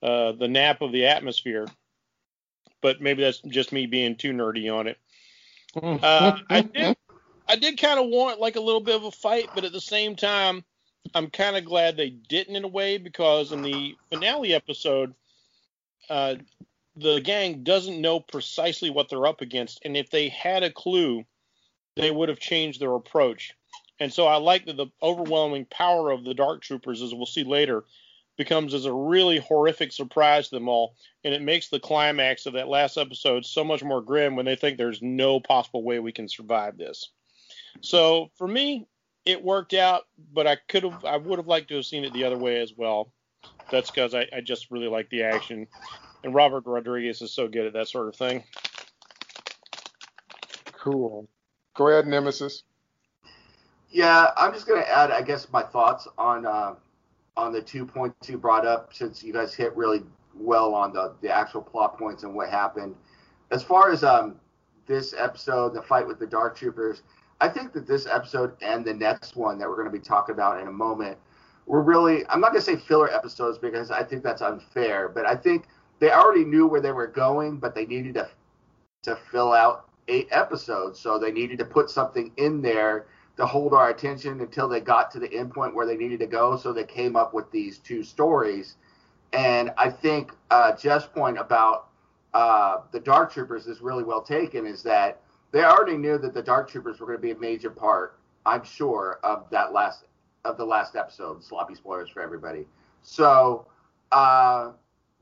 uh, 0.05 0.31
the 0.33 0.47
nap 0.47 0.81
of 0.81 0.91
the 0.91 1.07
atmosphere. 1.07 1.67
But 2.81 3.01
maybe 3.01 3.23
that's 3.23 3.39
just 3.39 3.71
me 3.71 3.85
being 3.85 4.15
too 4.15 4.31
nerdy 4.31 4.73
on 4.73 4.87
it. 4.87 4.97
Uh, 5.75 6.39
I 6.49 6.61
did 6.61 6.97
I 7.47 7.55
did 7.55 7.79
kind 7.79 7.99
of 7.99 8.07
want 8.07 8.39
like 8.39 8.55
a 8.55 8.61
little 8.61 8.81
bit 8.81 8.95
of 8.95 9.03
a 9.03 9.11
fight, 9.11 9.49
but 9.55 9.65
at 9.65 9.71
the 9.71 9.81
same 9.81 10.15
time, 10.15 10.63
I'm 11.15 11.29
kind 11.29 11.57
of 11.57 11.65
glad 11.65 11.97
they 11.97 12.11
didn't 12.11 12.55
in 12.55 12.63
a 12.63 12.69
way 12.69 12.97
because 12.97 13.51
in 13.51 13.63
the 13.63 13.95
finale 14.09 14.53
episode, 14.53 15.13
uh, 16.09 16.35
the 16.95 17.19
gang 17.21 17.63
doesn't 17.63 18.01
know 18.01 18.19
precisely 18.19 18.89
what 18.89 19.09
they're 19.09 19.25
up 19.25 19.41
against, 19.41 19.81
and 19.83 19.97
if 19.97 20.11
they 20.11 20.29
had 20.29 20.63
a 20.63 20.71
clue, 20.71 21.25
they 21.95 22.11
would 22.11 22.29
have 22.29 22.39
changed 22.39 22.79
their 22.79 22.93
approach. 22.93 23.53
And 23.99 24.13
so 24.13 24.27
I 24.27 24.37
like 24.37 24.65
that 24.65 24.77
the 24.77 24.87
overwhelming 25.01 25.65
power 25.65 26.11
of 26.11 26.23
the 26.23 26.33
Dark 26.33 26.61
Troopers, 26.61 27.01
as 27.01 27.13
we'll 27.13 27.25
see 27.25 27.43
later, 27.43 27.83
becomes 28.39 28.73
as 28.73 28.85
a 28.85 28.93
really 28.93 29.37
horrific 29.37 29.91
surprise 29.91 30.47
to 30.47 30.55
them 30.55 30.69
all. 30.69 30.95
And 31.25 31.33
it 31.33 31.41
makes 31.41 31.67
the 31.67 31.79
climax 31.79 32.45
of 32.45 32.53
that 32.53 32.69
last 32.69 32.97
episode 32.97 33.45
so 33.45 33.65
much 33.65 33.83
more 33.83 34.01
grim 34.01 34.37
when 34.37 34.45
they 34.45 34.55
think 34.55 34.77
there's 34.77 35.01
no 35.01 35.41
possible 35.41 35.83
way 35.83 35.99
we 35.99 36.13
can 36.13 36.29
survive 36.29 36.77
this. 36.77 37.09
So 37.81 38.31
for 38.37 38.47
me, 38.47 38.87
it 39.25 39.43
worked 39.43 39.73
out, 39.73 40.07
but 40.33 40.47
I 40.47 40.55
could 40.55 40.83
have, 40.83 41.03
I 41.03 41.17
would 41.17 41.37
have 41.37 41.47
liked 41.47 41.67
to 41.67 41.75
have 41.75 41.85
seen 41.85 42.05
it 42.05 42.13
the 42.13 42.23
other 42.23 42.37
way 42.37 42.61
as 42.61 42.73
well. 42.75 43.11
That's 43.69 43.91
because 43.91 44.15
I, 44.15 44.25
I 44.33 44.39
just 44.39 44.71
really 44.71 44.87
like 44.87 45.09
the 45.09 45.23
action. 45.23 45.67
And 46.23 46.33
Robert 46.33 46.63
Rodriguez 46.65 47.21
is 47.21 47.33
so 47.33 47.49
good 47.49 47.67
at 47.67 47.73
that 47.73 47.89
sort 47.89 48.07
of 48.07 48.15
thing. 48.15 48.45
Cool. 50.71 51.27
Go 51.75 51.89
ahead, 51.89 52.07
Nemesis. 52.07 52.63
Yeah, 53.89 54.31
I'm 54.37 54.53
just 54.53 54.65
gonna 54.65 54.81
add, 54.81 55.11
I 55.11 55.23
guess, 55.23 55.51
my 55.51 55.63
thoughts 55.63 56.07
on 56.17 56.45
uh, 56.45 56.75
on 57.39 57.53
the 57.53 57.61
two 57.61 57.85
points 57.85 58.29
you 58.29 58.37
brought 58.37 58.65
up, 58.65 58.93
since 58.93 59.23
you 59.23 59.31
guys 59.33 59.53
hit 59.53 59.75
really 59.75 60.03
well 60.35 60.73
on 60.73 60.93
the 60.93 61.13
the 61.21 61.29
actual 61.29 61.61
plot 61.61 61.97
points 61.97 62.23
and 62.23 62.33
what 62.33 62.49
happened. 62.49 62.95
As 63.51 63.63
far 63.63 63.91
as 63.91 64.03
um 64.03 64.35
this 64.85 65.13
episode, 65.17 65.73
the 65.73 65.81
fight 65.81 66.07
with 66.07 66.19
the 66.19 66.27
Dark 66.27 66.57
Troopers, 66.57 67.03
I 67.41 67.47
think 67.47 67.73
that 67.73 67.87
this 67.87 68.05
episode 68.07 68.55
and 68.61 68.83
the 68.83 68.93
next 68.93 69.35
one 69.35 69.57
that 69.59 69.67
we're 69.67 69.75
going 69.75 69.91
to 69.91 69.97
be 69.97 70.03
talking 70.03 70.33
about 70.33 70.59
in 70.59 70.67
a 70.67 70.71
moment 70.71 71.17
were 71.65 71.81
really 71.81 72.25
I'm 72.27 72.41
not 72.41 72.51
going 72.51 72.61
to 72.61 72.65
say 72.65 72.75
filler 72.75 73.11
episodes 73.11 73.57
because 73.57 73.91
I 73.91 74.03
think 74.03 74.23
that's 74.23 74.41
unfair, 74.41 75.09
but 75.09 75.25
I 75.25 75.35
think 75.35 75.65
they 75.99 76.11
already 76.11 76.45
knew 76.45 76.67
where 76.67 76.81
they 76.81 76.91
were 76.91 77.07
going, 77.07 77.57
but 77.57 77.73
they 77.73 77.85
needed 77.85 78.15
to 78.15 78.29
to 79.03 79.17
fill 79.31 79.53
out 79.53 79.89
eight 80.09 80.27
episodes, 80.31 80.99
so 80.99 81.17
they 81.17 81.31
needed 81.31 81.57
to 81.59 81.65
put 81.65 81.89
something 81.89 82.31
in 82.37 82.61
there 82.61 83.05
to 83.39 83.45
hold 83.45 83.73
our 83.73 83.89
attention 83.89 84.41
until 84.41 84.67
they 84.67 84.81
got 84.81 85.09
to 85.11 85.17
the 85.17 85.33
end 85.33 85.53
point 85.53 85.73
where 85.73 85.85
they 85.85 85.95
needed 85.95 86.19
to 86.19 86.27
go. 86.27 86.57
So 86.57 86.73
they 86.73 86.83
came 86.83 87.15
up 87.15 87.33
with 87.33 87.49
these 87.51 87.77
two 87.77 88.03
stories. 88.03 88.75
And 89.31 89.71
I 89.77 89.89
think 89.89 90.33
uh, 90.51 90.75
Jeff's 90.75 91.07
point 91.07 91.39
about 91.39 91.87
uh, 92.33 92.81
the 92.91 92.99
Dark 92.99 93.31
Troopers 93.31 93.65
is 93.65 93.79
really 93.79 94.03
well 94.03 94.21
taken. 94.21 94.65
Is 94.65 94.83
that 94.83 95.21
they 95.51 95.63
already 95.63 95.97
knew 95.97 96.17
that 96.17 96.33
the 96.33 96.43
Dark 96.43 96.69
Troopers 96.69 96.99
were 96.99 97.05
going 97.05 97.17
to 97.17 97.21
be 97.21 97.31
a 97.31 97.37
major 97.37 97.69
part, 97.69 98.19
I'm 98.45 98.63
sure, 98.63 99.19
of 99.23 99.49
that 99.51 99.71
last 99.71 100.03
of 100.43 100.57
the 100.57 100.65
last 100.65 100.97
episode. 100.97 101.41
Sloppy 101.41 101.75
spoilers 101.75 102.09
for 102.09 102.21
everybody. 102.21 102.67
So 103.03 103.67
uh, 104.11 104.71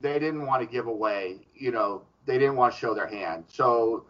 they 0.01 0.18
didn't 0.18 0.47
want 0.47 0.63
to 0.63 0.68
give 0.68 0.88
away, 0.88 1.47
you 1.53 1.72
know, 1.72 2.01
they 2.26 2.39
didn't 2.39 2.55
want 2.55 2.74
to 2.74 2.80
show 2.80 2.95
their 2.95 3.07
hand. 3.07 3.43
So 3.47 4.05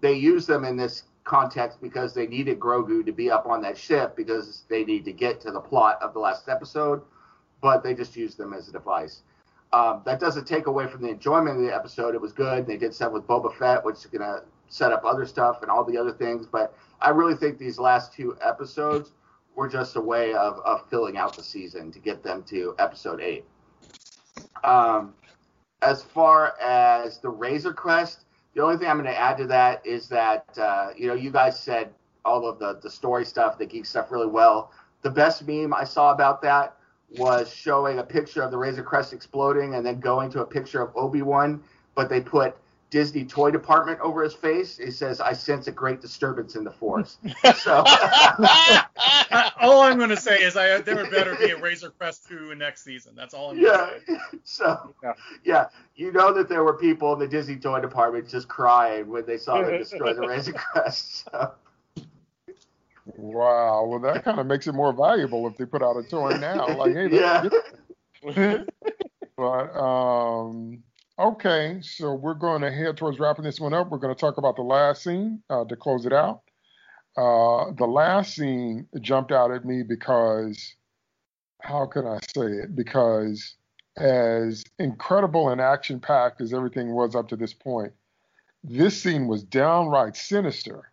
they 0.00 0.14
used 0.14 0.48
them 0.48 0.64
in 0.64 0.78
this 0.78 1.02
context 1.30 1.80
because 1.80 2.12
they 2.12 2.26
needed 2.26 2.58
Grogu 2.58 3.06
to 3.06 3.12
be 3.12 3.30
up 3.30 3.46
on 3.46 3.62
that 3.62 3.78
ship 3.78 4.16
because 4.16 4.64
they 4.68 4.84
need 4.84 5.04
to 5.04 5.12
get 5.12 5.40
to 5.42 5.52
the 5.52 5.60
plot 5.60 5.96
of 6.02 6.12
the 6.12 6.18
last 6.18 6.48
episode, 6.48 7.02
but 7.62 7.84
they 7.84 7.94
just 7.94 8.16
used 8.16 8.36
them 8.36 8.52
as 8.52 8.68
a 8.68 8.72
device. 8.72 9.22
Um, 9.72 10.02
that 10.04 10.18
doesn't 10.18 10.48
take 10.48 10.66
away 10.66 10.88
from 10.88 11.02
the 11.02 11.08
enjoyment 11.08 11.56
of 11.56 11.62
the 11.62 11.72
episode. 11.72 12.16
It 12.16 12.20
was 12.20 12.32
good. 12.32 12.66
They 12.66 12.76
did 12.76 12.92
stuff 12.92 13.12
with 13.12 13.28
Boba 13.28 13.54
Fett, 13.56 13.84
which 13.84 13.98
is 13.98 14.06
going 14.06 14.22
to 14.22 14.42
set 14.68 14.92
up 14.92 15.04
other 15.04 15.24
stuff 15.24 15.62
and 15.62 15.70
all 15.70 15.84
the 15.84 15.96
other 15.96 16.10
things. 16.10 16.46
But 16.46 16.76
I 17.00 17.10
really 17.10 17.36
think 17.36 17.58
these 17.58 17.78
last 17.78 18.12
two 18.12 18.36
episodes 18.42 19.12
were 19.54 19.68
just 19.68 19.94
a 19.94 20.00
way 20.00 20.34
of, 20.34 20.58
of 20.64 20.90
filling 20.90 21.16
out 21.16 21.36
the 21.36 21.44
season 21.44 21.92
to 21.92 22.00
get 22.00 22.24
them 22.24 22.42
to 22.48 22.74
episode 22.80 23.20
eight. 23.20 23.44
Um, 24.64 25.14
as 25.82 26.02
far 26.02 26.60
as 26.60 27.18
the 27.20 27.30
Razor 27.30 27.72
Crest, 27.72 28.24
the 28.54 28.62
only 28.62 28.76
thing 28.76 28.88
I'm 28.88 28.96
going 28.96 29.12
to 29.12 29.18
add 29.18 29.36
to 29.38 29.46
that 29.46 29.84
is 29.86 30.08
that 30.08 30.46
uh, 30.58 30.90
you 30.96 31.06
know 31.06 31.14
you 31.14 31.30
guys 31.30 31.58
said 31.58 31.90
all 32.24 32.48
of 32.48 32.58
the 32.58 32.78
the 32.82 32.90
story 32.90 33.24
stuff, 33.24 33.58
the 33.58 33.66
geek 33.66 33.86
stuff, 33.86 34.10
really 34.10 34.26
well. 34.26 34.72
The 35.02 35.10
best 35.10 35.46
meme 35.46 35.72
I 35.72 35.84
saw 35.84 36.12
about 36.12 36.42
that 36.42 36.76
was 37.16 37.52
showing 37.52 37.98
a 37.98 38.02
picture 38.02 38.42
of 38.42 38.50
the 38.50 38.58
Razor 38.58 38.82
Crest 38.82 39.12
exploding 39.12 39.74
and 39.74 39.84
then 39.84 39.98
going 39.98 40.30
to 40.32 40.42
a 40.42 40.46
picture 40.46 40.80
of 40.80 40.92
Obi 40.96 41.22
Wan, 41.22 41.62
but 41.94 42.08
they 42.08 42.20
put 42.20 42.56
Disney 42.90 43.24
toy 43.24 43.52
department 43.52 44.00
over 44.00 44.22
his 44.22 44.34
face. 44.34 44.76
He 44.76 44.90
says, 44.90 45.20
"I 45.20 45.32
sense 45.32 45.68
a 45.68 45.72
great 45.72 46.00
disturbance 46.00 46.56
in 46.56 46.64
the 46.64 46.70
force." 46.70 47.18
So, 47.54 47.84
all 49.60 49.82
I'm 49.82 49.98
going 49.98 50.10
to 50.10 50.16
say 50.16 50.38
is, 50.38 50.56
I 50.56 50.78
there 50.80 51.10
better 51.10 51.34
be 51.36 51.50
a 51.50 51.56
Razor 51.56 51.90
Crest 51.90 52.26
two 52.28 52.54
next 52.54 52.84
season. 52.84 53.14
That's 53.14 53.34
all 53.34 53.50
I'm. 53.50 53.58
Yeah. 53.58 53.90
So, 54.44 54.94
yeah. 55.02 55.12
yeah, 55.44 55.66
you 55.94 56.12
know 56.12 56.32
that 56.32 56.48
there 56.48 56.64
were 56.64 56.74
people 56.74 57.12
in 57.12 57.18
the 57.18 57.28
Disney 57.28 57.56
toy 57.56 57.80
department 57.80 58.28
just 58.28 58.48
crying 58.48 59.08
when 59.08 59.26
they 59.26 59.36
saw 59.36 59.62
them 59.62 59.78
destroy 59.78 60.12
the 60.14 60.26
Razor 60.26 60.52
Crest. 60.52 61.24
So. 61.24 61.52
Wow. 63.16 63.86
Well, 63.86 64.00
that 64.00 64.24
kind 64.24 64.40
of 64.40 64.46
makes 64.46 64.66
it 64.66 64.74
more 64.74 64.92
valuable 64.92 65.46
if 65.46 65.56
they 65.56 65.66
put 65.66 65.82
out 65.82 65.96
a 65.96 66.02
toy 66.02 66.36
now. 66.38 66.66
Like, 66.76 66.94
hey, 66.94 67.08
yeah. 67.10 67.48
but 69.36 69.76
um 69.76 70.82
Okay, 71.20 71.80
so 71.82 72.14
we're 72.14 72.32
going 72.32 72.62
to 72.62 72.70
head 72.70 72.96
towards 72.96 73.18
wrapping 73.18 73.44
this 73.44 73.60
one 73.60 73.74
up. 73.74 73.90
We're 73.90 73.98
going 73.98 74.14
to 74.14 74.18
talk 74.18 74.38
about 74.38 74.56
the 74.56 74.62
last 74.62 75.02
scene 75.02 75.42
uh, 75.50 75.66
to 75.66 75.76
close 75.76 76.06
it 76.06 76.14
out. 76.14 76.40
Uh, 77.14 77.72
the 77.76 77.86
last 77.86 78.34
scene 78.34 78.86
jumped 79.02 79.30
out 79.30 79.50
at 79.50 79.66
me 79.66 79.82
because, 79.82 80.76
how 81.60 81.84
can 81.84 82.06
I 82.06 82.20
say 82.34 82.46
it? 82.46 82.74
Because 82.74 83.54
as 83.98 84.64
incredible 84.78 85.50
and 85.50 85.60
action 85.60 86.00
packed 86.00 86.40
as 86.40 86.54
everything 86.54 86.94
was 86.94 87.14
up 87.14 87.28
to 87.28 87.36
this 87.36 87.52
point, 87.52 87.92
this 88.64 89.02
scene 89.02 89.26
was 89.26 89.44
downright 89.44 90.16
sinister. 90.16 90.90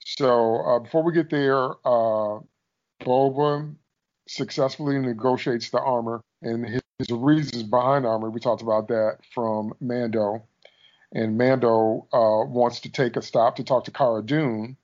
So 0.00 0.56
uh, 0.62 0.78
before 0.80 1.04
we 1.04 1.12
get 1.12 1.30
there, 1.30 1.70
uh, 1.84 2.40
Boba 3.02 3.72
successfully 4.26 4.98
negotiates 4.98 5.70
the 5.70 5.78
armor, 5.78 6.22
and 6.42 6.66
his 6.66 6.82
his 7.00 7.10
reasons 7.10 7.62
behind 7.62 8.06
armor. 8.06 8.30
We 8.30 8.40
talked 8.40 8.62
about 8.62 8.88
that 8.88 9.18
from 9.34 9.72
Mando, 9.80 10.42
and 11.12 11.38
Mando 11.38 12.06
uh, 12.12 12.44
wants 12.48 12.80
to 12.80 12.90
take 12.90 13.16
a 13.16 13.22
stop 13.22 13.56
to 13.56 13.64
talk 13.64 13.84
to 13.84 13.90
Cara 13.90 14.22
Dune, 14.22 14.76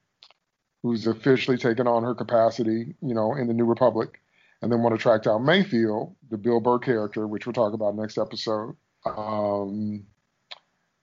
who's 0.82 1.06
officially 1.06 1.58
taken 1.58 1.86
on 1.86 2.02
her 2.02 2.14
capacity, 2.14 2.94
you 3.02 3.14
know, 3.14 3.34
in 3.34 3.46
the 3.46 3.54
New 3.54 3.66
Republic, 3.66 4.20
and 4.62 4.72
then 4.72 4.82
want 4.82 4.94
to 4.94 5.00
track 5.00 5.22
down 5.22 5.44
Mayfield, 5.44 6.14
the 6.30 6.38
Bill 6.38 6.60
Burr 6.60 6.78
character, 6.78 7.26
which 7.26 7.46
we'll 7.46 7.52
talk 7.52 7.74
about 7.74 7.94
next 7.94 8.18
episode. 8.18 8.74
Um, 9.04 10.04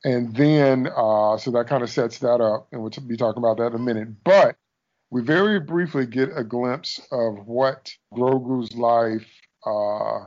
and 0.03 0.36
then, 0.36 0.88
uh, 0.88 1.38
so 1.38 1.51
that 1.51 1.68
kind 1.68 1.84
of 1.84 1.89
sets 1.89 2.20
that 2.20 2.41
up, 2.41 2.68
and 2.72 2.82
we'll 2.82 2.91
be 3.07 3.18
talking 3.18 3.41
about 3.41 3.57
that 3.57 3.68
in 3.68 3.76
a 3.76 3.80
minute. 3.80 4.24
But 4.24 4.57
we 5.11 5.22
very 5.22 5.59
briefly 5.59 6.07
get 6.07 6.36
a 6.36 6.43
glimpse 6.43 6.99
of 7.11 7.45
what 7.45 7.93
Grogu's 8.14 8.76
life 8.76 9.28
uh, 9.66 10.26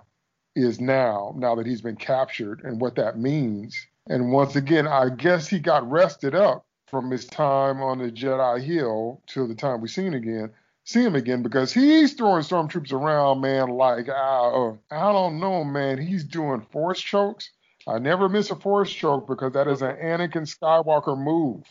is 0.57 0.81
now, 0.81 1.35
now 1.37 1.55
that 1.55 1.67
he's 1.67 1.83
been 1.83 1.97
captured, 1.97 2.63
and 2.65 2.81
what 2.81 2.97
that 2.97 3.19
means. 3.19 3.87
And 4.09 4.33
once 4.33 4.57
again, 4.57 4.89
I 4.89 5.11
guess 5.11 5.47
he 5.47 5.59
got 5.59 5.89
rested 5.89 6.35
up 6.35 6.65
from 6.87 7.11
his 7.11 7.27
time 7.27 7.83
on 7.83 7.99
the 7.99 8.11
Jedi 8.11 8.63
Hill 8.63 9.21
till 9.27 9.47
the 9.47 9.55
time 9.55 9.81
we 9.81 9.89
see 9.89 10.07
him 10.07 10.15
again, 10.15 10.51
see 10.85 11.05
him 11.05 11.15
again 11.15 11.43
because 11.43 11.73
he's 11.73 12.15
throwing 12.15 12.43
stormtroopers 12.43 12.93
around, 12.93 13.41
man. 13.41 13.69
Like 13.69 14.09
uh, 14.09 14.71
I 14.91 15.13
don't 15.13 15.41
know, 15.41 15.65
man. 15.65 15.99
He's 15.99 16.25
doing 16.25 16.67
force 16.73 17.01
chokes. 17.01 17.51
I 17.89 17.99
never 17.99 18.29
miss 18.29 18.51
a 18.51 18.57
force 18.57 18.91
choke 18.91 19.29
because 19.29 19.53
that 19.53 19.69
is 19.69 19.83
an 19.83 19.97
Anakin 19.97 20.47
Skywalker 20.47 21.17
move. 21.17 21.65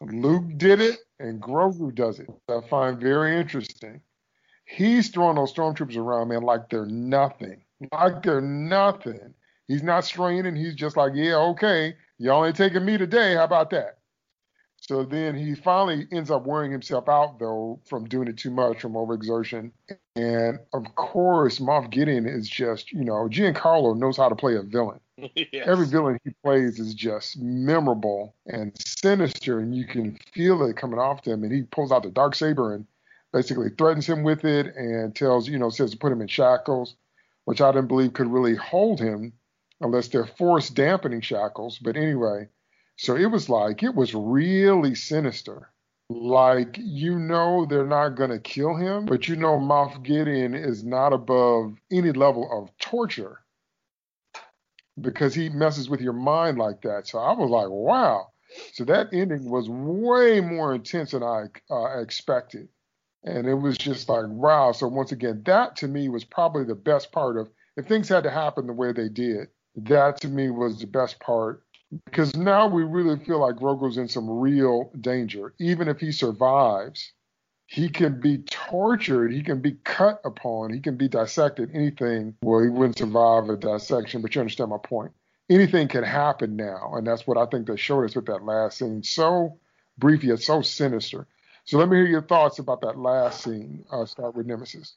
Luke 0.00 0.44
did 0.56 0.80
it, 0.80 0.98
and 1.18 1.40
Grogu 1.40 1.94
does 1.94 2.18
it. 2.18 2.28
I 2.48 2.60
find 2.68 3.00
very 3.00 3.38
interesting. 3.38 4.00
He's 4.64 5.10
throwing 5.10 5.36
those 5.36 5.54
stormtroopers 5.54 5.96
around, 5.96 6.28
man, 6.28 6.42
like 6.42 6.68
they're 6.68 6.86
nothing. 6.86 7.62
Like 7.92 8.22
they're 8.22 8.40
nothing. 8.40 9.34
He's 9.68 9.82
not 9.82 10.04
straining. 10.04 10.56
He's 10.56 10.74
just 10.74 10.96
like, 10.96 11.12
yeah, 11.14 11.36
okay, 11.36 11.96
y'all 12.18 12.44
ain't 12.44 12.56
taking 12.56 12.84
me 12.84 12.96
today. 12.96 13.34
How 13.34 13.44
about 13.44 13.70
that? 13.70 13.98
So 14.80 15.04
then 15.04 15.34
he 15.34 15.54
finally 15.54 16.06
ends 16.12 16.30
up 16.30 16.46
wearing 16.46 16.70
himself 16.70 17.08
out, 17.08 17.38
though, 17.38 17.80
from 17.86 18.04
doing 18.04 18.28
it 18.28 18.36
too 18.36 18.50
much, 18.50 18.80
from 18.80 18.92
overexertion. 18.92 19.72
And 20.14 20.60
of 20.72 20.94
course, 20.94 21.58
Moff 21.58 21.90
Gideon 21.90 22.26
is 22.26 22.48
just, 22.48 22.92
you 22.92 23.04
know, 23.04 23.28
Giancarlo 23.28 23.96
knows 23.96 24.16
how 24.16 24.28
to 24.28 24.36
play 24.36 24.54
a 24.54 24.62
villain. 24.62 25.00
yes. 25.34 25.66
Every 25.66 25.86
villain 25.86 26.20
he 26.24 26.30
plays 26.44 26.78
is 26.78 26.94
just 26.94 27.38
memorable 27.38 28.34
and 28.46 28.72
sinister, 28.78 29.58
and 29.58 29.74
you 29.74 29.86
can 29.86 30.18
feel 30.32 30.62
it 30.62 30.76
coming 30.76 31.00
off 31.00 31.24
him. 31.24 31.42
And 31.42 31.52
he 31.52 31.62
pulls 31.62 31.90
out 31.90 32.02
the 32.04 32.10
dark 32.10 32.34
saber 32.34 32.74
and 32.74 32.86
basically 33.32 33.70
threatens 33.76 34.06
him 34.06 34.22
with 34.22 34.44
it, 34.44 34.76
and 34.76 35.16
tells 35.16 35.48
you 35.48 35.58
know 35.58 35.70
says 35.70 35.90
to 35.92 35.96
put 35.96 36.12
him 36.12 36.20
in 36.20 36.28
shackles, 36.28 36.94
which 37.46 37.60
I 37.60 37.72
didn't 37.72 37.88
believe 37.88 38.12
could 38.12 38.30
really 38.30 38.56
hold 38.56 39.00
him 39.00 39.32
unless 39.80 40.08
they're 40.08 40.26
force 40.26 40.68
dampening 40.68 41.20
shackles. 41.22 41.78
But 41.78 41.96
anyway, 41.96 42.48
so 42.96 43.16
it 43.16 43.26
was 43.26 43.48
like 43.48 43.82
it 43.82 43.94
was 43.94 44.14
really 44.14 44.94
sinister. 44.94 45.70
Like 46.10 46.76
you 46.78 47.18
know 47.18 47.64
they're 47.64 47.86
not 47.86 48.10
gonna 48.10 48.40
kill 48.40 48.74
him, 48.74 49.06
but 49.06 49.28
you 49.28 49.36
know 49.36 49.58
Moff 49.58 50.02
Gideon 50.02 50.54
is 50.54 50.84
not 50.84 51.12
above 51.12 51.76
any 51.90 52.12
level 52.12 52.48
of 52.52 52.76
torture 52.78 53.40
because 55.00 55.34
he 55.34 55.48
messes 55.48 55.88
with 55.88 56.00
your 56.00 56.12
mind 56.12 56.58
like 56.58 56.82
that. 56.82 57.06
So 57.06 57.18
I 57.18 57.32
was 57.32 57.50
like, 57.50 57.68
wow. 57.68 58.28
So 58.72 58.84
that 58.84 59.12
ending 59.12 59.50
was 59.50 59.68
way 59.68 60.40
more 60.40 60.74
intense 60.74 61.12
than 61.12 61.22
I 61.22 61.46
uh, 61.70 62.00
expected. 62.00 62.68
And 63.26 63.48
it 63.48 63.54
was 63.54 63.76
just 63.76 64.08
like, 64.08 64.26
wow. 64.28 64.72
So 64.72 64.86
once 64.86 65.12
again, 65.12 65.42
that 65.46 65.76
to 65.76 65.88
me 65.88 66.08
was 66.08 66.24
probably 66.24 66.64
the 66.64 66.76
best 66.76 67.10
part 67.12 67.36
of 67.36 67.50
if 67.76 67.86
things 67.86 68.08
had 68.08 68.22
to 68.22 68.30
happen 68.30 68.66
the 68.66 68.72
way 68.72 68.92
they 68.92 69.08
did, 69.08 69.48
that 69.76 70.20
to 70.22 70.28
me 70.28 70.48
was 70.50 70.80
the 70.80 70.86
best 70.86 71.20
part 71.20 71.62
because 72.04 72.34
now 72.36 72.66
we 72.66 72.82
really 72.82 73.18
feel 73.24 73.40
like 73.40 73.56
Grogu's 73.56 73.98
in 73.98 74.08
some 74.08 74.30
real 74.30 74.90
danger. 75.00 75.54
Even 75.58 75.88
if 75.88 76.00
he 76.00 76.12
survives, 76.12 77.12
he 77.66 77.88
can 77.88 78.20
be 78.20 78.38
tortured, 78.38 79.32
he 79.32 79.42
can 79.42 79.60
be 79.60 79.72
cut 79.84 80.20
upon, 80.24 80.72
he 80.72 80.80
can 80.80 80.96
be 80.96 81.08
dissected, 81.08 81.70
anything. 81.74 82.34
Well, 82.42 82.62
he 82.62 82.68
wouldn't 82.68 82.98
survive 82.98 83.48
a 83.48 83.56
dissection, 83.56 84.22
but 84.22 84.34
you 84.34 84.40
understand 84.40 84.70
my 84.70 84.78
point. 84.78 85.12
Anything 85.50 85.88
can 85.88 86.02
happen 86.04 86.56
now, 86.56 86.94
and 86.94 87.06
that's 87.06 87.26
what 87.26 87.36
I 87.36 87.46
think 87.46 87.66
they 87.66 87.76
showed 87.76 88.04
us 88.04 88.16
with 88.16 88.26
that 88.26 88.44
last 88.44 88.78
scene. 88.78 89.02
So 89.02 89.58
brief 89.98 90.24
yet 90.24 90.40
so 90.40 90.62
sinister. 90.62 91.26
So 91.66 91.78
let 91.78 91.88
me 91.88 91.96
hear 91.96 92.06
your 92.06 92.22
thoughts 92.22 92.58
about 92.58 92.80
that 92.80 92.98
last 92.98 93.42
scene. 93.42 93.84
Uh, 93.90 94.04
start 94.06 94.34
with 94.34 94.46
Nemesis. 94.46 94.94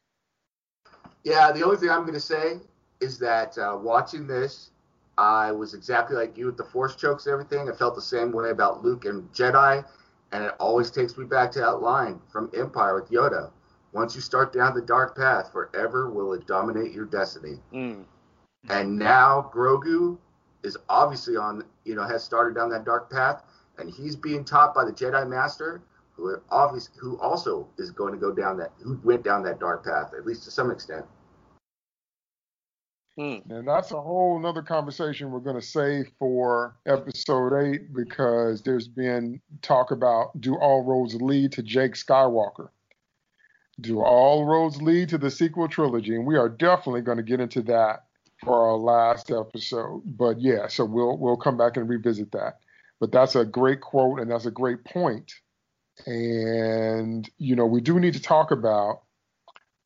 Yeah, 1.23 1.51
the 1.51 1.63
only 1.63 1.77
thing 1.77 1.89
I'm 1.89 2.01
going 2.01 2.13
to 2.13 2.19
say 2.19 2.59
is 3.01 3.19
that 3.19 3.57
uh, 3.57 3.77
watching 3.81 4.25
this, 4.27 4.71
I 5.17 5.51
was 5.51 5.73
exactly 5.73 6.15
like 6.15 6.37
you 6.37 6.45
with 6.45 6.57
the 6.57 6.63
force 6.63 6.95
chokes 6.95 7.25
and 7.25 7.33
everything. 7.33 7.69
I 7.69 7.75
felt 7.75 7.95
the 7.95 8.01
same 8.01 8.31
way 8.31 8.51
about 8.51 8.83
Luke 8.83 9.05
and 9.05 9.29
Jedi 9.33 9.83
and 10.31 10.43
it 10.43 10.53
always 10.59 10.91
takes 10.91 11.17
me 11.17 11.25
back 11.25 11.51
to 11.51 11.59
that 11.59 11.81
line 11.81 12.19
from 12.31 12.51
Empire 12.55 12.95
with 12.95 13.09
Yoda. 13.09 13.51
Once 13.93 14.13
you 14.13 14.21
start 14.21 14.53
down 14.53 14.75
the 14.75 14.81
dark 14.81 15.17
path, 15.17 15.51
forever 15.51 16.09
will 16.09 16.33
it 16.33 16.45
dominate 16.45 16.91
your 16.91 17.05
destiny. 17.05 17.57
Mm. 17.73 18.03
And 18.69 18.97
now 18.97 19.49
Grogu 19.53 20.17
is 20.63 20.77
obviously 20.89 21.37
on, 21.37 21.63
you 21.85 21.95
know, 21.95 22.03
has 22.03 22.23
started 22.23 22.53
down 22.53 22.69
that 22.69 22.85
dark 22.85 23.09
path, 23.09 23.43
and 23.79 23.89
he's 23.89 24.15
being 24.15 24.43
taught 24.43 24.75
by 24.75 24.85
the 24.85 24.91
Jedi 24.91 25.27
Master, 25.27 25.81
who 26.19 26.41
obviously, 26.51 26.93
who 26.99 27.19
also 27.19 27.67
is 27.77 27.91
going 27.91 28.13
to 28.13 28.19
go 28.19 28.33
down 28.33 28.57
that, 28.57 28.71
who 28.81 28.99
went 29.03 29.23
down 29.23 29.43
that 29.43 29.59
dark 29.59 29.85
path, 29.85 30.11
at 30.17 30.25
least 30.25 30.43
to 30.43 30.51
some 30.51 30.71
extent. 30.71 31.05
Hmm. 33.17 33.37
And 33.49 33.67
that's 33.67 33.91
a 33.91 34.01
whole 34.01 34.39
nother 34.39 34.61
conversation 34.61 35.31
we're 35.31 35.39
going 35.39 35.59
to 35.59 35.65
save 35.65 36.09
for 36.17 36.77
episode 36.85 37.53
eight 37.53 37.93
because 37.93 38.61
there's 38.61 38.87
been 38.87 39.41
talk 39.61 39.91
about 39.91 40.39
do 40.39 40.55
all 40.55 40.83
roads 40.83 41.15
lead 41.15 41.51
to 41.53 41.63
Jake 41.63 41.93
Skywalker? 41.93 42.69
Do 43.81 44.01
all 44.01 44.45
roads 44.45 44.81
lead 44.81 45.09
to 45.09 45.17
the 45.17 45.31
sequel 45.31 45.67
trilogy? 45.67 46.15
And 46.15 46.25
we 46.25 46.37
are 46.37 46.49
definitely 46.49 47.01
going 47.01 47.17
to 47.17 47.23
get 47.23 47.41
into 47.41 47.61
that 47.63 48.05
for 48.43 48.69
our 48.69 48.77
last 48.77 49.31
episode. 49.31 50.01
But 50.05 50.39
yeah, 50.39 50.67
so 50.67 50.85
we'll 50.85 51.17
we'll 51.17 51.37
come 51.37 51.57
back 51.57 51.75
and 51.75 51.89
revisit 51.89 52.31
that. 52.31 52.59
But 52.99 53.11
that's 53.11 53.35
a 53.35 53.45
great 53.45 53.81
quote 53.81 54.19
and 54.19 54.31
that's 54.31 54.45
a 54.45 54.51
great 54.51 54.83
point. 54.85 55.33
And 56.05 57.29
you 57.37 57.55
know, 57.55 57.65
we 57.65 57.81
do 57.81 57.99
need 57.99 58.13
to 58.13 58.21
talk 58.21 58.51
about 58.51 59.01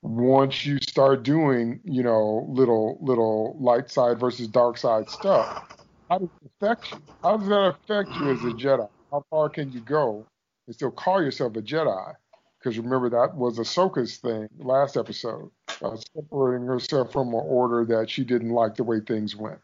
once 0.01 0.66
you 0.66 0.78
start 0.80 1.24
doing, 1.24 1.80
you 1.84 2.03
know, 2.03 2.45
little 2.49 2.97
little 3.01 3.57
light 3.59 3.89
side 3.89 4.20
versus 4.20 4.47
dark 4.47 4.78
side 4.78 5.09
stuff, 5.09 5.64
how 6.09 6.20
does 6.20 6.30
it 6.41 6.51
affect 6.61 6.91
you? 6.91 7.01
How 7.24 7.38
does 7.38 7.47
that 7.47 7.76
affect 7.76 8.09
you 8.16 8.32
as 8.32 8.39
a 8.41 8.55
Jedi? 8.55 8.89
How 9.11 9.24
far 9.30 9.49
can 9.49 9.72
you 9.72 9.80
go 9.80 10.26
and 10.68 10.76
still 10.76 10.91
call 10.91 11.22
yourself 11.22 11.55
a 11.55 11.61
Jedi? 11.61 12.14
Because 12.59 12.78
remember 12.78 13.09
that 13.09 13.36
was 13.36 13.57
Ahsoka's 13.57 14.18
thing 14.18 14.47
last 14.59 14.95
episode, 14.95 15.51
uh, 15.82 15.97
separating 16.16 16.66
herself 16.66 17.11
from 17.11 17.30
an 17.30 17.41
order 17.43 17.86
that 17.86 18.09
she 18.09 18.24
didn't 18.24 18.51
like 18.51 18.76
the 18.76 18.84
way 18.84 18.99
things 18.99 19.36
went. 19.36 19.59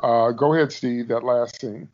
Uh, 0.00 0.30
go 0.30 0.54
ahead, 0.54 0.72
Steve. 0.72 1.08
That 1.08 1.22
last 1.22 1.60
scene. 1.60 1.88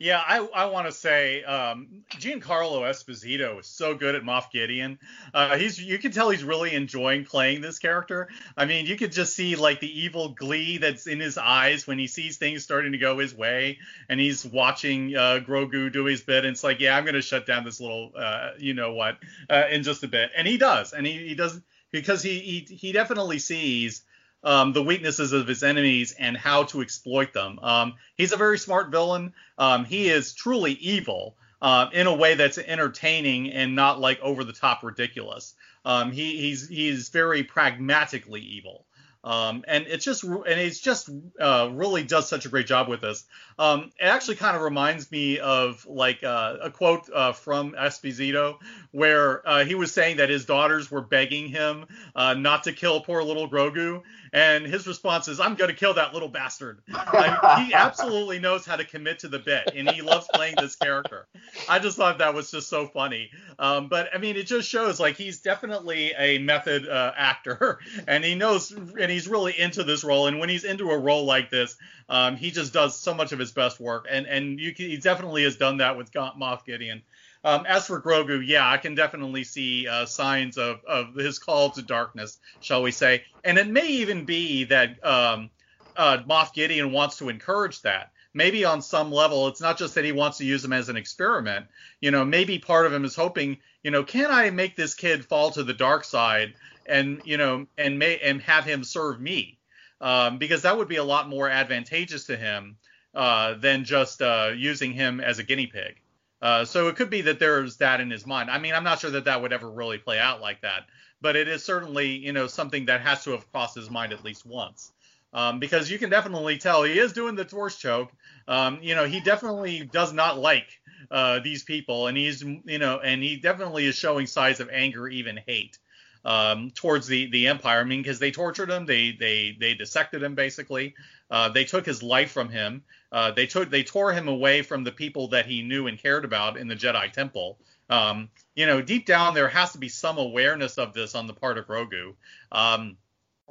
Yeah, 0.00 0.22
I, 0.24 0.46
I 0.54 0.66
want 0.66 0.86
to 0.86 0.92
say 0.92 1.42
um, 1.42 2.04
Giancarlo 2.12 2.82
Esposito 2.82 3.58
is 3.58 3.66
so 3.66 3.96
good 3.96 4.14
at 4.14 4.22
Moff 4.22 4.52
Gideon. 4.52 4.96
Uh, 5.34 5.58
he's 5.58 5.80
you 5.80 5.98
can 5.98 6.12
tell 6.12 6.30
he's 6.30 6.44
really 6.44 6.72
enjoying 6.72 7.24
playing 7.24 7.62
this 7.62 7.80
character. 7.80 8.28
I 8.56 8.64
mean, 8.66 8.86
you 8.86 8.94
could 8.96 9.10
just 9.10 9.34
see 9.34 9.56
like 9.56 9.80
the 9.80 10.00
evil 10.00 10.28
glee 10.28 10.78
that's 10.78 11.08
in 11.08 11.18
his 11.18 11.36
eyes 11.36 11.84
when 11.88 11.98
he 11.98 12.06
sees 12.06 12.36
things 12.36 12.62
starting 12.62 12.92
to 12.92 12.98
go 12.98 13.18
his 13.18 13.34
way, 13.34 13.78
and 14.08 14.20
he's 14.20 14.46
watching 14.46 15.16
uh, 15.16 15.40
Grogu 15.44 15.92
do 15.92 16.04
his 16.04 16.20
bit. 16.20 16.44
And 16.44 16.52
it's 16.52 16.62
like, 16.62 16.78
yeah, 16.78 16.96
I'm 16.96 17.04
gonna 17.04 17.20
shut 17.20 17.44
down 17.44 17.64
this 17.64 17.80
little, 17.80 18.12
uh, 18.16 18.50
you 18.56 18.74
know 18.74 18.94
what, 18.94 19.18
uh, 19.50 19.64
in 19.68 19.82
just 19.82 20.04
a 20.04 20.08
bit. 20.08 20.30
And 20.36 20.46
he 20.46 20.58
does, 20.58 20.92
and 20.92 21.04
he, 21.04 21.26
he 21.26 21.34
does 21.34 21.60
because 21.90 22.22
he, 22.22 22.38
he 22.38 22.74
he 22.76 22.92
definitely 22.92 23.40
sees 23.40 24.02
um, 24.44 24.72
the 24.72 24.82
weaknesses 24.82 25.32
of 25.32 25.46
his 25.46 25.62
enemies 25.62 26.14
and 26.18 26.36
how 26.36 26.64
to 26.64 26.80
exploit 26.80 27.32
them. 27.32 27.58
Um, 27.60 27.94
he's 28.16 28.32
a 28.32 28.36
very 28.36 28.58
smart 28.58 28.90
villain. 28.90 29.32
Um, 29.56 29.84
he 29.84 30.08
is 30.08 30.32
truly 30.32 30.72
evil 30.72 31.36
uh, 31.60 31.88
in 31.92 32.06
a 32.06 32.14
way 32.14 32.34
that's 32.34 32.58
entertaining 32.58 33.50
and 33.52 33.74
not 33.74 34.00
like 34.00 34.20
over 34.20 34.44
the 34.44 34.52
top 34.52 34.82
ridiculous. 34.82 35.54
Um, 35.84 36.12
he, 36.12 36.36
he's 36.36 36.68
he's 36.68 37.08
very 37.08 37.42
pragmatically 37.42 38.40
evil. 38.40 38.84
Um, 39.24 39.64
and 39.66 39.84
it's 39.88 40.04
just 40.04 40.22
and 40.22 40.60
he's 40.60 40.80
just 40.80 41.10
uh, 41.40 41.68
really 41.72 42.04
does 42.04 42.28
such 42.28 42.46
a 42.46 42.48
great 42.48 42.66
job 42.66 42.88
with 42.88 43.00
this. 43.00 43.24
Um, 43.58 43.90
it 44.00 44.04
actually 44.04 44.36
kind 44.36 44.56
of 44.56 44.62
reminds 44.62 45.10
me 45.10 45.40
of 45.40 45.84
like 45.86 46.22
uh, 46.22 46.56
a 46.62 46.70
quote 46.70 47.10
uh, 47.12 47.32
from 47.32 47.72
Esposito 47.72 48.58
where 48.92 49.46
uh, 49.46 49.64
he 49.64 49.74
was 49.74 49.92
saying 49.92 50.18
that 50.18 50.30
his 50.30 50.44
daughters 50.44 50.90
were 50.90 51.00
begging 51.00 51.48
him 51.48 51.86
uh, 52.14 52.34
not 52.34 52.64
to 52.64 52.72
kill 52.72 53.00
poor 53.00 53.22
little 53.22 53.50
Grogu, 53.50 54.02
and 54.32 54.64
his 54.66 54.86
response 54.86 55.28
is, 55.28 55.40
"I'm 55.40 55.54
going 55.54 55.70
to 55.70 55.76
kill 55.76 55.94
that 55.94 56.14
little 56.14 56.28
bastard." 56.28 56.80
I, 56.92 57.64
he 57.64 57.74
absolutely 57.74 58.38
knows 58.38 58.64
how 58.66 58.76
to 58.76 58.84
commit 58.84 59.20
to 59.20 59.28
the 59.28 59.38
bit, 59.38 59.70
and 59.74 59.90
he 59.90 60.02
loves 60.02 60.28
playing 60.32 60.54
this 60.58 60.76
character. 60.76 61.26
I 61.68 61.78
just 61.78 61.96
thought 61.96 62.18
that 62.18 62.34
was 62.34 62.50
just 62.50 62.68
so 62.68 62.86
funny. 62.86 63.30
Um, 63.58 63.88
but 63.88 64.08
I 64.14 64.18
mean, 64.18 64.36
it 64.36 64.46
just 64.46 64.68
shows 64.68 65.00
like 65.00 65.16
he's 65.16 65.40
definitely 65.40 66.12
a 66.18 66.38
method 66.38 66.88
uh, 66.88 67.12
actor, 67.16 67.78
and 68.08 68.24
he 68.24 68.34
knows, 68.34 68.70
and 68.70 69.10
he's 69.10 69.28
really 69.28 69.58
into 69.58 69.84
this 69.84 70.04
role. 70.04 70.26
And 70.26 70.38
when 70.38 70.48
he's 70.48 70.64
into 70.64 70.90
a 70.90 70.98
role 70.98 71.24
like 71.24 71.50
this, 71.50 71.76
um, 72.08 72.36
he 72.36 72.50
just 72.50 72.72
does 72.72 72.98
so 72.98 73.14
much 73.14 73.32
of 73.32 73.38
his 73.38 73.52
best 73.52 73.80
work, 73.80 74.06
and 74.10 74.26
and 74.26 74.58
you 74.60 74.74
can, 74.74 74.86
he 74.86 74.96
definitely 74.96 75.44
has 75.44 75.56
done 75.56 75.78
that 75.78 75.96
with 75.96 76.10
Moff 76.12 76.64
Gideon. 76.64 77.02
Um, 77.44 77.66
as 77.66 77.86
for 77.86 78.00
Grogu, 78.00 78.44
yeah, 78.44 78.68
I 78.68 78.78
can 78.78 78.94
definitely 78.94 79.44
see 79.44 79.86
uh, 79.86 80.06
signs 80.06 80.58
of, 80.58 80.84
of 80.84 81.14
his 81.14 81.38
call 81.38 81.70
to 81.70 81.82
darkness, 81.82 82.38
shall 82.60 82.82
we 82.82 82.90
say. 82.90 83.24
And 83.44 83.58
it 83.58 83.68
may 83.68 83.86
even 83.86 84.24
be 84.24 84.64
that 84.64 85.04
um, 85.04 85.50
uh, 85.96 86.18
Moff 86.28 86.52
Gideon 86.52 86.92
wants 86.92 87.18
to 87.18 87.28
encourage 87.28 87.82
that. 87.82 88.10
Maybe 88.34 88.64
on 88.64 88.82
some 88.82 89.10
level, 89.10 89.48
it's 89.48 89.60
not 89.60 89.78
just 89.78 89.94
that 89.94 90.04
he 90.04 90.12
wants 90.12 90.38
to 90.38 90.44
use 90.44 90.64
him 90.64 90.72
as 90.72 90.88
an 90.88 90.96
experiment. 90.96 91.66
You 92.00 92.10
know, 92.10 92.24
maybe 92.24 92.58
part 92.58 92.86
of 92.86 92.92
him 92.92 93.04
is 93.04 93.16
hoping, 93.16 93.58
you 93.82 93.90
know, 93.90 94.04
can 94.04 94.30
I 94.30 94.50
make 94.50 94.76
this 94.76 94.94
kid 94.94 95.24
fall 95.24 95.50
to 95.52 95.64
the 95.64 95.72
dark 95.74 96.04
side 96.04 96.54
and, 96.86 97.22
you 97.24 97.36
know, 97.36 97.66
and 97.76 97.98
may 97.98 98.18
and 98.18 98.42
have 98.42 98.64
him 98.64 98.84
serve 98.84 99.20
me? 99.20 99.58
Um, 100.00 100.38
because 100.38 100.62
that 100.62 100.76
would 100.76 100.88
be 100.88 100.96
a 100.96 101.04
lot 101.04 101.28
more 101.28 101.48
advantageous 101.48 102.26
to 102.26 102.36
him 102.36 102.76
uh, 103.14 103.54
than 103.54 103.84
just 103.84 104.22
uh, 104.22 104.52
using 104.54 104.92
him 104.92 105.20
as 105.20 105.38
a 105.38 105.42
guinea 105.42 105.66
pig. 105.66 106.00
Uh, 106.40 106.64
so 106.64 106.88
it 106.88 106.96
could 106.96 107.10
be 107.10 107.22
that 107.22 107.38
there's 107.38 107.76
that 107.78 108.00
in 108.00 108.10
his 108.10 108.26
mind. 108.26 108.50
I 108.50 108.58
mean, 108.58 108.74
I'm 108.74 108.84
not 108.84 109.00
sure 109.00 109.10
that 109.10 109.24
that 109.24 109.42
would 109.42 109.52
ever 109.52 109.70
really 109.70 109.98
play 109.98 110.18
out 110.18 110.40
like 110.40 110.62
that, 110.62 110.86
but 111.20 111.36
it 111.36 111.48
is 111.48 111.64
certainly, 111.64 112.08
you 112.08 112.32
know, 112.32 112.46
something 112.46 112.86
that 112.86 113.00
has 113.00 113.24
to 113.24 113.30
have 113.32 113.50
crossed 113.50 113.74
his 113.74 113.90
mind 113.90 114.12
at 114.12 114.24
least 114.24 114.46
once. 114.46 114.92
Um, 115.34 115.58
because 115.58 115.90
you 115.90 115.98
can 115.98 116.08
definitely 116.08 116.56
tell 116.56 116.84
he 116.84 116.98
is 116.98 117.12
doing 117.12 117.34
the 117.34 117.44
torch 117.44 117.78
choke. 117.78 118.10
Um, 118.46 118.78
you 118.80 118.94
know, 118.94 119.04
he 119.04 119.20
definitely 119.20 119.80
does 119.92 120.12
not 120.12 120.38
like 120.38 120.80
uh, 121.10 121.40
these 121.40 121.64
people, 121.64 122.06
and 122.06 122.16
he's, 122.16 122.42
you 122.42 122.78
know, 122.78 122.98
and 122.98 123.22
he 123.22 123.36
definitely 123.36 123.84
is 123.84 123.94
showing 123.94 124.26
signs 124.26 124.60
of 124.60 124.70
anger, 124.70 125.06
even 125.06 125.38
hate 125.46 125.78
um, 126.24 126.70
towards 126.70 127.06
the 127.06 127.30
the 127.30 127.48
empire. 127.48 127.80
I 127.80 127.84
mean, 127.84 128.02
because 128.02 128.18
they 128.18 128.30
tortured 128.30 128.70
him, 128.70 128.86
they 128.86 129.12
they 129.12 129.56
they 129.58 129.74
dissected 129.74 130.22
him 130.22 130.34
basically. 130.34 130.94
Uh, 131.30 131.48
they 131.48 131.64
took 131.64 131.84
his 131.84 132.02
life 132.02 132.30
from 132.30 132.48
him. 132.48 132.82
Uh, 133.10 133.30
they 133.30 133.46
took 133.46 133.70
they 133.70 133.82
tore 133.82 134.12
him 134.12 134.28
away 134.28 134.62
from 134.62 134.84
the 134.84 134.92
people 134.92 135.28
that 135.28 135.46
he 135.46 135.62
knew 135.62 135.86
and 135.86 135.98
cared 135.98 136.24
about 136.24 136.56
in 136.56 136.68
the 136.68 136.76
Jedi 136.76 137.10
Temple. 137.12 137.58
Um, 137.90 138.28
you 138.54 138.66
know, 138.66 138.82
deep 138.82 139.06
down 139.06 139.34
there 139.34 139.48
has 139.48 139.72
to 139.72 139.78
be 139.78 139.88
some 139.88 140.18
awareness 140.18 140.76
of 140.76 140.92
this 140.92 141.14
on 141.14 141.26
the 141.26 141.32
part 141.32 141.56
of 141.56 141.66
Grogu. 141.66 142.14
Um, 142.52 142.96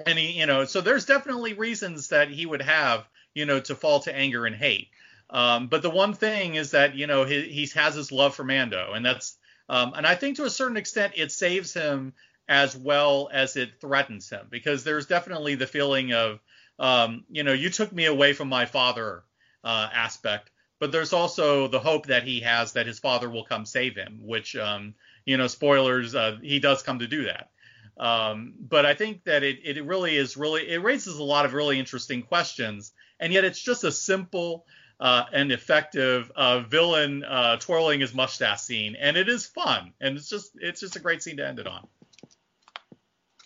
and 0.05 0.19
he, 0.19 0.39
you 0.39 0.45
know, 0.45 0.65
so 0.65 0.81
there's 0.81 1.05
definitely 1.05 1.53
reasons 1.53 2.09
that 2.09 2.29
he 2.29 2.45
would 2.45 2.61
have, 2.61 3.07
you 3.33 3.45
know, 3.45 3.59
to 3.61 3.73
fall 3.73 4.01
to 4.01 4.15
anger 4.15 4.45
and 4.45 4.55
hate. 4.55 4.89
Um, 5.29 5.67
but 5.67 5.81
the 5.81 5.89
one 5.89 6.13
thing 6.13 6.55
is 6.55 6.71
that, 6.71 6.95
you 6.95 7.07
know, 7.07 7.25
he, 7.25 7.41
he 7.43 7.67
has 7.75 7.95
his 7.95 8.11
love 8.11 8.35
for 8.35 8.43
Mando, 8.43 8.93
and 8.93 9.05
that's, 9.05 9.37
um, 9.69 9.93
and 9.95 10.05
I 10.05 10.15
think 10.15 10.37
to 10.37 10.45
a 10.45 10.49
certain 10.49 10.77
extent 10.77 11.13
it 11.15 11.31
saves 11.31 11.73
him 11.73 12.13
as 12.47 12.77
well 12.77 13.29
as 13.33 13.57
it 13.57 13.81
threatens 13.81 14.29
him 14.29 14.47
because 14.49 14.83
there's 14.83 15.07
definitely 15.07 15.55
the 15.55 15.67
feeling 15.67 16.13
of, 16.13 16.39
um, 16.79 17.25
you 17.29 17.43
know, 17.43 17.53
you 17.53 17.69
took 17.69 17.91
me 17.91 18.05
away 18.05 18.33
from 18.33 18.47
my 18.47 18.65
father 18.65 19.23
uh, 19.67 19.89
aspect, 19.93 20.49
but 20.79 20.93
there's 20.93 21.11
also 21.11 21.67
the 21.67 21.79
hope 21.79 22.05
that 22.05 22.23
he 22.23 22.39
has 22.39 22.71
that 22.73 22.87
his 22.87 22.99
father 22.99 23.29
will 23.29 23.43
come 23.43 23.65
save 23.65 23.95
him, 23.95 24.21
which, 24.23 24.55
um, 24.55 24.95
you 25.25 25.35
know, 25.35 25.47
spoilers, 25.47 26.15
uh, 26.15 26.37
he 26.41 26.59
does 26.59 26.83
come 26.83 26.99
to 26.99 27.07
do 27.07 27.25
that. 27.25 27.49
Um, 27.97 28.53
but 28.57 28.85
I 28.85 28.93
think 28.93 29.25
that 29.25 29.43
it, 29.43 29.59
it 29.65 29.83
really 29.83 30.15
is 30.15 30.37
really, 30.37 30.69
it 30.69 30.81
raises 30.81 31.17
a 31.17 31.23
lot 31.23 31.45
of 31.45 31.53
really 31.53 31.77
interesting 31.79 32.21
questions, 32.21 32.93
and 33.19 33.33
yet 33.33 33.43
it's 33.43 33.61
just 33.61 33.83
a 33.83 33.91
simple 33.91 34.65
uh, 35.01 35.25
and 35.33 35.51
effective 35.51 36.31
uh, 36.35 36.59
villain 36.61 37.25
uh, 37.25 37.57
twirling 37.57 37.99
his 37.99 38.13
mustache 38.13 38.61
scene, 38.61 38.95
and 38.95 39.17
it 39.17 39.27
is 39.27 39.45
fun, 39.47 39.91
and 39.99 40.15
it's 40.17 40.29
just, 40.29 40.51
it's 40.61 40.79
just 40.79 40.95
a 40.95 40.99
great 40.99 41.21
scene 41.21 41.37
to 41.37 41.45
end 41.45 41.59
it 41.59 41.67
on. 41.67 41.85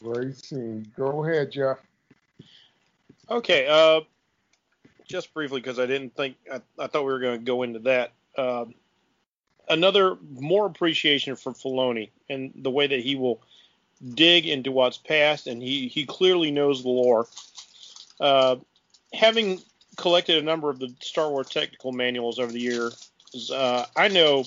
Great 0.04 0.38
scene. 0.38 0.86
Go 0.96 1.26
ahead, 1.26 1.52
Jeff. 1.52 1.80
Okay, 3.28 3.66
uh, 3.68 4.02
just 5.12 5.34
briefly 5.34 5.62
because 5.62 5.80
I 5.80 5.86
didn't 5.86 6.16
think 6.16 6.38
I, 6.52 6.62
I, 6.80 6.88
thought 6.88 7.06
we 7.06 7.12
were 7.12 7.20
going 7.20 7.40
to 7.40 7.46
go 7.46 7.64
into 7.64 7.80
that. 7.80 8.14
Uh, 8.38 8.66
another 9.70 10.18
more 10.34 10.66
appreciation 10.66 11.36
for 11.36 11.52
Filoni 11.52 12.10
and 12.30 12.52
the 12.56 12.72
way 12.72 12.88
that 12.88 13.00
he 13.00 13.16
will 13.16 13.42
dig 14.14 14.48
into 14.48 14.72
what's 14.72 14.98
past, 14.98 15.48
and 15.48 15.62
he 15.62 15.88
he 15.88 16.06
clearly 16.06 16.52
knows 16.52 16.82
the 16.82 16.90
lore. 16.90 17.28
Uh, 18.20 18.56
having 19.14 19.60
collected 19.98 20.38
a 20.38 20.42
number 20.42 20.70
of 20.70 20.80
the 20.80 20.94
Star 21.02 21.30
Wars 21.30 21.50
technical 21.50 21.92
manuals 21.92 22.40
over 22.40 22.52
the 22.52 22.60
years, 22.60 23.12
uh, 23.54 23.86
I 23.96 24.08
know 24.08 24.46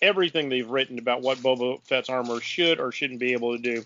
everything 0.00 0.48
they've 0.48 0.68
written 0.68 0.98
about 0.98 1.22
what 1.22 1.38
Boba 1.38 1.80
Fett's 1.86 2.08
armor 2.08 2.40
should 2.40 2.80
or 2.80 2.90
shouldn't 2.90 3.20
be 3.20 3.32
able 3.32 3.56
to 3.56 3.62
do. 3.62 3.84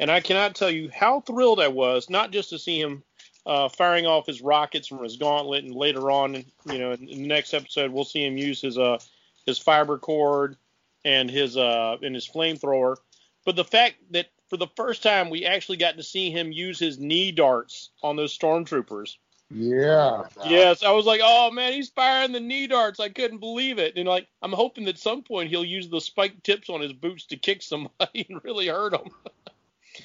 And 0.00 0.10
I 0.10 0.20
cannot 0.20 0.54
tell 0.54 0.70
you 0.70 0.90
how 0.92 1.20
thrilled 1.20 1.60
I 1.60 1.68
was, 1.68 2.10
not 2.10 2.32
just 2.32 2.50
to 2.50 2.58
see 2.58 2.80
him 2.80 3.02
uh, 3.46 3.68
firing 3.68 4.06
off 4.06 4.26
his 4.26 4.42
rockets 4.42 4.88
from 4.88 5.02
his 5.02 5.16
gauntlet, 5.16 5.64
and 5.64 5.74
later 5.74 6.10
on, 6.10 6.34
you 6.34 6.78
know, 6.78 6.92
in, 6.92 7.08
in 7.08 7.22
the 7.22 7.28
next 7.28 7.54
episode, 7.54 7.92
we'll 7.92 8.04
see 8.04 8.26
him 8.26 8.36
use 8.36 8.60
his 8.60 8.76
uh 8.76 8.98
his 9.46 9.58
fiber 9.58 9.96
cord 9.96 10.56
and 11.04 11.30
his 11.30 11.56
uh 11.56 11.96
and 12.02 12.14
his 12.14 12.28
flamethrower. 12.28 12.96
But 13.44 13.56
the 13.56 13.64
fact 13.64 13.96
that 14.10 14.26
for 14.48 14.56
the 14.56 14.66
first 14.76 15.02
time 15.02 15.30
we 15.30 15.46
actually 15.46 15.76
got 15.76 15.96
to 15.96 16.02
see 16.02 16.30
him 16.30 16.52
use 16.52 16.78
his 16.78 16.98
knee 16.98 17.32
darts 17.32 17.90
on 18.02 18.16
those 18.16 18.36
stormtroopers. 18.36 19.16
Yeah. 19.48 20.24
Yes, 20.44 20.82
I 20.82 20.90
was 20.90 21.06
like, 21.06 21.20
oh 21.22 21.52
man, 21.52 21.72
he's 21.72 21.88
firing 21.88 22.32
the 22.32 22.40
knee 22.40 22.66
darts. 22.66 22.98
I 22.98 23.10
couldn't 23.10 23.38
believe 23.38 23.78
it. 23.78 23.96
And 23.96 24.08
like, 24.08 24.26
I'm 24.42 24.52
hoping 24.52 24.84
that 24.86 24.96
at 24.96 25.00
some 25.00 25.22
point 25.22 25.50
he'll 25.50 25.64
use 25.64 25.88
the 25.88 26.00
spiked 26.00 26.42
tips 26.42 26.68
on 26.68 26.80
his 26.80 26.92
boots 26.92 27.26
to 27.26 27.36
kick 27.36 27.62
somebody 27.62 28.26
and 28.28 28.42
really 28.42 28.66
hurt 28.66 28.90
them. 28.90 29.10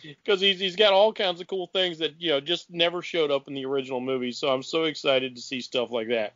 Because 0.02 0.42
he's 0.42 0.60
he's 0.60 0.76
got 0.76 0.94
all 0.94 1.14
kinds 1.14 1.42
of 1.42 1.48
cool 1.48 1.68
things 1.68 1.98
that 2.00 2.20
you 2.20 2.30
know 2.30 2.40
just 2.40 2.70
never 2.70 3.02
showed 3.02 3.32
up 3.32 3.48
in 3.48 3.54
the 3.54 3.66
original 3.66 4.00
movie. 4.00 4.32
So 4.32 4.50
I'm 4.50 4.64
so 4.64 4.86
excited 4.86 5.36
to 5.36 5.42
see 5.42 5.62
stuff 5.62 5.92
like 5.92 6.10
that. 6.10 6.34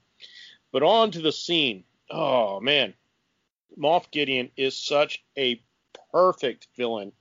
But 0.71 0.83
on 0.83 1.11
to 1.11 1.21
the 1.21 1.31
scene. 1.31 1.83
Oh 2.09 2.59
man, 2.59 2.93
Moff 3.77 4.11
Gideon 4.11 4.51
is 4.57 4.77
such 4.77 5.23
a 5.37 5.61
perfect 6.11 6.67
villain. 6.77 7.11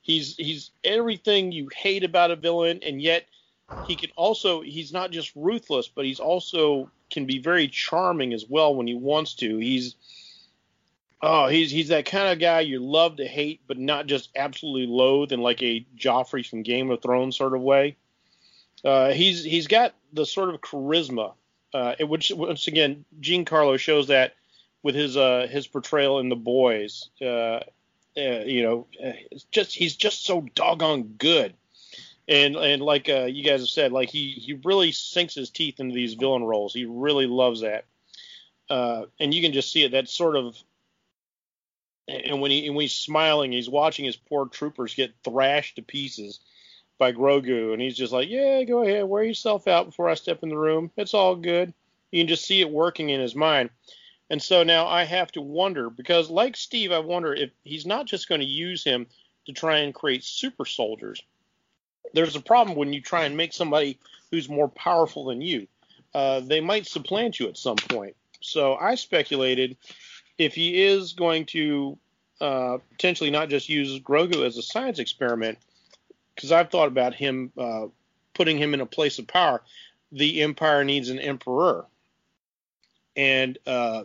He's 0.00 0.36
he's 0.36 0.70
everything 0.84 1.52
you 1.52 1.68
hate 1.74 2.04
about 2.04 2.30
a 2.30 2.36
villain, 2.36 2.80
and 2.82 3.00
yet 3.00 3.26
he 3.82 3.96
can 3.96 4.10
also 4.16 4.60
he's 4.60 4.92
not 4.92 5.10
just 5.10 5.32
ruthless, 5.34 5.88
but 5.88 6.04
he's 6.04 6.20
also 6.20 6.90
can 7.10 7.24
be 7.24 7.38
very 7.38 7.68
charming 7.68 8.34
as 8.34 8.46
well 8.46 8.74
when 8.74 8.86
he 8.86 8.94
wants 8.94 9.34
to. 9.34 9.58
He's 9.58 9.96
Oh, 11.20 11.48
he's 11.48 11.70
he's 11.70 11.88
that 11.88 12.06
kind 12.06 12.28
of 12.28 12.38
guy 12.38 12.60
you 12.60 12.78
love 12.78 13.16
to 13.16 13.26
hate, 13.26 13.60
but 13.66 13.78
not 13.78 14.06
just 14.06 14.30
absolutely 14.36 14.86
loathe 14.86 15.32
in 15.32 15.40
like 15.40 15.62
a 15.62 15.84
Joffrey 15.96 16.48
from 16.48 16.62
Game 16.62 16.90
of 16.90 17.02
Thrones 17.02 17.36
sort 17.36 17.54
of 17.54 17.60
way. 17.60 17.96
Uh, 18.84 19.10
he's 19.10 19.42
he's 19.42 19.66
got 19.66 19.94
the 20.12 20.24
sort 20.24 20.54
of 20.54 20.60
charisma, 20.60 21.34
uh, 21.74 21.94
which 22.00 22.30
once 22.30 22.68
again 22.68 23.04
Giancarlo 23.20 23.78
shows 23.78 24.08
that 24.08 24.34
with 24.82 24.94
his 24.94 25.16
uh, 25.16 25.48
his 25.50 25.66
portrayal 25.66 26.20
in 26.20 26.28
The 26.28 26.36
Boys. 26.36 27.10
Uh, 27.20 27.60
uh, 28.16 28.42
you 28.44 28.62
know, 28.62 28.86
uh, 29.04 29.12
just 29.50 29.74
he's 29.74 29.96
just 29.96 30.24
so 30.24 30.46
doggone 30.54 31.02
good, 31.18 31.54
and 32.28 32.56
and 32.56 32.82
like 32.82 33.08
you 33.08 33.42
guys 33.42 33.60
have 33.60 33.68
said, 33.68 33.92
like 33.92 34.08
he 34.08 34.30
he 34.30 34.54
really 34.64 34.92
sinks 34.92 35.34
his 35.34 35.50
teeth 35.50 35.80
into 35.80 35.94
these 35.94 36.14
villain 36.14 36.44
roles. 36.44 36.74
He 36.74 36.84
really 36.84 37.26
loves 37.26 37.62
that, 37.62 37.86
and 38.70 39.34
you 39.34 39.42
can 39.42 39.52
just 39.52 39.72
see 39.72 39.84
it. 39.84 39.92
That 39.92 40.08
sort 40.08 40.36
of 40.36 40.56
and 42.08 42.40
when 42.40 42.50
he 42.50 42.66
and 42.66 42.74
when 42.74 42.84
he's 42.84 42.96
smiling, 42.96 43.52
he's 43.52 43.68
watching 43.68 44.04
his 44.04 44.16
poor 44.16 44.46
troopers 44.46 44.94
get 44.94 45.14
thrashed 45.22 45.76
to 45.76 45.82
pieces 45.82 46.40
by 46.98 47.12
Grogu, 47.12 47.72
and 47.72 47.82
he's 47.82 47.96
just 47.96 48.12
like, 48.12 48.28
"Yeah, 48.28 48.64
go 48.64 48.82
ahead, 48.82 49.04
wear 49.04 49.22
yourself 49.22 49.68
out 49.68 49.86
before 49.86 50.08
I 50.08 50.14
step 50.14 50.42
in 50.42 50.48
the 50.48 50.56
room. 50.56 50.90
It's 50.96 51.14
all 51.14 51.36
good." 51.36 51.72
You 52.10 52.20
can 52.22 52.28
just 52.28 52.46
see 52.46 52.60
it 52.60 52.70
working 52.70 53.10
in 53.10 53.20
his 53.20 53.34
mind. 53.34 53.70
And 54.30 54.42
so 54.42 54.62
now 54.62 54.86
I 54.86 55.04
have 55.04 55.30
to 55.32 55.40
wonder 55.40 55.90
because, 55.90 56.30
like 56.30 56.56
Steve, 56.56 56.92
I 56.92 56.98
wonder 56.98 57.34
if 57.34 57.50
he's 57.64 57.86
not 57.86 58.06
just 58.06 58.28
going 58.28 58.40
to 58.40 58.46
use 58.46 58.84
him 58.84 59.06
to 59.46 59.52
try 59.52 59.78
and 59.78 59.94
create 59.94 60.24
super 60.24 60.64
soldiers. 60.64 61.22
There's 62.14 62.36
a 62.36 62.40
problem 62.40 62.76
when 62.76 62.92
you 62.92 63.00
try 63.00 63.24
and 63.24 63.36
make 63.36 63.52
somebody 63.52 63.98
who's 64.30 64.48
more 64.48 64.68
powerful 64.68 65.26
than 65.26 65.40
you. 65.40 65.66
Uh, 66.14 66.40
they 66.40 66.60
might 66.60 66.86
supplant 66.86 67.38
you 67.38 67.48
at 67.48 67.56
some 67.56 67.76
point. 67.76 68.16
So 68.40 68.74
I 68.74 68.94
speculated 68.94 69.76
if 70.38 70.54
he 70.54 70.82
is 70.84 71.12
going 71.12 71.44
to 71.46 71.98
uh, 72.40 72.78
potentially 72.92 73.30
not 73.30 73.48
just 73.48 73.68
use 73.68 74.00
Grogu 74.00 74.46
as 74.46 74.56
a 74.56 74.62
science 74.62 74.98
experiment, 74.98 75.58
because 76.34 76.52
I've 76.52 76.70
thought 76.70 76.88
about 76.88 77.14
him 77.14 77.52
uh, 77.58 77.86
putting 78.34 78.56
him 78.56 78.72
in 78.72 78.80
a 78.80 78.86
place 78.86 79.18
of 79.18 79.26
power, 79.26 79.62
the 80.12 80.40
Empire 80.42 80.84
needs 80.84 81.08
an 81.08 81.18
emperor. 81.18 81.86
And 83.16 83.58
uh, 83.66 84.04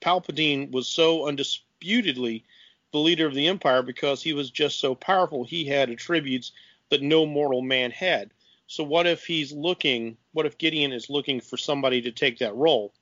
Palpatine 0.00 0.70
was 0.70 0.86
so 0.86 1.26
undisputedly 1.26 2.44
the 2.92 2.98
leader 2.98 3.26
of 3.26 3.34
the 3.34 3.48
Empire 3.48 3.82
because 3.82 4.22
he 4.22 4.32
was 4.32 4.50
just 4.50 4.78
so 4.78 4.94
powerful. 4.94 5.44
He 5.44 5.64
had 5.64 5.90
attributes 5.90 6.52
that 6.90 7.02
no 7.02 7.26
mortal 7.26 7.60
man 7.60 7.90
had. 7.90 8.30
So 8.68 8.84
what 8.84 9.06
if 9.06 9.24
he's 9.24 9.52
looking? 9.52 10.16
What 10.32 10.46
if 10.46 10.58
Gideon 10.58 10.92
is 10.92 11.10
looking 11.10 11.40
for 11.40 11.56
somebody 11.56 12.00
to 12.02 12.12
take 12.12 12.38
that 12.38 12.54
role? 12.54 12.94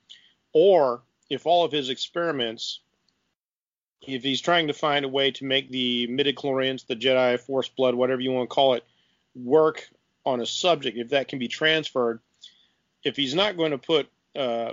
Or 0.52 1.02
if 1.28 1.46
all 1.46 1.64
of 1.64 1.72
his 1.72 1.90
experiments, 1.90 2.80
if 4.02 4.22
he's 4.22 4.40
trying 4.40 4.68
to 4.68 4.72
find 4.72 5.04
a 5.04 5.08
way 5.08 5.30
to 5.32 5.44
make 5.44 5.70
the 5.70 6.06
midichlorians, 6.08 6.86
the 6.86 6.96
Jedi 6.96 7.38
Force 7.40 7.68
blood, 7.68 7.94
whatever 7.94 8.20
you 8.20 8.32
want 8.32 8.48
to 8.48 8.54
call 8.54 8.74
it, 8.74 8.84
work 9.34 9.88
on 10.24 10.40
a 10.40 10.46
subject, 10.46 10.96
if 10.96 11.10
that 11.10 11.28
can 11.28 11.38
be 11.38 11.48
transferred, 11.48 12.20
if 13.04 13.16
he's 13.16 13.34
not 13.34 13.56
going 13.56 13.72
to 13.72 13.78
put, 13.78 14.08
uh, 14.34 14.72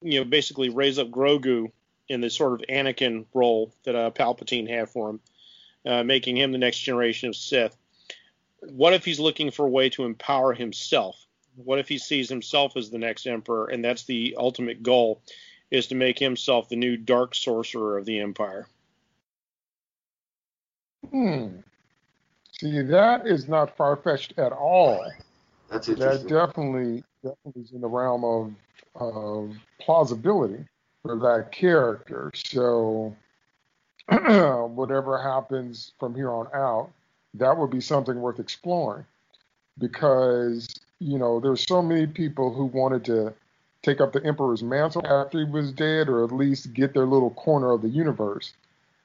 you 0.00 0.20
know, 0.20 0.24
basically 0.24 0.68
raise 0.68 0.98
up 0.98 1.10
Grogu 1.10 1.70
in 2.08 2.20
the 2.20 2.30
sort 2.30 2.54
of 2.54 2.66
Anakin 2.68 3.26
role 3.32 3.72
that 3.84 3.94
uh, 3.94 4.10
Palpatine 4.10 4.68
had 4.68 4.88
for 4.88 5.10
him, 5.10 5.20
uh, 5.86 6.02
making 6.02 6.36
him 6.36 6.52
the 6.52 6.58
next 6.58 6.78
generation 6.78 7.28
of 7.28 7.36
Sith. 7.36 7.76
What 8.60 8.92
if 8.92 9.04
he's 9.04 9.20
looking 9.20 9.50
for 9.50 9.66
a 9.66 9.70
way 9.70 9.90
to 9.90 10.04
empower 10.04 10.52
himself? 10.52 11.16
What 11.56 11.78
if 11.78 11.88
he 11.88 11.98
sees 11.98 12.28
himself 12.28 12.76
as 12.76 12.90
the 12.90 12.98
next 12.98 13.26
emperor, 13.26 13.66
and 13.66 13.84
that's 13.84 14.04
the 14.04 14.36
ultimate 14.38 14.82
goal, 14.82 15.22
is 15.72 15.86
to 15.86 15.94
make 15.94 16.18
himself 16.18 16.68
the 16.68 16.76
new 16.76 16.96
dark 16.98 17.34
sorcerer 17.34 17.96
of 17.96 18.04
the 18.04 18.20
empire? 18.20 18.68
Hmm. 21.10 21.46
See, 22.52 22.82
that 22.82 23.26
is 23.26 23.48
not 23.48 23.74
far 23.76 23.96
fetched 23.96 24.38
at 24.38 24.52
all. 24.52 25.10
That's 25.70 25.88
interesting. 25.88 26.28
That 26.28 26.46
definitely, 26.46 27.02
definitely 27.24 27.62
is 27.62 27.72
in 27.72 27.80
the 27.80 27.88
realm 27.88 28.22
of, 28.22 28.52
of 28.94 29.56
plausibility 29.80 30.62
for 31.02 31.16
that 31.18 31.50
character. 31.50 32.30
So, 32.34 33.16
whatever 34.08 35.20
happens 35.20 35.92
from 35.98 36.14
here 36.14 36.30
on 36.30 36.48
out, 36.54 36.90
that 37.34 37.56
would 37.56 37.70
be 37.70 37.80
something 37.80 38.20
worth 38.20 38.38
exploring 38.38 39.06
because, 39.78 40.68
you 40.98 41.18
know, 41.18 41.40
there's 41.40 41.64
so 41.66 41.80
many 41.80 42.06
people 42.06 42.52
who 42.52 42.66
wanted 42.66 43.06
to 43.06 43.32
take 43.82 44.00
up 44.00 44.12
the 44.12 44.24
emperor's 44.24 44.62
mantle 44.62 45.04
after 45.06 45.38
he 45.38 45.44
was 45.44 45.72
dead 45.72 46.08
or 46.08 46.24
at 46.24 46.32
least 46.32 46.72
get 46.72 46.94
their 46.94 47.06
little 47.06 47.30
corner 47.30 47.72
of 47.72 47.82
the 47.82 47.88
universe. 47.88 48.52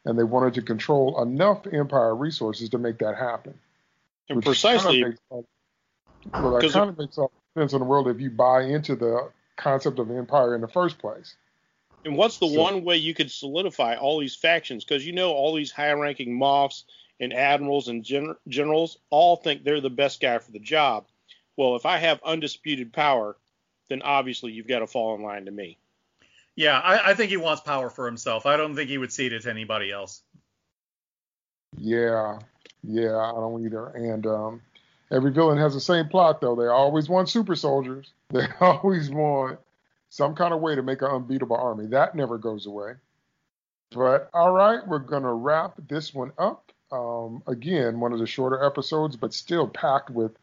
And 0.05 0.17
they 0.17 0.23
wanted 0.23 0.53
to 0.53 0.61
control 0.61 1.21
enough 1.21 1.67
empire 1.67 2.15
resources 2.15 2.69
to 2.69 2.77
make 2.77 2.99
that 2.99 3.17
happen. 3.17 3.53
And 4.29 4.41
precisely, 4.43 5.01
kind 5.01 5.03
of 5.03 5.09
makes 5.09 5.21
all- 5.29 5.45
well, 6.33 6.59
that 6.59 6.71
kind 6.71 6.89
of 6.89 6.97
makes 6.97 7.17
all 7.17 7.31
the 7.55 7.61
sense 7.61 7.73
in 7.73 7.79
the 7.79 7.85
world 7.85 8.07
if 8.07 8.19
you 8.21 8.29
buy 8.29 8.61
into 8.63 8.95
the 8.95 9.29
concept 9.55 9.99
of 9.99 10.11
empire 10.11 10.55
in 10.55 10.61
the 10.61 10.67
first 10.67 10.97
place. 10.99 11.35
and 12.05 12.15
what's 12.15 12.37
the 12.37 12.47
So- 12.47 12.61
one 12.61 12.85
way 12.85 12.95
you 12.95 13.13
could 13.13 13.29
solidify 13.29 13.95
all 13.95 14.19
these 14.19 14.35
factions? 14.35 14.85
Because 14.85 15.05
you 15.05 15.11
know 15.11 15.33
all 15.33 15.53
these 15.53 15.71
high-ranking 15.71 16.29
moffs 16.29 16.83
and 17.19 17.33
admirals 17.33 17.89
and 17.89 18.01
gen- 18.01 18.35
generals 18.47 18.97
all 19.09 19.35
think 19.35 19.63
they're 19.63 19.81
the 19.81 19.89
best 19.89 20.21
guy 20.21 20.37
for 20.37 20.51
the 20.51 20.59
job. 20.59 21.05
Well, 21.57 21.75
if 21.75 21.85
I 21.85 21.97
have 21.97 22.21
undisputed 22.23 22.93
power, 22.93 23.35
then 23.89 24.01
obviously 24.01 24.51
you've 24.51 24.67
got 24.67 24.79
to 24.79 24.87
fall 24.87 25.15
in 25.15 25.21
line 25.21 25.45
to 25.45 25.51
me. 25.51 25.77
Yeah, 26.55 26.79
I, 26.79 27.11
I 27.11 27.13
think 27.13 27.29
he 27.29 27.37
wants 27.37 27.61
power 27.61 27.89
for 27.89 28.05
himself. 28.05 28.45
I 28.45 28.57
don't 28.57 28.75
think 28.75 28.89
he 28.89 28.97
would 28.97 29.13
cede 29.13 29.33
it 29.33 29.43
to 29.43 29.49
anybody 29.49 29.91
else. 29.91 30.23
Yeah, 31.77 32.39
yeah, 32.83 33.15
I 33.15 33.31
don't 33.31 33.63
either. 33.63 33.89
And 33.89 34.25
um, 34.25 34.61
every 35.11 35.31
villain 35.31 35.59
has 35.59 35.75
the 35.75 35.79
same 35.79 36.07
plot, 36.07 36.41
though. 36.41 36.55
They 36.55 36.65
always 36.65 37.09
want 37.09 37.29
super 37.29 37.55
soldiers. 37.55 38.11
They 38.29 38.45
always 38.59 39.09
want 39.09 39.57
some 40.09 40.35
kind 40.35 40.53
of 40.53 40.59
way 40.59 40.75
to 40.75 40.83
make 40.83 41.01
an 41.01 41.07
unbeatable 41.07 41.55
army. 41.55 41.85
That 41.87 42.13
never 42.13 42.37
goes 42.37 42.65
away. 42.65 42.95
But 43.91 44.29
all 44.33 44.51
right, 44.51 44.85
we're 44.85 44.99
gonna 44.99 45.33
wrap 45.33 45.75
this 45.87 46.13
one 46.13 46.33
up. 46.37 46.71
Um, 46.91 47.41
again, 47.47 48.01
one 48.01 48.11
of 48.11 48.19
the 48.19 48.27
shorter 48.27 48.63
episodes, 48.63 49.15
but 49.15 49.33
still 49.33 49.65
packed 49.65 50.09
with 50.09 50.37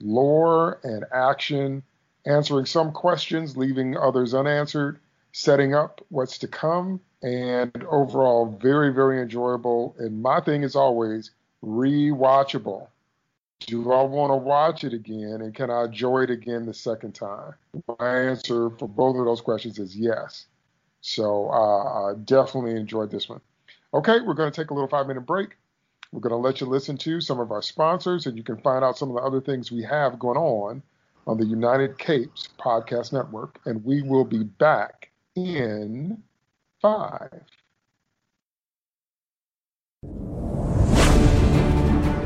lore 0.00 0.80
and 0.82 1.04
action, 1.12 1.82
answering 2.28 2.66
some 2.66 2.92
questions, 2.92 3.56
leaving 3.56 3.96
others 3.96 4.34
unanswered, 4.34 5.00
setting 5.32 5.74
up 5.74 6.04
what's 6.10 6.38
to 6.38 6.48
come, 6.48 7.00
and 7.22 7.84
overall 7.84 8.58
very, 8.60 8.92
very 8.92 9.20
enjoyable. 9.20 9.96
And 9.98 10.22
my 10.22 10.40
thing 10.40 10.62
is 10.62 10.76
always 10.76 11.30
rewatchable. 11.64 12.88
Do 13.60 13.92
I 13.92 14.02
want 14.02 14.30
to 14.30 14.36
watch 14.36 14.84
it 14.84 14.92
again, 14.92 15.40
and 15.40 15.54
can 15.54 15.70
I 15.70 15.84
enjoy 15.84 16.22
it 16.24 16.30
again 16.30 16.66
the 16.66 16.74
second 16.74 17.14
time? 17.14 17.54
My 17.98 18.16
answer 18.16 18.70
for 18.70 18.86
both 18.86 19.16
of 19.16 19.24
those 19.24 19.40
questions 19.40 19.78
is 19.80 19.96
yes. 19.96 20.46
So 21.00 21.48
uh, 21.48 22.10
I 22.10 22.14
definitely 22.24 22.76
enjoyed 22.78 23.10
this 23.10 23.28
one. 23.28 23.40
Okay, 23.94 24.20
we're 24.20 24.34
going 24.34 24.52
to 24.52 24.60
take 24.60 24.70
a 24.70 24.74
little 24.74 24.88
five 24.88 25.08
minute 25.08 25.26
break. 25.26 25.56
We're 26.12 26.20
going 26.20 26.30
to 26.30 26.36
let 26.36 26.60
you 26.60 26.66
listen 26.66 26.96
to 26.98 27.20
some 27.20 27.40
of 27.40 27.50
our 27.50 27.62
sponsors, 27.62 28.26
and 28.26 28.36
you 28.36 28.44
can 28.44 28.58
find 28.58 28.84
out 28.84 28.96
some 28.96 29.10
of 29.10 29.16
the 29.16 29.22
other 29.22 29.40
things 29.40 29.72
we 29.72 29.82
have 29.82 30.18
going 30.18 30.38
on 30.38 30.82
on 31.28 31.36
the 31.36 31.44
United 31.44 31.98
Capes 31.98 32.48
Podcast 32.58 33.12
Network. 33.12 33.60
And 33.66 33.84
we 33.84 34.02
will 34.02 34.24
be 34.24 34.42
back 34.42 35.10
in 35.36 36.22
five. 36.80 37.42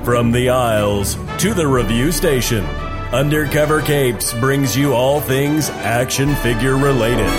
From 0.04 0.32
the 0.32 0.48
aisles 0.48 1.16
to 1.38 1.52
the 1.54 1.66
review 1.66 2.10
station, 2.10 2.64
Undercover 3.12 3.82
Capes 3.82 4.32
brings 4.34 4.76
you 4.76 4.94
all 4.94 5.20
things 5.20 5.68
action 5.70 6.34
figure 6.36 6.76
related. 6.76 7.30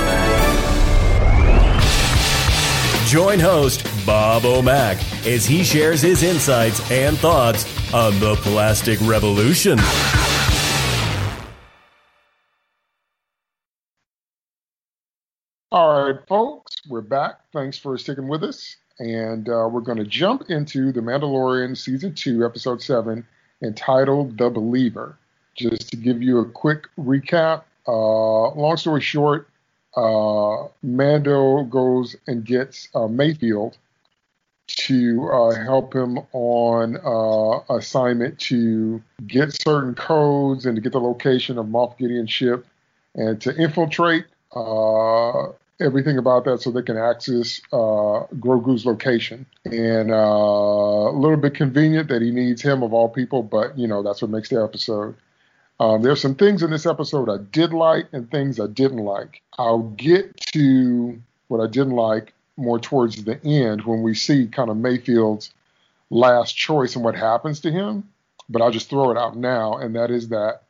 Join 3.08 3.40
host 3.40 3.86
Bob 4.06 4.46
O'Mac 4.46 4.98
as 5.26 5.46
he 5.46 5.64
shares 5.64 6.02
his 6.02 6.24
insights 6.24 6.80
and 6.92 7.18
thoughts 7.18 7.66
on 7.94 8.20
the 8.20 8.36
plastic 8.38 9.00
revolution. 9.02 9.78
All 15.74 16.04
right, 16.04 16.20
folks, 16.28 16.76
we're 16.88 17.02
back. 17.02 17.40
Thanks 17.52 17.80
for 17.80 17.98
sticking 17.98 18.28
with 18.28 18.44
us. 18.44 18.76
And 19.00 19.50
uh, 19.50 19.68
we're 19.72 19.82
going 19.82 19.98
to 19.98 20.06
jump 20.06 20.52
into 20.52 20.92
The 20.92 21.00
Mandalorian 21.00 21.76
Season 21.76 22.14
2, 22.14 22.46
Episode 22.46 22.80
7, 22.80 23.26
entitled 23.64 24.38
The 24.38 24.52
Believer. 24.52 25.18
Just 25.56 25.90
to 25.90 25.98
give 25.98 26.22
you 26.22 26.38
a 26.38 26.46
quick 26.46 26.90
recap, 27.00 27.64
uh, 27.88 28.50
long 28.52 28.78
story 28.78 29.02
short, 29.02 29.50
uh, 29.98 30.68
Mando 30.84 31.64
goes 31.64 32.16
and 32.28 32.46
gets 32.46 32.88
uh, 32.94 33.08
Mayfield 33.08 33.76
to 34.68 35.28
uh, 35.34 35.56
help 35.56 35.96
him 35.96 36.20
on 36.34 36.98
uh, 37.04 37.74
assignment 37.74 38.38
to 38.42 39.02
get 39.26 39.60
certain 39.60 39.96
codes 39.96 40.68
and 40.68 40.76
to 40.76 40.84
get 40.84 40.92
the 40.92 41.02
location 41.02 41.58
of 41.58 41.66
Moff 41.66 41.98
Gideon's 41.98 42.30
ship 42.30 42.68
and 43.16 43.42
to 43.42 43.56
infiltrate 43.56 44.26
uh, 44.56 45.48
everything 45.80 46.18
about 46.18 46.46
that 46.46 46.62
so 46.62 46.72
they 46.72 46.82
can 46.82 46.98
access 46.98 47.62
uh, 47.72 48.26
Grogu's 48.40 48.86
location. 48.86 49.46
And 49.66 50.12
uh, 50.12 50.16
a 50.16 51.18
little 51.18 51.38
bit 51.38 51.56
convenient 51.56 52.10
that 52.10 52.22
he 52.22 52.32
needs 52.32 52.62
him 52.62 52.84
of 52.84 52.94
all 52.94 53.10
people, 53.10 53.44
but 53.44 53.78
you 53.78 53.88
know 53.88 54.04
that's 54.04 54.22
what 54.22 54.32
makes 54.32 54.50
the 54.50 54.64
episode. 54.64 55.16
Um, 55.80 56.02
there's 56.02 56.22
some 56.22 56.36
things 56.36 56.64
in 56.64 56.70
this 56.70 56.86
episode 56.86 57.30
I 57.30 57.38
did 57.52 57.74
like 57.74 58.08
and 58.14 58.30
things 58.30 58.60
I 58.60 58.68
didn't 58.68 59.00
like. 59.00 59.42
I'll 59.58 59.84
get 59.84 60.38
to 60.54 61.20
what 61.48 61.62
I 61.62 61.68
didn't 61.68 61.96
like 61.96 62.34
more 62.56 62.80
towards 62.80 63.24
the 63.24 63.44
end 63.44 63.84
when 63.84 64.04
we 64.04 64.14
see 64.14 64.48
kind 64.48 64.70
of 64.70 64.78
Mayfield's 64.78 65.52
last 66.10 66.56
choice 66.56 66.96
and 66.96 67.04
what 67.04 67.16
happens 67.16 67.60
to 67.62 67.72
him. 67.72 68.10
But 68.50 68.62
I'll 68.62 68.72
just 68.72 68.90
throw 68.90 69.10
it 69.10 69.18
out 69.18 69.36
now, 69.36 69.78
and 69.78 69.96
that 69.96 70.12
is 70.12 70.30
that 70.30 70.62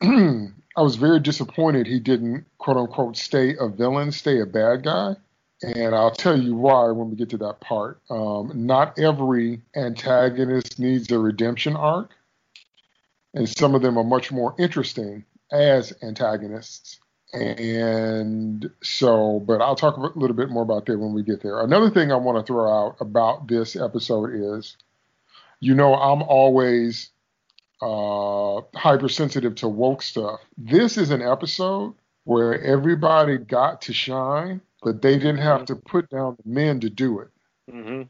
I 0.76 0.82
was 0.82 0.96
very 0.96 1.20
disappointed 1.20 1.86
he 1.86 2.00
didn't 2.00 2.44
quote 2.58 2.76
unquote 2.76 3.16
stay 3.16 3.56
a 3.58 3.68
villain, 3.68 4.12
stay 4.12 4.40
a 4.40 4.46
bad 4.46 4.84
guy. 4.84 5.16
And 5.62 5.94
I'll 5.94 6.10
tell 6.10 6.38
you 6.38 6.54
why 6.54 6.90
when 6.90 7.08
we 7.08 7.16
get 7.16 7.30
to 7.30 7.38
that 7.38 7.60
part. 7.60 7.98
Um, 8.10 8.52
not 8.66 8.98
every 8.98 9.62
antagonist 9.74 10.78
needs 10.78 11.10
a 11.10 11.18
redemption 11.18 11.76
arc, 11.76 12.10
and 13.32 13.48
some 13.48 13.74
of 13.74 13.80
them 13.80 13.96
are 13.96 14.04
much 14.04 14.30
more 14.30 14.54
interesting 14.58 15.24
as 15.50 15.94
antagonists. 16.02 17.00
And 17.32 18.70
so, 18.82 19.40
but 19.40 19.62
I'll 19.62 19.76
talk 19.76 19.96
a 19.96 20.18
little 20.18 20.36
bit 20.36 20.50
more 20.50 20.62
about 20.62 20.84
that 20.86 20.98
when 20.98 21.14
we 21.14 21.22
get 21.22 21.42
there. 21.42 21.60
Another 21.60 21.88
thing 21.88 22.12
I 22.12 22.16
want 22.16 22.38
to 22.38 22.46
throw 22.46 22.70
out 22.70 22.96
about 23.00 23.48
this 23.48 23.76
episode 23.76 24.30
is, 24.34 24.76
you 25.60 25.74
know, 25.74 25.94
I'm 25.94 26.22
always 26.22 27.10
uh, 27.80 28.60
hypersensitive 28.74 29.54
to 29.56 29.68
woke 29.68 30.02
stuff. 30.02 30.40
This 30.56 30.96
is 30.96 31.10
an 31.10 31.22
episode 31.22 31.94
where 32.24 32.60
everybody 32.62 33.38
got 33.38 33.82
to 33.82 33.92
shine, 33.92 34.60
but 34.82 35.02
they 35.02 35.18
didn't 35.18 35.38
have 35.38 35.64
to 35.66 35.76
put 35.76 36.08
down 36.10 36.36
the 36.42 36.50
men 36.50 36.80
to 36.80 36.90
do 36.90 37.20
it. 37.20 37.28
hmm 37.70 38.02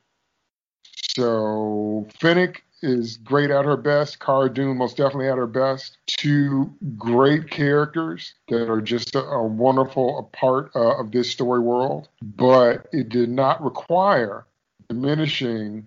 So 1.16 2.06
Fennec 2.18 2.62
is 2.82 3.16
great 3.16 3.50
at 3.50 3.64
her 3.64 3.76
best. 3.76 4.20
Cara 4.20 4.52
Dune 4.52 4.76
most 4.76 4.96
definitely 4.96 5.28
at 5.28 5.38
her 5.38 5.46
best. 5.46 5.98
Two 6.06 6.72
great 6.96 7.50
characters 7.50 8.34
that 8.48 8.70
are 8.70 8.80
just 8.80 9.14
a, 9.14 9.22
a 9.24 9.46
wonderful 9.46 10.30
part 10.32 10.70
uh, 10.76 11.00
of 11.00 11.10
this 11.10 11.30
story 11.30 11.60
world, 11.60 12.08
but 12.22 12.86
it 12.92 13.08
did 13.08 13.30
not 13.30 13.62
require 13.62 14.46
diminishing 14.88 15.86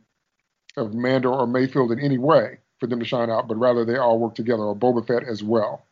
of 0.78 0.94
Mando 0.94 1.32
or 1.32 1.48
Mayfield 1.48 1.92
in 1.92 2.00
any 2.00 2.18
way 2.18 2.58
for 2.80 2.88
them 2.88 3.00
to 3.00 3.06
shine 3.06 3.30
out, 3.30 3.48
but 3.48 3.56
rather 3.56 3.86
they 3.86 3.98
all 3.98 4.20
work 4.20 4.36
together, 4.36 4.64
or 4.64 4.76
Boba 4.76 5.06
Fett 5.06 5.24
as 5.24 5.44
well. 5.44 5.86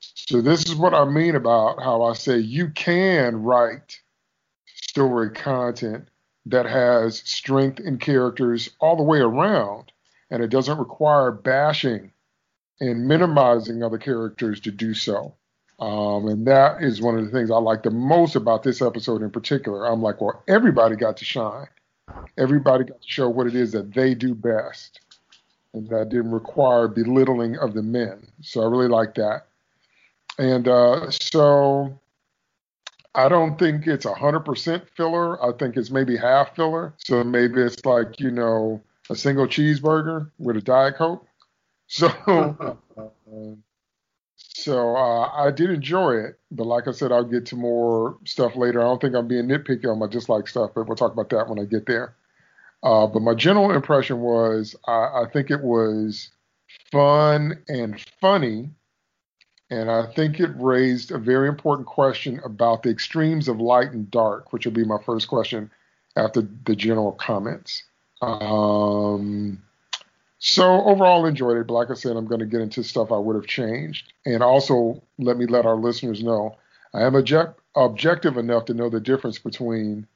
So 0.00 0.40
this 0.40 0.66
is 0.66 0.74
what 0.74 0.94
I 0.94 1.04
mean 1.04 1.34
about 1.34 1.82
how 1.82 2.02
I 2.02 2.14
say 2.14 2.38
you 2.38 2.70
can 2.70 3.42
write 3.42 4.00
story 4.66 5.30
content 5.30 6.08
that 6.46 6.66
has 6.66 7.18
strength 7.18 7.80
in 7.80 7.98
characters 7.98 8.70
all 8.80 8.96
the 8.96 9.02
way 9.02 9.18
around, 9.18 9.92
and 10.30 10.42
it 10.42 10.48
doesn't 10.48 10.78
require 10.78 11.30
bashing 11.30 12.12
and 12.80 13.06
minimizing 13.06 13.82
other 13.82 13.98
characters 13.98 14.60
to 14.60 14.70
do 14.70 14.94
so. 14.94 15.34
Um, 15.78 16.28
and 16.28 16.46
that 16.46 16.82
is 16.82 17.00
one 17.00 17.18
of 17.18 17.24
the 17.24 17.30
things 17.30 17.50
I 17.50 17.56
like 17.56 17.82
the 17.82 17.90
most 17.90 18.36
about 18.36 18.62
this 18.62 18.82
episode 18.82 19.22
in 19.22 19.30
particular. 19.30 19.86
I'm 19.86 20.02
like, 20.02 20.20
well, 20.20 20.42
everybody 20.46 20.96
got 20.96 21.16
to 21.18 21.24
shine. 21.24 21.68
Everybody 22.36 22.84
got 22.84 23.00
to 23.00 23.08
show 23.08 23.28
what 23.28 23.46
it 23.46 23.54
is 23.54 23.72
that 23.72 23.94
they 23.94 24.14
do 24.14 24.34
best. 24.34 25.00
And 25.72 25.88
that 25.88 26.08
didn't 26.08 26.32
require 26.32 26.88
belittling 26.88 27.56
of 27.58 27.74
the 27.74 27.82
men. 27.82 28.26
So 28.42 28.62
I 28.62 28.66
really 28.66 28.88
like 28.88 29.14
that. 29.14 29.46
And 30.38 30.66
uh, 30.66 31.10
so 31.10 31.98
I 33.14 33.28
don't 33.28 33.58
think 33.58 33.86
it's 33.86 34.06
100% 34.06 34.82
filler. 34.96 35.44
I 35.44 35.56
think 35.56 35.76
it's 35.76 35.90
maybe 35.90 36.16
half 36.16 36.54
filler. 36.56 36.94
So 36.98 37.22
maybe 37.22 37.60
it's 37.60 37.84
like, 37.84 38.18
you 38.20 38.30
know, 38.30 38.82
a 39.10 39.16
single 39.16 39.46
cheeseburger 39.46 40.30
with 40.38 40.56
a 40.56 40.60
Diet 40.60 40.96
Coke. 40.96 41.26
So, 41.92 42.78
so 44.36 44.96
uh, 44.96 45.28
I 45.34 45.50
did 45.50 45.70
enjoy 45.70 46.12
it, 46.18 46.38
but 46.52 46.66
like 46.66 46.86
I 46.86 46.92
said, 46.92 47.10
I'll 47.10 47.24
get 47.24 47.46
to 47.46 47.56
more 47.56 48.16
stuff 48.24 48.54
later. 48.54 48.80
I 48.80 48.84
don't 48.84 49.00
think 49.00 49.16
I'm 49.16 49.26
being 49.26 49.46
nitpicky 49.46 49.90
on 49.90 49.98
my 49.98 50.06
dislike 50.06 50.46
stuff, 50.46 50.70
but 50.72 50.86
we'll 50.86 50.96
talk 50.96 51.12
about 51.12 51.30
that 51.30 51.48
when 51.48 51.58
I 51.58 51.64
get 51.64 51.86
there. 51.86 52.14
Uh, 52.82 53.06
but 53.06 53.20
my 53.20 53.34
general 53.34 53.70
impression 53.70 54.20
was 54.20 54.74
I, 54.86 55.22
I 55.22 55.24
think 55.32 55.50
it 55.50 55.62
was 55.62 56.30
fun 56.90 57.62
and 57.68 58.00
funny, 58.20 58.70
and 59.70 59.90
I 59.90 60.06
think 60.06 60.40
it 60.40 60.50
raised 60.56 61.10
a 61.10 61.18
very 61.18 61.48
important 61.48 61.86
question 61.86 62.40
about 62.44 62.82
the 62.82 62.90
extremes 62.90 63.48
of 63.48 63.60
light 63.60 63.92
and 63.92 64.10
dark, 64.10 64.52
which 64.52 64.64
will 64.64 64.72
be 64.72 64.84
my 64.84 64.98
first 65.04 65.28
question 65.28 65.70
after 66.16 66.42
the 66.64 66.74
general 66.74 67.12
comments. 67.12 67.84
Um, 68.22 69.62
so 70.38 70.82
overall, 70.84 71.26
enjoyed 71.26 71.58
it. 71.58 71.66
But 71.66 71.74
like 71.74 71.90
I 71.90 71.94
said, 71.94 72.16
I'm 72.16 72.26
going 72.26 72.40
to 72.40 72.46
get 72.46 72.62
into 72.62 72.82
stuff 72.82 73.12
I 73.12 73.18
would 73.18 73.36
have 73.36 73.46
changed, 73.46 74.12
and 74.24 74.42
also 74.42 75.02
let 75.18 75.36
me 75.36 75.46
let 75.46 75.66
our 75.66 75.76
listeners 75.76 76.22
know 76.22 76.56
I 76.94 77.02
am 77.02 77.14
object- 77.14 77.60
objective 77.76 78.36
enough 78.36 78.64
to 78.66 78.74
know 78.74 78.88
the 78.88 79.00
difference 79.00 79.38
between 79.38 80.06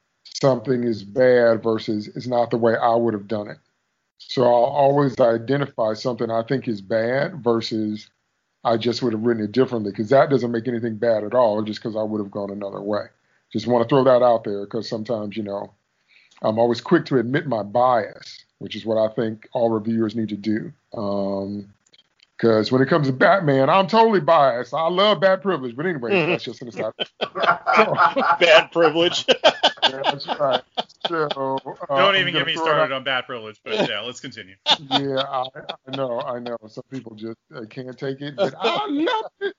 something 0.45 0.85
is 0.85 1.05
bad 1.05 1.63
versus 1.63 2.09
it's 2.09 2.27
not 2.27 2.51
the 2.51 2.59
way 2.59 2.77
I 2.77 2.95
would 2.95 3.15
have 3.15 3.29
done 3.29 3.49
it. 3.49 3.59
So 4.19 4.43
I'll 4.43 4.51
always 4.51 5.19
identify 5.19 5.95
something 5.95 6.31
I 6.31 6.43
think 6.43 6.69
is 6.69 6.81
bad 6.81 7.43
versus 7.43 8.09
I 8.65 8.77
just 8.77 9.03
would 9.03 9.13
have 9.13 9.23
written 9.23 9.45
it 9.45 9.53
differently 9.53 9.91
because 9.91 10.11
that 10.11 10.31
doesn't 10.31 10.53
make 10.53 10.69
anything 10.69 10.97
bad 10.97 11.25
at 11.25 11.35
all, 11.35 11.63
just 11.63 11.83
because 11.83 11.97
I 11.97 12.03
would 12.03 12.21
have 12.21 12.31
gone 12.31 12.51
another 12.51 12.81
way. 12.81 13.07
Just 13.53 13.67
want 13.67 13.83
to 13.83 13.89
throw 13.89 14.05
that 14.05 14.23
out 14.23 14.45
there 14.45 14.65
because 14.65 14.89
sometimes, 14.89 15.37
you 15.37 15.43
know, 15.43 15.75
I'm 16.43 16.59
always 16.59 16.81
quick 16.81 17.05
to 17.07 17.19
admit 17.19 17.47
my 17.47 17.63
bias 17.63 18.45
which 18.65 18.77
is 18.77 18.87
what 18.87 18.97
I 18.97 19.13
think 19.15 19.47
all 19.53 19.71
reviewers 19.71 20.17
need 20.17 20.31
to 20.31 20.37
do. 20.37 20.73
Um, 20.97 21.75
Because 22.37 22.73
when 22.73 22.83
it 22.83 22.89
comes 22.89 23.07
to 23.07 23.13
Batman, 23.13 23.71
I'm 23.71 23.87
totally 23.87 24.21
biased. 24.21 24.75
I 24.75 24.89
love 24.89 25.21
bad 25.21 25.41
privilege, 25.41 25.77
but 25.77 25.87
anyway, 25.87 26.11
mm-hmm. 26.13 26.31
that's 26.33 26.45
just 26.45 26.63
an 26.63 26.69
aside. 26.69 26.93
bad 28.41 28.73
privilege. 28.73 29.25
that's 29.83 30.27
right. 30.27 30.63
So, 31.09 31.59
uh, 31.89 31.97
Don't 31.97 32.17
even 32.17 32.33
get 32.33 32.47
me 32.47 32.57
started 32.57 32.93
on 32.93 33.05
bad 33.05 33.27
privilege, 33.27 33.61
but 33.65 33.89
yeah, 33.89 34.01
let's 34.01 34.21
continue. 34.21 34.57
yeah, 34.91 35.23
I, 35.29 35.45
I, 35.87 35.97
know, 35.97 36.21
I 36.21 36.41
know. 36.41 36.57
Some 36.67 36.85
people 36.91 37.15
just 37.15 37.39
uh, 37.55 37.67
can't 37.71 37.97
take 37.97 38.21
it, 38.21 38.35
but 38.35 38.55
I 38.59 38.87
love 38.89 39.31
it. 39.41 39.55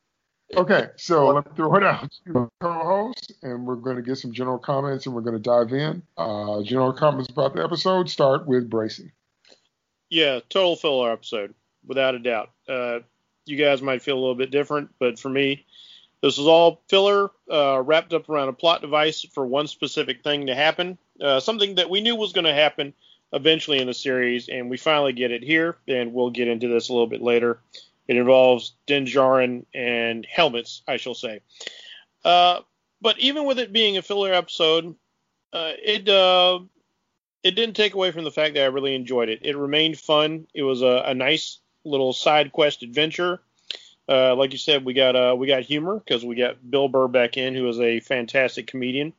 Okay, 0.56 0.88
so 0.96 1.28
let 1.28 1.46
me 1.46 1.52
throw 1.56 1.76
it 1.76 1.84
out 1.84 2.12
to 2.28 2.50
co-host, 2.62 3.34
and 3.42 3.66
we're 3.66 3.76
going 3.76 3.96
to 3.96 4.02
get 4.02 4.18
some 4.18 4.32
general 4.32 4.60
comments, 4.60 5.06
and 5.06 5.16
we're 5.16 5.22
going 5.22 5.36
to 5.36 5.40
dive 5.40 5.74
in. 5.74 6.04
Uh, 6.18 6.62
general 6.64 6.94
comments 6.94 7.30
about 7.30 7.56
the 7.56 7.64
episode. 7.64 8.10
Start 8.10 8.48
with 8.48 8.70
Bracey. 8.70 9.12
Yeah, 10.10 10.40
total 10.50 10.76
filler 10.76 11.12
episode, 11.12 11.56
without 11.88 12.16
a 12.16 12.20
doubt. 12.20 12.52
Uh, 12.68 13.00
you 13.46 13.58
guys 13.58 13.82
might 13.82 14.02
feel 14.02 14.18
a 14.18 14.20
little 14.20 14.36
bit 14.36 14.52
different, 14.52 14.90
but 15.00 15.20
for 15.20 15.30
me, 15.30 15.66
this 16.22 16.38
was 16.38 16.48
all 16.48 16.82
filler 16.88 17.30
uh, 17.52 17.82
wrapped 17.82 18.14
up 18.14 18.30
around 18.30 18.50
a 18.50 18.54
plot 18.54 18.82
device 18.82 19.26
for 19.34 19.46
one 19.46 19.68
specific 19.68 20.24
thing 20.24 20.48
to 20.48 20.56
happen. 20.56 20.98
Uh, 21.22 21.40
something 21.40 21.76
that 21.76 21.90
we 21.90 22.02
knew 22.02 22.16
was 22.16 22.34
going 22.34 22.46
to 22.46 22.54
happen 22.54 22.94
eventually 23.34 23.80
in 23.80 23.88
the 23.88 23.94
series, 23.94 24.50
and 24.50 24.70
we 24.70 24.78
finally 24.78 25.14
get 25.14 25.32
it 25.32 25.44
here, 25.44 25.78
and 25.88 26.14
we'll 26.14 26.32
get 26.32 26.48
into 26.48 26.68
this 26.68 26.90
a 26.90 26.94
little 26.94 27.08
bit 27.08 27.22
later. 27.22 27.60
It 28.08 28.18
involves 28.18 28.74
Din 28.88 29.06
Djarin 29.06 29.66
and 29.74 30.26
helmets, 30.26 30.82
I 30.88 30.98
shall 30.98 31.16
say. 31.16 31.42
Uh, 32.24 32.62
but 33.02 33.20
even 33.20 33.46
with 33.46 33.60
it 33.60 33.74
being 33.74 33.98
a 33.98 34.02
filler 34.02 34.34
episode, 34.34 34.96
uh, 35.54 35.74
it 35.78 36.10
uh, 36.10 36.60
it 37.44 37.52
didn't 37.52 37.76
take 37.76 37.94
away 37.94 38.12
from 38.12 38.24
the 38.24 38.32
fact 38.32 38.56
that 38.56 38.64
I 38.64 38.68
really 38.68 38.96
enjoyed 38.96 39.30
it. 39.30 39.40
It 39.44 39.58
remained 39.58 40.00
fun. 40.00 40.48
It 40.54 40.64
was 40.64 40.82
a, 40.82 41.04
a 41.06 41.14
nice 41.14 41.60
little 41.86 42.14
side 42.14 42.52
quest 42.52 42.84
adventure. 42.84 43.40
Uh, 44.08 44.36
like 44.36 44.52
you 44.52 44.58
said, 44.58 44.86
we 44.86 44.94
got 44.94 45.16
uh, 45.16 45.36
we 45.38 45.48
got 45.48 45.64
humor 45.64 46.00
because 46.00 46.24
we 46.24 46.36
got 46.36 46.70
Bill 46.70 46.88
Burr 46.88 47.08
back 47.08 47.38
in, 47.38 47.56
who 47.56 47.68
is 47.68 47.80
a 47.80 48.00
fantastic 48.00 48.68
comedian. 48.68 49.14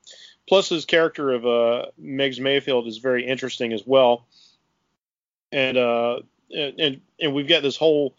Plus, 0.48 0.68
his 0.68 0.84
character 0.84 1.32
of 1.32 1.44
uh, 1.44 1.86
Megs 2.00 2.38
Mayfield 2.38 2.86
is 2.86 2.98
very 2.98 3.26
interesting 3.26 3.72
as 3.72 3.84
well. 3.84 4.26
And 5.50 5.76
uh, 5.76 6.20
and 6.50 7.00
and 7.20 7.34
we've 7.34 7.48
got 7.48 7.62
this 7.62 7.76
whole 7.76 8.14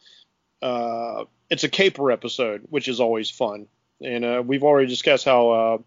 uh, 0.61 1.25
it's 1.49 1.63
a 1.63 1.69
caper 1.69 2.11
episode, 2.11 2.63
which 2.69 2.87
is 2.87 2.99
always 2.99 3.29
fun. 3.29 3.67
And 4.01 4.25
uh, 4.25 4.43
we've 4.45 4.63
already 4.63 4.87
discussed 4.87 5.25
how 5.25 5.49
uh, 5.49 5.77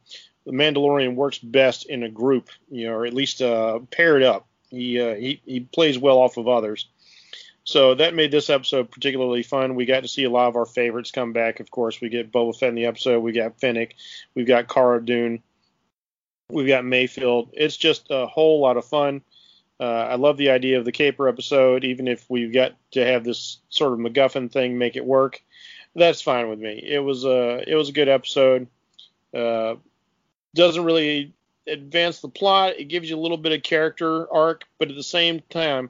the 0.47 0.53
Mandalorian 0.53 1.15
works 1.15 1.39
best 1.39 1.87
in 1.87 2.03
a 2.03 2.09
group, 2.09 2.49
you 2.71 2.87
know, 2.87 2.95
or 2.95 3.07
at 3.07 3.15
least 3.15 3.43
uh, 3.43 3.81
paired 3.91 4.23
up. 4.23 4.47
He, 4.71 5.01
uh, 5.01 5.15
he 5.15 5.41
he 5.45 5.61
plays 5.61 5.99
well 5.99 6.19
off 6.19 6.37
of 6.37 6.47
others. 6.47 6.87
So 7.65 7.95
that 7.95 8.15
made 8.15 8.31
this 8.31 8.51
episode 8.51 8.91
particularly 8.91 9.43
fun. 9.43 9.75
We 9.75 9.85
got 9.85 10.03
to 10.03 10.09
see 10.09 10.25
a 10.25 10.31
lot 10.31 10.49
of 10.49 10.57
our 10.57 10.67
favorites 10.67 11.11
come 11.11 11.33
back. 11.33 11.61
Of 11.61 11.71
course, 11.71 12.01
we 12.01 12.09
get 12.09 12.33
Boba 12.33 12.59
Fett 12.59 12.71
in 12.71 12.75
the 12.75 12.87
episode. 12.87 13.21
We 13.21 13.33
got 13.33 13.61
Fennec. 13.61 13.95
We've 14.35 14.47
got 14.47 14.69
Cara 14.69 15.05
Dune. 15.05 15.43
We've 16.51 16.67
got 16.67 16.85
Mayfield. 16.85 17.51
It's 17.53 17.77
just 17.77 18.07
a 18.11 18.27
whole 18.27 18.61
lot 18.61 18.77
of 18.77 18.85
fun. 18.85 19.23
Uh, 19.79 20.09
I 20.11 20.17
love 20.17 20.37
the 20.37 20.51
idea 20.51 20.79
of 20.79 20.85
the 20.85 20.93
caper 20.93 21.29
episode, 21.29 21.85
even 21.85 22.07
if 22.09 22.29
we've 22.29 22.53
got 22.53 22.73
to 22.93 23.05
have 23.05 23.25
this 23.25 23.59
sort 23.71 23.93
of 23.93 23.99
MacGuffin 23.99 24.51
thing 24.51 24.77
make 24.77 24.97
it 24.97 25.05
work. 25.05 25.43
That's 25.95 26.21
fine 26.21 26.49
with 26.49 26.59
me. 26.59 26.83
It 26.87 26.99
was 26.99 27.25
a 27.25 27.65
it 27.67 27.75
was 27.75 27.89
a 27.89 27.93
good 27.93 28.09
episode. 28.09 28.67
Uh, 29.35 29.77
doesn't 30.55 30.85
really 30.85 31.33
advance 31.67 32.21
the 32.21 32.29
plot. 32.29 32.75
It 32.79 32.85
gives 32.85 33.09
you 33.09 33.17
a 33.17 33.21
little 33.21 33.37
bit 33.37 33.53
of 33.53 33.63
character 33.63 34.31
arc, 34.33 34.65
but 34.79 34.91
at 34.91 34.97
the 34.97 35.03
same 35.03 35.41
time, 35.51 35.89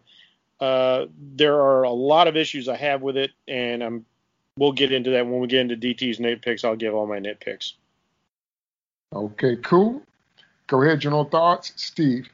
uh, 0.61 1.07
there 1.19 1.55
are 1.55 1.83
a 1.83 1.91
lot 1.91 2.29
of 2.29 2.37
issues 2.37 2.69
I 2.69 2.77
have 2.77 3.03
with 3.03 3.17
it, 3.17 3.31
and 3.49 3.83
I'm 3.83 4.07
we'll 4.57 4.73
get 4.73 4.93
into 4.93 5.11
that 5.11 5.27
when 5.27 5.41
we 5.41 5.47
get 5.47 5.61
into 5.61 5.77
DT's 5.77 6.19
nitpicks. 6.19 6.65
I'll 6.65 6.77
give 6.77 6.95
all 6.95 7.07
my 7.07 7.19
nitpicks. 7.19 7.75
Okay, 9.13 9.57
cool. 9.57 10.03
Go 10.67 10.83
ahead, 10.83 11.01
general 11.01 11.25
thoughts, 11.25 11.73
Steve. 11.77 12.29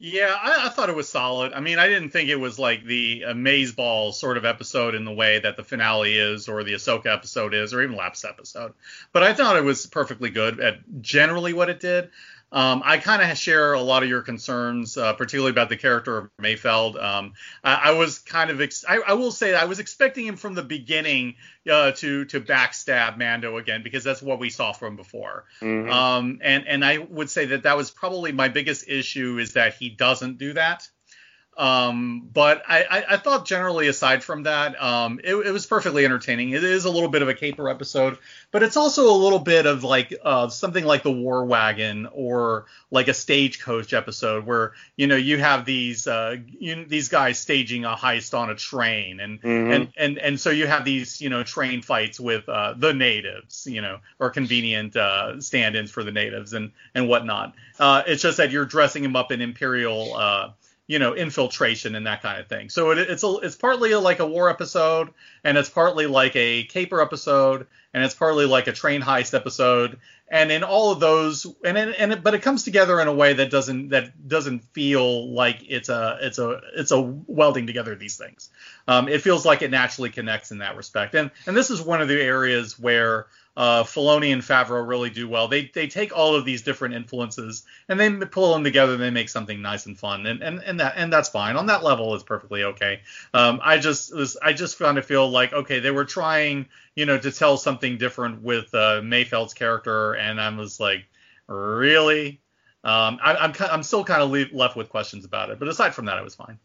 Yeah, 0.00 0.36
I, 0.40 0.66
I, 0.66 0.68
thought 0.68 0.90
it 0.90 0.94
was 0.94 1.08
solid. 1.08 1.52
I 1.52 1.60
mean, 1.60 1.80
I 1.80 1.88
didn't 1.88 2.10
think 2.10 2.28
it 2.28 2.36
was 2.36 2.56
like 2.56 2.84
the 2.84 3.22
Amaze 3.22 3.72
Ball 3.72 4.12
sort 4.12 4.36
of 4.36 4.44
episode 4.44 4.94
in 4.94 5.04
the 5.04 5.12
way 5.12 5.40
that 5.40 5.56
the 5.56 5.64
finale 5.64 6.16
is, 6.16 6.48
or 6.48 6.62
the 6.62 6.74
Ahsoka 6.74 7.06
episode 7.06 7.52
is, 7.52 7.74
or 7.74 7.82
even 7.82 7.96
Lap's 7.96 8.24
episode. 8.24 8.74
But 9.12 9.24
I 9.24 9.34
thought 9.34 9.56
it 9.56 9.64
was 9.64 9.86
perfectly 9.86 10.30
good 10.30 10.60
at 10.60 10.78
generally 11.00 11.52
what 11.52 11.68
it 11.68 11.80
did. 11.80 12.10
Um, 12.50 12.82
I 12.84 12.96
kind 12.96 13.20
of 13.20 13.36
share 13.36 13.74
a 13.74 13.80
lot 13.80 14.02
of 14.02 14.08
your 14.08 14.22
concerns, 14.22 14.96
uh, 14.96 15.12
particularly 15.12 15.50
about 15.50 15.68
the 15.68 15.76
character 15.76 16.16
of 16.16 16.30
Mayfeld. 16.40 17.02
Um, 17.02 17.34
I, 17.62 17.74
I, 17.74 17.90
was 17.90 18.20
kind 18.20 18.50
of, 18.50 18.62
ex- 18.62 18.86
I, 18.88 19.00
I, 19.06 19.12
will 19.12 19.32
say, 19.32 19.54
I 19.54 19.66
was 19.66 19.80
expecting 19.80 20.24
him 20.24 20.36
from 20.36 20.54
the 20.54 20.62
beginning 20.62 21.34
uh, 21.70 21.92
to 21.92 22.24
to 22.26 22.40
backstab 22.40 23.18
Mando 23.18 23.58
again 23.58 23.82
because 23.82 24.02
that's 24.02 24.22
what 24.22 24.38
we 24.38 24.48
saw 24.48 24.72
from 24.72 24.96
before. 24.96 25.44
Mm-hmm. 25.60 25.90
Um, 25.90 26.38
and 26.42 26.66
and 26.66 26.84
I 26.84 26.98
would 26.98 27.28
say 27.28 27.46
that 27.46 27.64
that 27.64 27.76
was 27.76 27.90
probably 27.90 28.32
my 28.32 28.48
biggest 28.48 28.88
issue 28.88 29.38
is 29.38 29.52
that 29.52 29.74
he 29.74 29.90
doesn't 29.90 30.38
do 30.38 30.54
that. 30.54 30.88
Um, 31.58 32.28
but 32.32 32.62
I, 32.68 32.84
I, 32.88 33.04
I, 33.14 33.16
thought 33.16 33.44
generally, 33.44 33.88
aside 33.88 34.22
from 34.22 34.44
that, 34.44 34.80
um, 34.80 35.18
it, 35.24 35.34
it, 35.34 35.50
was 35.50 35.66
perfectly 35.66 36.04
entertaining. 36.04 36.50
It 36.50 36.62
is 36.62 36.84
a 36.84 36.90
little 36.90 37.08
bit 37.08 37.20
of 37.20 37.28
a 37.28 37.34
caper 37.34 37.68
episode, 37.68 38.16
but 38.52 38.62
it's 38.62 38.76
also 38.76 39.10
a 39.10 39.18
little 39.18 39.40
bit 39.40 39.66
of 39.66 39.82
like 39.82 40.14
uh, 40.24 40.50
something 40.50 40.84
like 40.84 41.02
the 41.02 41.10
War 41.10 41.44
Wagon 41.44 42.06
or 42.12 42.66
like 42.92 43.08
a 43.08 43.14
stagecoach 43.14 43.92
episode 43.92 44.46
where 44.46 44.74
you 44.94 45.08
know 45.08 45.16
you 45.16 45.38
have 45.38 45.64
these 45.64 46.06
uh, 46.06 46.36
you, 46.46 46.84
these 46.84 47.08
guys 47.08 47.40
staging 47.40 47.84
a 47.84 47.96
heist 47.96 48.38
on 48.38 48.50
a 48.50 48.54
train, 48.54 49.18
and 49.18 49.42
mm-hmm. 49.42 49.72
and 49.72 49.92
and 49.96 50.18
and 50.18 50.40
so 50.40 50.50
you 50.50 50.68
have 50.68 50.84
these 50.84 51.20
you 51.20 51.28
know 51.28 51.42
train 51.42 51.82
fights 51.82 52.20
with 52.20 52.48
uh, 52.48 52.74
the 52.76 52.94
natives, 52.94 53.66
you 53.68 53.82
know, 53.82 53.98
or 54.20 54.30
convenient 54.30 54.94
uh, 54.94 55.40
stand-ins 55.40 55.90
for 55.90 56.04
the 56.04 56.12
natives 56.12 56.52
and 56.52 56.70
and 56.94 57.08
whatnot. 57.08 57.52
Uh, 57.80 58.04
it's 58.06 58.22
just 58.22 58.36
that 58.36 58.52
you're 58.52 58.64
dressing 58.64 59.02
them 59.02 59.16
up 59.16 59.32
in 59.32 59.40
imperial 59.40 60.14
uh, 60.14 60.50
you 60.88 60.98
know 60.98 61.14
infiltration 61.14 61.94
and 61.94 62.06
that 62.06 62.22
kind 62.22 62.40
of 62.40 62.48
thing. 62.48 62.70
So 62.70 62.90
it, 62.90 62.98
it's 62.98 63.22
a, 63.22 63.36
it's 63.42 63.54
partly 63.54 63.94
like 63.94 64.18
a 64.18 64.26
war 64.26 64.50
episode, 64.50 65.10
and 65.44 65.56
it's 65.56 65.68
partly 65.68 66.06
like 66.06 66.34
a 66.34 66.64
caper 66.64 67.00
episode, 67.00 67.68
and 67.94 68.02
it's 68.02 68.14
partly 68.14 68.46
like 68.46 68.66
a 68.66 68.72
train 68.72 69.02
heist 69.02 69.34
episode. 69.34 70.00
And 70.30 70.50
in 70.50 70.62
all 70.62 70.90
of 70.90 70.98
those, 70.98 71.46
and 71.64 71.78
and, 71.78 72.12
it, 72.12 72.22
but 72.22 72.34
it 72.34 72.42
comes 72.42 72.64
together 72.64 73.00
in 73.00 73.08
a 73.08 73.12
way 73.12 73.34
that 73.34 73.50
doesn't 73.50 73.90
that 73.90 74.26
doesn't 74.26 74.64
feel 74.72 75.32
like 75.32 75.58
it's 75.68 75.90
a 75.90 76.18
it's 76.22 76.38
a 76.38 76.60
it's 76.74 76.90
a 76.90 77.00
welding 77.00 77.66
together 77.66 77.92
of 77.92 77.98
these 77.98 78.16
things. 78.16 78.48
Um, 78.88 79.08
it 79.08 79.22
feels 79.22 79.44
like 79.44 79.62
it 79.62 79.70
naturally 79.70 80.10
connects 80.10 80.50
in 80.50 80.58
that 80.58 80.76
respect. 80.76 81.14
And 81.14 81.30
and 81.46 81.56
this 81.56 81.70
is 81.70 81.82
one 81.82 82.00
of 82.00 82.08
the 82.08 82.20
areas 82.20 82.78
where 82.78 83.26
uh, 83.56 83.82
Filoni 83.82 84.32
and 84.32 84.40
Favreau 84.40 84.86
really 84.86 85.10
do 85.10 85.28
well. 85.28 85.48
They 85.48 85.70
they 85.74 85.88
take 85.88 86.16
all 86.16 86.36
of 86.36 86.44
these 86.44 86.62
different 86.62 86.94
influences 86.94 87.64
and 87.88 87.98
they 87.98 88.10
pull 88.26 88.52
them 88.52 88.62
together 88.62 88.92
and 88.92 89.02
they 89.02 89.10
make 89.10 89.28
something 89.28 89.60
nice 89.60 89.86
and 89.86 89.98
fun. 89.98 90.26
And 90.26 90.42
and, 90.42 90.60
and 90.60 90.78
that 90.80 90.94
and 90.96 91.12
that's 91.12 91.28
fine. 91.28 91.56
On 91.56 91.66
that 91.66 91.82
level, 91.82 92.14
it's 92.14 92.22
perfectly 92.22 92.62
okay. 92.62 93.00
Um, 93.34 93.60
I 93.62 93.78
just 93.78 94.14
was 94.14 94.36
I 94.36 94.52
just 94.52 94.78
kind 94.78 94.96
of 94.96 95.04
feel 95.04 95.28
like 95.28 95.52
okay, 95.52 95.80
they 95.80 95.90
were 95.90 96.04
trying 96.04 96.66
you 96.94 97.04
know 97.04 97.18
to 97.18 97.32
tell 97.32 97.56
something 97.56 97.98
different 97.98 98.42
with 98.42 98.72
uh, 98.74 99.00
Mayfeld's 99.02 99.54
character, 99.54 100.14
and 100.14 100.40
I 100.40 100.48
was 100.50 100.78
like, 100.78 101.04
really. 101.48 102.40
Um, 102.84 103.18
I, 103.22 103.34
I'm 103.34 103.52
I'm 103.72 103.82
still 103.82 104.04
kind 104.04 104.22
of 104.22 104.52
left 104.52 104.76
with 104.76 104.88
questions 104.88 105.24
about 105.24 105.50
it, 105.50 105.58
but 105.58 105.66
aside 105.66 105.94
from 105.94 106.04
that, 106.04 106.16
it 106.16 106.22
was 106.24 106.36
fine. 106.36 106.58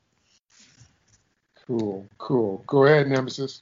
Cool, 1.66 2.08
cool. 2.20 2.64
Go 2.68 2.86
ahead, 2.86 3.08
Nemesis. 3.08 3.62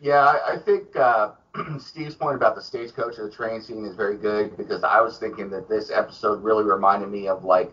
Yeah, 0.00 0.20
I, 0.20 0.54
I 0.54 0.58
think 0.58 0.96
uh, 0.96 1.32
Steve's 1.78 2.14
point 2.14 2.36
about 2.36 2.54
the 2.54 2.62
stagecoach 2.62 3.18
and 3.18 3.30
the 3.30 3.34
train 3.34 3.60
scene 3.60 3.84
is 3.84 3.94
very 3.94 4.16
good 4.16 4.56
because 4.56 4.82
I 4.82 5.00
was 5.00 5.18
thinking 5.18 5.50
that 5.50 5.68
this 5.68 5.90
episode 5.90 6.42
really 6.42 6.64
reminded 6.64 7.10
me 7.10 7.28
of 7.28 7.44
like 7.44 7.72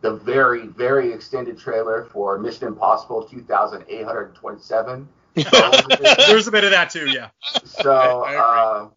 the 0.00 0.14
very, 0.14 0.66
very 0.68 1.12
extended 1.12 1.58
trailer 1.58 2.04
for 2.12 2.38
Mission 2.38 2.68
Impossible 2.68 3.24
2827. 3.28 5.08
There's 5.34 6.46
a 6.46 6.50
bit 6.50 6.64
of 6.64 6.70
that 6.70 6.90
too, 6.90 7.10
yeah. 7.10 7.30
So, 7.64 8.24
uh, 8.28 8.88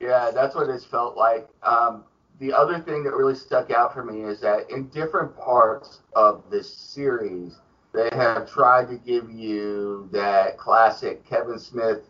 yeah, 0.00 0.30
that's 0.32 0.54
what 0.54 0.68
it's 0.68 0.84
felt 0.84 1.16
like. 1.16 1.48
Um, 1.62 2.04
the 2.38 2.52
other 2.52 2.78
thing 2.80 3.04
that 3.04 3.12
really 3.14 3.34
stuck 3.34 3.70
out 3.70 3.94
for 3.94 4.04
me 4.04 4.22
is 4.22 4.40
that 4.40 4.70
in 4.70 4.88
different 4.88 5.36
parts 5.36 6.00
of 6.14 6.42
this 6.50 6.72
series, 6.74 7.56
they 7.96 8.10
have 8.12 8.48
tried 8.50 8.88
to 8.88 8.96
give 8.96 9.30
you 9.30 10.08
that 10.12 10.58
classic 10.58 11.26
Kevin 11.26 11.58
Smith 11.58 12.00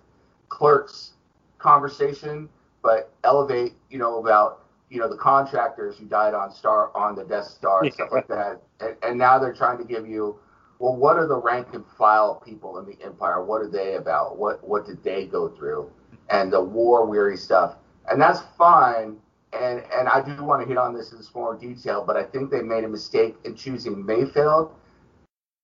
clerks 0.48 1.12
conversation, 1.58 2.48
but 2.82 3.12
elevate, 3.22 3.74
you 3.88 3.98
know, 3.98 4.18
about 4.18 4.64
you 4.90 4.98
know 4.98 5.08
the 5.08 5.16
contractors 5.16 5.96
who 5.96 6.06
died 6.06 6.34
on 6.34 6.52
Star 6.52 6.90
on 6.96 7.14
the 7.14 7.24
Death 7.24 7.46
Star 7.46 7.84
and 7.84 7.94
stuff 7.94 8.08
like 8.10 8.26
that. 8.26 8.60
And, 8.80 8.96
and 9.04 9.18
now 9.18 9.38
they're 9.38 9.54
trying 9.54 9.78
to 9.78 9.84
give 9.84 10.08
you, 10.08 10.40
well, 10.80 10.96
what 10.96 11.16
are 11.16 11.28
the 11.28 11.36
rank 11.36 11.68
and 11.72 11.84
file 11.96 12.42
people 12.44 12.78
in 12.78 12.86
the 12.86 12.98
Empire? 13.04 13.44
What 13.44 13.62
are 13.62 13.68
they 13.68 13.94
about? 13.94 14.38
What 14.38 14.66
what 14.66 14.86
did 14.86 15.04
they 15.04 15.26
go 15.26 15.48
through? 15.50 15.88
And 16.30 16.52
the 16.52 16.60
war 16.60 17.06
weary 17.06 17.36
stuff, 17.36 17.76
and 18.10 18.20
that's 18.20 18.40
fine. 18.58 19.18
And 19.52 19.84
and 19.96 20.08
I 20.08 20.20
do 20.20 20.42
want 20.42 20.62
to 20.62 20.68
hit 20.68 20.78
on 20.78 20.94
this 20.94 21.12
in 21.12 21.22
some 21.22 21.42
more 21.42 21.54
detail, 21.54 22.02
but 22.04 22.16
I 22.16 22.24
think 22.24 22.50
they 22.50 22.60
made 22.60 22.82
a 22.82 22.88
mistake 22.88 23.36
in 23.44 23.54
choosing 23.54 24.04
Mayfeld 24.04 24.72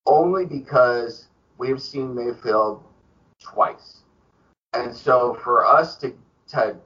only 0.07 0.47
because 0.47 1.29
we've 1.59 1.81
seen 1.81 2.15
Mayfield 2.15 2.85
twice. 3.41 4.01
And 4.73 4.95
so 4.95 5.35
for 5.43 5.67
us 5.67 5.97
to, 5.97 6.15
to 6.49 6.77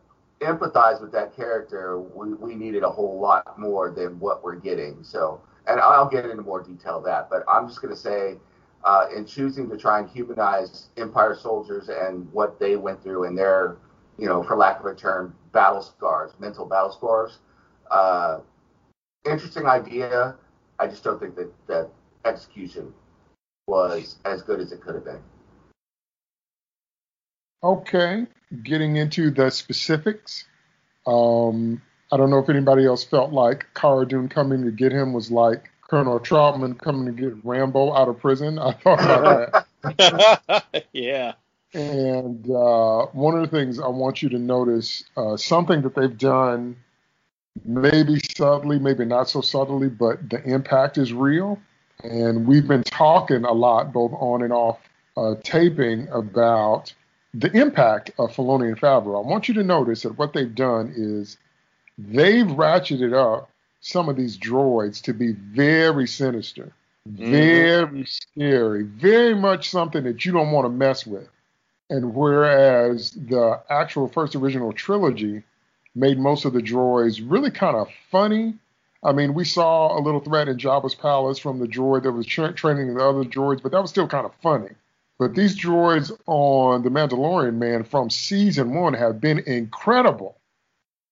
empathize 0.41 1.01
with 1.01 1.13
that 1.13 1.35
character, 1.35 1.99
we, 1.99 2.35
we 2.35 2.55
needed 2.55 2.83
a 2.83 2.91
whole 2.91 3.21
lot 3.21 3.59
more 3.59 3.91
than 3.91 4.19
what 4.19 4.43
we're 4.43 4.57
getting. 4.57 5.03
So, 5.03 5.41
and 5.67 5.81
I'll 5.81 6.09
get 6.09 6.27
into 6.27 6.43
more 6.43 6.63
detail 6.63 7.01
that, 7.03 7.31
but 7.31 7.45
I'm 7.49 7.69
just 7.69 7.81
going 7.81 7.95
to 7.95 8.01
say, 8.01 8.37
uh, 8.85 9.09
in 9.15 9.25
choosing 9.25 9.69
to 9.69 9.77
try 9.77 9.99
and 9.99 10.09
humanize 10.09 10.89
Empire 10.97 11.35
soldiers 11.35 11.89
and 11.89 12.31
what 12.33 12.61
they 12.61 12.77
went 12.77 13.03
through 13.03 13.25
and 13.25 13.37
their, 13.37 13.79
you 14.19 14.27
know, 14.27 14.43
for 14.43 14.57
lack 14.57 14.79
of 14.79 14.87
a 14.87 14.95
term, 14.95 15.35
battle 15.53 15.83
scars, 15.83 16.33
mental 16.39 16.67
battle 16.67 16.93
scars, 16.93 17.39
uh, 17.91 18.41
interesting 19.25 19.67
idea. 19.67 20.37
I 20.79 20.87
just 20.87 21.03
don't 21.03 21.19
think 21.19 21.35
that 21.37 21.51
that 21.67 21.89
execution 22.25 22.93
was 23.67 24.17
as 24.25 24.43
good 24.43 24.61
as 24.61 24.73
it 24.73 24.81
could 24.81 24.95
have 24.95 25.05
been. 25.05 25.21
Okay, 27.63 28.27
getting 28.63 28.97
into 28.97 29.31
the 29.31 29.51
specifics. 29.51 30.45
Um, 31.07 31.83
I 32.13 32.17
don't 32.17 32.31
know 32.31 32.39
if 32.39 32.49
anybody 32.49 32.87
else 32.87 33.03
felt 33.03 33.33
like 33.33 33.67
Cara 33.75 34.07
Dune 34.07 34.29
coming 34.29 34.65
to 34.65 34.71
get 34.71 34.93
him 34.93 35.13
was 35.13 35.31
like 35.31 35.71
Colonel 35.89 36.21
Trautman 36.21 36.79
coming 36.79 37.07
to 37.07 37.23
get 37.23 37.45
Rambo 37.45 37.93
out 37.95 38.09
of 38.09 38.21
prison. 38.21 38.59
I 38.59 38.73
thought 38.73 39.01
about 39.01 39.67
that. 39.83 40.87
yeah. 40.93 41.33
And 41.75 42.49
uh, 42.49 43.07
one 43.07 43.35
of 43.35 43.43
the 43.43 43.57
things 43.57 43.81
I 43.81 43.89
want 43.89 44.23
you 44.23 44.29
to 44.31 44.39
notice, 44.39 45.05
uh, 45.17 45.37
something 45.37 45.83
that 45.83 45.95
they've 45.95 46.17
done, 46.17 46.77
maybe 47.65 48.21
subtly, 48.37 48.79
maybe 48.79 49.05
not 49.05 49.29
so 49.29 49.41
subtly, 49.41 49.89
but 49.89 50.31
the 50.31 50.43
impact 50.45 50.99
is 50.99 51.13
real. 51.13 51.59
And 52.03 52.47
we've 52.47 52.67
been 52.67 52.85
talking 52.85 53.45
a 53.45 53.53
lot, 53.53 53.93
both 53.93 54.13
on 54.13 54.43
and 54.43 54.53
off 54.53 54.79
uh, 55.17 55.35
taping, 55.43 56.09
about 56.09 56.93
the 57.33 57.51
impact 57.53 58.11
of 58.19 58.35
Filoni 58.35 58.69
and 58.69 58.81
Favreau. 58.81 59.25
I 59.25 59.29
want 59.29 59.49
you 59.49 59.55
to 59.55 59.63
notice 59.63 60.03
that 60.03 60.19
what 60.19 60.33
they've 60.33 60.55
done 60.55 60.93
is 60.97 61.37
they've 61.99 62.47
ratcheted 62.47 63.15
up 63.15 63.51
some 63.81 64.09
of 64.09 64.17
these 64.17 64.39
droids 64.39 65.03
to 65.03 65.15
be 65.15 65.33
very 65.33 66.07
sinister, 66.07 66.73
mm-hmm. 67.09 67.31
very 67.31 68.05
scary, 68.05 68.83
very 68.83 69.35
much 69.35 69.71
something 69.71 70.05
that 70.05 70.25
you 70.25 70.33
don't 70.33 70.51
want 70.51 70.65
to 70.65 70.71
mess 70.71 71.07
with. 71.07 71.29
And 71.89 72.15
whereas 72.15 73.13
the 73.13 73.61
actual 73.71 74.09
first 74.09 74.35
original 74.35 74.73
trilogy 74.73 75.43
made 75.95 76.19
most 76.19 76.45
of 76.45 76.53
the 76.53 76.61
droids 76.61 77.23
really 77.25 77.51
kind 77.51 77.77
of 77.77 77.89
funny 78.11 78.55
I 79.07 79.13
mean, 79.13 79.35
we 79.35 79.45
saw 79.45 79.97
a 79.97 80.03
little 80.03 80.19
threat 80.19 80.49
in 80.49 80.59
Jabba's 80.59 80.97
palace 80.97 81.39
from 81.39 81.61
the 81.61 81.69
droid 81.69 82.03
that 82.03 82.11
was 82.11 82.27
tra- 82.27 82.53
training 82.53 82.93
the 82.93 83.05
other 83.05 83.23
droids, 83.23 83.63
but 83.63 83.71
that 83.71 83.81
was 83.81 83.91
still 83.91 84.09
kind 84.09 84.27
of 84.27 84.35
funny. 84.43 84.71
But 85.17 85.37
these 85.37 85.57
droids 85.57 86.11
on 86.27 86.83
The 86.83 86.91
Mandalorian, 86.91 87.55
man, 87.55 87.85
from 87.85 88.11
season 88.11 88.75
one 88.75 88.95
have 88.95 89.21
been 89.21 89.39
incredible. 89.47 90.41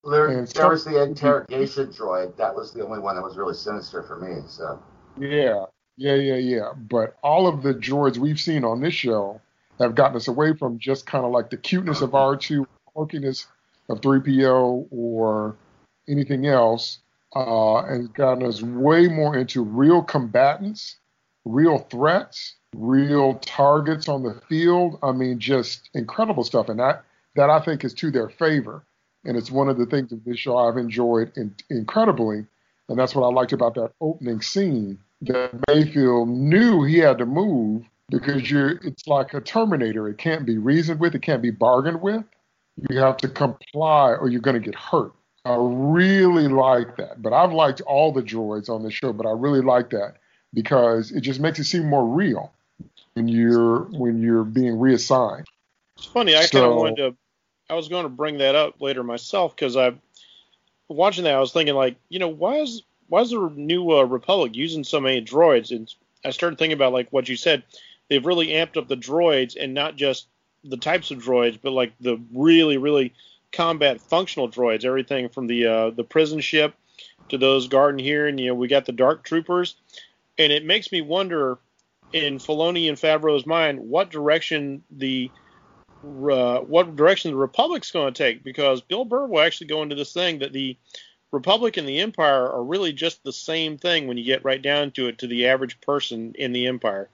There, 0.02 0.26
there 0.26 0.46
some, 0.46 0.70
was 0.70 0.84
the 0.84 1.02
interrogation 1.02 1.86
droid. 1.86 2.36
That 2.36 2.54
was 2.56 2.72
the 2.72 2.84
only 2.84 2.98
one 2.98 3.14
that 3.14 3.22
was 3.22 3.36
really 3.36 3.54
sinister 3.54 4.02
for 4.02 4.18
me. 4.18 4.42
So. 4.48 4.82
Yeah, 5.16 5.66
yeah, 5.96 6.16
yeah, 6.16 6.34
yeah. 6.34 6.72
But 6.76 7.16
all 7.22 7.46
of 7.46 7.62
the 7.62 7.72
droids 7.72 8.18
we've 8.18 8.40
seen 8.40 8.64
on 8.64 8.80
this 8.80 8.92
show 8.92 9.40
have 9.78 9.94
gotten 9.94 10.16
us 10.16 10.26
away 10.26 10.54
from 10.54 10.80
just 10.80 11.06
kind 11.06 11.24
of 11.24 11.30
like 11.30 11.48
the 11.48 11.56
cuteness 11.56 12.00
of 12.00 12.10
R2, 12.10 12.66
quirkiness 12.94 13.46
of 13.88 14.00
3PO, 14.00 14.88
or 14.90 15.56
anything 16.08 16.46
else, 16.46 16.98
uh, 17.34 17.82
and 17.84 18.12
gotten 18.14 18.44
us 18.44 18.62
way 18.62 19.08
more 19.08 19.36
into 19.36 19.62
real 19.62 20.02
combatants, 20.02 20.96
real 21.44 21.78
threats, 21.90 22.54
real 22.74 23.34
targets 23.34 24.08
on 24.08 24.22
the 24.22 24.40
field. 24.48 24.98
I 25.02 25.12
mean, 25.12 25.38
just 25.38 25.90
incredible 25.94 26.44
stuff, 26.44 26.68
and 26.68 26.78
that 26.80 27.04
that 27.36 27.50
I 27.50 27.60
think 27.60 27.84
is 27.84 27.94
to 27.94 28.10
their 28.10 28.28
favor. 28.28 28.84
And 29.24 29.36
it's 29.36 29.50
one 29.50 29.68
of 29.68 29.78
the 29.78 29.86
things 29.86 30.12
of 30.12 30.22
this 30.24 30.38
show 30.38 30.56
I've 30.56 30.76
enjoyed 30.76 31.32
in, 31.36 31.54
incredibly, 31.70 32.46
and 32.88 32.98
that's 32.98 33.14
what 33.14 33.26
I 33.26 33.32
liked 33.32 33.52
about 33.52 33.74
that 33.74 33.92
opening 34.00 34.42
scene. 34.42 34.98
That 35.22 35.52
Mayfield 35.68 36.28
knew 36.28 36.84
he 36.84 36.98
had 36.98 37.18
to 37.18 37.26
move 37.26 37.84
because 38.10 38.50
you're 38.50 38.72
it's 38.84 39.06
like 39.06 39.32
a 39.34 39.40
Terminator. 39.40 40.08
It 40.08 40.18
can't 40.18 40.44
be 40.44 40.58
reasoned 40.58 41.00
with, 41.00 41.14
it 41.14 41.22
can't 41.22 41.42
be 41.42 41.50
bargained 41.50 42.02
with. 42.02 42.24
You 42.90 42.98
have 42.98 43.16
to 43.18 43.28
comply 43.28 44.14
or 44.14 44.28
you're 44.28 44.40
going 44.40 44.60
to 44.60 44.64
get 44.64 44.74
hurt. 44.74 45.12
I 45.44 45.56
really 45.58 46.48
like 46.48 46.96
that. 46.96 47.20
But 47.22 47.32
I've 47.32 47.52
liked 47.52 47.80
all 47.82 48.12
the 48.12 48.22
droids 48.22 48.68
on 48.68 48.82
the 48.82 48.90
show, 48.90 49.12
but 49.12 49.26
I 49.26 49.32
really 49.32 49.60
like 49.60 49.90
that 49.90 50.16
because 50.54 51.10
it 51.10 51.20
just 51.20 51.40
makes 51.40 51.58
it 51.58 51.64
seem 51.64 51.88
more 51.88 52.06
real 52.06 52.52
when 53.14 53.28
you're 53.28 53.80
when 53.84 54.22
you're 54.22 54.44
being 54.44 54.78
reassigned. 54.78 55.46
It's 55.96 56.06
funny. 56.06 56.34
I 56.34 56.46
so, 56.46 56.60
kind 56.60 56.72
of 56.72 56.76
wanted 56.76 56.96
to. 56.96 57.16
I 57.68 57.74
was 57.74 57.88
going 57.88 58.04
to 58.04 58.10
bring 58.10 58.38
that 58.38 58.54
up 58.54 58.80
later 58.80 59.02
myself 59.02 59.54
because 59.56 59.76
I, 59.76 59.94
watching 60.88 61.24
that, 61.24 61.34
I 61.34 61.40
was 61.40 61.52
thinking 61.52 61.74
like, 61.74 61.96
you 62.08 62.18
know, 62.18 62.28
why 62.28 62.56
is 62.56 62.82
why 63.08 63.20
is 63.20 63.30
the 63.30 63.52
new 63.54 63.90
uh, 63.90 64.04
Republic 64.04 64.54
using 64.54 64.84
so 64.84 65.00
many 65.00 65.22
droids? 65.22 65.70
And 65.70 65.92
I 66.24 66.30
started 66.30 66.58
thinking 66.58 66.76
about 66.76 66.92
like 66.92 67.08
what 67.10 67.28
you 67.28 67.36
said. 67.36 67.64
They've 68.08 68.24
really 68.24 68.48
amped 68.48 68.76
up 68.76 68.88
the 68.88 68.96
droids 68.96 69.56
and 69.58 69.72
not 69.72 69.96
just 69.96 70.26
the 70.62 70.76
types 70.76 71.10
of 71.10 71.18
droids, 71.18 71.58
but 71.60 71.72
like 71.72 71.92
the 72.00 72.20
really, 72.34 72.76
really 72.76 73.14
combat 73.54 74.00
functional 74.00 74.50
droids, 74.50 74.84
everything 74.84 75.28
from 75.28 75.46
the 75.46 75.66
uh, 75.66 75.90
the 75.90 76.04
prison 76.04 76.40
ship 76.40 76.74
to 77.30 77.38
those 77.38 77.68
guarding 77.68 78.04
here, 78.04 78.26
and 78.26 78.38
you 78.38 78.48
know 78.48 78.54
we 78.54 78.68
got 78.68 78.84
the 78.84 78.92
dark 78.92 79.24
troopers, 79.24 79.76
and 80.38 80.52
it 80.52 80.64
makes 80.64 80.92
me 80.92 81.00
wonder 81.00 81.58
in 82.12 82.38
Filoni 82.38 82.88
and 82.88 82.98
Favreau's 82.98 83.46
mind 83.46 83.78
what 83.78 84.10
direction 84.10 84.82
the 84.90 85.30
uh, 86.04 86.60
what 86.60 86.96
direction 86.96 87.30
the 87.30 87.36
Republic's 87.36 87.90
going 87.90 88.12
to 88.12 88.22
take 88.22 88.44
because 88.44 88.82
Bill 88.82 89.04
Burr 89.04 89.26
will 89.26 89.40
actually 89.40 89.68
go 89.68 89.82
into 89.82 89.94
this 89.94 90.12
thing 90.12 90.40
that 90.40 90.52
the 90.52 90.76
Republic 91.32 91.76
and 91.76 91.88
the 91.88 91.98
Empire 91.98 92.48
are 92.48 92.62
really 92.62 92.92
just 92.92 93.24
the 93.24 93.32
same 93.32 93.78
thing 93.78 94.06
when 94.06 94.16
you 94.16 94.24
get 94.24 94.44
right 94.44 94.62
down 94.62 94.90
to 94.92 95.08
it 95.08 95.18
to 95.18 95.26
the 95.26 95.46
average 95.46 95.80
person 95.80 96.34
in 96.38 96.52
the 96.52 96.66
Empire. 96.66 97.08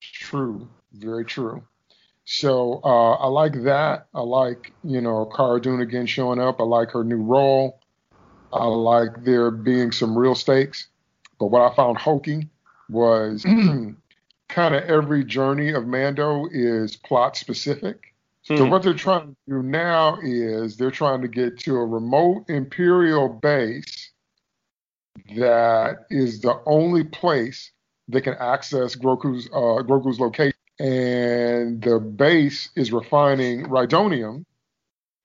True, 0.00 0.68
very 0.92 1.24
true. 1.24 1.62
So 2.32 2.80
uh, 2.84 3.14
I 3.14 3.26
like 3.26 3.64
that. 3.64 4.06
I 4.14 4.20
like 4.20 4.72
you 4.84 5.00
know 5.00 5.26
Cara 5.26 5.60
Dune 5.60 5.80
again 5.80 6.06
showing 6.06 6.38
up. 6.38 6.60
I 6.60 6.62
like 6.62 6.92
her 6.92 7.02
new 7.02 7.20
role. 7.20 7.80
I 8.52 8.66
like 8.66 9.24
there 9.24 9.50
being 9.50 9.90
some 9.90 10.16
real 10.16 10.36
stakes. 10.36 10.86
But 11.40 11.46
what 11.46 11.60
I 11.60 11.74
found 11.74 11.98
hokey 11.98 12.48
was 12.88 13.44
kind 14.48 14.74
of 14.76 14.84
every 14.84 15.24
journey 15.24 15.70
of 15.70 15.88
Mando 15.88 16.46
is 16.52 16.94
plot 16.94 17.36
specific. 17.36 18.14
Hmm. 18.46 18.58
So 18.58 18.66
what 18.66 18.84
they're 18.84 18.94
trying 18.94 19.30
to 19.30 19.36
do 19.48 19.62
now 19.64 20.20
is 20.22 20.76
they're 20.76 20.92
trying 20.92 21.22
to 21.22 21.28
get 21.28 21.58
to 21.60 21.74
a 21.74 21.84
remote 21.84 22.44
Imperial 22.48 23.28
base 23.28 24.12
that 25.34 26.06
is 26.10 26.42
the 26.42 26.60
only 26.64 27.02
place 27.02 27.72
they 28.06 28.20
can 28.20 28.34
access 28.34 28.94
Grogu's 28.94 29.48
uh, 29.48 29.82
Grogu's 29.82 30.20
location, 30.20 30.54
and 30.80 31.82
the 31.82 32.00
base 32.00 32.70
is 32.74 32.90
refining 32.90 33.66
rhydonium, 33.66 34.46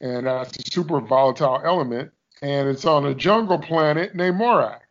and 0.01 0.27
that's 0.27 0.57
a 0.57 0.69
super 0.69 0.99
volatile 0.99 1.61
element, 1.63 2.11
and 2.41 2.67
it's 2.67 2.83
on 2.83 3.05
a 3.05 3.15
jungle 3.15 3.57
planet 3.57 4.13
named 4.13 4.37
Morak. 4.37 4.81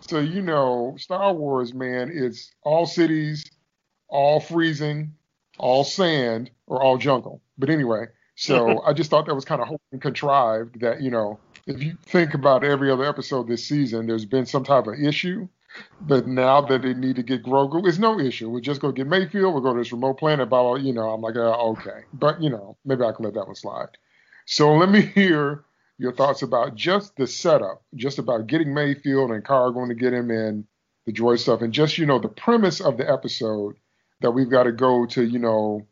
So 0.00 0.18
you 0.18 0.42
know, 0.42 0.96
Star 0.98 1.32
Wars, 1.32 1.72
man, 1.72 2.10
it's 2.12 2.50
all 2.64 2.86
cities, 2.86 3.48
all 4.08 4.40
freezing, 4.40 5.14
all 5.58 5.84
sand, 5.84 6.50
or 6.66 6.82
all 6.82 6.98
jungle. 6.98 7.40
But 7.56 7.70
anyway, 7.70 8.06
so 8.34 8.82
I 8.86 8.92
just 8.92 9.10
thought 9.10 9.26
that 9.26 9.34
was 9.34 9.44
kind 9.44 9.62
of 9.62 10.00
contrived 10.00 10.80
that, 10.80 11.00
you 11.00 11.12
know, 11.12 11.38
if 11.68 11.80
you 11.80 11.96
think 12.04 12.34
about 12.34 12.64
every 12.64 12.90
other 12.90 13.04
episode 13.04 13.46
this 13.46 13.64
season, 13.64 14.08
there's 14.08 14.24
been 14.24 14.44
some 14.44 14.64
type 14.64 14.88
of 14.88 14.94
issue. 14.94 15.46
But 16.00 16.26
now 16.26 16.60
that 16.62 16.82
they 16.82 16.94
need 16.94 17.16
to 17.16 17.22
get 17.22 17.44
Grogu, 17.44 17.86
it's 17.86 17.98
no 17.98 18.18
issue. 18.18 18.50
We're 18.50 18.60
just 18.60 18.80
go 18.80 18.92
get 18.92 19.06
Mayfield. 19.06 19.54
We'll 19.54 19.62
go 19.62 19.72
to 19.72 19.78
this 19.78 19.92
remote 19.92 20.18
planet. 20.18 20.48
Blah, 20.48 20.76
you 20.76 20.92
know, 20.92 21.10
I'm 21.10 21.20
like, 21.20 21.36
uh, 21.36 21.56
okay. 21.70 22.02
But, 22.12 22.42
you 22.42 22.50
know, 22.50 22.76
maybe 22.84 23.04
I 23.04 23.12
can 23.12 23.24
let 23.24 23.34
that 23.34 23.46
one 23.46 23.54
slide. 23.54 23.96
So 24.46 24.74
let 24.74 24.90
me 24.90 25.00
hear 25.14 25.64
your 25.98 26.12
thoughts 26.12 26.42
about 26.42 26.74
just 26.74 27.16
the 27.16 27.26
setup, 27.26 27.82
just 27.94 28.18
about 28.18 28.46
getting 28.46 28.74
Mayfield 28.74 29.30
and 29.30 29.44
Cara 29.44 29.72
going 29.72 29.88
to 29.88 29.94
get 29.94 30.12
him 30.12 30.30
in 30.30 30.66
the 31.06 31.12
droid 31.12 31.38
stuff, 31.38 31.62
and 31.62 31.72
just, 31.72 31.98
you 31.98 32.06
know, 32.06 32.18
the 32.18 32.28
premise 32.28 32.80
of 32.80 32.96
the 32.96 33.10
episode 33.10 33.76
that 34.20 34.30
we've 34.30 34.50
got 34.50 34.64
to 34.64 34.72
go 34.72 35.06
to, 35.06 35.24
you 35.24 35.38
know, 35.38 35.86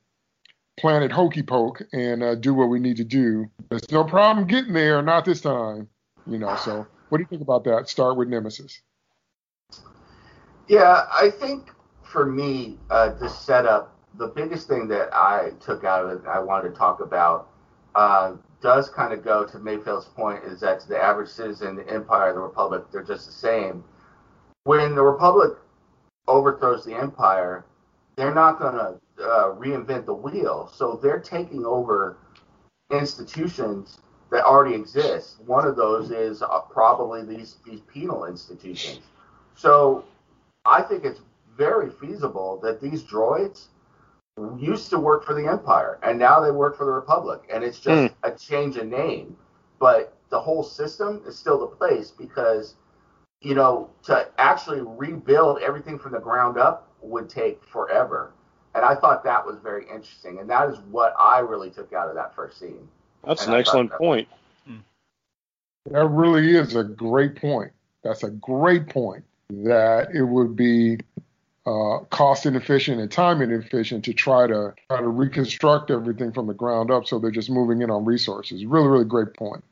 Planet 0.79 1.13
Hokey 1.13 1.43
Poke 1.43 1.83
and 1.93 2.23
uh, 2.23 2.35
do 2.37 2.55
what 2.55 2.69
we 2.69 2.81
need 2.81 2.97
to 2.97 3.05
do. 3.05 3.51
There's 3.69 3.91
no 3.91 4.05
problem 4.05 4.47
getting 4.47 4.73
there, 4.73 5.03
not 5.03 5.25
this 5.25 5.41
time. 5.41 5.89
You 6.27 6.39
know, 6.39 6.57
so 6.57 6.87
what 7.09 7.19
do 7.19 7.23
you 7.23 7.29
think 7.29 7.43
about 7.43 7.65
that? 7.65 7.89
Start 7.89 8.17
with 8.17 8.29
Nemesis. 8.29 8.81
Yeah, 10.69 11.07
I 11.13 11.31
think 11.31 11.71
for 12.03 12.27
me, 12.27 12.79
uh, 12.91 13.15
the 13.15 13.29
setup, 13.29 13.97
the 14.15 14.29
biggest 14.29 14.69
thing 14.69 14.89
that 14.89 15.15
I 15.15 15.53
took 15.61 15.85
out 15.85 16.05
of 16.05 16.11
it, 16.11 16.27
I 16.27 16.39
wanted 16.41 16.71
to 16.71 16.75
talk 16.75 17.01
about, 17.01 17.49
uh, 17.95 18.35
does 18.61 18.89
kind 18.89 19.13
of 19.13 19.25
go 19.25 19.45
to 19.45 19.59
Mayfield's 19.59 20.07
point, 20.07 20.45
is 20.45 20.61
that 20.61 20.81
to 20.81 20.89
the 20.89 20.99
average 20.99 21.29
citizen, 21.29 21.77
the 21.77 21.89
Empire, 21.89 22.33
the 22.33 22.41
Republic, 22.41 22.85
they're 22.93 23.03
just 23.03 23.27
the 23.27 23.33
same. 23.33 23.83
When 24.65 24.95
the 24.95 25.03
Republic 25.03 25.57
overthrows 26.29 26.85
the 26.85 26.95
Empire, 26.95 27.65
they're 28.17 28.35
not 28.35 28.59
going 28.59 28.75
to 28.75 29.25
uh, 29.25 29.55
reinvent 29.55 30.07
the 30.07 30.15
wheel. 30.15 30.71
So 30.75 30.99
they're 31.03 31.21
taking 31.21 31.65
over 31.65 32.19
institutions 32.91 33.99
that 34.31 34.45
already 34.45 34.75
exist. 34.75 35.41
One 35.47 35.67
of 35.67 35.77
those 35.77 36.11
is 36.11 36.43
uh, 36.43 36.61
probably 36.71 37.25
these 37.25 37.57
these 37.67 37.81
penal 37.81 38.27
institutions. 38.27 39.01
So 39.55 40.05
I 40.65 40.83
think 40.83 41.05
it's 41.05 41.21
very 41.57 41.91
feasible 41.91 42.61
that 42.63 42.81
these 42.81 43.03
droids 43.03 43.67
used 44.59 44.91
to 44.91 44.99
work 44.99 45.25
for 45.25 45.35
the 45.35 45.47
Empire 45.47 45.99
and 46.03 46.19
now 46.19 46.41
they 46.41 46.51
work 46.51 46.77
for 46.77 46.85
the 46.87 46.93
Republic, 46.93 47.43
and 47.53 47.63
it's 47.65 47.81
just 47.81 48.13
mm. 48.13 48.15
a 48.23 48.37
change 48.37 48.77
of 48.77 48.87
name, 48.87 49.37
but 49.79 50.17
the 50.31 50.41
whole 50.41 50.63
system 50.63 51.23
is 51.27 51.37
still 51.37 51.59
the 51.59 51.67
place 51.67 52.11
because 52.11 52.75
you 53.43 53.55
know 53.55 53.91
to 54.05 54.29
actually 54.39 54.81
rebuild 54.81 55.59
everything 55.61 55.99
from 55.99 56.13
the 56.13 56.21
ground 56.21 56.59
up 56.59 56.89
would 57.03 57.29
take 57.29 57.65
forever 57.65 58.33
and 58.75 58.85
I 58.85 58.95
thought 58.95 59.25
that 59.25 59.45
was 59.45 59.57
very 59.63 59.85
interesting, 59.85 60.39
and 60.39 60.49
that 60.49 60.69
is 60.69 60.79
what 60.91 61.15
I 61.19 61.41
really 61.41 61.71
took 61.71 61.93
out 61.93 62.09
of 62.09 62.15
that 62.15 62.35
first 62.35 62.59
scene. 62.59 62.89
That's 63.25 63.45
and 63.45 63.55
an 63.55 63.61
excellent 63.61 63.91
point. 63.93 64.29
That 65.91 66.07
really 66.07 66.57
is 66.57 66.77
a 66.77 66.85
great 66.85 67.37
point. 67.37 67.73
That's 68.05 68.23
a 68.23 68.31
great 68.31 68.89
point. 68.89 69.25
That 69.51 70.15
it 70.15 70.23
would 70.23 70.55
be 70.55 70.99
uh, 71.67 71.99
cost 72.11 72.47
inefficient 72.47 73.01
and 73.01 73.11
time 73.11 73.43
inefficient 73.43 74.05
to 74.05 74.15
try 74.15 74.47
to 74.47 74.75
try 74.89 75.01
to 75.01 75.09
reconstruct 75.09 75.91
everything 75.91 76.33
from 76.33 76.47
the 76.47 76.55
ground 76.55 76.91
up. 76.91 77.07
So 77.07 77.19
they're 77.19 77.31
just 77.31 77.51
moving 77.51 77.83
in 77.83 77.91
on 77.91 78.05
resources. 78.05 78.65
Really, 78.65 78.89
really 78.89 79.05
great 79.05 79.35
point. 79.35 79.65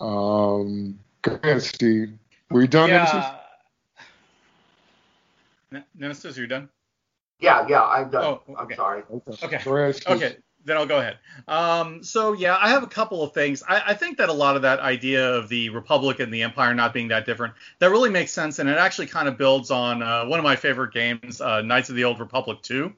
Um, 0.00 0.98
go 1.22 1.38
ahead, 1.42 1.62
Steve. 1.62 2.12
Were 2.50 2.60
you 2.62 2.68
done, 2.68 2.90
yeah. 2.90 3.38
Nemesis? 5.70 5.84
Nemesis, 5.96 6.38
are 6.38 6.40
you 6.42 6.46
done? 6.46 6.68
Yeah, 7.40 7.66
yeah, 7.68 7.82
I'm 7.82 8.10
done. 8.10 8.24
Oh, 8.24 8.42
okay. 8.48 8.54
I'm 8.58 8.74
sorry. 8.74 9.02
Okay. 9.10 9.32
Okay. 9.42 9.80
okay. 10.06 10.36
Then 10.64 10.76
I'll 10.78 10.86
go 10.86 10.98
ahead. 10.98 11.18
Um, 11.46 12.02
so 12.02 12.32
yeah, 12.32 12.56
I 12.58 12.70
have 12.70 12.82
a 12.82 12.86
couple 12.86 13.22
of 13.22 13.32
things. 13.32 13.62
I, 13.68 13.82
I, 13.88 13.94
think 13.94 14.16
that 14.18 14.30
a 14.30 14.32
lot 14.32 14.56
of 14.56 14.62
that 14.62 14.80
idea 14.80 15.34
of 15.34 15.48
the 15.48 15.68
Republic 15.68 16.20
and 16.20 16.32
the 16.32 16.42
Empire 16.42 16.74
not 16.74 16.94
being 16.94 17.08
that 17.08 17.26
different, 17.26 17.52
that 17.80 17.90
really 17.90 18.08
makes 18.08 18.32
sense, 18.32 18.58
and 18.58 18.68
it 18.68 18.78
actually 18.78 19.06
kind 19.06 19.28
of 19.28 19.36
builds 19.36 19.70
on 19.70 20.02
uh, 20.02 20.24
one 20.24 20.38
of 20.38 20.44
my 20.44 20.56
favorite 20.56 20.94
games, 20.94 21.40
uh, 21.40 21.60
Knights 21.60 21.90
of 21.90 21.96
the 21.96 22.04
Old 22.04 22.18
Republic 22.18 22.62
2. 22.62 22.92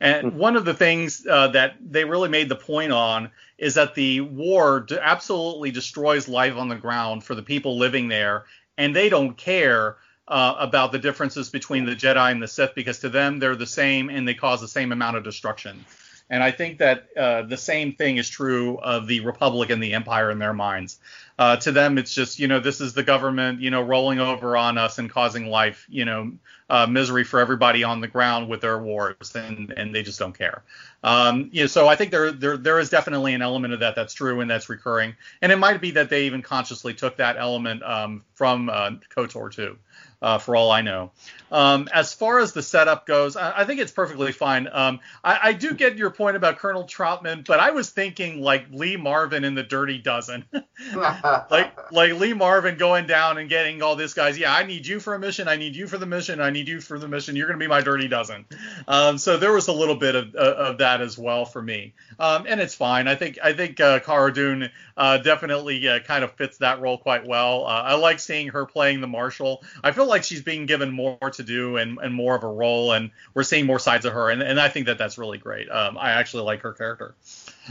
And 0.00 0.32
hmm. 0.32 0.38
one 0.38 0.56
of 0.56 0.64
the 0.64 0.74
things 0.74 1.24
uh, 1.28 1.48
that 1.48 1.76
they 1.80 2.04
really 2.04 2.28
made 2.28 2.48
the 2.48 2.56
point 2.56 2.92
on 2.92 3.30
is 3.58 3.74
that 3.74 3.94
the 3.94 4.20
war 4.20 4.86
absolutely 5.00 5.70
destroys 5.70 6.28
life 6.28 6.56
on 6.56 6.68
the 6.68 6.74
ground 6.74 7.22
for 7.22 7.36
the 7.36 7.42
people 7.42 7.78
living 7.78 8.08
there, 8.08 8.44
and 8.76 8.94
they 8.94 9.08
don't 9.08 9.36
care 9.36 9.96
uh, 10.26 10.54
about 10.58 10.92
the 10.92 10.98
differences 10.98 11.50
between 11.50 11.84
the 11.84 11.94
Jedi 11.94 12.32
and 12.32 12.42
the 12.42 12.48
Sith 12.48 12.74
because 12.74 12.98
to 13.00 13.08
them 13.08 13.38
they're 13.38 13.56
the 13.56 13.66
same 13.66 14.08
and 14.08 14.26
they 14.26 14.34
cause 14.34 14.60
the 14.60 14.68
same 14.68 14.90
amount 14.90 15.16
of 15.16 15.24
destruction. 15.24 15.84
And 16.30 16.42
I 16.42 16.50
think 16.50 16.78
that 16.78 17.08
uh, 17.16 17.42
the 17.42 17.56
same 17.56 17.92
thing 17.92 18.16
is 18.16 18.28
true 18.28 18.78
of 18.78 19.06
the 19.06 19.20
Republic 19.20 19.70
and 19.70 19.82
the 19.82 19.92
Empire 19.92 20.30
in 20.30 20.38
their 20.38 20.54
minds. 20.54 20.98
Uh, 21.38 21.56
to 21.56 21.72
them, 21.72 21.98
it's 21.98 22.14
just, 22.14 22.38
you 22.38 22.48
know, 22.48 22.60
this 22.60 22.80
is 22.80 22.94
the 22.94 23.02
government, 23.02 23.60
you 23.60 23.70
know, 23.70 23.82
rolling 23.82 24.20
over 24.20 24.56
on 24.56 24.78
us 24.78 24.98
and 24.98 25.10
causing 25.10 25.46
life, 25.46 25.84
you 25.88 26.04
know, 26.04 26.32
uh, 26.70 26.86
misery 26.86 27.24
for 27.24 27.40
everybody 27.40 27.84
on 27.84 28.00
the 28.00 28.08
ground 28.08 28.48
with 28.48 28.60
their 28.60 28.78
wars, 28.78 29.34
and, 29.34 29.72
and 29.76 29.94
they 29.94 30.02
just 30.02 30.18
don't 30.18 30.36
care. 30.36 30.62
Um, 31.02 31.50
you 31.52 31.64
know, 31.64 31.66
so 31.66 31.88
I 31.88 31.96
think 31.96 32.10
there, 32.10 32.32
there 32.32 32.56
there 32.56 32.80
is 32.80 32.88
definitely 32.88 33.34
an 33.34 33.42
element 33.42 33.74
of 33.74 33.80
that 33.80 33.94
that's 33.94 34.14
true 34.14 34.40
and 34.40 34.50
that's 34.50 34.70
recurring, 34.70 35.14
and 35.42 35.52
it 35.52 35.56
might 35.56 35.80
be 35.80 35.90
that 35.90 36.08
they 36.08 36.24
even 36.24 36.40
consciously 36.40 36.94
took 36.94 37.16
that 37.18 37.36
element 37.36 37.82
um, 37.82 38.24
from 38.32 38.70
uh, 38.70 38.92
KOTOR 39.14 39.52
2 39.52 39.76
uh, 40.24 40.38
for 40.38 40.56
all 40.56 40.70
I 40.70 40.80
know. 40.80 41.10
Um, 41.52 41.86
as 41.92 42.14
far 42.14 42.38
as 42.40 42.52
the 42.52 42.62
setup 42.62 43.06
goes, 43.06 43.36
I, 43.36 43.60
I 43.60 43.64
think 43.64 43.78
it's 43.78 43.92
perfectly 43.92 44.32
fine. 44.32 44.68
Um, 44.72 45.00
I, 45.22 45.38
I, 45.50 45.52
do 45.52 45.74
get 45.74 45.98
your 45.98 46.10
point 46.10 46.34
about 46.34 46.58
Colonel 46.58 46.82
Trautman, 46.84 47.46
but 47.46 47.60
I 47.60 47.70
was 47.70 47.90
thinking 47.90 48.40
like 48.40 48.64
Lee 48.72 48.96
Marvin 48.96 49.44
in 49.44 49.54
the 49.54 49.62
Dirty 49.62 49.98
Dozen, 49.98 50.46
like 50.96 51.92
like 51.92 52.14
Lee 52.14 52.32
Marvin 52.32 52.76
going 52.76 53.06
down 53.06 53.38
and 53.38 53.48
getting 53.48 53.82
all 53.82 53.94
these 53.94 54.14
guys. 54.14 54.36
Yeah, 54.36 54.52
I 54.52 54.64
need 54.64 54.86
you 54.86 54.98
for 54.98 55.14
a 55.14 55.18
mission. 55.18 55.46
I 55.46 55.56
need 55.56 55.76
you 55.76 55.86
for 55.86 55.98
the 55.98 56.06
mission. 56.06 56.40
I 56.40 56.50
need 56.50 56.66
you 56.66 56.80
for 56.80 56.98
the 56.98 57.06
mission. 57.06 57.36
You're 57.36 57.46
going 57.46 57.60
to 57.60 57.62
be 57.62 57.68
my 57.68 57.82
Dirty 57.82 58.08
Dozen. 58.08 58.46
Um, 58.88 59.18
so 59.18 59.36
there 59.36 59.52
was 59.52 59.68
a 59.68 59.72
little 59.72 59.96
bit 59.96 60.16
of, 60.16 60.34
of 60.34 60.78
that 60.78 61.02
as 61.02 61.18
well 61.18 61.44
for 61.44 61.62
me, 61.62 61.92
um, 62.18 62.46
and 62.48 62.60
it's 62.60 62.74
fine. 62.74 63.06
I 63.06 63.14
think 63.14 63.38
I 63.44 63.52
think 63.52 63.78
uh, 63.78 64.00
Cara 64.00 64.32
Dune 64.32 64.70
uh, 64.96 65.18
definitely 65.18 65.86
uh, 65.86 66.00
kind 66.00 66.24
of 66.24 66.32
fits 66.32 66.58
that 66.58 66.80
role 66.80 66.98
quite 66.98 67.26
well. 67.26 67.66
Uh, 67.66 67.82
I 67.82 67.94
like 67.94 68.18
seeing 68.18 68.48
her 68.48 68.66
playing 68.66 69.00
the 69.00 69.06
Marshal. 69.06 69.62
I 69.82 69.92
feel 69.92 70.06
like 70.06 70.13
she's 70.22 70.42
being 70.42 70.66
given 70.66 70.92
more 70.92 71.18
to 71.18 71.42
do 71.42 71.76
and, 71.76 71.98
and 71.98 72.14
more 72.14 72.36
of 72.36 72.44
a 72.44 72.48
role, 72.48 72.92
and 72.92 73.10
we're 73.34 73.42
seeing 73.42 73.66
more 73.66 73.80
sides 73.80 74.04
of 74.04 74.12
her, 74.12 74.30
and, 74.30 74.42
and 74.42 74.60
I 74.60 74.68
think 74.68 74.86
that 74.86 74.98
that's 74.98 75.18
really 75.18 75.38
great. 75.38 75.68
Um, 75.70 75.98
I 75.98 76.12
actually 76.12 76.44
like 76.44 76.60
her 76.60 76.72
character. 76.72 77.16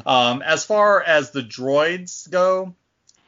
Um, 0.06 0.42
as 0.42 0.66
far 0.66 1.02
as 1.02 1.32
the 1.32 1.42
droids 1.42 2.30
go, 2.30 2.76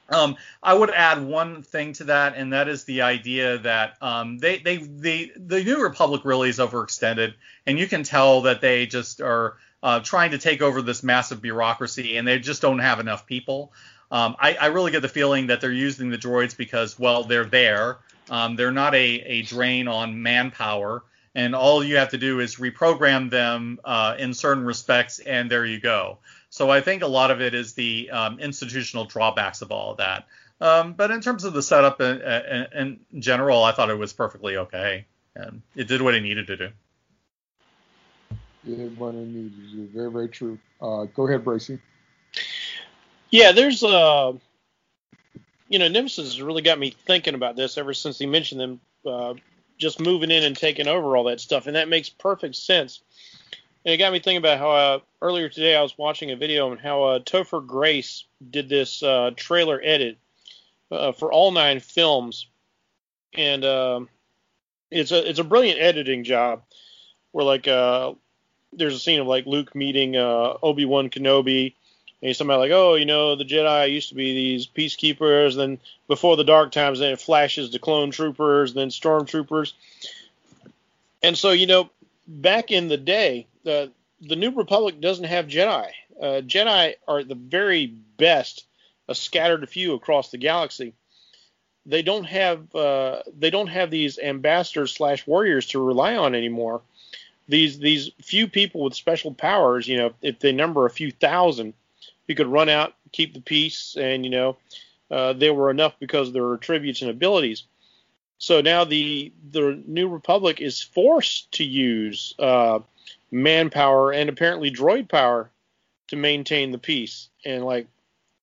um, 0.09 0.35
I 0.61 0.73
would 0.73 0.91
add 0.91 1.23
one 1.23 1.63
thing 1.63 1.93
to 1.93 2.05
that, 2.05 2.35
and 2.35 2.53
that 2.53 2.67
is 2.67 2.83
the 2.83 3.03
idea 3.03 3.57
that 3.59 3.97
um, 4.01 4.37
they, 4.37 4.57
they, 4.57 4.77
they, 4.77 5.31
the 5.35 5.63
New 5.63 5.81
Republic 5.81 6.21
really 6.25 6.49
is 6.49 6.59
overextended, 6.59 7.33
and 7.65 7.79
you 7.79 7.87
can 7.87 8.03
tell 8.03 8.41
that 8.41 8.61
they 8.61 8.85
just 8.85 9.21
are 9.21 9.57
uh, 9.81 9.99
trying 9.99 10.31
to 10.31 10.37
take 10.37 10.61
over 10.61 10.81
this 10.81 11.03
massive 11.03 11.41
bureaucracy, 11.41 12.17
and 12.17 12.27
they 12.27 12.39
just 12.39 12.61
don't 12.61 12.79
have 12.79 12.99
enough 12.99 13.25
people. 13.25 13.71
Um, 14.11 14.35
I, 14.39 14.53
I, 14.53 14.65
really 14.67 14.91
get 14.91 15.01
the 15.01 15.09
feeling 15.09 15.47
that 15.47 15.61
they're 15.61 15.71
using 15.71 16.09
the 16.09 16.17
droids 16.17 16.55
because, 16.55 16.97
well, 16.97 17.23
they're 17.23 17.45
there. 17.45 17.97
Um, 18.29 18.55
they're 18.55 18.71
not 18.71 18.95
a, 18.95 18.97
a 18.97 19.41
drain 19.43 19.87
on 19.87 20.21
manpower, 20.21 21.03
and 21.35 21.55
all 21.55 21.83
you 21.83 21.97
have 21.97 22.09
to 22.09 22.17
do 22.17 22.39
is 22.39 22.55
reprogram 22.55 23.29
them 23.29 23.79
uh, 23.83 24.15
in 24.17 24.33
certain 24.33 24.63
respects, 24.63 25.19
and 25.19 25.49
there 25.49 25.65
you 25.65 25.79
go. 25.79 26.19
So 26.49 26.69
I 26.69 26.81
think 26.81 27.03
a 27.03 27.07
lot 27.07 27.31
of 27.31 27.41
it 27.41 27.53
is 27.53 27.73
the 27.73 28.09
um, 28.11 28.39
institutional 28.39 29.05
drawbacks 29.05 29.61
of 29.61 29.71
all 29.71 29.91
of 29.91 29.97
that. 29.97 30.25
Um, 30.61 30.93
but 30.93 31.11
in 31.11 31.19
terms 31.19 31.43
of 31.43 31.53
the 31.53 31.61
setup 31.61 31.99
in, 31.99 32.21
in, 32.21 32.99
in, 33.11 33.21
general, 33.21 33.63
I 33.63 33.73
thought 33.73 33.89
it 33.89 33.97
was 33.97 34.13
perfectly 34.13 34.55
okay, 34.55 35.05
and 35.35 35.61
it 35.75 35.89
did 35.89 36.01
what 36.01 36.15
it 36.15 36.21
needed 36.21 36.47
to 36.47 36.55
do. 36.55 36.69
It 38.65 38.77
did 38.77 38.97
what 38.97 39.15
it 39.15 39.27
needed 39.27 39.53
to 39.53 39.75
do. 39.75 39.89
Very, 39.93 40.11
very 40.11 40.29
true. 40.29 40.57
Uh, 40.81 41.05
go 41.13 41.27
ahead, 41.27 41.43
Bracey. 41.43 41.79
Yeah, 43.29 43.51
there's 43.51 43.83
uh, 43.83 44.33
you 45.67 45.79
know, 45.79 45.87
Nemesis 45.87 46.25
has 46.25 46.41
really 46.41 46.61
got 46.61 46.79
me 46.79 46.91
thinking 46.91 47.33
about 47.35 47.55
this 47.55 47.77
ever 47.77 47.93
since 47.93 48.19
he 48.19 48.25
mentioned 48.25 48.61
them 48.61 48.79
uh, 49.05 49.33
just 49.77 49.99
moving 49.99 50.31
in 50.31 50.43
and 50.43 50.55
taking 50.55 50.87
over 50.87 51.17
all 51.17 51.25
that 51.25 51.39
stuff, 51.39 51.67
and 51.67 51.75
that 51.75 51.89
makes 51.89 52.09
perfect 52.09 52.55
sense. 52.55 53.01
And 53.83 53.93
it 53.93 53.97
got 53.97 54.13
me 54.13 54.19
thinking 54.19 54.37
about 54.37 54.59
how 54.59 54.71
uh, 54.71 54.99
earlier 55.21 55.49
today 55.49 55.75
I 55.75 55.81
was 55.81 55.97
watching 55.97 56.31
a 56.31 56.35
video 56.35 56.71
on 56.71 56.77
how 56.77 57.03
uh, 57.03 57.19
Topher 57.19 57.65
Grace 57.65 58.25
did 58.49 58.69
this 58.69 59.03
uh, 59.03 59.31
trailer 59.35 59.79
edit 59.83 60.17
uh, 60.91 61.11
for 61.11 61.31
all 61.31 61.51
nine 61.51 61.79
films, 61.79 62.47
and 63.33 63.63
uh, 63.63 64.01
it's 64.91 65.11
a 65.11 65.27
it's 65.29 65.39
a 65.39 65.43
brilliant 65.43 65.79
editing 65.79 66.23
job. 66.23 66.63
Where 67.31 67.45
like 67.45 67.67
uh, 67.67 68.13
there's 68.71 68.95
a 68.95 68.99
scene 68.99 69.19
of 69.19 69.27
like 69.27 69.45
Luke 69.45 69.75
meeting 69.75 70.15
uh, 70.15 70.53
Obi 70.63 70.85
Wan 70.85 71.09
Kenobi, 71.09 71.75
somebody 72.33 72.59
like, 72.59 72.71
oh, 72.71 72.95
you 72.95 73.05
know, 73.05 73.35
the 73.35 73.45
Jedi 73.45 73.91
used 73.91 74.09
to 74.09 74.15
be 74.15 74.33
these 74.33 74.67
peacekeepers. 74.67 75.55
Then 75.55 75.79
before 76.07 76.37
the 76.37 76.43
Dark 76.43 76.71
Times, 76.71 76.99
then 76.99 77.11
it 77.11 77.21
flashes 77.21 77.69
to 77.71 77.79
clone 77.79 78.11
troopers, 78.11 78.73
then 78.73 78.89
stormtroopers. 78.89 79.73
And 81.21 81.37
so, 81.37 81.51
you 81.51 81.67
know, 81.67 81.89
back 82.27 82.71
in 82.71 82.87
the 82.87 82.97
day, 82.97 83.47
the 83.63 83.91
the 84.21 84.35
New 84.35 84.51
Republic 84.51 85.01
doesn't 85.01 85.25
have 85.25 85.47
Jedi. 85.47 85.89
Uh, 86.19 86.41
Jedi 86.41 86.95
are 87.07 87.23
the 87.23 87.35
very 87.35 87.87
best, 87.87 88.65
a 89.07 89.15
scattered 89.15 89.67
few 89.69 89.93
across 89.93 90.31
the 90.31 90.37
galaxy. 90.37 90.93
They 91.85 92.01
don't 92.01 92.23
have 92.23 92.73
uh, 92.73 93.21
they 93.37 93.49
don't 93.49 93.67
have 93.67 93.91
these 93.91 94.17
ambassadors 94.17 94.93
slash 94.93 95.27
warriors 95.27 95.67
to 95.67 95.83
rely 95.83 96.15
on 96.15 96.33
anymore. 96.33 96.81
These 97.47 97.77
these 97.77 98.09
few 98.21 98.47
people 98.47 98.81
with 98.81 98.95
special 98.95 99.33
powers, 99.33 99.87
you 99.87 99.97
know, 99.97 100.13
if 100.21 100.39
they 100.39 100.51
number 100.51 100.85
a 100.85 100.89
few 100.89 101.11
thousand, 101.11 101.73
who 102.27 102.35
could 102.35 102.47
run 102.47 102.69
out, 102.69 102.93
keep 103.11 103.33
the 103.33 103.41
peace, 103.41 103.95
and 103.99 104.23
you 104.23 104.31
know, 104.31 104.57
uh, 105.11 105.33
were 105.39 105.71
enough 105.71 105.95
because 105.99 106.29
of 106.29 106.33
their 106.33 106.53
attributes 106.53 107.01
and 107.01 107.11
abilities. 107.11 107.63
So 108.37 108.61
now 108.61 108.83
the 108.83 109.31
the 109.51 109.81
New 109.85 110.07
Republic 110.09 110.61
is 110.61 110.81
forced 110.81 111.51
to 111.53 111.63
use 111.63 112.33
uh, 112.37 112.79
manpower 113.31 114.11
and 114.11 114.29
apparently 114.29 114.71
droid 114.71 115.09
power 115.09 115.49
to 116.07 116.15
maintain 116.15 116.71
the 116.71 116.77
peace. 116.77 117.29
And 117.45 117.63
like 117.63 117.87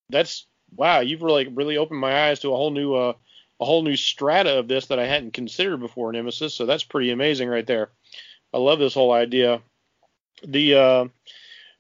that's 0.09 0.47
wow, 0.75 1.01
you've 1.01 1.23
really 1.23 1.49
really 1.49 1.77
opened 1.77 2.01
my 2.01 2.29
eyes 2.29 2.41
to 2.41 2.53
a 2.53 2.57
whole 2.57 2.71
new 2.71 2.95
uh, 2.95 3.13
a 3.61 3.65
whole 3.65 3.83
new 3.83 3.97
strata 3.97 4.59
of 4.59 4.69
this 4.69 4.87
that 4.87 4.99
I 4.99 5.07
hadn't 5.07 5.35
considered 5.35 5.79
before, 5.79 6.13
Nemesis. 6.13 6.55
So 6.55 6.67
that's 6.67 6.85
pretty 6.85 7.11
amazing 7.11 7.49
right 7.49 7.67
there. 7.67 7.91
I 8.53 8.59
love 8.59 8.79
this 8.79 8.95
whole 8.95 9.13
idea. 9.13 9.61
The 10.45 10.75
uh, 10.75 11.05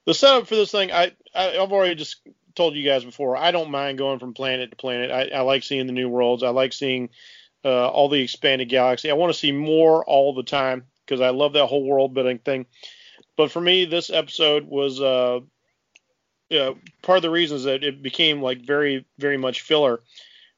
the 0.04 0.14
setup 0.14 0.46
for 0.46 0.54
this 0.56 0.70
thing, 0.70 0.92
I, 0.92 1.12
I 1.34 1.42
have 1.44 1.72
already 1.72 1.94
just 1.94 2.20
told 2.54 2.74
you 2.74 2.84
guys 2.84 3.04
before. 3.04 3.36
I 3.36 3.50
don't 3.50 3.70
mind 3.70 3.98
going 3.98 4.18
from 4.18 4.34
planet 4.34 4.70
to 4.70 4.76
planet. 4.76 5.10
I, 5.10 5.36
I 5.36 5.40
like 5.40 5.62
seeing 5.62 5.86
the 5.86 5.92
new 5.92 6.08
worlds. 6.08 6.42
I 6.42 6.50
like 6.50 6.72
seeing 6.72 7.10
uh, 7.64 7.88
all 7.88 8.08
the 8.08 8.20
expanded 8.20 8.68
galaxy. 8.68 9.10
I 9.10 9.14
want 9.14 9.32
to 9.32 9.38
see 9.38 9.52
more 9.52 10.04
all 10.04 10.34
the 10.34 10.42
time 10.42 10.84
because 11.04 11.20
I 11.20 11.30
love 11.30 11.54
that 11.54 11.66
whole 11.66 11.84
world 11.84 12.14
building 12.14 12.38
thing. 12.38 12.66
But 13.36 13.50
for 13.50 13.60
me, 13.60 13.86
this 13.86 14.10
episode 14.10 14.64
was 14.64 15.00
uh, 15.00 15.40
yeah, 16.52 16.72
part 17.00 17.16
of 17.16 17.22
the 17.22 17.30
reasons 17.30 17.64
that 17.64 17.82
it 17.82 18.02
became 18.02 18.42
like 18.42 18.60
very, 18.60 19.06
very 19.18 19.38
much 19.38 19.62
filler 19.62 20.02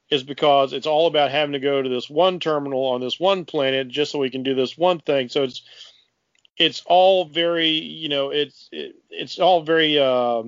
is 0.09 0.23
because 0.23 0.73
it's 0.73 0.85
all 0.85 1.07
about 1.07 1.31
having 1.31 1.53
to 1.53 1.59
go 1.59 1.81
to 1.81 1.87
this 1.87 2.09
one 2.09 2.39
terminal 2.39 2.87
on 2.87 2.99
this 2.99 3.17
one 3.17 3.45
planet 3.45 3.87
just 3.87 4.11
so 4.11 4.19
we 4.19 4.29
can 4.29 4.43
do 4.43 4.53
this 4.53 4.77
one 4.77 4.99
thing. 4.99 5.29
So 5.29 5.43
it's 5.43 5.63
it's 6.57 6.83
all 6.85 7.25
very, 7.25 7.69
you 7.69 8.09
know, 8.09 8.29
it's 8.29 8.67
it, 8.73 8.95
it's 9.09 9.39
all 9.39 9.63
very 9.63 9.97
uh, 9.97 10.43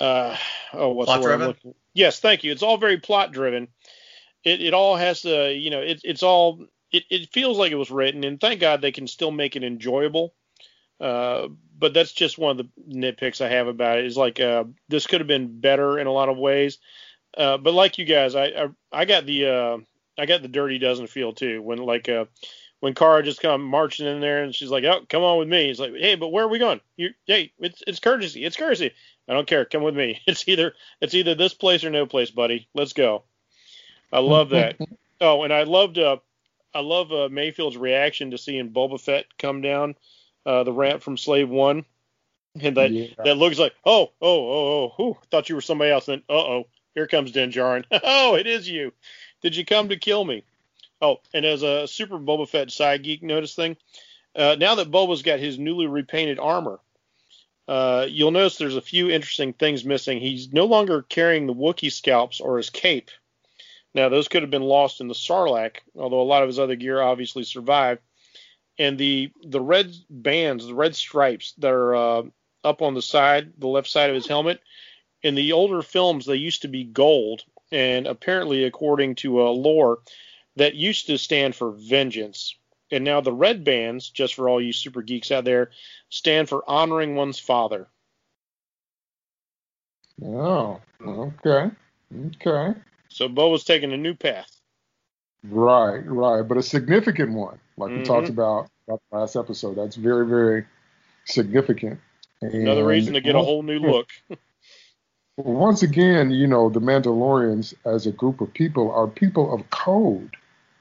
uh 0.00 0.36
oh 0.72 0.90
what's 0.90 1.06
plot 1.08 1.20
the 1.20 1.26
word? 1.26 1.38
Driven? 1.38 1.74
Yes, 1.94 2.20
thank 2.20 2.44
you. 2.44 2.52
It's 2.52 2.62
all 2.62 2.76
very 2.76 2.98
plot 2.98 3.32
driven. 3.32 3.68
It 4.44 4.62
it 4.62 4.74
all 4.74 4.96
has 4.96 5.22
to, 5.22 5.52
you 5.52 5.70
know, 5.70 5.80
it, 5.80 6.00
it's 6.04 6.22
all 6.22 6.66
it, 6.92 7.04
it 7.10 7.32
feels 7.32 7.58
like 7.58 7.72
it 7.72 7.76
was 7.76 7.90
written, 7.90 8.24
and 8.24 8.40
thank 8.40 8.60
God 8.60 8.80
they 8.80 8.92
can 8.92 9.06
still 9.06 9.30
make 9.30 9.56
it 9.56 9.64
enjoyable. 9.64 10.34
Uh, 11.00 11.48
but 11.78 11.92
that's 11.92 12.12
just 12.12 12.38
one 12.38 12.52
of 12.52 12.56
the 12.58 12.70
nitpicks 12.88 13.44
I 13.44 13.48
have 13.48 13.66
about 13.66 13.98
it. 13.98 14.06
Is 14.06 14.16
like 14.16 14.40
uh, 14.40 14.64
this 14.88 15.06
could 15.06 15.20
have 15.20 15.28
been 15.28 15.60
better 15.60 15.98
in 15.98 16.06
a 16.06 16.12
lot 16.12 16.28
of 16.28 16.38
ways. 16.38 16.78
Uh, 17.36 17.58
but 17.58 17.74
like 17.74 17.98
you 17.98 18.04
guys, 18.04 18.34
I 18.34 18.44
I, 18.44 18.68
I 18.92 19.04
got 19.04 19.26
the 19.26 19.46
uh, 19.46 19.78
I 20.18 20.26
got 20.26 20.42
the 20.42 20.48
dirty 20.48 20.78
dozen 20.78 21.06
feel 21.06 21.32
too. 21.32 21.60
When 21.60 21.78
like 21.78 22.08
uh, 22.08 22.26
when 22.80 22.94
Cara 22.94 23.22
just 23.22 23.42
come 23.42 23.62
marching 23.62 24.06
in 24.06 24.20
there 24.20 24.42
and 24.42 24.54
she's 24.54 24.70
like, 24.70 24.84
"Oh, 24.84 25.02
come 25.08 25.22
on 25.22 25.38
with 25.38 25.48
me." 25.48 25.68
He's 25.68 25.80
like, 25.80 25.92
"Hey, 25.94 26.14
but 26.14 26.28
where 26.28 26.44
are 26.44 26.48
we 26.48 26.58
going? 26.58 26.80
You, 26.96 27.10
hey, 27.26 27.52
it's 27.58 27.82
it's 27.86 28.00
courtesy. 28.00 28.44
It's 28.44 28.56
courtesy. 28.56 28.92
I 29.28 29.34
don't 29.34 29.46
care. 29.46 29.64
Come 29.64 29.82
with 29.82 29.96
me. 29.96 30.20
It's 30.26 30.46
either 30.48 30.74
it's 31.00 31.14
either 31.14 31.34
this 31.34 31.54
place 31.54 31.84
or 31.84 31.90
no 31.90 32.06
place, 32.06 32.30
buddy. 32.30 32.68
Let's 32.74 32.92
go." 32.92 33.24
I 34.12 34.20
love 34.20 34.50
that. 34.50 34.76
oh, 35.20 35.42
and 35.42 35.52
I 35.52 35.64
loved 35.64 35.98
uh, 35.98 36.18
I 36.74 36.80
love 36.80 37.12
uh, 37.12 37.28
Mayfield's 37.30 37.76
reaction 37.76 38.30
to 38.30 38.38
seeing 38.38 38.70
Boba 38.70 39.00
Fett 39.00 39.26
come 39.38 39.62
down 39.62 39.94
uh, 40.44 40.62
the 40.62 40.72
ramp 40.72 41.02
from 41.02 41.16
Slave 41.16 41.48
One, 41.48 41.84
and 42.60 42.76
that 42.76 42.90
yeah. 42.90 43.08
that 43.24 43.36
looks 43.36 43.58
like, 43.58 43.74
oh, 43.84 44.12
oh, 44.20 44.50
oh, 44.50 44.68
oh, 44.68 44.92
whew, 44.96 45.18
thought 45.30 45.48
you 45.48 45.54
were 45.54 45.60
somebody 45.60 45.90
else. 45.90 46.06
Then, 46.06 46.22
uh 46.28 46.34
oh, 46.34 46.66
here 46.94 47.06
comes 47.06 47.32
Din 47.32 47.50
Djarin. 47.50 47.84
oh, 48.04 48.36
it 48.36 48.46
is 48.46 48.68
you. 48.68 48.92
Did 49.42 49.56
you 49.56 49.64
come 49.64 49.88
to 49.88 49.96
kill 49.96 50.24
me? 50.24 50.44
Oh, 51.00 51.20
and 51.34 51.44
as 51.44 51.62
a 51.62 51.86
super 51.86 52.18
Boba 52.18 52.48
Fett 52.48 52.70
side 52.70 53.02
geek 53.02 53.22
notice 53.22 53.54
thing, 53.54 53.76
uh, 54.34 54.56
now 54.58 54.76
that 54.76 54.90
Boba's 54.90 55.22
got 55.22 55.40
his 55.40 55.58
newly 55.58 55.86
repainted 55.86 56.38
armor, 56.38 56.80
uh, 57.68 58.06
you'll 58.08 58.30
notice 58.30 58.56
there's 58.56 58.76
a 58.76 58.80
few 58.80 59.10
interesting 59.10 59.52
things 59.52 59.84
missing. 59.84 60.20
He's 60.20 60.52
no 60.52 60.66
longer 60.66 61.02
carrying 61.02 61.46
the 61.46 61.54
Wookiee 61.54 61.92
scalps 61.92 62.40
or 62.40 62.56
his 62.56 62.70
cape. 62.70 63.10
Now, 63.94 64.08
those 64.08 64.28
could 64.28 64.42
have 64.42 64.50
been 64.50 64.62
lost 64.62 65.00
in 65.00 65.08
the 65.08 65.14
Sarlacc, 65.14 65.78
although 65.96 66.20
a 66.20 66.22
lot 66.22 66.42
of 66.42 66.48
his 66.48 66.58
other 66.58 66.76
gear 66.76 67.00
obviously 67.00 67.44
survived. 67.44 68.02
And 68.78 68.98
the 68.98 69.32
the 69.42 69.60
red 69.60 69.90
bands, 70.10 70.66
the 70.66 70.74
red 70.74 70.94
stripes 70.94 71.54
that 71.58 71.72
are 71.72 71.94
uh, 71.94 72.22
up 72.62 72.82
on 72.82 72.92
the 72.92 73.02
side, 73.02 73.54
the 73.56 73.68
left 73.68 73.88
side 73.88 74.10
of 74.10 74.14
his 74.14 74.26
helmet, 74.26 74.60
in 75.22 75.34
the 75.34 75.52
older 75.52 75.80
films 75.80 76.26
they 76.26 76.36
used 76.36 76.62
to 76.62 76.68
be 76.68 76.84
gold, 76.84 77.42
and 77.72 78.06
apparently, 78.06 78.64
according 78.64 79.14
to 79.16 79.40
uh, 79.40 79.48
lore, 79.48 80.00
that 80.56 80.74
used 80.74 81.06
to 81.06 81.16
stand 81.16 81.54
for 81.54 81.70
vengeance. 81.70 82.54
And 82.90 83.04
now 83.04 83.20
the 83.20 83.32
red 83.32 83.64
bands, 83.64 84.10
just 84.10 84.34
for 84.34 84.48
all 84.48 84.60
you 84.60 84.72
super 84.72 85.02
geeks 85.02 85.30
out 85.32 85.44
there, 85.44 85.70
stand 86.08 86.48
for 86.48 86.62
honoring 86.68 87.16
one's 87.16 87.38
father. 87.38 87.88
Oh, 90.24 90.80
okay. 91.04 91.70
Okay. 92.26 92.78
So 93.08 93.28
Bo 93.28 93.50
was 93.50 93.64
taking 93.64 93.92
a 93.92 93.96
new 93.96 94.14
path. 94.14 94.60
Right, 95.44 95.98
right. 96.06 96.42
But 96.42 96.58
a 96.58 96.62
significant 96.62 97.32
one, 97.32 97.58
like 97.76 97.90
mm-hmm. 97.90 98.00
we 98.00 98.04
talked 98.04 98.28
about, 98.28 98.68
about 98.86 99.02
last 99.10 99.36
episode. 99.36 99.76
That's 99.76 99.96
very, 99.96 100.26
very 100.26 100.64
significant. 101.24 102.00
And 102.40 102.54
Another 102.54 102.86
reason 102.86 103.14
to 103.14 103.20
get 103.20 103.34
a 103.34 103.40
whole 103.40 103.62
new 103.62 103.78
look. 103.78 104.08
once 105.36 105.82
again, 105.82 106.30
you 106.30 106.46
know, 106.46 106.68
the 106.68 106.80
Mandalorians 106.80 107.74
as 107.84 108.06
a 108.06 108.12
group 108.12 108.40
of 108.40 108.52
people 108.52 108.90
are 108.92 109.06
people 109.06 109.54
of 109.54 109.68
code. 109.70 110.36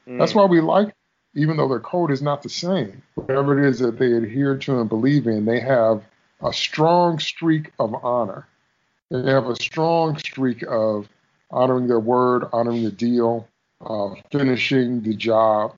Mm. 0.08 0.20
That's 0.20 0.34
why 0.34 0.46
we 0.46 0.62
like, 0.62 0.94
even 1.36 1.58
though 1.58 1.68
their 1.68 1.80
code 1.80 2.12
is 2.12 2.22
not 2.22 2.42
the 2.42 2.50
same. 2.50 3.02
Whatever 3.16 3.60
it 3.60 3.68
is 3.70 3.80
that 3.80 4.00
they 4.00 4.14
adhere 4.14 4.58
to 4.58 4.80
and 4.80 4.90
believe 4.90 5.28
in, 5.28 5.46
they 5.46 5.60
have 5.60 6.04
a 6.42 6.54
strong 6.54 7.20
streak 7.20 7.72
of 7.80 7.94
honor. 8.04 8.48
They 9.12 9.32
have 9.32 9.48
a 9.48 9.56
strong 9.56 10.18
streak 10.18 10.64
of 10.68 11.08
honoring 11.52 11.88
their 11.88 12.00
word, 12.00 12.46
honoring 12.52 12.84
the 12.84 12.92
deal, 12.92 13.48
uh, 13.86 14.16
finishing 14.32 15.02
the 15.02 15.14
job, 15.16 15.76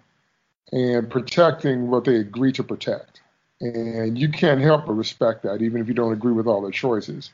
and 0.72 1.10
protecting 1.10 1.90
what 1.90 2.06
they 2.06 2.18
agree 2.18 2.52
to 2.54 2.64
protect. 2.64 3.22
And 3.60 4.18
you 4.18 4.30
can't 4.30 4.62
help 4.62 4.86
but 4.86 4.94
respect 4.94 5.44
that, 5.44 5.62
even 5.62 5.82
if 5.82 5.88
you 5.88 5.94
don't 5.94 6.14
agree 6.14 6.34
with 6.34 6.48
all 6.48 6.62
their 6.62 6.72
choices. 6.72 7.32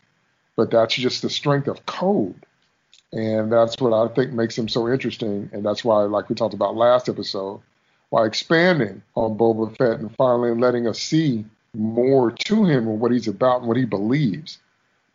But 0.55 0.71
that's 0.71 0.95
just 0.95 1.21
the 1.21 1.29
strength 1.29 1.67
of 1.67 1.85
code. 1.85 2.45
And 3.11 3.51
that's 3.51 3.79
what 3.79 3.93
I 3.93 4.13
think 4.13 4.31
makes 4.31 4.55
them 4.55 4.69
so 4.69 4.87
interesting. 4.89 5.49
And 5.51 5.65
that's 5.65 5.83
why, 5.83 6.03
like 6.03 6.29
we 6.29 6.35
talked 6.35 6.53
about 6.53 6.75
last 6.75 7.09
episode, 7.09 7.61
why 8.13 8.27
expanding 8.27 9.01
on 9.15 9.35
Boba 9.35 9.75
Fett 9.75 9.99
and 9.99 10.15
finally 10.15 10.53
letting 10.53 10.87
us 10.87 10.99
see 10.99 11.43
more 11.73 12.29
to 12.29 12.63
him 12.63 12.87
and 12.87 12.99
what 12.99 13.11
he's 13.11 13.27
about 13.27 13.61
and 13.61 13.67
what 13.67 13.75
he 13.75 13.85
believes 13.85 14.59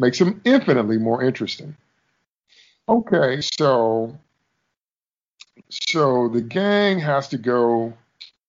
makes 0.00 0.20
him 0.20 0.40
infinitely 0.44 0.98
more 0.98 1.22
interesting. 1.22 1.76
Okay, 2.88 3.40
so 3.40 4.18
so 5.70 6.28
the 6.28 6.40
gang 6.40 6.98
has 6.98 7.28
to 7.28 7.38
go 7.38 7.92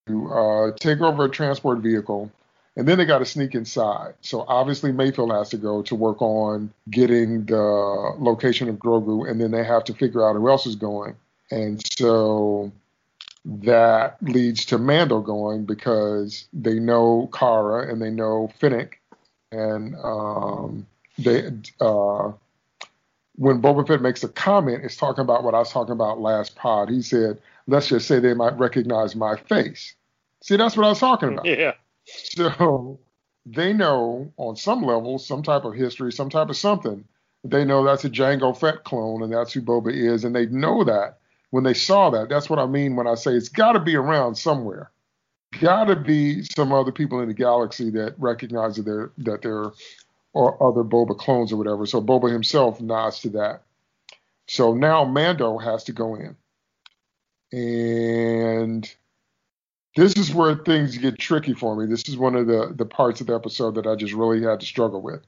uh, 0.10 0.72
take 0.80 1.00
over 1.00 1.26
a 1.26 1.30
transport 1.30 1.78
vehicle, 1.78 2.32
and 2.76 2.88
then 2.88 2.98
they 2.98 3.06
got 3.06 3.20
to 3.20 3.26
sneak 3.26 3.54
inside. 3.54 4.16
So 4.22 4.46
obviously 4.48 4.92
Mayfield 4.92 5.32
has 5.32 5.50
to 5.50 5.58
go 5.58 5.84
to 5.84 5.94
work 5.94 6.24
on 6.24 6.74
getting 6.90 7.46
the 7.46 8.16
location 8.18 8.68
of 8.68 8.78
Grogu, 8.78 9.30
and 9.30 9.40
then 9.40 9.52
they 9.52 9.64
have 9.64 9.84
to 9.84 9.94
figure 9.94 10.28
out 10.28 10.34
who 10.34 10.50
else 10.50 10.66
is 10.66 10.76
going. 10.76 11.16
And 11.52 11.80
so 12.00 12.72
that 13.46 14.18
leads 14.22 14.66
to 14.66 14.78
Mando 14.78 15.22
going 15.22 15.66
because 15.66 16.48
they 16.54 16.80
know 16.80 17.30
Cara 17.34 17.92
and 17.92 18.02
they 18.02 18.10
know 18.10 18.52
Fennec, 18.60 19.00
and 19.52 19.96
um, 20.04 20.86
they 21.18 21.48
uh, 21.80 22.32
when 23.36 23.62
Boba 23.62 23.88
Fett 23.88 24.02
makes 24.02 24.24
a 24.24 24.30
comment, 24.30 24.84
it's 24.84 24.98
talking 24.98 25.22
about 25.22 25.44
what 25.44 25.56
I 25.56 25.60
was 25.60 25.72
talking 25.72 25.94
about 25.94 26.20
last 26.20 26.56
pod. 26.56 26.90
He 26.90 27.02
said, 27.02 27.42
"Let's 27.68 27.88
just 27.88 28.08
say 28.08 28.20
they 28.20 28.34
might 28.34 28.58
recognize 28.58 29.16
my 29.16 29.36
face." 29.36 29.96
See, 30.42 30.58
that's 30.58 30.76
what 30.76 30.86
I 30.86 30.90
was 30.90 31.00
talking 31.00 31.34
about. 31.34 31.46
Yeah. 31.46 31.74
So 32.06 33.00
they 33.46 33.74
know 33.74 34.32
on 34.38 34.56
some 34.56 34.84
level, 34.84 35.18
some 35.20 35.44
type 35.44 35.64
of 35.64 35.74
history, 35.74 36.12
some 36.12 36.30
type 36.30 36.50
of 36.50 36.58
something. 36.58 37.06
They 37.44 37.64
know 37.64 37.86
that's 37.86 38.04
a 38.04 38.10
Jango 38.10 38.58
Fett 38.58 38.84
clone, 38.84 39.24
and 39.24 39.32
that's 39.32 39.54
who 39.54 39.62
Boba 39.62 39.94
is, 39.94 40.26
and 40.26 40.36
they 40.36 40.46
know 40.48 40.84
that 40.84 41.19
when 41.52 41.64
they 41.64 41.74
saw 41.74 42.10
that. 42.12 42.30
That's 42.30 42.50
what 42.50 42.60
I 42.60 42.66
mean 42.66 42.96
when 42.96 43.08
I 43.08 43.16
say 43.16 43.34
it's 43.34 43.50
got 43.50 43.74
to 43.74 43.80
be 43.80 43.96
around 43.96 44.36
somewhere. 44.36 44.92
Got 45.60 45.86
to 45.86 45.96
be 45.96 46.44
some 46.44 46.72
other 46.72 46.92
people 46.92 47.22
in 47.22 47.28
the 47.28 47.34
galaxy 47.34 47.90
that 47.92 48.14
recognize 48.20 48.76
that 48.76 48.84
they're 48.84 49.12
that 49.20 49.42
they're 49.42 49.72
or 50.34 50.64
other 50.64 50.84
Boba 50.84 51.18
clones 51.18 51.52
or 51.52 51.58
whatever. 51.58 51.86
So 51.88 52.02
Boba 52.02 52.32
himself 52.32 52.80
nods 52.80 53.22
to 53.22 53.30
that. 53.32 53.64
So 54.48 54.74
now 54.74 55.06
Mando 55.06 55.58
has 55.58 55.84
to 55.86 55.92
go 55.92 56.16
in, 56.16 56.36
and 57.52 58.96
this 59.96 60.16
is 60.16 60.34
where 60.34 60.56
things 60.56 60.98
get 60.98 61.18
tricky 61.18 61.54
for 61.54 61.76
me. 61.76 61.88
This 61.88 62.08
is 62.08 62.18
one 62.18 62.36
of 62.36 62.46
the 62.46 62.74
the 62.76 62.86
parts 62.86 63.22
of 63.22 63.28
the 63.28 63.36
episode 63.36 63.76
that 63.76 63.88
I 63.88 63.96
just 63.96 64.14
really 64.14 64.44
had 64.44 64.60
to 64.60 64.66
struggle 64.68 65.02
with, 65.02 65.22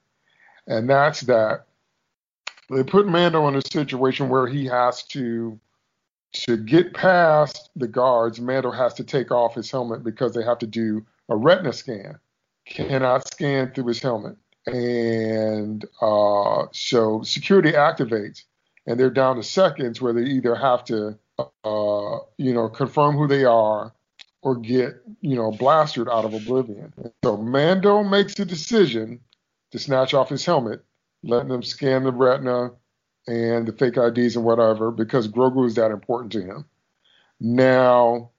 and 0.67 0.87
that's 0.87 1.21
that 1.21 1.65
they 2.69 2.83
put 2.83 3.07
Mando 3.07 3.47
in 3.47 3.55
a 3.55 3.61
situation 3.61 4.29
where 4.29 4.47
he 4.47 4.65
has 4.65 5.03
to 5.07 5.59
to 6.33 6.57
get 6.57 6.93
past 6.93 7.69
the 7.75 7.87
guards, 7.87 8.39
Mando 8.39 8.71
has 8.71 8.93
to 8.95 9.03
take 9.03 9.31
off 9.31 9.55
his 9.55 9.69
helmet 9.69 10.03
because 10.03 10.33
they 10.33 10.43
have 10.43 10.59
to 10.59 10.67
do 10.67 11.05
a 11.29 11.35
retina 11.35 11.73
scan. 11.73 12.19
Cannot 12.65 13.27
scan 13.27 13.71
through 13.73 13.87
his 13.87 14.01
helmet. 14.01 14.37
And 14.65 15.83
uh, 16.01 16.67
so 16.71 17.21
security 17.23 17.71
activates, 17.71 18.43
and 18.85 18.99
they're 18.99 19.09
down 19.09 19.35
to 19.37 19.43
seconds 19.43 19.99
where 20.01 20.13
they 20.13 20.23
either 20.23 20.55
have 20.55 20.83
to, 20.85 21.17
uh, 21.39 22.17
you 22.37 22.53
know, 22.53 22.69
confirm 22.69 23.15
who 23.17 23.27
they 23.27 23.43
are 23.43 23.93
or 24.43 24.55
get, 24.55 25.01
you 25.21 25.35
know, 25.35 25.51
blasted 25.51 26.07
out 26.07 26.25
of 26.25 26.33
oblivion. 26.33 26.93
So 27.23 27.37
Mando 27.37 28.03
makes 28.03 28.39
a 28.39 28.45
decision 28.45 29.19
to 29.71 29.79
snatch 29.79 30.13
off 30.13 30.29
his 30.29 30.45
helmet, 30.45 30.83
letting 31.23 31.49
them 31.49 31.63
scan 31.63 32.03
the 32.03 32.11
retina, 32.11 32.71
and 33.27 33.67
the 33.67 33.73
fake 33.73 33.97
IDs 33.97 34.35
and 34.35 34.45
whatever 34.45 34.91
because 34.91 35.27
Grogu 35.27 35.65
is 35.67 35.75
that 35.75 35.91
important 35.91 36.31
to 36.33 36.41
him. 36.41 36.65
Now, 37.39 38.31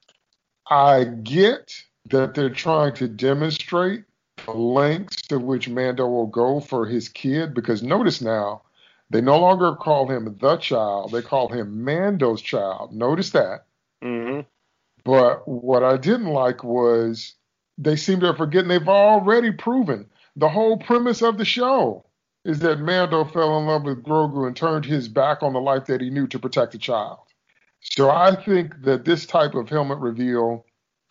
I 0.68 1.04
get 1.04 1.74
that 2.10 2.34
they're 2.34 2.50
trying 2.50 2.94
to 2.94 3.09
demonstrate 3.09 4.04
the 4.44 4.52
lengths 4.52 5.22
to 5.28 5.38
which 5.38 5.68
Mando 5.68 6.06
will 6.06 6.26
go 6.26 6.60
for 6.60 6.86
his 6.86 7.09
kid 7.09 7.54
because 7.54 7.82
notice 7.82 8.20
now, 8.20 8.62
they 9.10 9.20
no 9.20 9.38
longer 9.38 9.74
call 9.76 10.09
him 10.09 10.36
the 10.40 10.56
child, 10.56 11.12
they 11.12 11.22
call 11.22 11.48
him 11.48 11.84
Mando's 11.84 12.40
child. 12.40 12.94
Notice 12.94 13.30
that. 13.30 13.66
Mm-hmm. 14.02 14.40
But 15.04 15.46
what 15.46 15.82
I 15.82 15.96
didn't 15.96 16.32
like 16.32 16.64
was 16.64 17.34
they 17.76 17.96
seem 17.96 18.20
to 18.20 18.26
have 18.26 18.38
forgotten 18.38 18.68
they've 18.68 18.88
already 18.88 19.52
proven 19.52 20.09
the 20.36 20.48
whole 20.48 20.78
premise 20.78 21.22
of 21.22 21.38
the 21.38 21.44
show 21.44 22.04
is 22.44 22.59
that 22.60 22.81
Mando 22.81 23.24
fell 23.24 23.59
in 23.59 23.66
love 23.66 23.85
with 23.85 24.02
Grogu 24.02 24.47
and 24.47 24.56
turned 24.56 24.85
his 24.85 25.09
back 25.09 25.43
on 25.43 25.52
the 25.52 25.60
life 25.60 25.86
that 25.86 26.01
he 26.01 26.10
knew 26.10 26.27
to 26.28 26.39
protect 26.39 26.73
the 26.73 26.78
child. 26.78 27.19
So 27.81 28.10
I 28.10 28.35
think 28.35 28.82
that 28.82 29.05
this 29.05 29.27
type 29.27 29.55
of 29.55 29.69
helmet 29.69 29.98
reveal 29.98 30.66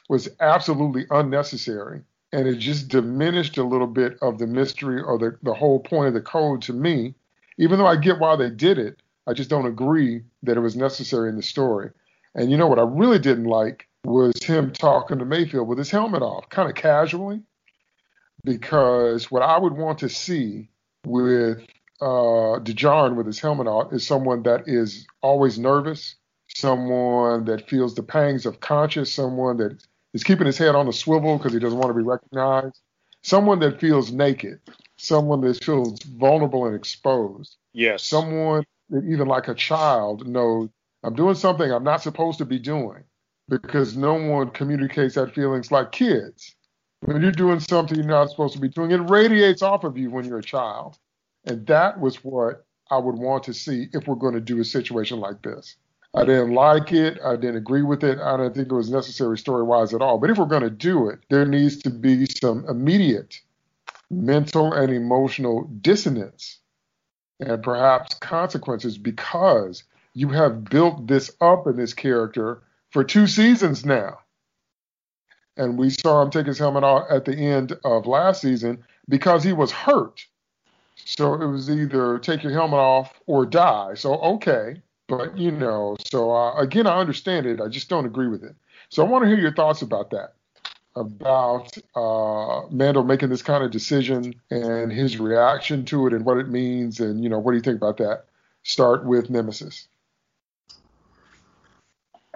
was 0.10 0.30
absolutely 0.40 1.06
unnecessary. 1.10 2.02
And 2.34 2.48
it 2.48 2.56
just 2.56 2.88
diminished 2.88 3.58
a 3.58 3.64
little 3.64 3.88
bit 3.88 4.18
of 4.22 4.40
the 4.40 4.48
mystery 4.48 5.02
or 5.02 5.18
the, 5.18 5.38
the 5.44 5.54
whole 5.54 5.80
point 5.80 6.08
of 6.08 6.14
the 6.14 6.22
code 6.22 6.62
to 6.64 6.74
me. 6.74 7.14
Even 7.58 7.78
though 7.78 7.86
I 7.86 7.98
get 7.98 8.20
why 8.20 8.36
they 8.36 8.50
did 8.50 8.78
it, 8.78 9.02
I 9.28 9.34
just 9.34 9.50
don't 9.50 9.66
agree 9.66 10.24
that 10.44 10.58
it 10.58 10.62
was 10.62 10.76
necessary 10.76 11.30
in 11.30 11.36
the 11.36 11.44
story. 11.44 11.92
And 12.36 12.50
you 12.50 12.58
know 12.58 12.68
what 12.68 12.80
I 12.80 12.84
really 12.84 13.20
didn't 13.20 13.46
like 13.46 13.88
was 14.06 14.42
him 14.42 14.72
talking 14.72 15.20
to 15.20 15.26
Mayfield 15.26 15.68
with 15.68 15.78
his 15.78 15.92
helmet 15.92 16.24
off, 16.24 16.50
kind 16.50 16.70
of 16.70 16.76
casually. 16.76 17.42
Because 18.44 19.30
what 19.30 19.44
I 19.44 19.60
would 19.60 19.74
want 19.74 20.00
to 20.00 20.10
see 20.10 20.70
with 21.06 21.60
uh, 22.02 22.60
Djarin 22.64 23.16
with 23.16 23.28
his 23.28 23.40
helmet 23.40 23.68
on 23.68 23.94
is 23.94 24.06
someone 24.06 24.44
that 24.44 24.68
is 24.68 25.06
always 25.22 25.60
nervous, 25.60 26.16
someone 26.48 27.46
that 27.46 27.70
feels 27.70 27.96
the 27.96 28.04
pangs 28.04 28.46
of 28.46 28.60
conscience, 28.60 29.12
someone 29.12 29.58
that 29.58 29.78
is 30.14 30.24
keeping 30.24 30.46
his 30.48 30.58
head 30.58 30.76
on 30.76 30.88
a 30.88 30.94
swivel 30.94 31.38
because 31.38 31.54
he 31.54 31.60
doesn't 31.60 31.78
want 31.78 31.90
to 31.90 31.98
be 31.98 32.04
recognized, 32.04 32.80
someone 33.22 33.60
that 33.60 33.80
feels 33.80 34.12
naked, 34.12 34.60
someone 34.98 35.42
that 35.42 35.64
feels 35.64 36.02
vulnerable 36.04 36.66
and 36.66 36.76
exposed. 36.76 37.58
Yes. 37.74 38.04
Someone 38.04 38.66
that 38.90 39.06
even 39.06 39.28
like 39.28 39.48
a 39.48 39.56
child 39.56 40.28
knows 40.28 40.70
I'm 41.04 41.16
doing 41.16 41.36
something 41.36 41.72
I'm 41.72 41.84
not 41.84 42.04
supposed 42.04 42.38
to 42.40 42.46
be 42.46 42.60
doing 42.60 43.04
because 43.50 43.98
no 43.98 44.14
one 44.14 44.50
communicates 44.50 45.16
that 45.16 45.34
feelings 45.34 45.72
like 45.72 45.92
kids. 45.92 46.56
When 47.02 47.22
you're 47.22 47.32
doing 47.32 47.60
something 47.60 47.98
you're 47.98 48.06
not 48.06 48.30
supposed 48.30 48.54
to 48.54 48.60
be 48.60 48.70
doing, 48.70 48.92
it 48.92 49.10
radiates 49.10 49.64
off 49.64 49.84
of 49.84 49.98
you 49.98 50.12
when 50.12 50.26
you're 50.26 50.40
a 50.40 50.44
child. 50.44 51.00
And 51.46 51.66
that 51.66 52.00
was 52.00 52.24
what 52.24 52.66
I 52.92 52.98
would 52.98 53.16
want 53.16 53.44
to 53.46 53.54
see 53.54 53.88
if 53.92 54.08
we're 54.08 54.16
going 54.16 54.36
to 54.36 54.42
do 54.42 54.60
a 54.60 54.66
situation 54.66 55.20
like 55.20 55.42
this. 55.42 55.78
I 56.14 56.26
didn't 56.26 56.54
like 56.54 56.92
it. 56.92 57.20
I 57.26 57.38
didn't 57.38 57.56
agree 57.56 57.82
with 57.82 58.04
it. 58.04 58.20
I 58.20 58.38
don't 58.38 58.54
think 58.54 58.72
it 58.72 58.76
was 58.76 58.92
necessary 58.92 59.38
story 59.38 59.64
wise 59.64 59.94
at 59.94 60.02
all. 60.02 60.20
But 60.20 60.30
if 60.30 60.38
we're 60.38 60.46
going 60.46 60.62
to 60.62 60.70
do 60.70 61.10
it, 61.10 61.20
there 61.30 61.46
needs 61.46 61.78
to 61.84 61.90
be 61.90 62.26
some 62.26 62.66
immediate 62.68 63.40
mental 64.12 64.74
and 64.74 64.94
emotional 64.94 65.64
dissonance 65.82 66.60
and 67.40 67.64
perhaps 67.64 68.14
consequences 68.16 68.98
because 68.98 69.84
you 70.14 70.28
have 70.30 70.66
built 70.66 71.08
this 71.08 71.32
up 71.42 71.66
in 71.66 71.78
this 71.78 71.94
character 71.94 72.62
for 72.92 73.04
two 73.04 73.26
seasons 73.26 73.86
now 73.86 74.20
and 75.58 75.78
we 75.78 75.90
saw 75.90 76.22
him 76.22 76.30
take 76.30 76.46
his 76.46 76.60
helmet 76.60 76.84
off 76.84 77.08
at 77.10 77.26
the 77.26 77.36
end 77.36 77.78
of 77.84 78.08
last 78.08 78.42
season 78.42 78.84
because 79.10 79.44
he 79.44 79.54
was 79.54 79.72
hurt. 79.72 80.26
So 81.06 81.34
it 81.34 81.48
was 81.48 81.70
either 81.70 82.20
take 82.20 82.44
your 82.44 82.54
helmet 82.54 82.80
off 82.80 83.20
or 83.26 83.46
die. 83.46 83.96
So 83.96 84.16
okay, 84.20 84.82
but 85.08 85.38
you 85.38 85.52
know, 85.52 85.98
so 86.06 86.32
uh, 86.32 86.56
again, 86.56 86.88
I 86.88 86.98
understand 87.00 87.46
it. 87.46 87.60
I 87.60 87.68
just 87.68 87.90
don't 87.90 88.06
agree 88.06 88.28
with 88.28 88.44
it. 88.44 88.56
So 88.90 89.06
I 89.06 89.10
want 89.10 89.24
to 89.24 89.30
hear 89.30 89.40
your 89.40 89.54
thoughts 89.54 89.82
about 89.82 90.12
that, 90.12 90.34
about 90.96 91.78
uh, 91.96 92.68
Mando 92.70 93.04
making 93.04 93.30
this 93.30 93.42
kind 93.42 93.64
of 93.64 93.72
decision 93.72 94.36
and 94.50 94.92
his 94.92 95.18
reaction 95.18 95.86
to 95.86 96.08
it 96.08 96.14
and 96.14 96.26
what 96.26 96.38
it 96.38 96.50
means, 96.50 97.00
and 97.00 97.24
you 97.24 97.30
know, 97.30 97.40
what 97.40 97.52
do 97.52 97.58
you 97.58 97.64
think 97.64 97.78
about 97.78 97.98
that? 97.98 98.26
Start 98.64 99.06
with 99.06 99.30
Nemesis. 99.30 99.88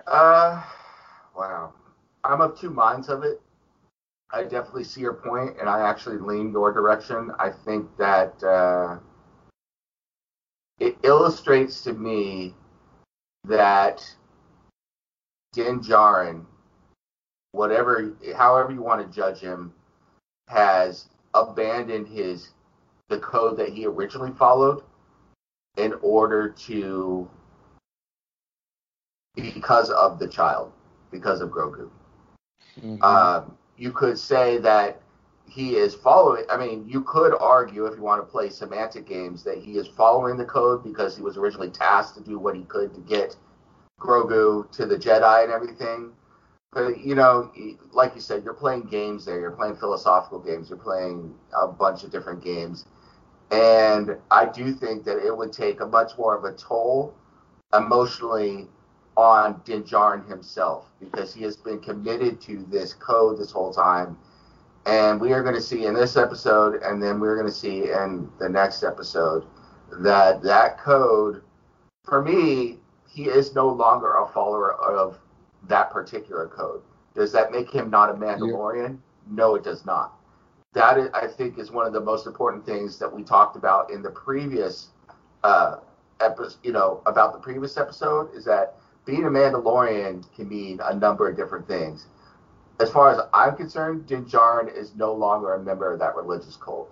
Uh, 0.07 0.63
wow. 1.35 1.73
I'm 2.25 2.41
of 2.41 2.59
two 2.59 2.71
minds 2.71 3.07
of 3.07 3.23
it. 3.23 3.39
I 4.31 4.43
definitely 4.43 4.83
see 4.83 5.01
your 5.01 5.13
point, 5.13 5.57
and 5.59 5.69
I 5.69 5.87
actually 5.87 6.17
lean 6.17 6.51
your 6.51 6.73
direction. 6.73 7.31
I 7.37 7.51
think 7.51 7.87
that 7.97 8.43
uh, 8.43 8.97
it 10.79 10.97
illustrates 11.03 11.81
to 11.83 11.93
me 11.93 12.55
that 13.43 14.03
Din 15.53 15.79
Djarin, 15.79 16.45
whatever, 17.51 18.15
however 18.35 18.73
you 18.73 18.81
want 18.81 19.05
to 19.05 19.15
judge 19.15 19.39
him, 19.39 19.71
has 20.47 21.09
abandoned 21.35 22.07
his 22.07 22.49
the 23.09 23.19
code 23.19 23.57
that 23.57 23.69
he 23.69 23.85
originally 23.85 24.31
followed 24.31 24.81
in 25.77 25.93
order 26.01 26.49
to 26.49 27.29
because 29.35 29.91
of 29.91 30.17
the 30.17 30.27
child, 30.27 30.71
because 31.11 31.41
of 31.41 31.49
Grogu. 31.49 31.89
Mm-hmm. 32.81 32.97
Uh, 33.01 33.43
you 33.77 33.91
could 33.91 34.17
say 34.17 34.57
that 34.59 35.01
he 35.47 35.75
is 35.75 35.93
following. 35.95 36.43
I 36.49 36.57
mean, 36.57 36.85
you 36.87 37.01
could 37.01 37.33
argue 37.39 37.85
if 37.85 37.95
you 37.95 38.01
want 38.01 38.25
to 38.25 38.29
play 38.29 38.49
semantic 38.49 39.07
games 39.07 39.43
that 39.43 39.57
he 39.57 39.77
is 39.77 39.87
following 39.87 40.37
the 40.37 40.45
code 40.45 40.83
because 40.83 41.15
he 41.15 41.21
was 41.21 41.37
originally 41.37 41.69
tasked 41.69 42.17
to 42.17 42.23
do 42.23 42.39
what 42.39 42.55
he 42.55 42.63
could 42.63 42.93
to 42.93 43.01
get 43.01 43.35
Grogu 43.99 44.69
to 44.71 44.85
the 44.85 44.95
Jedi 44.95 45.43
and 45.43 45.51
everything. 45.51 46.11
But 46.73 46.99
you 46.99 47.15
know, 47.15 47.51
like 47.93 48.15
you 48.15 48.21
said, 48.21 48.43
you're 48.43 48.53
playing 48.53 48.83
games 48.83 49.23
there. 49.25 49.39
You're 49.39 49.51
playing 49.51 49.77
philosophical 49.77 50.39
games. 50.39 50.69
You're 50.69 50.77
playing 50.77 51.33
a 51.57 51.67
bunch 51.67 52.03
of 52.03 52.11
different 52.11 52.43
games, 52.43 52.85
and 53.49 54.17
I 54.29 54.45
do 54.45 54.73
think 54.73 55.05
that 55.05 55.25
it 55.25 55.35
would 55.35 55.53
take 55.53 55.79
a 55.79 55.85
much 55.85 56.17
more 56.17 56.35
of 56.35 56.43
a 56.43 56.51
toll 56.51 57.13
emotionally 57.73 58.67
on 59.17 59.61
Din 59.65 59.83
Djarin 59.83 60.27
himself 60.27 60.85
because 60.99 61.33
he 61.33 61.43
has 61.43 61.55
been 61.55 61.79
committed 61.79 62.41
to 62.41 62.65
this 62.69 62.93
code 62.93 63.39
this 63.39 63.51
whole 63.51 63.73
time. 63.73 64.17
And 64.85 65.19
we 65.19 65.33
are 65.33 65.41
going 65.41 65.55
to 65.55 65.61
see 65.61 65.85
in 65.85 65.93
this 65.93 66.15
episode, 66.15 66.81
and 66.83 67.01
then 67.01 67.19
we're 67.19 67.35
going 67.35 67.47
to 67.47 67.53
see 67.53 67.91
in 67.91 68.29
the 68.39 68.47
next 68.47 68.83
episode, 68.83 69.45
that 69.99 70.43
that 70.43 70.77
code, 70.77 71.41
for 72.03 72.21
me, 72.21 72.77
he 73.09 73.23
is 73.23 73.55
no 73.55 73.67
longer 73.67 74.17
a 74.17 74.27
follower 74.27 74.73
of 74.73 75.17
that 75.67 75.89
particular 75.91 76.47
code. 76.47 76.81
Does 77.15 77.31
that 77.31 77.51
make 77.51 77.71
him 77.71 77.89
not 77.89 78.09
a 78.09 78.13
Mandalorian? 78.13 78.89
Yeah. 78.89 78.95
No, 79.31 79.55
it 79.55 79.63
does 79.63 79.85
not. 79.85 80.13
That 80.73 80.97
is, 80.99 81.09
I 81.13 81.27
think 81.27 81.57
is 81.57 81.71
one 81.71 81.87
of 81.87 81.93
the 81.93 82.01
most 82.01 82.27
important 82.27 82.65
things 82.65 82.99
that 82.99 83.11
we 83.11 83.23
talked 83.23 83.55
about 83.55 83.89
in 83.89 84.03
the 84.03 84.11
previous 84.11 84.89
uh, 85.43 85.77
episode. 86.19 86.57
You 86.63 86.73
know 86.73 87.01
about 87.05 87.33
the 87.33 87.39
previous 87.39 87.77
episode 87.77 88.35
is 88.35 88.43
that 88.45 88.75
being 89.05 89.23
a 89.23 89.29
Mandalorian 89.29 90.25
can 90.35 90.49
mean 90.49 90.79
a 90.83 90.95
number 90.95 91.29
of 91.29 91.37
different 91.37 91.67
things. 91.67 92.07
As 92.79 92.91
far 92.91 93.11
as 93.11 93.19
I'm 93.33 93.55
concerned, 93.55 94.07
Din 94.07 94.25
Djarin 94.25 94.75
is 94.75 94.95
no 94.95 95.13
longer 95.13 95.53
a 95.53 95.63
member 95.63 95.93
of 95.93 95.99
that 95.99 96.15
religious 96.15 96.57
cult. 96.57 96.91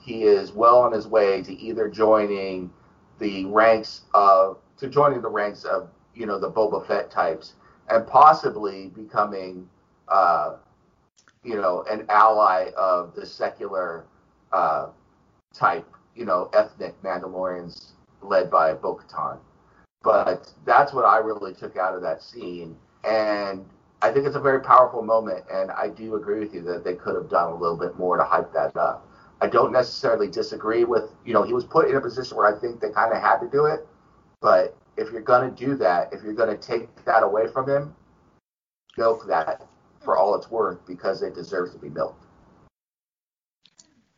He 0.00 0.22
is 0.22 0.52
well 0.52 0.78
on 0.78 0.92
his 0.92 1.06
way 1.06 1.42
to 1.42 1.52
either 1.52 1.88
joining 1.88 2.70
the 3.18 3.44
ranks 3.46 4.02
of 4.14 4.58
to 4.78 4.88
joining 4.88 5.20
the 5.20 5.28
ranks 5.28 5.64
of 5.64 5.90
you 6.14 6.24
know 6.24 6.38
the 6.38 6.50
Boba 6.50 6.86
Fett 6.86 7.10
types 7.10 7.54
and 7.88 8.06
possibly 8.06 8.88
becoming 8.88 9.68
uh, 10.08 10.56
you 11.42 11.56
know 11.56 11.84
an 11.90 12.06
ally 12.08 12.70
of 12.76 13.14
the 13.14 13.26
secular 13.26 14.04
uh, 14.52 14.86
type 15.52 15.86
you 16.14 16.24
know 16.24 16.48
ethnic 16.54 17.00
Mandalorians 17.02 17.92
led 18.22 18.50
by 18.50 18.72
Bo-Katan. 18.72 19.38
But 20.02 20.52
that's 20.64 20.92
what 20.92 21.04
I 21.04 21.18
really 21.18 21.54
took 21.54 21.76
out 21.76 21.94
of 21.94 22.02
that 22.02 22.22
scene, 22.22 22.76
and 23.04 23.64
I 24.00 24.12
think 24.12 24.26
it's 24.26 24.36
a 24.36 24.40
very 24.40 24.60
powerful 24.60 25.02
moment. 25.02 25.44
And 25.52 25.70
I 25.72 25.88
do 25.88 26.14
agree 26.14 26.38
with 26.38 26.54
you 26.54 26.62
that 26.62 26.84
they 26.84 26.94
could 26.94 27.16
have 27.16 27.28
done 27.28 27.52
a 27.52 27.56
little 27.56 27.76
bit 27.76 27.98
more 27.98 28.16
to 28.16 28.24
hype 28.24 28.52
that 28.52 28.76
up. 28.76 29.08
I 29.40 29.48
don't 29.48 29.72
necessarily 29.72 30.28
disagree 30.28 30.84
with 30.84 31.10
you 31.24 31.32
know 31.32 31.42
he 31.42 31.52
was 31.52 31.64
put 31.64 31.88
in 31.88 31.96
a 31.96 32.00
position 32.00 32.36
where 32.36 32.46
I 32.46 32.58
think 32.58 32.80
they 32.80 32.90
kind 32.90 33.12
of 33.12 33.20
had 33.20 33.38
to 33.38 33.48
do 33.48 33.66
it, 33.66 33.86
but 34.40 34.76
if 34.96 35.10
you're 35.12 35.20
going 35.20 35.54
to 35.54 35.66
do 35.66 35.76
that, 35.76 36.12
if 36.12 36.22
you're 36.22 36.34
going 36.34 36.56
to 36.56 36.62
take 36.62 37.04
that 37.04 37.22
away 37.22 37.46
from 37.48 37.68
him, 37.68 37.94
milk 38.96 39.26
that 39.28 39.66
for 40.00 40.16
all 40.16 40.34
it's 40.34 40.50
worth 40.50 40.84
because 40.86 41.22
it 41.22 41.34
deserves 41.34 41.72
to 41.72 41.78
be 41.78 41.88
milked. 41.88 42.24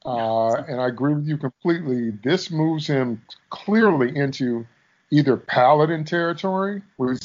Uh, 0.04 0.54
and 0.54 0.80
I 0.80 0.88
agree 0.88 1.14
with 1.14 1.26
you 1.26 1.36
completely. 1.36 2.10
This 2.24 2.50
moves 2.50 2.86
him 2.86 3.22
clearly 3.50 4.16
into 4.16 4.66
either 5.10 5.36
paladin 5.36 6.04
territory, 6.04 6.82
where 6.96 7.16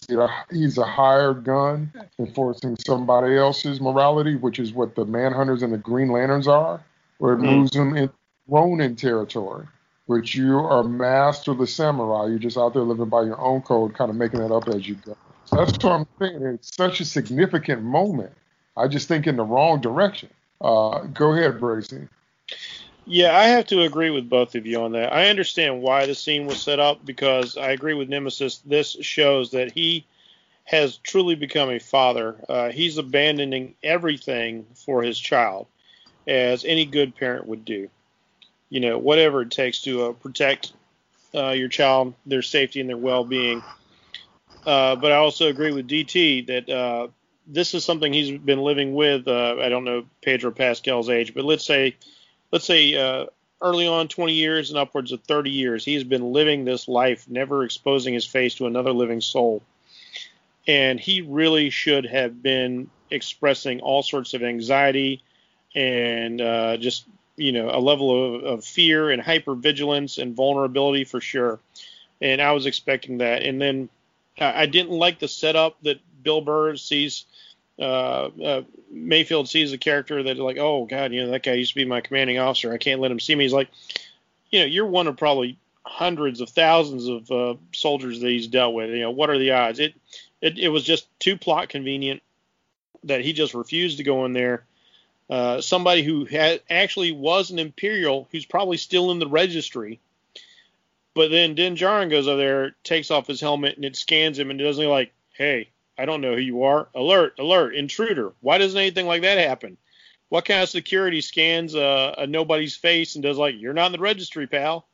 he's 0.51 0.77
a 0.77 0.85
hired 0.85 1.43
gun 1.43 1.91
enforcing 2.19 2.75
somebody 2.85 3.37
else's 3.37 3.79
morality, 3.79 4.35
which 4.35 4.59
is 4.59 4.73
what 4.73 4.95
the 4.95 5.05
Manhunters 5.05 5.61
and 5.61 5.71
the 5.71 5.77
Green 5.77 6.09
Lanterns 6.09 6.47
are, 6.47 6.83
or 7.19 7.33
it 7.33 7.37
mm-hmm. 7.37 7.45
moves 7.45 7.75
him 7.75 7.95
in 7.95 8.09
Ronin 8.47 8.95
territory, 8.95 9.67
which 10.07 10.35
you 10.35 10.57
are 10.57 10.83
master 10.83 11.51
of 11.51 11.59
the 11.59 11.67
samurai. 11.67 12.27
You're 12.27 12.39
just 12.39 12.57
out 12.57 12.73
there 12.73 12.83
living 12.83 13.09
by 13.09 13.21
your 13.21 13.39
own 13.39 13.61
code, 13.61 13.93
kind 13.93 14.09
of 14.09 14.15
making 14.15 14.39
that 14.39 14.51
up 14.51 14.67
as 14.67 14.87
you 14.87 14.95
go. 14.95 15.15
So 15.45 15.57
that's 15.57 15.71
what 15.83 15.85
I'm 15.93 16.07
saying. 16.19 16.41
It's 16.43 16.75
such 16.75 16.99
a 17.01 17.05
significant 17.05 17.83
moment. 17.83 18.33
I 18.77 18.87
just 18.87 19.07
think 19.07 19.27
in 19.27 19.35
the 19.35 19.43
wrong 19.43 19.79
direction. 19.79 20.29
Uh, 20.59 21.01
go 21.13 21.33
ahead, 21.33 21.59
Bracey. 21.59 22.07
Yeah, 23.05 23.37
I 23.37 23.45
have 23.49 23.67
to 23.67 23.83
agree 23.83 24.09
with 24.09 24.29
both 24.29 24.55
of 24.55 24.65
you 24.65 24.81
on 24.81 24.93
that. 24.93 25.13
I 25.13 25.29
understand 25.29 25.81
why 25.81 26.05
the 26.05 26.15
scene 26.15 26.45
was 26.47 26.61
set 26.61 26.79
up 26.79 27.05
because 27.05 27.57
I 27.57 27.71
agree 27.71 27.93
with 27.93 28.09
Nemesis. 28.09 28.57
This 28.59 28.97
shows 29.01 29.51
that 29.51 29.71
he 29.71 30.05
has 30.63 30.97
truly 30.97 31.35
become 31.35 31.69
a 31.69 31.79
father. 31.79 32.35
Uh, 32.49 32.71
he's 32.71 32.97
abandoning 32.97 33.75
everything 33.83 34.65
for 34.73 35.03
his 35.03 35.19
child, 35.19 35.67
as 36.27 36.65
any 36.65 36.85
good 36.85 37.15
parent 37.15 37.47
would 37.47 37.65
do 37.65 37.89
you 38.69 38.79
know, 38.79 38.97
whatever 38.97 39.41
it 39.41 39.51
takes 39.51 39.81
to 39.81 40.05
uh, 40.07 40.11
protect 40.13 40.73
uh, 41.33 41.51
your 41.51 41.69
child, 41.69 42.13
their 42.25 42.41
safety 42.41 42.79
and 42.81 42.89
their 42.89 42.97
well-being. 42.97 43.63
Uh, 44.65 44.95
but 44.95 45.11
I 45.11 45.15
also 45.15 45.47
agree 45.47 45.71
with 45.71 45.87
DT 45.87 46.47
that 46.47 46.69
uh, 46.69 47.07
this 47.47 47.73
is 47.73 47.85
something 47.85 48.11
he's 48.11 48.37
been 48.37 48.59
living 48.61 48.93
with. 48.93 49.27
Uh, 49.27 49.57
I 49.61 49.69
don't 49.69 49.83
know 49.83 50.05
Pedro 50.21 50.51
Pascal's 50.51 51.09
age, 51.09 51.33
but 51.33 51.45
let's 51.45 51.65
say, 51.65 51.95
let's 52.55 52.67
say 52.67 52.95
uh, 52.95 53.25
early 53.61 53.85
on 53.85 54.07
20 54.07 54.31
years 54.31 54.69
and 54.69 54.79
upwards 54.79 55.11
of 55.11 55.21
30 55.23 55.49
years, 55.49 55.83
he's 55.83 56.05
been 56.05 56.31
living 56.31 56.63
this 56.63 56.87
life, 56.87 57.27
never 57.27 57.65
exposing 57.65 58.13
his 58.13 58.25
face 58.25 58.55
to 58.55 58.65
another 58.65 58.93
living 58.93 59.19
soul. 59.19 59.61
And 60.65 60.97
he 60.97 61.19
really 61.19 61.69
should 61.69 62.05
have 62.05 62.41
been 62.41 62.89
expressing 63.11 63.81
all 63.81 64.03
sorts 64.03 64.33
of 64.33 64.41
anxiety 64.41 65.21
and 65.75 66.39
uh, 66.39 66.77
just 66.77 67.03
you 67.35 67.51
know 67.51 67.69
a 67.69 67.81
level 67.81 68.37
of, 68.37 68.43
of 68.45 68.63
fear 68.63 69.11
and 69.11 69.21
hypervigilance 69.21 70.17
and 70.17 70.33
vulnerability 70.33 71.03
for 71.03 71.19
sure. 71.19 71.59
And 72.21 72.41
I 72.41 72.53
was 72.53 72.67
expecting 72.67 73.17
that. 73.17 73.43
And 73.43 73.61
then 73.61 73.89
I 74.39 74.65
didn't 74.65 74.91
like 74.91 75.19
the 75.19 75.27
setup 75.27 75.75
that 75.83 75.99
Bill 76.23 76.39
Burr 76.39 76.77
sees. 76.77 77.25
Uh, 77.77 78.29
uh, 78.43 78.61
Mayfield 78.89 79.49
sees 79.49 79.73
a 79.73 79.77
character 79.77 80.23
that 80.23 80.37
like, 80.37 80.57
oh 80.57 80.85
god, 80.85 81.11
you 81.11 81.23
know 81.23 81.31
that 81.31 81.43
guy 81.43 81.53
used 81.53 81.73
to 81.73 81.75
be 81.75 81.85
my 81.85 82.01
commanding 82.01 82.39
officer. 82.39 82.71
I 82.71 82.77
can't 82.77 83.01
let 83.01 83.11
him 83.11 83.19
see 83.19 83.35
me. 83.35 83.43
He's 83.43 83.53
like, 83.53 83.69
you 84.49 84.59
know, 84.59 84.65
you're 84.65 84.85
one 84.85 85.07
of 85.07 85.17
probably 85.17 85.57
hundreds 85.83 86.41
of 86.41 86.49
thousands 86.49 87.07
of 87.07 87.31
uh, 87.31 87.55
soldiers 87.73 88.19
that 88.21 88.29
he's 88.29 88.47
dealt 88.47 88.73
with. 88.73 88.89
You 88.89 89.01
know, 89.01 89.11
what 89.11 89.29
are 89.29 89.37
the 89.37 89.51
odds? 89.51 89.79
It, 89.79 89.93
it 90.41 90.57
it 90.57 90.69
was 90.69 90.83
just 90.83 91.07
too 91.19 91.37
plot 91.37 91.69
convenient 91.69 92.21
that 93.03 93.21
he 93.21 93.33
just 93.33 93.53
refused 93.53 93.97
to 93.97 94.03
go 94.03 94.25
in 94.25 94.33
there 94.33 94.65
uh, 95.29 95.59
somebody 95.61 96.03
who 96.03 96.25
had 96.25 96.61
actually 96.69 97.11
was 97.11 97.49
an 97.51 97.59
Imperial 97.59 98.27
who's 98.31 98.45
probably 98.45 98.77
still 98.77 99.11
in 99.11 99.19
the 99.19 99.27
registry. 99.27 99.99
But 101.13 101.31
then 101.31 101.55
Din 101.55 101.75
Djarin 101.75 102.09
goes 102.09 102.27
over 102.27 102.37
there, 102.37 102.75
takes 102.83 103.09
off 103.09 103.27
his 103.27 103.41
helmet, 103.41 103.75
and 103.75 103.85
it 103.85 103.95
scans 103.95 104.37
him 104.37 104.51
and 104.51 104.59
it 104.59 104.63
doesn't 104.63 104.85
like, 104.85 105.13
hey, 105.33 105.69
I 105.97 106.05
don't 106.05 106.21
know 106.21 106.35
who 106.35 106.41
you 106.41 106.63
are. 106.63 106.89
Alert, 106.93 107.39
alert, 107.39 107.75
intruder. 107.75 108.33
Why 108.41 108.57
doesn't 108.57 108.77
anything 108.77 109.07
like 109.07 109.21
that 109.21 109.37
happen? 109.37 109.77
What 110.29 110.45
kind 110.45 110.61
of 110.61 110.69
security 110.69 111.21
scans 111.21 111.75
uh, 111.75 112.15
a 112.17 112.27
nobody's 112.27 112.75
face 112.75 113.15
and 113.15 113.23
does 113.23 113.37
like, 113.37 113.55
you're 113.57 113.73
not 113.73 113.87
in 113.87 113.91
the 113.91 113.99
registry, 113.99 114.47
pal? 114.47 114.87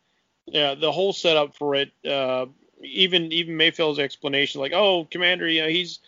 Yeah, 0.46 0.76
the 0.76 0.92
whole 0.92 1.14
setup 1.14 1.56
for 1.56 1.76
it, 1.76 1.92
uh, 2.06 2.48
even 2.84 3.32
even 3.32 3.58
Mayfield's 3.58 4.00
explanation, 4.00 4.60
like, 4.60 4.74
oh, 4.74 5.06
Commander, 5.10 5.48
you 5.48 5.62
know, 5.62 5.70
he's 5.70 6.00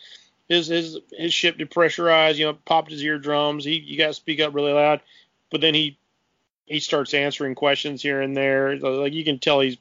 his 0.48 0.66
his 0.66 0.98
his 1.12 1.32
ship 1.32 1.56
depressurized, 1.56 2.36
you 2.36 2.46
know, 2.46 2.54
popped 2.64 2.90
his 2.90 3.02
eardrums. 3.02 3.64
He 3.64 3.76
you 3.78 3.96
got 3.96 4.08
to 4.08 4.14
speak 4.14 4.40
up 4.40 4.54
really 4.54 4.72
loud, 4.72 5.00
but 5.50 5.60
then 5.60 5.72
he 5.74 5.96
he 6.66 6.80
starts 6.80 7.14
answering 7.14 7.54
questions 7.54 8.02
here 8.02 8.20
and 8.20 8.36
there. 8.36 8.76
Like 8.76 9.12
you 9.12 9.24
can 9.24 9.38
tell 9.38 9.60
he's. 9.60 9.78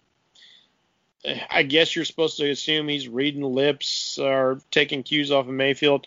I 1.49 1.63
guess 1.63 1.95
you're 1.95 2.05
supposed 2.05 2.37
to 2.37 2.49
assume 2.49 2.87
he's 2.87 3.07
reading 3.07 3.43
lips 3.43 4.17
or 4.19 4.59
taking 4.71 5.03
cues 5.03 5.31
off 5.31 5.47
of 5.47 5.53
Mayfield, 5.53 6.05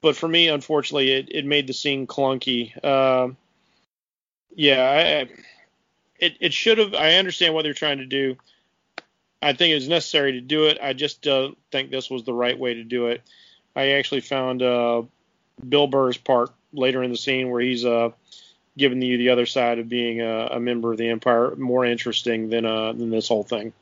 but 0.00 0.16
for 0.16 0.28
me, 0.28 0.48
unfortunately, 0.48 1.12
it, 1.12 1.28
it 1.30 1.44
made 1.44 1.66
the 1.66 1.72
scene 1.72 2.06
clunky. 2.06 2.72
Uh, 2.82 3.34
yeah, 4.54 4.82
I, 4.82 5.28
it 6.18 6.36
it 6.40 6.52
should 6.52 6.78
have. 6.78 6.94
I 6.94 7.14
understand 7.14 7.54
what 7.54 7.62
they're 7.62 7.74
trying 7.74 7.98
to 7.98 8.06
do. 8.06 8.36
I 9.40 9.52
think 9.52 9.74
it's 9.74 9.86
necessary 9.86 10.32
to 10.32 10.40
do 10.40 10.64
it. 10.64 10.78
I 10.82 10.92
just 10.92 11.22
don't 11.22 11.56
think 11.70 11.90
this 11.90 12.10
was 12.10 12.24
the 12.24 12.32
right 12.32 12.58
way 12.58 12.74
to 12.74 12.84
do 12.84 13.06
it. 13.06 13.22
I 13.74 13.90
actually 13.90 14.20
found 14.20 14.62
uh, 14.62 15.02
Bill 15.68 15.86
Burr's 15.86 16.16
part 16.16 16.50
later 16.72 17.02
in 17.02 17.10
the 17.10 17.16
scene 17.16 17.50
where 17.50 17.60
he's 17.60 17.84
uh, 17.84 18.10
giving 18.76 19.00
you 19.02 19.16
the 19.18 19.30
other 19.30 19.46
side 19.46 19.78
of 19.78 19.88
being 19.88 20.20
a, 20.20 20.48
a 20.52 20.60
member 20.60 20.92
of 20.92 20.98
the 20.98 21.08
Empire 21.08 21.54
more 21.56 21.84
interesting 21.84 22.50
than 22.50 22.64
uh, 22.64 22.92
than 22.92 23.10
this 23.10 23.28
whole 23.28 23.44
thing. 23.44 23.72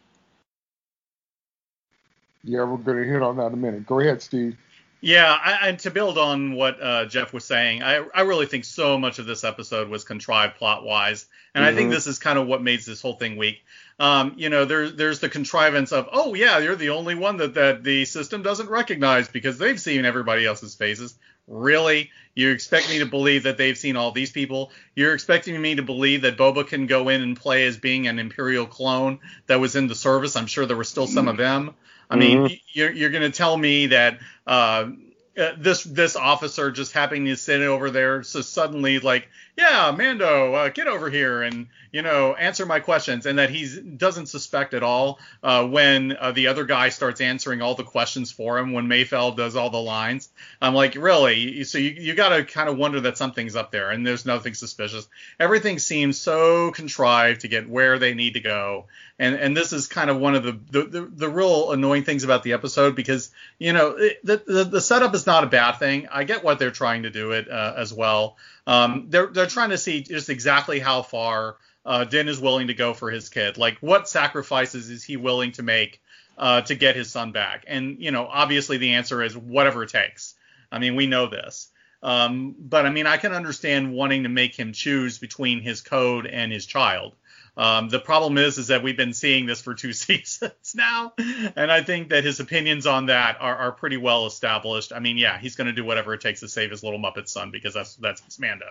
Yeah, 2.47 2.65
we're 2.65 2.79
going 2.79 3.03
to 3.03 3.09
hit 3.09 3.23
on 3.23 3.37
that 3.37 3.49
in 3.49 3.55
a 3.55 3.57
minute. 3.57 3.87
Go 3.87 4.01
ahead, 4.01 4.23
Steve. 4.23 4.57
Yeah, 5.03 5.37
I, 5.41 5.69
and 5.69 5.79
to 5.81 5.91
build 5.91 6.17
on 6.17 6.55
what 6.55 6.83
uh, 6.83 7.05
Jeff 7.05 7.33
was 7.33 7.45
saying, 7.45 7.83
I, 7.83 8.05
I 8.15 8.23
really 8.23 8.47
think 8.47 8.65
so 8.65 8.99
much 8.99 9.19
of 9.19 9.27
this 9.27 9.45
episode 9.45 9.89
was 9.89 10.05
contrived 10.05 10.57
plot 10.57 10.85
wise, 10.85 11.27
and 11.55 11.63
mm-hmm. 11.63 11.73
I 11.73 11.77
think 11.77 11.87
mm-hmm. 11.89 11.95
this 11.95 12.07
is 12.07 12.19
kind 12.19 12.39
of 12.39 12.47
what 12.47 12.63
makes 12.63 12.87
this 12.87 13.03
whole 13.03 13.13
thing 13.13 13.37
weak 13.37 13.63
um, 13.99 14.35
you 14.37 14.51
know, 14.51 14.65
there's 14.67 14.95
there's 14.95 15.21
the 15.21 15.29
contrivance 15.29 15.91
of, 15.91 16.09
oh 16.13 16.35
yeah, 16.35 16.59
you're 16.59 16.77
the 16.77 16.91
only 16.91 17.15
one 17.15 17.39
that 17.39 17.55
that 17.55 17.83
the 17.83 18.05
system 18.05 18.43
doesn't 18.43 18.69
recognize 18.69 19.29
because 19.29 19.57
they've 19.57 19.81
seen 19.81 20.05
everybody 20.05 20.45
else's 20.45 20.75
faces. 20.75 21.15
Really? 21.49 22.11
You 22.35 22.51
expect 22.51 22.91
me 22.91 22.99
to 22.99 23.07
believe 23.07 23.45
that 23.45 23.57
they've 23.57 23.79
seen 23.79 23.97
all 23.97 24.11
these 24.11 24.33
people? 24.33 24.73
You're 24.95 25.15
expecting 25.15 25.61
me 25.63 25.77
to 25.77 25.83
believe 25.83 26.23
that 26.23 26.37
Boba 26.37 26.67
can 26.67 26.87
go 26.87 27.09
in 27.09 27.23
and 27.23 27.37
play 27.37 27.67
as 27.67 27.79
being 27.79 28.09
an 28.09 28.19
Imperial 28.19 28.67
clone 28.67 29.21
that 29.47 29.61
was 29.61 29.77
in 29.77 29.87
the 29.87 29.95
service? 29.95 30.37
I'm 30.37 30.49
sure 30.49 30.67
there 30.67 30.77
were 30.77 30.85
still 30.85 31.07
some 31.07 31.29
of 31.29 31.37
them. 31.37 31.75
I 32.09 32.17
mean, 32.17 32.39
mm-hmm. 32.39 32.55
you're, 32.73 32.93
you're 32.93 33.11
going 33.11 33.31
to 33.31 33.37
tell 33.37 33.57
me 33.57 33.89
that 33.89 34.19
uh, 34.47 34.91
uh, 35.39 35.53
this 35.59 35.83
this 35.85 36.17
officer 36.17 36.71
just 36.71 36.93
happening 36.93 37.27
to 37.27 37.37
sit 37.37 37.61
over 37.63 37.91
there, 37.91 38.23
so 38.23 38.41
suddenly 38.41 39.01
like, 39.01 39.29
yeah, 39.57 39.91
Mando, 39.97 40.53
uh, 40.53 40.69
get 40.69 40.87
over 40.87 41.09
here 41.09 41.43
and 41.43 41.69
you 41.91 42.03
know 42.03 42.35
answer 42.35 42.67
my 42.67 42.79
questions, 42.79 43.25
and 43.25 43.39
that 43.39 43.49
he 43.49 43.81
doesn't 43.81 44.27
suspect 44.27 44.75
at 44.75 44.83
all 44.83 45.19
uh, 45.43 45.67
when 45.67 46.15
uh, 46.15 46.33
the 46.33 46.49
other 46.49 46.65
guy 46.65 46.91
starts 46.91 47.23
answering 47.23 47.63
all 47.63 47.75
the 47.75 47.83
questions 47.83 48.31
for 48.31 48.59
him 48.59 48.73
when 48.73 48.87
Mayfeld 48.87 49.37
does 49.37 49.57
all 49.57 49.71
the 49.71 49.79
lines. 49.79 50.29
I'm 50.61 50.75
like, 50.75 50.95
really? 50.95 51.65
So 51.65 51.79
you 51.79 51.91
you 51.91 52.15
got 52.15 52.37
to 52.37 52.45
kind 52.45 52.69
of 52.69 52.77
wonder 52.77 53.01
that 53.01 53.17
something's 53.17 53.57
up 53.57 53.71
there, 53.71 53.91
and 53.91 54.07
there's 54.07 54.27
nothing 54.27 54.53
suspicious. 54.53 55.09
Everything 55.41 55.79
seems 55.79 56.19
so 56.19 56.71
contrived 56.73 57.41
to 57.41 57.49
get 57.49 57.67
where 57.67 57.99
they 57.99 58.13
need 58.13 58.35
to 58.35 58.41
go, 58.41 58.85
and 59.19 59.37
and 59.37 59.57
this 59.57 59.73
is 59.73 59.87
kind 59.87 60.11
of 60.11 60.19
one 60.19 60.35
of 60.35 60.43
the 60.43 60.59
the, 60.71 60.83
the, 60.83 61.01
the 61.01 61.29
real 61.31 61.73
annoying 61.73 62.05
things 62.05 62.25
about 62.25 62.43
the 62.43 62.53
episode 62.53 62.95
because 62.95 63.31
you 63.59 63.73
know 63.73 63.97
it, 63.97 64.21
the, 64.23 64.43
the 64.47 64.65
the 64.65 64.81
setup 64.83 65.15
is 65.15 65.27
not 65.27 65.45
a 65.45 65.47
bad 65.49 65.79
thing. 65.79 66.09
I 66.13 66.25
get 66.25 66.45
what 66.45 66.59
they're 66.59 66.71
trying 66.71 67.05
to 67.05 67.11
do 67.11 67.31
it 67.33 67.51
uh, 67.51 67.73
as 67.75 67.95
well. 67.95 68.37
Um, 68.67 69.07
they're 69.09 69.29
they're 69.29 69.47
trying 69.47 69.71
to 69.71 69.79
see 69.79 70.03
just 70.03 70.29
exactly 70.29 70.79
how 70.79 71.03
far 71.03 71.57
uh, 71.85 72.05
Din 72.05 72.29
is 72.29 72.41
willing 72.41 72.67
to 72.67 72.75
go 72.75 72.95
for 72.95 73.11
his 73.11 73.29
kid. 73.29 73.59
Like 73.59 73.79
what 73.81 74.09
sacrifices 74.09 74.91
is 74.91 75.05
he 75.05 75.17
willing 75.17 75.53
to 75.53 75.63
make 75.63 76.01
uh, 76.37 76.63
to 76.63 76.75
get 76.75 76.97
his 76.97 77.11
son 77.11 77.33
back? 77.33 77.65
And 77.69 78.01
you 78.01 78.11
know, 78.11 78.27
obviously 78.27 78.79
the 78.79 78.95
answer 78.95 79.23
is 79.23 79.37
whatever 79.37 79.85
it 79.85 79.91
takes. 79.91 80.35
I 80.71 80.79
mean, 80.79 80.97
we 80.97 81.07
know 81.07 81.29
this. 81.29 81.71
Um, 82.03 82.55
but 82.59 82.87
I 82.87 82.91
mean, 82.91 83.07
I 83.07 83.17
can 83.17 83.33
understand 83.33 83.93
wanting 83.93 84.25
to 84.25 84.29
make 84.29 84.55
him 84.57 84.73
choose 84.73 85.19
between 85.19 85.61
his 85.61 85.81
code 85.81 86.27
and 86.27 86.53
his 86.53 86.67
child. 86.67 87.15
Um, 87.57 87.89
the 87.89 87.99
problem 87.99 88.37
is, 88.37 88.59
is 88.59 88.67
that 88.67 88.83
we've 88.83 88.97
been 88.97 89.15
seeing 89.15 89.47
this 89.47 89.63
for 89.63 89.75
two 89.75 89.93
seasons 89.95 90.75
now, 90.75 91.15
and 91.57 91.73
I 91.73 91.83
think 91.83 92.11
that 92.11 92.25
his 92.25 92.39
opinions 92.39 92.87
on 92.87 93.07
that 93.07 93.39
are, 93.41 93.57
are 93.57 93.73
pretty 93.73 93.97
well 93.97 94.27
established. 94.27 94.93
I 94.93 94.99
mean, 94.99 95.17
yeah, 95.17 95.39
he's 95.39 95.57
going 95.57 95.67
to 95.67 95.73
do 95.73 95.85
whatever 95.85 96.13
it 96.13 96.21
takes 96.21 96.41
to 96.41 96.49
save 96.49 96.71
his 96.71 96.83
little 96.83 96.99
Muppet 96.99 97.29
son 97.29 97.51
because 97.51 97.73
that's 97.73 97.97
that's 97.97 98.23
his 98.23 98.39
Mando. 98.39 98.67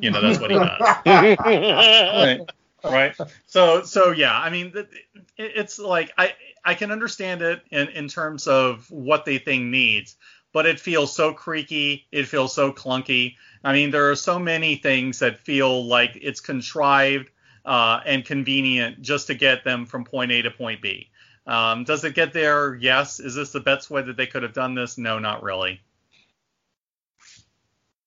You 0.00 0.10
know, 0.10 0.20
that's 0.20 0.38
what 0.40 0.50
he 0.50 0.56
does. 0.56 0.80
right. 1.06 2.40
right. 2.84 3.16
So 3.46 3.82
so 3.82 4.12
yeah, 4.12 4.38
I 4.38 4.50
mean, 4.50 4.72
it, 4.74 4.88
it's 5.36 5.80
like 5.80 6.12
I 6.16 6.34
I 6.64 6.74
can 6.74 6.92
understand 6.92 7.42
it 7.42 7.62
in 7.70 7.88
in 7.88 8.06
terms 8.06 8.46
of 8.46 8.88
what 8.88 9.24
they 9.24 9.38
think 9.38 9.64
needs, 9.64 10.16
but 10.52 10.64
it 10.64 10.78
feels 10.78 11.12
so 11.14 11.32
creaky. 11.32 12.06
It 12.12 12.28
feels 12.28 12.54
so 12.54 12.72
clunky. 12.72 13.34
I 13.64 13.72
mean, 13.72 13.90
there 13.90 14.12
are 14.12 14.16
so 14.16 14.38
many 14.38 14.76
things 14.76 15.18
that 15.18 15.40
feel 15.40 15.84
like 15.84 16.16
it's 16.22 16.40
contrived 16.40 17.30
uh, 17.68 18.00
and 18.06 18.24
convenient 18.24 19.02
just 19.02 19.26
to 19.26 19.34
get 19.34 19.62
them 19.62 19.84
from 19.84 20.02
point 20.02 20.32
A 20.32 20.40
to 20.40 20.50
point 20.50 20.80
B. 20.80 21.10
Um, 21.46 21.84
does 21.84 22.02
it 22.02 22.14
get 22.14 22.32
there? 22.32 22.74
Yes. 22.76 23.20
Is 23.20 23.34
this 23.34 23.52
the 23.52 23.60
best 23.60 23.90
way 23.90 24.00
that 24.00 24.16
they 24.16 24.26
could 24.26 24.42
have 24.42 24.54
done 24.54 24.74
this? 24.74 24.96
No, 24.96 25.18
not 25.18 25.42
really. 25.42 25.80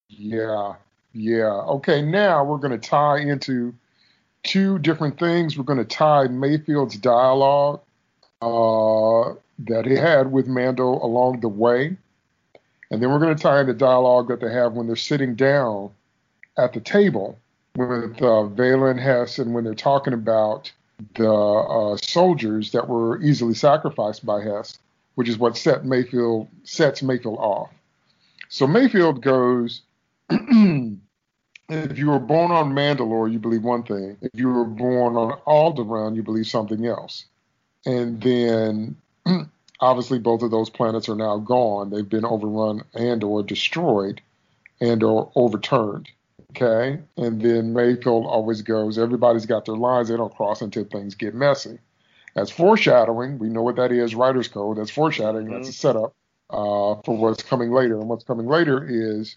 Yeah, 0.09 0.73
yeah. 1.13 1.45
Okay, 1.45 2.01
now 2.01 2.43
we're 2.43 2.57
going 2.57 2.77
to 2.77 2.89
tie 2.89 3.19
into 3.19 3.73
two 4.43 4.79
different 4.79 5.19
things. 5.19 5.57
We're 5.57 5.63
going 5.63 5.77
to 5.77 5.85
tie 5.85 6.27
Mayfield's 6.27 6.97
dialogue 6.97 7.81
uh, 8.41 9.35
that 9.59 9.85
he 9.85 9.95
had 9.95 10.31
with 10.31 10.47
Mando 10.47 10.83
along 10.83 11.41
the 11.41 11.49
way, 11.49 11.95
and 12.89 13.01
then 13.01 13.11
we're 13.11 13.19
going 13.19 13.35
to 13.35 13.41
tie 13.41 13.61
in 13.61 13.67
the 13.67 13.73
dialogue 13.73 14.27
that 14.29 14.41
they 14.41 14.51
have 14.51 14.73
when 14.73 14.87
they're 14.87 14.95
sitting 14.95 15.35
down 15.35 15.91
at 16.57 16.73
the 16.73 16.81
table 16.81 17.37
with 17.75 18.21
uh, 18.21 18.47
Valin 18.53 18.99
Hess 18.99 19.39
and 19.39 19.53
when 19.53 19.63
they're 19.63 19.73
talking 19.73 20.13
about 20.13 20.71
the 21.15 21.31
uh, 21.31 21.97
soldiers 21.97 22.71
that 22.71 22.87
were 22.87 23.21
easily 23.21 23.53
sacrificed 23.53 24.25
by 24.25 24.41
Hess, 24.43 24.77
which 25.15 25.29
is 25.29 25.37
what 25.37 25.57
set 25.57 25.85
Mayfield 25.85 26.47
sets 26.63 27.01
Mayfield 27.01 27.39
off. 27.39 27.69
So 28.49 28.67
Mayfield 28.67 29.21
goes, 29.21 29.81
if 30.29 31.97
you 31.97 32.09
were 32.09 32.19
born 32.19 32.51
on 32.51 32.73
Mandalore, 32.73 33.31
you 33.31 33.39
believe 33.39 33.63
one 33.63 33.83
thing. 33.83 34.17
If 34.21 34.31
you 34.33 34.49
were 34.49 34.65
born 34.65 35.15
on 35.15 35.39
Alderaan, 35.47 36.15
you 36.15 36.23
believe 36.23 36.47
something 36.47 36.85
else. 36.85 37.25
And 37.85 38.21
then 38.21 38.97
obviously 39.79 40.19
both 40.19 40.43
of 40.43 40.51
those 40.51 40.69
planets 40.69 41.09
are 41.09 41.15
now 41.15 41.37
gone. 41.37 41.89
They've 41.89 42.07
been 42.07 42.25
overrun 42.25 42.83
and 42.93 43.23
or 43.23 43.41
destroyed 43.41 44.21
and 44.79 45.01
or 45.01 45.31
overturned. 45.35 46.09
Okay. 46.51 46.99
And 47.17 47.41
then 47.41 47.73
Mayfield 47.73 48.25
always 48.25 48.61
goes, 48.61 48.97
everybody's 48.97 49.45
got 49.45 49.65
their 49.65 49.75
lines. 49.75 50.09
They 50.09 50.17
don't 50.17 50.35
cross 50.35 50.61
until 50.61 50.85
things 50.85 51.15
get 51.15 51.33
messy. 51.33 51.79
That's 52.35 52.51
foreshadowing. 52.51 53.39
We 53.39 53.49
know 53.49 53.61
what 53.61 53.75
that 53.75 53.91
is, 53.91 54.15
writer's 54.15 54.47
code. 54.47 54.77
That's 54.77 54.91
foreshadowing. 54.91 55.47
Mm-hmm. 55.47 55.55
That's 55.55 55.69
a 55.69 55.73
setup 55.73 56.13
uh, 56.49 56.95
for 57.05 57.17
what's 57.17 57.43
coming 57.43 57.71
later. 57.71 57.99
And 57.99 58.07
what's 58.09 58.23
coming 58.23 58.47
later 58.47 58.85
is 58.87 59.35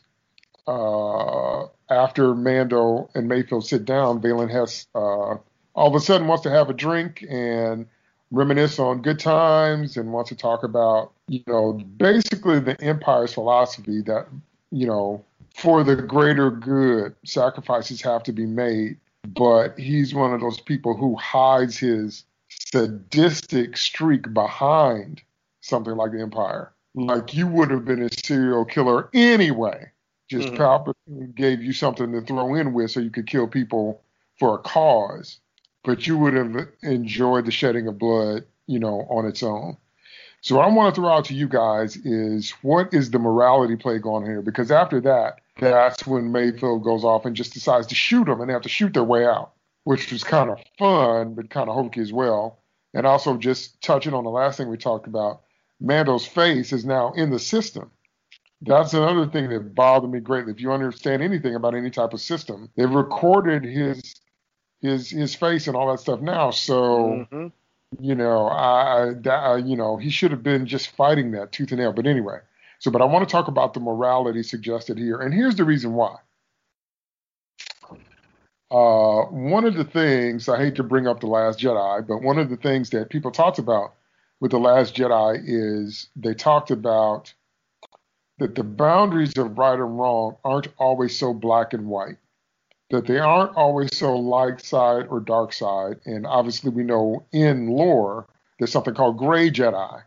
uh, 0.67 1.67
after 1.91 2.35
Mando 2.35 3.11
and 3.15 3.29
Mayfield 3.29 3.67
sit 3.67 3.85
down, 3.85 4.21
Valin 4.21 4.51
Hess 4.51 4.87
uh, 4.95 5.37
all 5.75 5.89
of 5.89 5.95
a 5.95 6.01
sudden 6.01 6.29
wants 6.29 6.45
to 6.45 6.51
have 6.51 6.71
a 6.71 6.75
drink 6.75 7.25
and 7.29 7.87
reminisce 8.31 8.79
on 8.79 9.03
good 9.03 9.19
times 9.19 9.97
and 9.97 10.13
wants 10.13 10.31
to 10.31 10.37
talk 10.37 10.63
about, 10.63 11.13
you 11.29 11.43
know, 11.47 11.73
basically 11.73 12.61
the 12.61 12.81
Empire's 12.81 13.35
philosophy 13.35 14.01
that, 14.03 14.27
you 14.71 14.87
know, 14.87 15.25
for 15.55 15.85
the 15.85 15.97
greater 15.97 16.51
good, 16.51 17.15
sacrifices 17.25 18.03
have 18.03 18.23
to 18.25 18.33
be 18.33 18.47
made. 18.47 18.99
But 19.27 19.79
he's 19.79 20.15
one 20.15 20.35
of 20.35 20.41
those 20.41 20.61
people 20.61 20.97
who 20.97 21.17
hides 21.17 21.79
his 21.79 22.25
sadistic 22.49 23.77
streak 23.77 24.35
behind 24.35 25.23
something 25.61 25.95
like 25.95 26.13
the 26.13 26.21
Empire. 26.21 26.73
Like 26.95 27.35
you 27.35 27.47
would 27.47 27.71
have 27.71 27.85
been 27.85 28.03
a 28.03 28.11
serial 28.13 28.65
killer 28.65 29.09
anyway. 29.15 29.91
Just 30.29 30.49
mm-hmm. 30.49 30.63
Palpatine 30.63 31.35
gave 31.35 31.63
you 31.63 31.73
something 31.73 32.13
to 32.13 32.21
throw 32.21 32.55
in 32.55 32.73
with 32.73 32.91
so 32.91 33.01
you 33.01 33.11
could 33.11 33.27
kill 33.27 33.47
people 33.47 34.03
for 34.39 34.55
a 34.55 34.59
cause. 34.59 35.39
But 35.85 36.07
you 36.07 36.17
would 36.19 36.35
have 36.35 36.69
enjoyed 36.83 37.47
the 37.47 37.51
shedding 37.51 37.89
of 37.89 37.99
blood, 37.99 38.45
you 38.67 38.79
know, 38.79 39.07
on 39.11 39.27
its 39.27 39.43
own. 39.43 39.77
So 40.41 40.57
what 40.57 40.67
I 40.67 40.69
want 40.69 40.95
to 40.95 41.01
throw 41.01 41.11
out 41.11 41.25
to 41.27 41.35
you 41.35 41.49
guys 41.49 41.97
is 41.97 42.51
what 42.63 42.93
is 42.93 43.11
the 43.11 43.19
morality 43.19 43.77
play 43.77 43.99
going 43.99 44.25
here? 44.25 44.43
Because 44.43 44.71
after 44.71 45.01
that, 45.01 45.41
that's 45.59 46.07
when 46.07 46.33
Mayfield 46.33 46.83
goes 46.83 47.05
off 47.05 47.25
and 47.25 47.37
just 47.37 47.55
decides 47.55 47.87
to 47.89 47.95
shoot 47.95 48.25
them 48.25 48.41
and 48.41 48.49
they 48.49 48.53
have 48.53 48.63
to 48.63 48.69
shoot 48.69 48.93
their 48.93 49.05
way 49.05 49.25
out, 49.25 49.53
which 49.85 50.11
was 50.11 50.25
kind 50.25 50.51
of 50.51 50.59
fun, 50.79 51.35
but 51.35 51.51
kind 51.51 51.69
of 51.69 51.75
hokey 51.75 52.01
as 52.01 52.13
well. 52.13 52.59
And 52.93 53.07
also 53.07 53.37
just 53.37 53.81
touching 53.81 54.15
on 54.15 54.25
the 54.25 54.31
last 54.31 54.57
thing 54.57 54.69
we 54.69 54.77
talked 54.77 55.07
about, 55.07 55.43
Mando's 55.81 56.27
face 56.27 56.73
is 56.73 56.85
now 56.85 57.13
in 57.13 57.31
the 57.31 57.39
system. 57.39 57.91
That's 58.63 58.95
another 58.95 59.27
thing 59.27 59.51
that 59.51 59.75
bothered 59.75 60.11
me 60.11 60.21
greatly. 60.21 60.53
If 60.53 60.61
you 60.61 60.73
understand 60.73 61.23
anything 61.23 61.55
about 61.55 61.75
any 61.75 61.91
type 61.91 62.15
of 62.15 62.21
system, 62.21 62.71
they've 62.77 62.91
recorded 62.91 63.65
his 63.65 64.15
his 64.81 65.11
his 65.11 65.35
face 65.35 65.67
and 65.67 65.77
all 65.77 65.91
that 65.91 66.01
stuff 66.01 66.21
now. 66.21 66.51
So 66.51 67.27
mm-hmm. 67.31 67.49
you 68.01 68.15
know, 68.15 68.47
I, 68.47 69.13
I 69.29 69.57
you 69.57 69.77
know 69.77 69.97
he 69.97 70.09
should 70.11 70.31
have 70.31 70.43
been 70.43 70.67
just 70.67 70.97
fighting 70.97 71.33
that 71.33 71.53
tooth 71.53 71.73
and 71.73 71.81
nail. 71.81 71.93
But 71.93 72.07
anyway, 72.07 72.39
so, 72.85 72.91
but 72.91 73.01
I 73.01 73.07
want 73.07 73.27
to 73.27 73.33
talk 73.33 73.49
about 73.49 73.73
the 73.73 73.81
morality 73.81 74.43
suggested 74.43 74.99
here, 74.99 75.19
and 75.19 75.33
here's 75.33 75.57
the 75.57 75.65
reason 75.65 75.95
why. 75.95 76.17
Uh, 78.71 79.23
one 79.31 79.65
of 79.65 79.73
the 79.75 79.85
things 79.85 80.51
I 80.51 80.59
hate 80.59 80.75
to 80.75 80.83
bring 80.83 81.07
up 81.07 81.21
the 81.21 81.27
Last 81.27 81.59
Jedi, 81.59 82.07
but 82.07 82.21
one 82.21 82.39
of 82.39 82.51
the 82.51 82.59
things 82.59 82.91
that 82.91 83.09
people 83.09 83.31
talked 83.31 83.59
about 83.59 83.95
with 84.39 84.51
the 84.51 84.59
Last 84.59 84.95
Jedi 84.95 85.43
is 85.47 86.11
they 86.15 86.35
talked 86.35 86.71
about 86.71 87.33
that 88.37 88.55
the 88.55 88.63
boundaries 88.63 89.33
of 89.39 89.57
right 89.57 89.79
and 89.79 89.99
wrong 89.99 90.37
aren't 90.45 90.69
always 90.77 91.19
so 91.19 91.33
black 91.33 91.73
and 91.73 91.87
white, 91.87 92.19
that 92.91 93.07
they 93.07 93.19
aren't 93.19 93.57
always 93.57 93.97
so 93.97 94.15
light 94.15 94.61
side 94.61 95.07
or 95.09 95.21
dark 95.21 95.55
side, 95.55 96.01
and 96.05 96.27
obviously 96.27 96.69
we 96.69 96.83
know 96.83 97.25
in 97.33 97.67
lore 97.67 98.27
there's 98.59 98.73
something 98.73 98.93
called 98.93 99.17
gray 99.17 99.49
Jedi, 99.49 100.03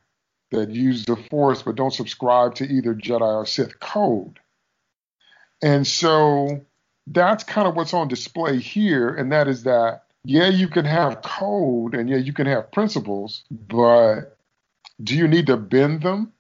that 0.52 0.70
use 0.70 1.06
the 1.06 1.16
Force 1.16 1.62
but 1.62 1.76
don't 1.76 1.94
subscribe 1.94 2.56
to 2.56 2.66
either 2.66 2.94
Jedi 2.94 3.22
or 3.22 3.46
Sith 3.46 3.80
code. 3.80 4.40
And 5.62 5.86
so 5.86 6.62
that's 7.08 7.44
kind 7.44 7.68
of 7.68 7.76
what's 7.76 7.94
on 7.94 8.08
display 8.08 8.60
here, 8.60 9.10
and 9.10 9.32
that 9.32 9.48
is 9.48 9.64
that 9.64 10.04
yeah, 10.24 10.50
you 10.50 10.68
can 10.68 10.84
have 10.84 11.22
code 11.22 11.96
and 11.96 12.10
yeah, 12.10 12.18
you 12.18 12.34
can 12.34 12.48
have 12.48 12.72
principles, 12.72 13.44
but 13.50 14.38
do 15.02 15.16
you 15.16 15.28
need 15.28 15.48
to 15.48 15.56
bend 15.56 16.02
them 16.02 16.34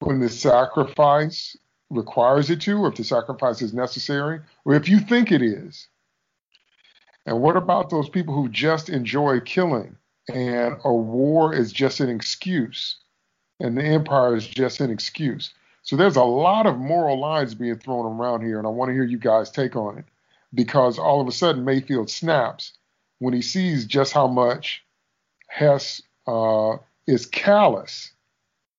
when 0.00 0.20
the 0.20 0.28
sacrifice 0.28 1.56
requires 1.88 2.50
it 2.50 2.60
to, 2.62 2.76
or 2.76 2.88
if 2.88 2.96
the 2.96 3.04
sacrifice 3.04 3.62
is 3.62 3.72
necessary, 3.72 4.40
or 4.66 4.74
if 4.74 4.88
you 4.88 5.00
think 5.00 5.32
it 5.32 5.40
is? 5.40 5.88
And 7.24 7.40
what 7.40 7.56
about 7.56 7.88
those 7.88 8.10
people 8.10 8.34
who 8.34 8.48
just 8.50 8.90
enjoy 8.90 9.40
killing 9.40 9.96
and 10.28 10.76
a 10.84 10.92
war 10.92 11.54
is 11.54 11.72
just 11.72 12.00
an 12.00 12.10
excuse? 12.10 12.96
And 13.60 13.76
the 13.76 13.82
empire 13.82 14.36
is 14.36 14.46
just 14.46 14.80
an 14.80 14.90
excuse. 14.90 15.52
So 15.82 15.96
there's 15.96 16.16
a 16.16 16.24
lot 16.24 16.66
of 16.66 16.78
moral 16.78 17.20
lines 17.20 17.54
being 17.54 17.78
thrown 17.78 18.06
around 18.06 18.42
here, 18.42 18.58
and 18.58 18.66
I 18.66 18.70
want 18.70 18.88
to 18.88 18.94
hear 18.94 19.04
you 19.04 19.18
guys 19.18 19.50
take 19.50 19.76
on 19.76 19.98
it 19.98 20.04
because 20.54 20.98
all 20.98 21.20
of 21.20 21.28
a 21.28 21.32
sudden 21.32 21.64
Mayfield 21.64 22.10
snaps 22.10 22.72
when 23.18 23.34
he 23.34 23.42
sees 23.42 23.84
just 23.86 24.12
how 24.12 24.26
much 24.26 24.82
Hess 25.48 26.02
uh, 26.26 26.76
is 27.06 27.26
callous 27.26 28.12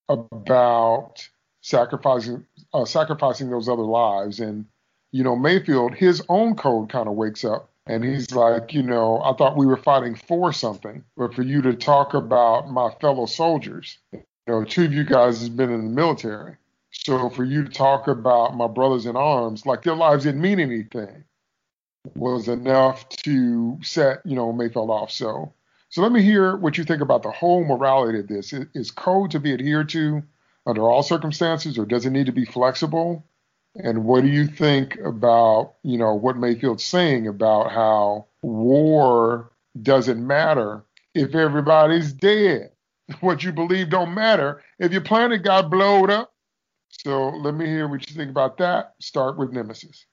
about 0.10 1.28
sacrificing 1.62 2.46
uh, 2.74 2.86
sacrificing 2.86 3.50
those 3.50 3.70
other 3.70 3.84
lives. 3.84 4.40
And 4.40 4.66
you 5.12 5.24
know, 5.24 5.36
Mayfield, 5.36 5.94
his 5.94 6.22
own 6.28 6.56
code 6.56 6.90
kind 6.90 7.08
of 7.08 7.16
wakes 7.16 7.46
up 7.46 7.70
and 7.88 8.04
he's 8.04 8.32
like, 8.32 8.74
you 8.74 8.82
know, 8.82 9.22
I 9.22 9.34
thought 9.34 9.58
we 9.58 9.66
were 9.66 9.78
fighting 9.78 10.16
for 10.16 10.52
something, 10.52 11.04
but 11.16 11.34
for 11.34 11.44
you 11.44 11.62
to 11.62 11.74
talk 11.74 12.14
about 12.14 12.70
my 12.70 12.90
fellow 13.00 13.26
soldiers, 13.28 13.98
you 14.48 14.54
know, 14.54 14.64
two 14.64 14.86
of 14.86 14.94
you 14.94 15.04
guys 15.04 15.40
has 15.40 15.50
been 15.50 15.72
in 15.72 15.86
the 15.86 15.92
military. 15.96 16.56
So 16.92 17.30
for 17.30 17.44
you 17.44 17.64
to 17.64 17.70
talk 17.70 18.08
about 18.08 18.56
my 18.56 18.68
brothers 18.68 19.06
in 19.06 19.16
arms, 19.16 19.66
like 19.66 19.84
their 19.84 19.96
lives 19.96 20.24
didn't 20.24 20.42
mean 20.42 20.60
anything, 20.60 21.24
was 22.16 22.48
enough 22.48 23.10
to 23.10 23.80
set, 23.84 24.26
you 24.26 24.36
know, 24.36 24.54
Mayfield 24.54 24.90
off. 24.90 25.12
So, 25.12 25.54
so 25.90 26.02
let 26.02 26.12
me 26.12 26.22
hear 26.22 26.56
what 26.56 26.78
you 26.78 26.84
think 26.84 27.02
about 27.02 27.24
the 27.24 27.32
whole 27.32 27.64
morality 27.66 28.20
of 28.20 28.28
this. 28.28 28.54
Is 28.54 28.92
code 28.92 29.32
to 29.32 29.40
be 29.40 29.54
adhered 29.54 29.90
to 29.90 30.24
under 30.66 30.84
all 30.84 31.04
circumstances, 31.04 31.78
or 31.78 31.86
does 31.86 32.06
it 32.06 32.12
need 32.12 32.28
to 32.28 32.32
be 32.32 32.46
flexible? 32.46 33.26
And 33.76 34.06
what 34.06 34.22
do 34.22 34.30
you 34.30 34.48
think 34.48 34.98
about, 35.00 35.74
you 35.84 35.98
know, 35.98 36.14
what 36.14 36.38
Mayfield's 36.38 36.86
saying 36.86 37.28
about 37.28 37.72
how 37.72 38.28
war 38.42 39.52
doesn't 39.82 40.26
matter 40.26 40.84
if 41.14 41.36
everybody's 41.36 42.14
dead? 42.14 42.72
What 43.20 43.44
you 43.44 43.52
believe 43.52 43.90
don't 43.90 44.16
matter 44.16 44.64
if 44.80 44.92
your 44.92 45.02
planet 45.02 45.44
got 45.44 45.70
blowed 45.70 46.10
up. 46.10 46.34
So 46.90 47.30
let 47.30 47.54
me 47.54 47.66
hear 47.66 47.88
what 47.88 48.10
you 48.10 48.16
think 48.16 48.32
about 48.32 48.58
that. 48.58 48.94
Start 49.00 49.38
with 49.38 49.52
Nemesis. 49.52 50.06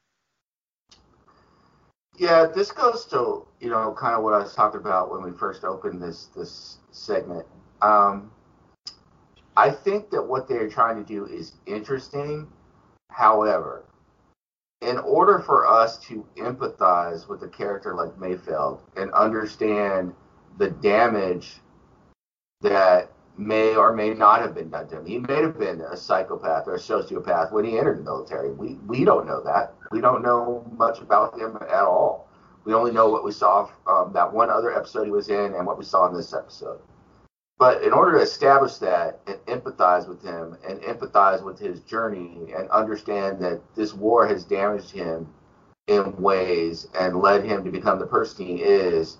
Yeah, 2.18 2.46
this 2.54 2.70
goes 2.70 3.06
to 3.06 3.46
you 3.60 3.70
know 3.70 3.94
kind 3.98 4.14
of 4.14 4.22
what 4.22 4.34
I 4.34 4.38
was 4.38 4.54
talking 4.54 4.80
about 4.80 5.10
when 5.10 5.22
we 5.22 5.30
first 5.38 5.64
opened 5.64 6.02
this 6.02 6.26
this 6.36 6.78
segment. 6.90 7.46
Um, 7.80 8.30
I 9.56 9.70
think 9.70 10.10
that 10.10 10.22
what 10.22 10.46
they're 10.48 10.68
trying 10.68 10.96
to 10.96 11.04
do 11.04 11.24
is 11.26 11.54
interesting, 11.66 12.46
However, 13.12 13.84
in 14.80 14.98
order 14.98 15.38
for 15.38 15.66
us 15.66 15.98
to 16.06 16.26
empathize 16.36 17.28
with 17.28 17.42
a 17.42 17.48
character 17.48 17.94
like 17.94 18.18
Mayfield 18.18 18.80
and 18.96 19.12
understand 19.12 20.14
the 20.58 20.70
damage 20.70 21.60
that 22.62 23.10
may 23.36 23.74
or 23.74 23.92
may 23.92 24.10
not 24.14 24.40
have 24.40 24.54
been 24.54 24.70
done 24.70 24.88
to 24.88 24.98
him, 24.98 25.06
he 25.06 25.18
may 25.18 25.42
have 25.42 25.58
been 25.58 25.80
a 25.80 25.96
psychopath 25.96 26.66
or 26.66 26.74
a 26.74 26.78
sociopath 26.78 27.52
when 27.52 27.64
he 27.64 27.78
entered 27.78 27.98
the 27.98 28.02
military. 28.02 28.52
We 28.52 28.74
we 28.86 29.04
don't 29.04 29.26
know 29.26 29.42
that. 29.42 29.74
We 29.90 30.00
don't 30.00 30.22
know 30.22 30.64
much 30.76 31.00
about 31.00 31.38
him 31.38 31.56
at 31.60 31.84
all. 31.84 32.28
We 32.64 32.74
only 32.74 32.92
know 32.92 33.08
what 33.08 33.24
we 33.24 33.32
saw 33.32 33.68
um, 33.86 34.12
that 34.12 34.32
one 34.32 34.50
other 34.50 34.72
episode 34.72 35.04
he 35.04 35.10
was 35.10 35.28
in 35.28 35.54
and 35.54 35.66
what 35.66 35.78
we 35.78 35.84
saw 35.84 36.08
in 36.08 36.14
this 36.14 36.32
episode. 36.32 36.78
But 37.58 37.82
in 37.82 37.92
order 37.92 38.18
to 38.18 38.24
establish 38.24 38.78
that 38.78 39.20
and 39.26 39.36
empathize 39.46 40.08
with 40.08 40.22
him 40.22 40.56
and 40.66 40.80
empathize 40.80 41.44
with 41.44 41.58
his 41.58 41.80
journey 41.80 42.52
and 42.56 42.68
understand 42.70 43.40
that 43.42 43.60
this 43.74 43.94
war 43.94 44.26
has 44.26 44.44
damaged 44.44 44.90
him 44.90 45.28
in 45.86 46.16
ways 46.16 46.88
and 46.98 47.20
led 47.20 47.44
him 47.44 47.64
to 47.64 47.70
become 47.70 47.98
the 47.98 48.06
person 48.06 48.46
he 48.46 48.62
is, 48.62 49.18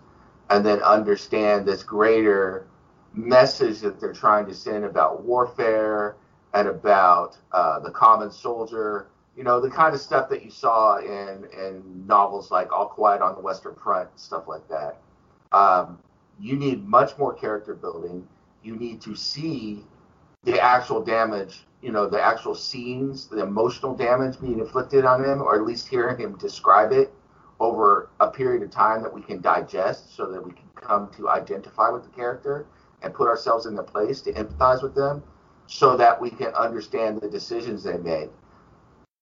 and 0.50 0.64
then 0.64 0.80
understand 0.82 1.66
this 1.66 1.82
greater 1.82 2.66
message 3.14 3.80
that 3.80 4.00
they're 4.00 4.12
trying 4.12 4.46
to 4.46 4.54
send 4.54 4.84
about 4.84 5.22
warfare 5.22 6.16
and 6.54 6.68
about 6.68 7.36
uh, 7.52 7.78
the 7.80 7.90
common 7.90 8.30
soldier. 8.30 9.08
You 9.36 9.44
know, 9.44 9.60
the 9.60 9.70
kind 9.70 9.94
of 9.94 10.00
stuff 10.00 10.28
that 10.28 10.44
you 10.44 10.50
saw 10.50 10.98
in, 10.98 11.46
in 11.56 12.06
novels 12.06 12.50
like 12.50 12.70
All 12.70 12.86
Quiet 12.86 13.22
on 13.22 13.34
the 13.34 13.40
Western 13.40 13.74
Front, 13.74 14.08
stuff 14.16 14.46
like 14.46 14.66
that. 14.68 14.98
Um, 15.52 15.98
you 16.38 16.56
need 16.56 16.86
much 16.86 17.16
more 17.18 17.32
character 17.32 17.74
building. 17.74 18.26
You 18.62 18.76
need 18.76 19.00
to 19.02 19.14
see 19.14 19.84
the 20.44 20.60
actual 20.60 21.02
damage, 21.02 21.64
you 21.80 21.92
know, 21.92 22.08
the 22.08 22.20
actual 22.20 22.54
scenes, 22.54 23.26
the 23.28 23.42
emotional 23.42 23.94
damage 23.94 24.40
being 24.40 24.58
inflicted 24.58 25.04
on 25.04 25.24
him, 25.24 25.40
or 25.40 25.54
at 25.54 25.64
least 25.64 25.88
hearing 25.88 26.18
him 26.18 26.36
describe 26.36 26.92
it 26.92 27.12
over 27.60 28.10
a 28.20 28.28
period 28.28 28.62
of 28.62 28.70
time 28.70 29.02
that 29.02 29.12
we 29.12 29.22
can 29.22 29.40
digest 29.40 30.14
so 30.16 30.30
that 30.30 30.44
we 30.44 30.52
can 30.52 30.68
come 30.74 31.08
to 31.16 31.28
identify 31.28 31.88
with 31.88 32.02
the 32.02 32.10
character 32.10 32.66
and 33.02 33.14
put 33.14 33.28
ourselves 33.28 33.66
in 33.66 33.74
their 33.74 33.84
place 33.84 34.20
to 34.22 34.32
empathize 34.32 34.82
with 34.82 34.94
them 34.94 35.22
so 35.66 35.96
that 35.96 36.20
we 36.20 36.30
can 36.30 36.52
understand 36.54 37.20
the 37.20 37.28
decisions 37.28 37.82
they 37.82 37.98
made. 37.98 38.28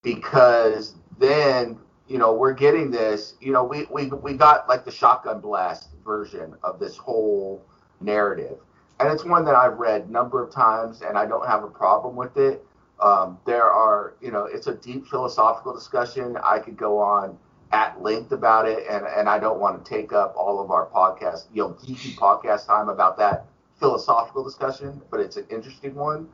Because 0.02 0.94
then 1.18 1.78
you 2.10 2.18
know, 2.18 2.32
we're 2.32 2.52
getting 2.52 2.90
this, 2.90 3.34
you 3.40 3.52
know, 3.52 3.62
we, 3.62 3.86
we, 3.88 4.08
we 4.08 4.32
got 4.32 4.68
like 4.68 4.84
the 4.84 4.90
shotgun 4.90 5.40
blast 5.40 5.90
version 6.04 6.54
of 6.64 6.80
this 6.80 6.96
whole 6.96 7.64
narrative. 8.00 8.58
And 8.98 9.08
it's 9.08 9.24
one 9.24 9.44
that 9.44 9.54
I've 9.54 9.78
read 9.78 10.02
a 10.02 10.10
number 10.10 10.42
of 10.42 10.52
times 10.52 11.02
and 11.02 11.16
I 11.16 11.24
don't 11.24 11.46
have 11.46 11.62
a 11.62 11.68
problem 11.68 12.16
with 12.16 12.36
it. 12.36 12.66
Um, 13.00 13.38
there 13.46 13.70
are, 13.70 14.14
you 14.20 14.32
know, 14.32 14.46
it's 14.46 14.66
a 14.66 14.74
deep 14.74 15.06
philosophical 15.06 15.72
discussion. 15.72 16.36
I 16.42 16.58
could 16.58 16.76
go 16.76 16.98
on 16.98 17.38
at 17.70 18.02
length 18.02 18.32
about 18.32 18.66
it, 18.66 18.84
and, 18.90 19.06
and 19.06 19.28
I 19.28 19.38
don't 19.38 19.60
want 19.60 19.82
to 19.82 19.88
take 19.88 20.12
up 20.12 20.34
all 20.36 20.60
of 20.60 20.72
our 20.72 20.86
podcast, 20.86 21.44
you 21.54 21.62
know, 21.62 21.68
geeky 21.74 22.16
podcast 22.16 22.66
time 22.66 22.88
about 22.88 23.16
that 23.18 23.46
philosophical 23.80 24.44
discussion, 24.44 25.00
but 25.10 25.18
it's 25.20 25.36
an 25.36 25.46
interesting 25.50 25.94
one. 25.94 26.28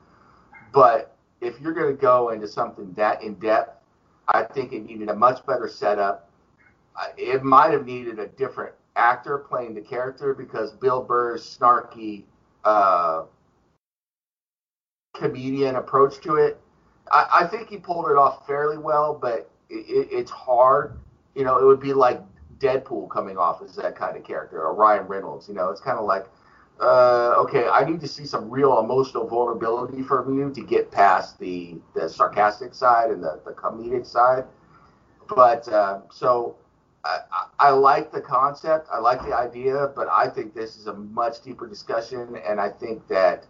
But 0.73 1.17
if 1.41 1.61
you're 1.61 1.73
going 1.73 1.95
to 1.95 2.01
go 2.01 2.31
into 2.31 2.49
something 2.49 2.93
that 2.95 3.23
in 3.23 3.35
depth, 3.35 3.81
I 4.29 4.43
think 4.43 4.73
it 4.73 4.85
needed 4.85 5.09
a 5.09 5.15
much 5.15 5.47
better 5.47 5.69
setup. 5.69 6.31
It 7.17 7.43
might 7.43 7.73
have 7.73 7.87
needed 7.87 8.19
a 8.19 8.27
different 8.27 8.75
actor 8.97 9.39
playing 9.39 9.75
the 9.75 9.81
character 9.81 10.35
because 10.35 10.73
Bill 10.73 11.03
Burr's 11.03 11.57
snarky 11.59 12.25
uh, 12.65 13.25
comedian 15.15 15.77
approach 15.77 16.21
to 16.23 16.37
it. 16.37 16.61
I, 17.11 17.43
I, 17.43 17.47
think 17.47 17.69
he 17.69 17.77
pulled 17.77 18.11
it 18.11 18.17
off 18.17 18.47
fairly 18.47 18.79
well, 18.79 19.15
but 19.15 19.51
it, 19.71 19.87
it, 19.89 20.09
it's 20.11 20.31
hard. 20.31 20.99
You 21.35 21.45
know, 21.45 21.59
it 21.59 21.65
would 21.65 21.81
be 21.81 21.93
like 21.93 22.21
Deadpool 22.59 23.11
coming 23.11 23.37
off 23.37 23.63
as 23.63 23.77
that 23.77 23.95
kind 23.95 24.17
of 24.17 24.25
character, 24.25 24.63
or 24.63 24.75
Ryan 24.75 25.07
Reynolds. 25.07 25.49
You 25.49 25.55
know, 25.55 25.69
it's 25.69 25.81
kind 25.81 25.99
of 25.99 26.07
like 26.07 26.27
uh, 26.81 27.35
okay, 27.39 27.69
I 27.69 27.85
need 27.89 28.01
to 28.01 28.09
see 28.09 28.27
some 28.27 28.51
real 28.51 28.79
emotional 28.81 29.27
vulnerability 29.27 30.03
from 30.03 30.39
you 30.39 30.53
to 30.53 30.61
get 30.61 30.91
past 30.91 31.39
the 31.39 31.77
the 31.95 32.09
sarcastic 32.09 32.75
side 32.75 33.11
and 33.11 33.23
the, 33.23 33.41
the 33.45 33.53
comedic 33.53 34.07
side. 34.07 34.45
But 35.35 35.67
uh, 35.69 36.01
so 36.11 36.57
I, 37.05 37.21
I 37.59 37.71
like 37.71 38.13
the 38.13 38.21
concept, 38.21 38.89
I 38.93 38.99
like 38.99 39.23
the 39.23 39.35
idea, 39.35 39.93
but 39.97 40.09
I 40.13 40.29
think 40.29 40.55
this 40.55 40.77
is 40.77 40.87
a 40.87 40.95
much 40.95 41.43
deeper 41.43 41.67
discussion, 41.67 42.37
and 42.47 42.61
I 42.61 42.69
think 42.69 43.07
that 43.09 43.47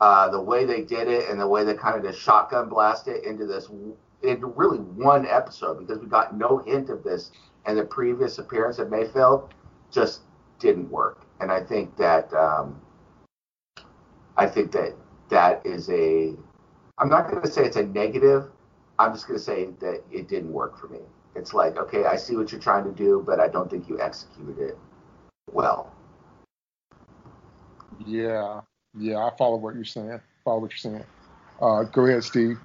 uh, 0.00 0.30
the 0.30 0.40
way 0.40 0.64
they 0.64 0.82
did 0.82 1.08
it 1.08 1.28
and 1.28 1.38
the 1.38 1.46
way 1.46 1.64
they 1.64 1.74
kind 1.74 1.96
of 1.96 2.02
just 2.02 2.20
shotgun 2.20 2.68
blasted 2.68 3.22
into 3.24 3.46
this 3.46 3.68
into 4.22 4.46
really 4.46 4.78
one 4.78 5.26
episode 5.26 5.78
because 5.78 5.98
we 5.98 6.06
got 6.06 6.36
no 6.36 6.58
hint 6.58 6.88
of 6.88 7.02
this 7.02 7.32
and 7.66 7.76
the 7.76 7.84
previous 7.84 8.38
appearance 8.38 8.78
of 8.78 8.90
Mayfield 8.90 9.52
just 9.90 10.22
didn't 10.58 10.88
work 10.90 11.26
and 11.42 11.50
I 11.50 11.60
think 11.60 11.96
that 11.96 12.32
um, 12.32 12.80
I 14.36 14.46
think 14.46 14.72
that 14.72 14.94
that 15.28 15.60
is 15.66 15.90
a. 15.90 16.34
I'm 16.98 17.08
not 17.08 17.28
going 17.28 17.42
to 17.42 17.50
say 17.50 17.64
it's 17.64 17.76
a 17.76 17.82
negative. 17.82 18.44
I'm 18.98 19.12
just 19.12 19.26
going 19.26 19.38
to 19.38 19.44
say 19.44 19.68
that 19.80 20.02
it 20.12 20.28
didn't 20.28 20.52
work 20.52 20.78
for 20.78 20.86
me. 20.86 21.00
It's 21.34 21.52
like, 21.52 21.76
okay, 21.76 22.04
I 22.04 22.16
see 22.16 22.36
what 22.36 22.52
you're 22.52 22.60
trying 22.60 22.84
to 22.84 22.92
do, 22.92 23.24
but 23.26 23.40
I 23.40 23.48
don't 23.48 23.68
think 23.68 23.88
you 23.88 24.00
executed 24.00 24.58
it 24.58 24.78
well. 25.50 25.92
Yeah, 28.06 28.60
yeah, 28.96 29.18
I 29.18 29.30
follow 29.36 29.56
what 29.56 29.74
you're 29.74 29.84
saying. 29.84 30.20
Follow 30.44 30.60
what 30.60 30.70
you're 30.70 30.92
saying. 30.92 31.04
Uh, 31.60 31.82
go 31.84 32.06
ahead, 32.06 32.22
Steve. 32.22 32.58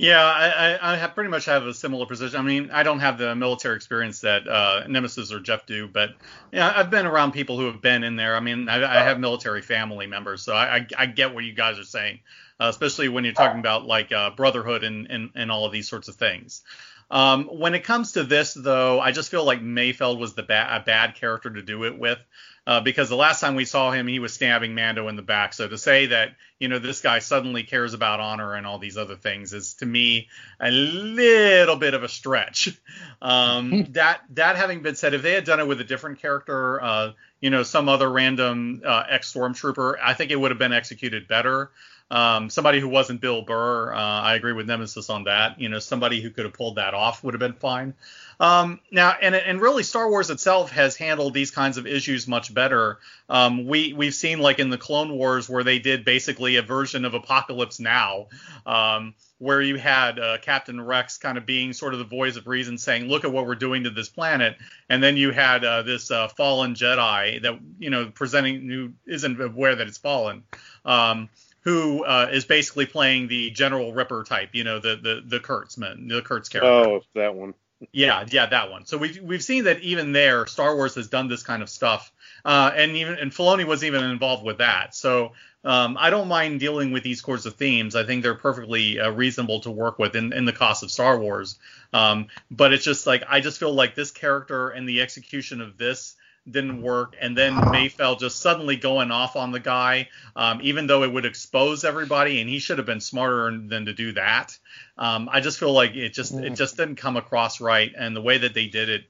Yeah, 0.00 0.24
I, 0.24 0.92
I, 0.94 0.96
have 0.96 1.14
pretty 1.14 1.28
much 1.28 1.44
have 1.44 1.66
a 1.66 1.74
similar 1.74 2.06
position. 2.06 2.40
I 2.40 2.42
mean, 2.42 2.70
I 2.70 2.84
don't 2.84 3.00
have 3.00 3.18
the 3.18 3.34
military 3.34 3.76
experience 3.76 4.22
that 4.22 4.48
uh, 4.48 4.84
Nemesis 4.88 5.30
or 5.30 5.40
Jeff 5.40 5.66
do, 5.66 5.86
but 5.88 6.14
yeah, 6.50 6.72
I've 6.74 6.88
been 6.88 7.04
around 7.04 7.32
people 7.32 7.58
who 7.58 7.66
have 7.66 7.82
been 7.82 8.02
in 8.02 8.16
there. 8.16 8.34
I 8.34 8.40
mean, 8.40 8.70
I, 8.70 8.76
I 8.76 9.02
have 9.02 9.20
military 9.20 9.60
family 9.60 10.06
members, 10.06 10.40
so 10.40 10.54
I, 10.54 10.86
I, 10.96 11.04
get 11.04 11.34
what 11.34 11.44
you 11.44 11.52
guys 11.52 11.78
are 11.78 11.84
saying, 11.84 12.20
uh, 12.58 12.68
especially 12.70 13.10
when 13.10 13.24
you're 13.24 13.34
talking 13.34 13.60
about 13.60 13.84
like 13.84 14.10
uh, 14.10 14.30
brotherhood 14.30 14.84
and, 14.84 15.06
and, 15.10 15.30
and 15.34 15.52
all 15.52 15.66
of 15.66 15.72
these 15.72 15.86
sorts 15.86 16.08
of 16.08 16.14
things. 16.14 16.62
Um, 17.10 17.44
when 17.44 17.74
it 17.74 17.84
comes 17.84 18.12
to 18.12 18.24
this, 18.24 18.54
though, 18.54 19.00
I 19.00 19.12
just 19.12 19.30
feel 19.30 19.44
like 19.44 19.60
Mayfield 19.60 20.18
was 20.18 20.32
the 20.32 20.44
ba- 20.44 20.76
a 20.76 20.80
bad 20.80 21.16
character 21.16 21.50
to 21.50 21.60
do 21.60 21.84
it 21.84 21.98
with 21.98 22.18
uh, 22.66 22.80
because 22.80 23.08
the 23.08 23.16
last 23.16 23.40
time 23.40 23.54
we 23.54 23.64
saw 23.64 23.90
him, 23.90 24.06
he 24.06 24.18
was 24.18 24.32
stabbing 24.32 24.74
Mando 24.74 25.08
in 25.08 25.16
the 25.16 25.22
back. 25.22 25.54
So 25.54 25.66
to 25.68 25.78
say 25.78 26.06
that 26.06 26.36
you 26.58 26.68
know 26.68 26.78
this 26.78 27.00
guy 27.00 27.18
suddenly 27.18 27.62
cares 27.62 27.94
about 27.94 28.20
honor 28.20 28.54
and 28.54 28.66
all 28.66 28.78
these 28.78 28.96
other 28.96 29.16
things 29.16 29.52
is 29.52 29.74
to 29.74 29.86
me 29.86 30.28
a 30.60 30.70
little 30.70 31.76
bit 31.76 31.94
of 31.94 32.02
a 32.02 32.08
stretch. 32.08 32.68
Um, 33.22 33.84
that 33.90 34.22
that 34.30 34.56
having 34.56 34.80
been 34.80 34.94
said, 34.94 35.12
if 35.12 35.20
they 35.20 35.34
had 35.34 35.44
done 35.44 35.60
it 35.60 35.66
with 35.66 35.78
a 35.78 35.84
different 35.84 36.20
character, 36.20 36.82
uh, 36.82 37.12
you 37.38 37.50
know, 37.50 37.64
some 37.64 37.86
other 37.86 38.10
random 38.10 38.80
uh, 38.82 39.04
ex 39.10 39.30
stormtrooper, 39.30 39.96
I 40.02 40.14
think 40.14 40.30
it 40.30 40.36
would 40.36 40.50
have 40.50 40.58
been 40.58 40.72
executed 40.72 41.28
better. 41.28 41.70
Um, 42.10 42.50
somebody 42.50 42.80
who 42.80 42.88
wasn't 42.88 43.20
Bill 43.20 43.42
Burr, 43.42 43.92
uh, 43.92 43.98
I 43.98 44.34
agree 44.34 44.52
with 44.52 44.66
Nemesis 44.66 45.10
on 45.10 45.24
that. 45.24 45.60
You 45.60 45.68
know, 45.68 45.78
somebody 45.78 46.20
who 46.20 46.30
could 46.30 46.44
have 46.44 46.54
pulled 46.54 46.76
that 46.76 46.92
off 46.92 47.22
would 47.22 47.34
have 47.34 47.40
been 47.40 47.52
fine. 47.52 47.94
Um, 48.40 48.80
now, 48.90 49.14
and 49.20 49.34
and 49.34 49.60
really, 49.60 49.82
Star 49.82 50.08
Wars 50.08 50.30
itself 50.30 50.70
has 50.70 50.96
handled 50.96 51.34
these 51.34 51.50
kinds 51.50 51.76
of 51.76 51.86
issues 51.86 52.26
much 52.26 52.52
better. 52.52 52.98
Um, 53.28 53.66
we 53.66 53.92
we've 53.92 54.14
seen 54.14 54.38
like 54.38 54.58
in 54.58 54.70
the 54.70 54.78
Clone 54.78 55.12
Wars 55.12 55.46
where 55.46 55.62
they 55.62 55.78
did 55.78 56.06
basically 56.06 56.56
a 56.56 56.62
version 56.62 57.04
of 57.04 57.12
Apocalypse 57.12 57.78
Now, 57.78 58.28
um, 58.64 59.14
where 59.36 59.60
you 59.60 59.76
had 59.76 60.18
uh, 60.18 60.38
Captain 60.38 60.80
Rex 60.80 61.18
kind 61.18 61.36
of 61.36 61.44
being 61.44 61.74
sort 61.74 61.92
of 61.92 61.98
the 61.98 62.06
voice 62.06 62.36
of 62.36 62.46
reason, 62.46 62.78
saying, 62.78 63.08
"Look 63.08 63.24
at 63.24 63.32
what 63.32 63.46
we're 63.46 63.56
doing 63.56 63.84
to 63.84 63.90
this 63.90 64.08
planet," 64.08 64.56
and 64.88 65.02
then 65.02 65.18
you 65.18 65.32
had 65.32 65.62
uh, 65.62 65.82
this 65.82 66.10
uh, 66.10 66.28
fallen 66.28 66.74
Jedi 66.74 67.42
that 67.42 67.58
you 67.78 67.90
know 67.90 68.06
presenting 68.06 68.66
who 68.66 68.92
isn't 69.06 69.38
aware 69.38 69.76
that 69.76 69.86
it's 69.86 69.98
fallen. 69.98 70.44
Um, 70.86 71.28
who 71.62 72.04
uh, 72.04 72.30
is 72.32 72.46
basically 72.46 72.86
playing 72.86 73.28
the 73.28 73.50
General 73.50 73.92
Ripper 73.92 74.24
type, 74.24 74.50
you 74.54 74.64
know, 74.64 74.78
the 74.78 74.96
the 74.96 75.22
the 75.26 75.40
Kurtzman, 75.40 76.08
the 76.08 76.22
Kurtz 76.22 76.48
character. 76.48 76.70
Oh, 76.70 77.02
that 77.14 77.34
one. 77.34 77.52
Yeah, 77.92 78.26
yeah, 78.30 78.46
that 78.46 78.70
one. 78.70 78.84
So 78.86 78.98
we've 78.98 79.20
we've 79.22 79.42
seen 79.42 79.64
that 79.64 79.80
even 79.80 80.12
there, 80.12 80.46
Star 80.46 80.76
Wars 80.76 80.94
has 80.96 81.08
done 81.08 81.28
this 81.28 81.42
kind 81.42 81.62
of 81.62 81.70
stuff, 81.70 82.12
uh, 82.44 82.70
and 82.74 82.96
even 82.96 83.14
and 83.14 83.30
Filoni 83.30 83.64
was 83.64 83.84
even 83.84 84.04
involved 84.04 84.44
with 84.44 84.58
that. 84.58 84.94
So 84.94 85.32
um, 85.64 85.96
I 85.98 86.10
don't 86.10 86.28
mind 86.28 86.60
dealing 86.60 86.92
with 86.92 87.02
these 87.02 87.22
sorts 87.22 87.46
of 87.46 87.54
themes. 87.54 87.96
I 87.96 88.04
think 88.04 88.22
they're 88.22 88.34
perfectly 88.34 89.00
uh, 89.00 89.10
reasonable 89.10 89.60
to 89.60 89.70
work 89.70 89.98
with 89.98 90.14
in, 90.14 90.32
in 90.32 90.44
the 90.44 90.52
cost 90.52 90.82
of 90.82 90.90
Star 90.90 91.18
Wars. 91.18 91.58
Um, 91.92 92.28
but 92.50 92.72
it's 92.72 92.84
just 92.84 93.06
like 93.06 93.24
I 93.28 93.40
just 93.40 93.58
feel 93.58 93.72
like 93.72 93.94
this 93.94 94.10
character 94.10 94.70
and 94.70 94.88
the 94.88 95.00
execution 95.00 95.60
of 95.60 95.76
this 95.76 96.16
didn't 96.48 96.82
work, 96.82 97.16
and 97.20 97.36
then 97.36 97.54
Mayfeld 97.54 98.20
just 98.20 98.40
suddenly 98.40 98.76
going 98.76 99.10
off 99.10 99.36
on 99.36 99.52
the 99.52 99.60
guy, 99.60 100.08
um, 100.36 100.60
even 100.62 100.86
though 100.86 101.02
it 101.02 101.12
would 101.12 101.26
expose 101.26 101.84
everybody, 101.84 102.40
and 102.40 102.48
he 102.48 102.58
should 102.58 102.78
have 102.78 102.86
been 102.86 103.00
smarter 103.00 103.56
than 103.56 103.86
to 103.86 103.92
do 103.92 104.12
that. 104.12 104.56
Um, 104.96 105.28
I 105.30 105.40
just 105.40 105.58
feel 105.58 105.72
like 105.72 105.94
it 105.94 106.12
just 106.12 106.34
it 106.34 106.54
just 106.54 106.76
didn't 106.76 106.96
come 106.96 107.16
across 107.16 107.60
right, 107.60 107.92
and 107.96 108.16
the 108.16 108.22
way 108.22 108.38
that 108.38 108.54
they 108.54 108.66
did 108.66 108.88
it. 108.88 109.04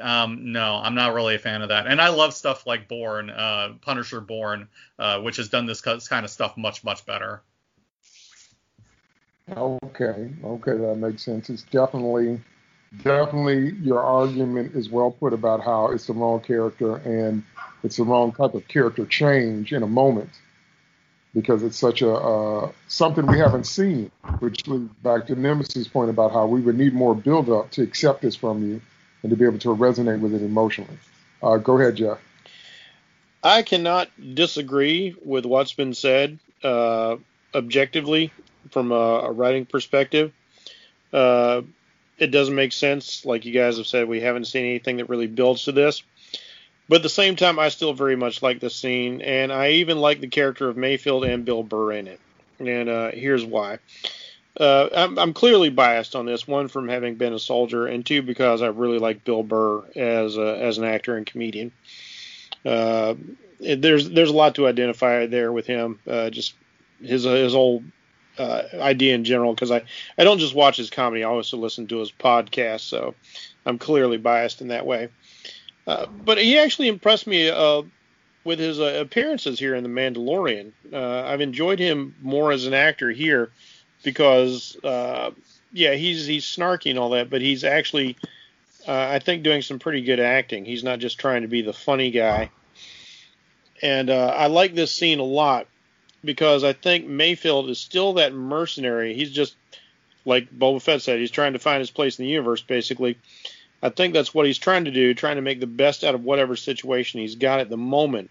Um, 0.00 0.52
no, 0.52 0.76
I'm 0.76 0.94
not 0.94 1.14
really 1.14 1.34
a 1.34 1.38
fan 1.38 1.62
of 1.62 1.70
that. 1.70 1.88
And 1.88 2.00
I 2.00 2.10
love 2.10 2.32
stuff 2.32 2.64
like 2.64 2.86
Born, 2.86 3.28
uh, 3.28 3.74
Punisher 3.80 4.20
Born, 4.20 4.68
uh, 5.00 5.20
which 5.20 5.36
has 5.38 5.48
done 5.48 5.66
this 5.66 5.80
kind 5.80 6.24
of 6.24 6.30
stuff 6.30 6.56
much, 6.56 6.84
much 6.84 7.04
better. 7.04 7.42
Okay, 9.56 10.30
okay, 10.44 10.76
that 10.76 10.96
makes 10.96 11.24
sense. 11.24 11.50
It's 11.50 11.62
definitely 11.64 12.40
definitely 12.98 13.70
your 13.82 14.02
argument 14.02 14.74
is 14.74 14.90
well 14.90 15.10
put 15.10 15.32
about 15.32 15.62
how 15.62 15.88
it's 15.88 16.06
the 16.06 16.12
wrong 16.12 16.40
character 16.40 16.96
and 16.96 17.42
it's 17.82 17.96
the 17.96 18.04
wrong 18.04 18.32
type 18.32 18.54
of 18.54 18.66
character 18.68 19.06
change 19.06 19.72
in 19.72 19.82
a 19.82 19.86
moment 19.86 20.30
because 21.34 21.62
it's 21.62 21.78
such 21.78 22.02
a 22.02 22.12
uh, 22.12 22.72
something 22.88 23.24
we 23.26 23.38
haven't 23.38 23.64
seen, 23.64 24.10
which 24.40 24.66
leads 24.66 24.92
back 25.02 25.26
to 25.28 25.36
Nemesis' 25.36 25.86
point 25.86 26.10
about 26.10 26.32
how 26.32 26.46
we 26.46 26.60
would 26.60 26.76
need 26.76 26.92
more 26.92 27.14
build 27.14 27.48
up 27.48 27.70
to 27.72 27.82
accept 27.82 28.22
this 28.22 28.34
from 28.34 28.68
you 28.68 28.80
and 29.22 29.30
to 29.30 29.36
be 29.36 29.44
able 29.44 29.58
to 29.58 29.68
resonate 29.68 30.20
with 30.20 30.34
it 30.34 30.42
emotionally. 30.42 30.98
Uh, 31.42 31.56
go 31.56 31.78
ahead, 31.78 31.96
Jeff. 31.96 32.18
I 33.42 33.62
cannot 33.62 34.08
disagree 34.34 35.14
with 35.24 35.46
what's 35.46 35.72
been 35.72 35.94
said 35.94 36.38
uh, 36.62 37.16
objectively 37.54 38.32
from 38.70 38.92
a, 38.92 38.94
a 38.94 39.32
writing 39.32 39.66
perspective. 39.66 40.32
Uh, 42.20 42.24
it 42.24 42.30
doesn't 42.30 42.54
make 42.54 42.72
sense. 42.72 43.24
Like 43.24 43.44
you 43.44 43.52
guys 43.52 43.76
have 43.76 43.86
said, 43.86 44.08
we 44.08 44.20
haven't 44.20 44.46
seen 44.46 44.64
anything 44.64 44.98
that 44.98 45.08
really 45.08 45.26
builds 45.26 45.64
to 45.64 45.72
this. 45.72 46.02
But 46.88 46.96
at 46.96 47.02
the 47.02 47.08
same 47.08 47.36
time, 47.36 47.58
I 47.58 47.68
still 47.68 47.92
very 47.92 48.16
much 48.16 48.42
like 48.42 48.58
the 48.58 48.68
scene, 48.68 49.20
and 49.20 49.52
I 49.52 49.70
even 49.72 50.00
like 50.00 50.20
the 50.20 50.26
character 50.26 50.68
of 50.68 50.76
Mayfield 50.76 51.24
and 51.24 51.44
Bill 51.44 51.62
Burr 51.62 51.92
in 51.92 52.08
it. 52.08 52.20
And 52.58 52.88
uh, 52.88 53.10
here's 53.12 53.44
why. 53.44 53.78
Uh, 54.58 54.88
I'm, 54.94 55.16
I'm, 55.16 55.32
clearly 55.32 55.70
biased 55.70 56.16
on 56.16 56.26
this. 56.26 56.48
One, 56.48 56.66
from 56.66 56.88
having 56.88 57.14
been 57.14 57.32
a 57.32 57.38
soldier, 57.38 57.86
and 57.86 58.04
two, 58.04 58.22
because 58.22 58.60
I 58.60 58.66
really 58.66 58.98
like 58.98 59.24
Bill 59.24 59.44
Burr 59.44 59.84
as 59.94 60.36
a, 60.36 60.58
as 60.60 60.78
an 60.78 60.84
actor 60.84 61.16
and 61.16 61.24
comedian. 61.24 61.70
Uh, 62.64 63.14
there's 63.60 64.10
there's 64.10 64.30
a 64.30 64.36
lot 64.36 64.56
to 64.56 64.66
identify 64.66 65.26
there 65.26 65.52
with 65.52 65.66
him. 65.66 66.00
Uh, 66.06 66.30
just 66.30 66.54
his 67.00 67.22
his 67.22 67.54
old 67.54 67.84
uh, 68.40 68.62
idea 68.80 69.14
in 69.14 69.24
general 69.24 69.54
because 69.54 69.70
I, 69.70 69.82
I 70.16 70.24
don't 70.24 70.38
just 70.38 70.54
watch 70.54 70.78
his 70.78 70.88
comedy, 70.88 71.22
I 71.22 71.28
also 71.28 71.58
listen 71.58 71.86
to 71.88 71.98
his 71.98 72.10
podcast, 72.10 72.80
so 72.80 73.14
I'm 73.66 73.78
clearly 73.78 74.16
biased 74.16 74.62
in 74.62 74.68
that 74.68 74.86
way. 74.86 75.10
Uh, 75.86 76.06
but 76.06 76.38
he 76.38 76.58
actually 76.58 76.88
impressed 76.88 77.26
me 77.26 77.50
uh, 77.50 77.82
with 78.44 78.58
his 78.58 78.80
uh, 78.80 78.98
appearances 79.00 79.58
here 79.58 79.74
in 79.74 79.82
The 79.82 79.90
Mandalorian. 79.90 80.72
Uh, 80.90 81.22
I've 81.22 81.42
enjoyed 81.42 81.78
him 81.78 82.14
more 82.22 82.50
as 82.50 82.66
an 82.66 82.72
actor 82.74 83.10
here 83.10 83.50
because, 84.02 84.76
uh, 84.82 85.32
yeah, 85.72 85.94
he's 85.94 86.24
he's 86.24 86.44
snarky 86.44 86.90
and 86.90 86.98
all 86.98 87.10
that, 87.10 87.28
but 87.28 87.42
he's 87.42 87.64
actually, 87.64 88.16
I 88.88 89.18
think, 89.18 89.42
doing 89.42 89.62
some 89.62 89.78
pretty 89.78 90.00
good 90.00 90.20
acting. 90.20 90.64
He's 90.64 90.82
not 90.82 90.98
just 90.98 91.18
trying 91.18 91.42
to 91.42 91.48
be 91.48 91.62
the 91.62 91.72
funny 91.72 92.10
guy. 92.10 92.50
And 93.82 94.10
I 94.10 94.46
like 94.46 94.74
this 94.74 94.92
scene 94.92 95.20
a 95.20 95.24
lot 95.24 95.66
because 96.24 96.64
I 96.64 96.72
think 96.72 97.06
Mayfield 97.06 97.70
is 97.70 97.78
still 97.78 98.14
that 98.14 98.34
mercenary. 98.34 99.14
He's 99.14 99.30
just 99.30 99.56
like 100.24 100.50
Boba 100.50 100.82
Fett 100.82 101.02
said, 101.02 101.18
he's 101.18 101.30
trying 101.30 101.54
to 101.54 101.58
find 101.58 101.80
his 101.80 101.90
place 101.90 102.18
in 102.18 102.24
the 102.24 102.30
universe, 102.30 102.60
basically. 102.60 103.18
I 103.82 103.88
think 103.88 104.12
that's 104.12 104.34
what 104.34 104.46
he's 104.46 104.58
trying 104.58 104.84
to 104.84 104.90
do, 104.90 105.14
trying 105.14 105.36
to 105.36 105.42
make 105.42 105.60
the 105.60 105.66
best 105.66 106.04
out 106.04 106.14
of 106.14 106.24
whatever 106.24 106.56
situation 106.56 107.20
he's 107.20 107.36
got 107.36 107.60
at 107.60 107.70
the 107.70 107.78
moment. 107.78 108.30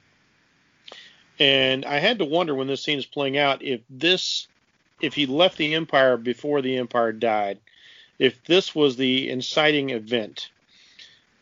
And 1.40 1.86
I 1.86 2.00
had 2.00 2.20
to 2.20 2.26
wonder 2.26 2.54
when 2.54 2.68
this 2.68 2.84
scene 2.84 3.00
is 3.00 3.06
playing 3.06 3.38
out 3.38 3.64
if 3.64 3.82
this, 3.90 4.48
if 5.02 5.14
he 5.14 5.26
left 5.26 5.58
the 5.58 5.74
Empire 5.74 6.18
before 6.18 6.62
the 6.62 6.78
Empire 6.78 7.12
died, 7.12 7.60
if 8.20 8.44
this 8.44 8.76
was 8.76 8.98
the 8.98 9.30
inciting 9.30 9.90
event. 9.90 10.50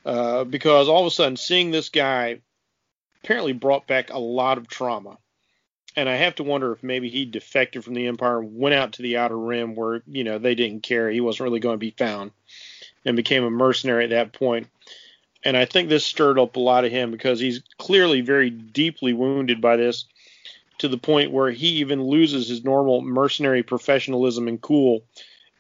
Uh, 0.06 0.46
because 0.46 0.88
all 0.88 1.02
of 1.02 1.08
a 1.08 1.12
sudden, 1.12 1.36
seeing 1.36 1.72
this 1.72 1.90
guy 1.90 2.40
apparently 3.24 3.52
brought 3.52 3.88
back 3.88 4.14
a 4.14 4.20
lot 4.20 4.58
of 4.58 4.70
trauma 4.70 5.18
and 5.98 6.08
I 6.08 6.16
have 6.16 6.36
to 6.36 6.44
wonder 6.44 6.72
if 6.72 6.84
maybe 6.84 7.10
he 7.10 7.26
defected 7.26 7.84
from 7.84 7.96
the 7.96 8.06
Empire, 8.06 8.40
went 8.40 8.76
out 8.76 8.94
to 8.94 9.02
the 9.02 9.18
Outer 9.18 9.38
Rim 9.38 9.74
where 9.74 10.04
you 10.08 10.24
know 10.24 10.38
they 10.38 10.54
didn't 10.54 10.84
care, 10.84 11.10
he 11.10 11.20
wasn't 11.20 11.46
really 11.46 11.60
going 11.60 11.74
to 11.74 11.80
be 11.80 11.92
found, 11.92 12.32
and 13.04 13.18
became 13.18 13.44
a 13.44 13.50
mercenary 13.50 14.04
at 14.04 14.12
that 14.12 14.32
point. 14.32 14.68
And 15.44 15.58
I 15.58 15.66
think 15.66 15.90
this 15.90 16.06
stirred 16.06 16.38
up 16.38 16.56
a 16.56 16.60
lot 16.60 16.86
of 16.86 16.92
him 16.92 17.10
because 17.10 17.40
he's 17.40 17.64
clearly 17.80 18.22
very 18.22 18.52
deeply 18.52 19.14
wounded 19.14 19.60
by 19.60 19.76
this, 19.76 20.06
to 20.78 20.88
the 20.88 20.98
point 21.00 21.32
where 21.32 21.50
he 21.50 21.68
even 21.68 22.04
loses 22.04 22.48
his 22.48 22.64
normal 22.64 23.02
mercenary 23.02 23.64
professionalism 23.64 24.48
and 24.48 24.62
cool, 24.62 25.02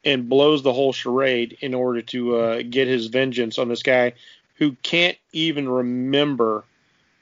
and 0.05 0.29
blows 0.29 0.61
the 0.61 0.73
whole 0.73 0.93
charade 0.93 1.57
in 1.61 1.73
order 1.73 2.03
to 2.03 2.37
uh, 2.37 2.61
get 2.61 2.87
his 2.87 3.07
vengeance 3.07 3.57
on 3.57 3.69
this 3.69 3.81
guy 3.81 4.13
who 4.55 4.73
can't 4.83 5.17
even 5.33 5.67
remember 5.67 6.63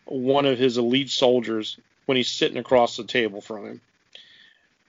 one 0.05 0.45
of 0.45 0.57
his 0.57 0.77
elite 0.77 1.09
soldiers 1.09 1.77
when 2.05 2.17
he's 2.17 2.29
sitting 2.29 2.57
across 2.57 2.97
the 2.97 3.03
table 3.03 3.41
from 3.41 3.65
him. 3.65 3.81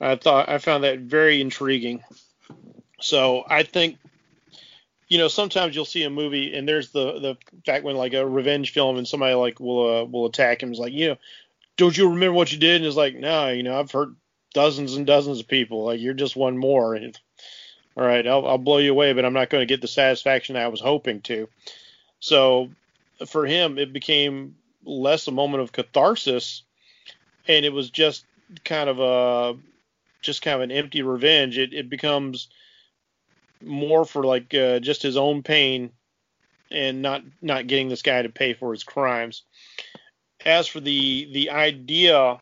I 0.01 0.16
thought 0.16 0.48
I 0.48 0.59
found 0.59 0.84
that 0.84 1.01
very 1.01 1.40
intriguing. 1.40 2.02
So 3.01 3.44
I 3.48 3.62
think 3.62 3.98
you 5.09 5.18
know 5.18 5.28
sometimes 5.28 5.74
you'll 5.74 5.84
see 5.84 6.02
a 6.02 6.10
movie 6.10 6.55
and 6.55 6.68
there's 6.68 6.90
the 6.90 7.18
the 7.18 7.36
fact 7.64 7.84
when 7.84 7.97
like 7.97 8.14
a 8.14 8.26
revenge 8.26 8.72
film 8.72 8.97
and 8.98 9.09
somebody 9.09 9.34
like 9.34 9.60
will 9.60 10.01
uh, 10.01 10.05
will 10.05 10.26
attack 10.26 10.62
him. 10.62 10.72
Is 10.72 10.78
like 10.78 10.93
you 10.93 11.09
know 11.09 11.16
don't 11.76 11.97
you 11.97 12.10
remember 12.10 12.34
what 12.34 12.52
you 12.52 12.59
did? 12.59 12.76
And 12.76 12.86
it's 12.86 12.97
like 12.97 13.14
no 13.14 13.48
you 13.48 13.62
know 13.62 13.78
I've 13.78 13.90
hurt 13.90 14.10
dozens 14.52 14.94
and 14.94 15.06
dozens 15.06 15.40
of 15.40 15.48
people. 15.48 15.84
Like 15.84 16.01
you're 16.01 16.14
just 16.14 16.36
one 16.36 16.59
more. 16.59 16.94
And 16.94 17.18
all 17.97 18.05
right 18.05 18.26
I'll, 18.26 18.47
I'll 18.47 18.59
blow 18.59 18.78
you 18.78 18.90
away 18.90 19.14
but 19.14 19.24
I'm 19.24 19.32
not 19.32 19.48
going 19.51 19.62
to 19.62 19.72
get 19.72 19.80
the 19.80 19.88
satisfaction 19.88 20.56
I 20.56 20.68
was 20.68 20.80
hoping 20.80 21.22
to. 21.22 21.48
So 22.20 22.70
for 23.26 23.47
him 23.47 23.78
it 23.78 23.94
became 23.94 24.56
less 24.84 25.26
a 25.26 25.32
moment 25.32 25.62
of 25.62 25.72
catharsis 25.72 26.62
and 27.48 27.64
it 27.64 27.73
was 27.73 27.90
just 27.90 28.24
kind 28.64 28.89
of 28.89 29.01
a 29.01 29.59
just 30.23 30.43
kind 30.43 30.56
of 30.56 30.62
an 30.62 30.73
empty 30.73 31.02
revenge. 31.02 31.59
It 31.59 31.73
it 31.73 31.89
becomes 31.89 32.48
more 33.62 34.05
for 34.05 34.24
like 34.24 34.55
uh, 34.55 34.81
just 34.81 35.02
his 35.02 35.16
own 35.16 35.43
pain 35.43 35.90
and 36.70 37.02
not 37.02 37.23
not 37.40 37.66
getting 37.66 37.89
this 37.89 38.02
guy 38.02 38.23
to 38.23 38.28
pay 38.28 38.55
for 38.55 38.73
his 38.73 38.85
crimes. 38.85 39.43
As 40.44 40.66
for 40.66 40.81
the 40.81 41.28
the 41.32 41.51
idea 41.51 42.39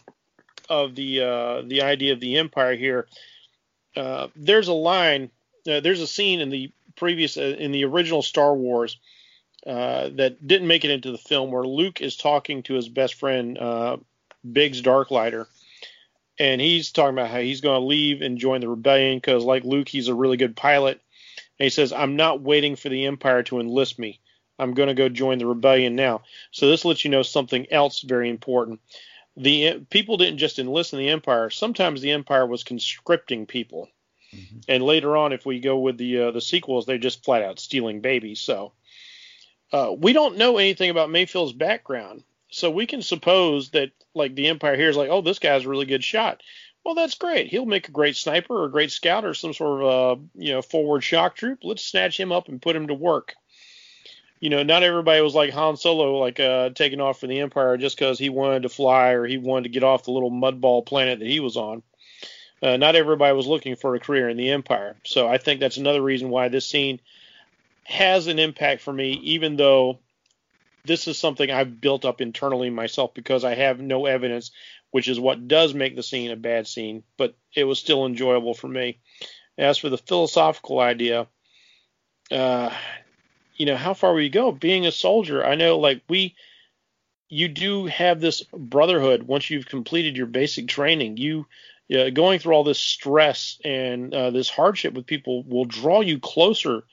of 0.68 0.94
the 0.94 1.20
uh, 1.20 1.62
the 1.62 1.82
idea 1.82 2.12
of 2.12 2.20
the 2.20 2.38
empire 2.38 2.74
here, 2.74 3.06
uh, 3.96 4.28
there's 4.34 4.68
a 4.68 4.72
line, 4.72 5.30
uh, 5.70 5.80
there's 5.80 6.00
a 6.00 6.06
scene 6.06 6.40
in 6.40 6.50
the 6.50 6.70
previous 6.96 7.36
uh, 7.36 7.56
in 7.58 7.72
the 7.72 7.84
original 7.84 8.22
Star 8.22 8.54
Wars 8.54 8.98
uh, 9.66 10.10
that 10.14 10.46
didn't 10.46 10.68
make 10.68 10.84
it 10.84 10.90
into 10.90 11.12
the 11.12 11.18
film 11.18 11.50
where 11.50 11.64
Luke 11.64 12.00
is 12.00 12.16
talking 12.16 12.62
to 12.64 12.74
his 12.74 12.88
best 12.88 13.14
friend 13.14 13.58
Biggs 14.50 14.82
Darklighter, 14.82 15.46
and 16.38 16.60
he's 16.60 16.92
talking 16.92 17.14
about 17.14 17.30
how 17.30 17.40
he's 17.40 17.60
going 17.60 17.80
to 17.80 17.86
leave 17.86 18.22
and 18.22 18.38
join 18.38 18.60
the 18.60 18.68
rebellion 18.68 19.18
because, 19.18 19.44
like 19.44 19.64
Luke, 19.64 19.88
he's 19.88 20.08
a 20.08 20.14
really 20.14 20.36
good 20.36 20.56
pilot. 20.56 21.00
And 21.58 21.64
he 21.64 21.70
says, 21.70 21.92
"I'm 21.92 22.16
not 22.16 22.40
waiting 22.40 22.76
for 22.76 22.88
the 22.88 23.06
Empire 23.06 23.42
to 23.44 23.60
enlist 23.60 23.98
me. 23.98 24.20
I'm 24.58 24.74
going 24.74 24.88
to 24.88 24.94
go 24.94 25.08
join 25.08 25.38
the 25.38 25.46
rebellion 25.46 25.96
now." 25.96 26.22
So 26.50 26.68
this 26.68 26.84
lets 26.84 27.04
you 27.04 27.10
know 27.10 27.22
something 27.22 27.70
else 27.72 28.00
very 28.00 28.28
important. 28.28 28.80
The 29.36 29.84
people 29.90 30.16
didn't 30.16 30.38
just 30.38 30.58
enlist 30.58 30.92
in 30.92 30.98
the 30.98 31.08
Empire. 31.08 31.50
Sometimes 31.50 32.00
the 32.00 32.12
Empire 32.12 32.46
was 32.46 32.64
conscripting 32.64 33.46
people, 33.46 33.88
mm-hmm. 34.32 34.58
and 34.68 34.82
later 34.82 35.16
on, 35.16 35.32
if 35.32 35.46
we 35.46 35.60
go 35.60 35.78
with 35.78 35.96
the 35.96 36.22
uh, 36.22 36.30
the 36.32 36.40
sequels, 36.40 36.86
they're 36.86 36.98
just 36.98 37.24
flat 37.24 37.42
out 37.42 37.58
stealing 37.58 38.00
babies. 38.00 38.40
So 38.40 38.72
uh, 39.72 39.92
we 39.96 40.12
don't 40.12 40.36
know 40.36 40.58
anything 40.58 40.90
about 40.90 41.10
Mayfield's 41.10 41.52
background, 41.52 42.22
so 42.54 42.70
we 42.70 42.86
can 42.86 43.02
suppose 43.02 43.70
that 43.70 43.90
like 44.14 44.34
the 44.36 44.46
Empire 44.46 44.76
here 44.76 44.88
is 44.88 44.96
like, 44.96 45.10
oh, 45.10 45.22
this 45.22 45.40
guy's 45.40 45.64
a 45.64 45.68
really 45.68 45.86
good 45.86 46.04
shot. 46.04 46.40
Well, 46.84 46.94
that's 46.94 47.16
great. 47.16 47.48
He'll 47.48 47.66
make 47.66 47.88
a 47.88 47.92
great 47.92 48.14
sniper 48.14 48.54
or 48.54 48.66
a 48.66 48.70
great 48.70 48.92
scout 48.92 49.24
or 49.24 49.34
some 49.34 49.52
sort 49.52 49.82
of 49.82 50.18
uh, 50.18 50.22
you 50.36 50.52
know 50.52 50.62
forward 50.62 51.02
shock 51.02 51.34
troop. 51.34 51.60
Let's 51.64 51.84
snatch 51.84 52.18
him 52.18 52.30
up 52.30 52.48
and 52.48 52.62
put 52.62 52.76
him 52.76 52.86
to 52.88 52.94
work. 52.94 53.34
You 54.38 54.50
know, 54.50 54.62
not 54.62 54.84
everybody 54.84 55.20
was 55.20 55.34
like 55.34 55.50
Han 55.50 55.76
Solo, 55.76 56.18
like 56.18 56.38
uh, 56.38 56.70
taking 56.70 57.00
off 57.00 57.18
for 57.18 57.26
the 57.26 57.40
Empire 57.40 57.76
just 57.76 57.98
because 57.98 58.18
he 58.18 58.28
wanted 58.28 58.62
to 58.62 58.68
fly 58.68 59.10
or 59.10 59.26
he 59.26 59.38
wanted 59.38 59.64
to 59.64 59.70
get 59.70 59.82
off 59.82 60.04
the 60.04 60.12
little 60.12 60.30
mudball 60.30 60.86
planet 60.86 61.18
that 61.18 61.28
he 61.28 61.40
was 61.40 61.56
on. 61.56 61.82
Uh, 62.62 62.76
not 62.76 62.94
everybody 62.94 63.34
was 63.34 63.46
looking 63.46 63.74
for 63.74 63.94
a 63.94 64.00
career 64.00 64.28
in 64.28 64.36
the 64.36 64.50
Empire. 64.50 64.96
So 65.04 65.26
I 65.26 65.38
think 65.38 65.58
that's 65.58 65.76
another 65.76 66.02
reason 66.02 66.28
why 66.30 66.48
this 66.48 66.66
scene 66.66 67.00
has 67.84 68.26
an 68.26 68.38
impact 68.38 68.82
for 68.82 68.92
me, 68.92 69.12
even 69.24 69.56
though 69.56 69.98
this 70.84 71.08
is 71.08 71.18
something 71.18 71.50
I've 71.50 71.80
built 71.80 72.04
up 72.04 72.20
internally 72.20 72.70
myself 72.70 73.14
because 73.14 73.44
I 73.44 73.54
have 73.54 73.80
no 73.80 74.06
evidence, 74.06 74.50
which 74.90 75.08
is 75.08 75.18
what 75.18 75.48
does 75.48 75.74
make 75.74 75.96
the 75.96 76.02
scene 76.02 76.30
a 76.30 76.36
bad 76.36 76.66
scene, 76.66 77.02
but 77.16 77.34
it 77.54 77.64
was 77.64 77.78
still 77.78 78.06
enjoyable 78.06 78.54
for 78.54 78.68
me. 78.68 78.98
As 79.56 79.78
for 79.78 79.88
the 79.88 79.98
philosophical 79.98 80.80
idea, 80.80 81.26
uh, 82.30 82.70
you 83.56 83.66
know, 83.66 83.76
how 83.76 83.94
far 83.94 84.12
will 84.12 84.20
you 84.20 84.30
go? 84.30 84.52
Being 84.52 84.86
a 84.86 84.92
soldier, 84.92 85.44
I 85.44 85.54
know, 85.54 85.78
like, 85.78 86.02
we, 86.08 86.34
you 87.28 87.48
do 87.48 87.86
have 87.86 88.20
this 88.20 88.42
brotherhood 88.52 89.22
once 89.22 89.48
you've 89.48 89.66
completed 89.68 90.16
your 90.16 90.26
basic 90.26 90.68
training. 90.68 91.16
You, 91.16 91.46
uh, 91.94 92.10
going 92.10 92.40
through 92.40 92.54
all 92.54 92.64
this 92.64 92.80
stress 92.80 93.58
and 93.64 94.12
uh, 94.12 94.30
this 94.30 94.50
hardship 94.50 94.94
with 94.94 95.06
people 95.06 95.44
will 95.44 95.66
draw 95.66 96.00
you 96.00 96.18
closer 96.18 96.84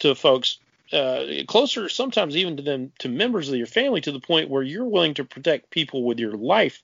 to 0.00 0.14
folks 0.14 0.58
uh, 0.92 1.24
closer 1.46 1.88
sometimes 1.88 2.36
even 2.36 2.56
to 2.56 2.62
them 2.62 2.92
to 2.98 3.08
members 3.08 3.48
of 3.48 3.56
your 3.56 3.66
family 3.66 4.00
to 4.00 4.12
the 4.12 4.20
point 4.20 4.48
where 4.48 4.62
you're 4.62 4.84
willing 4.84 5.14
to 5.14 5.24
protect 5.24 5.70
people 5.70 6.04
with 6.04 6.18
your 6.18 6.32
life 6.32 6.82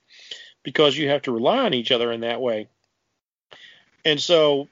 because 0.63 0.97
you 0.97 1.09
have 1.09 1.23
to 1.23 1.31
rely 1.31 1.59
on 1.59 1.73
each 1.73 1.91
other 1.91 2.11
in 2.11 2.21
that 2.21 2.41
way. 2.41 2.67
And 4.03 4.19
so 4.19 4.67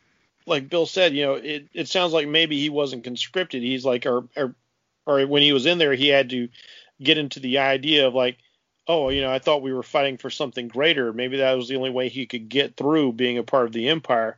like 0.45 0.69
bill 0.69 0.85
said 0.85 1.13
you 1.13 1.23
know 1.23 1.33
it, 1.35 1.67
it 1.73 1.87
sounds 1.87 2.13
like 2.13 2.27
maybe 2.27 2.59
he 2.59 2.69
wasn't 2.69 3.03
conscripted. 3.03 3.63
He's 3.63 3.85
like 3.85 4.05
or, 4.05 4.27
or 4.35 4.55
or 5.05 5.25
when 5.25 5.41
he 5.41 5.53
was 5.53 5.65
in 5.65 5.77
there 5.77 5.93
he 5.93 6.09
had 6.09 6.29
to 6.29 6.49
get 7.01 7.17
into 7.17 7.39
the 7.39 7.57
idea 7.57 8.07
of 8.07 8.13
like 8.13 8.37
oh 8.87 9.09
you 9.09 9.21
know 9.21 9.31
i 9.31 9.39
thought 9.39 9.61
we 9.61 9.73
were 9.73 9.83
fighting 9.83 10.17
for 10.17 10.29
something 10.29 10.67
greater. 10.67 11.11
Maybe 11.11 11.37
that 11.37 11.53
was 11.53 11.67
the 11.67 11.77
only 11.77 11.89
way 11.89 12.09
he 12.09 12.27
could 12.27 12.49
get 12.49 12.77
through 12.77 13.13
being 13.13 13.37
a 13.37 13.43
part 13.43 13.65
of 13.65 13.73
the 13.73 13.89
empire. 13.89 14.37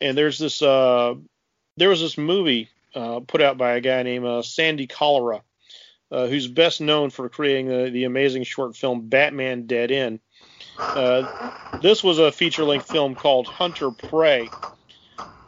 And 0.00 0.16
there's 0.16 0.38
this 0.38 0.62
uh 0.62 1.14
there 1.76 1.90
was 1.90 2.00
this 2.00 2.16
movie 2.16 2.70
uh, 2.94 3.20
put 3.20 3.42
out 3.42 3.58
by 3.58 3.72
a 3.72 3.80
guy 3.80 4.02
named 4.02 4.24
uh, 4.24 4.42
Sandy 4.42 4.86
Collora, 4.86 5.42
uh, 6.10 6.26
who's 6.26 6.46
best 6.46 6.80
known 6.80 7.10
for 7.10 7.28
creating 7.28 7.68
the, 7.68 7.90
the, 7.90 8.04
amazing 8.04 8.44
short 8.44 8.76
film 8.76 9.08
Batman 9.08 9.66
Dead 9.66 9.90
End. 9.90 10.20
Uh, 10.78 11.78
this 11.80 12.04
was 12.04 12.18
a 12.18 12.30
feature-length 12.30 12.88
film 12.88 13.14
called 13.14 13.46
Hunter 13.46 13.90
Prey, 13.90 14.48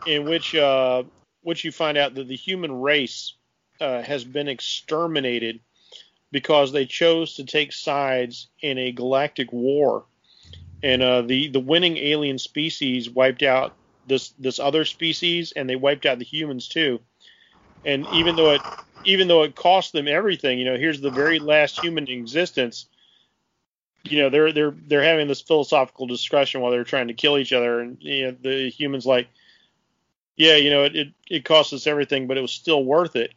in 0.07 0.29
which 0.29 0.55
uh, 0.55 1.05
which 1.43 1.65
you 1.65 1.71
find 1.71 1.97
out 1.97 2.15
that 2.15 2.27
the 2.27 2.37
human 2.37 2.81
race 2.81 3.35
has 3.79 4.25
been 4.25 4.49
exterminated 4.49 5.61
because 6.33 6.73
they 6.73 6.87
chose 6.87 7.35
to 7.35 7.45
take 7.45 7.73
sides 7.73 8.49
in 8.61 8.79
a 8.79 8.93
galactic 8.93 9.53
war, 9.53 10.05
and 10.83 11.29
the 11.29 11.49
the 11.49 11.61
winning 11.61 11.97
alien 11.97 12.39
species 12.39 13.11
wiped 13.11 13.43
out 13.43 13.75
this 14.07 14.31
this 14.39 14.59
other 14.59 14.85
species, 14.85 15.53
and 15.53 15.69
they 15.69 15.77
wiped 15.77 16.07
out 16.07 16.19
the 16.19 16.25
humans 16.25 16.69
too 16.69 17.01
and 17.85 18.07
even 18.13 18.37
though 18.37 18.53
it 18.53 18.61
even 19.07 19.29
though 19.29 19.45
it 19.45 19.55
cost 19.55 19.93
them 19.93 20.09
everything, 20.09 20.59
you 20.59 20.65
know, 20.65 20.77
here's 20.77 21.01
the 21.01 21.11
very 21.11 21.39
last 21.39 21.81
human 21.81 22.09
existence. 22.09 22.87
You 24.05 24.19
know, 24.23 24.31
they're 24.31 24.53
they're 24.53 24.75
they're 24.87 25.03
having 25.03 25.29
this 25.29 25.41
philosophical 25.41 26.07
discussion 26.07 26.61
while 26.61 26.71
they're 26.71 26.85
trying 26.85 27.09
to 27.09 27.15
kill 27.15 27.39
each 27.39 27.53
other, 27.53 27.81
and 27.81 27.97
you 28.01 28.27
know, 28.27 28.37
the 28.41 28.69
humans 28.69 29.07
like, 29.07 29.29
yeah, 30.37 30.57
you 30.57 30.71
know, 30.71 30.85
it, 30.85 30.97
it 30.97 31.09
it 31.29 31.45
cost 31.45 31.73
us 31.73 31.87
everything, 31.87 32.27
but 32.27 32.37
it 32.37 32.43
was 32.43 32.53
still 32.53 32.85
worth 32.85 33.17
it. 33.17 33.33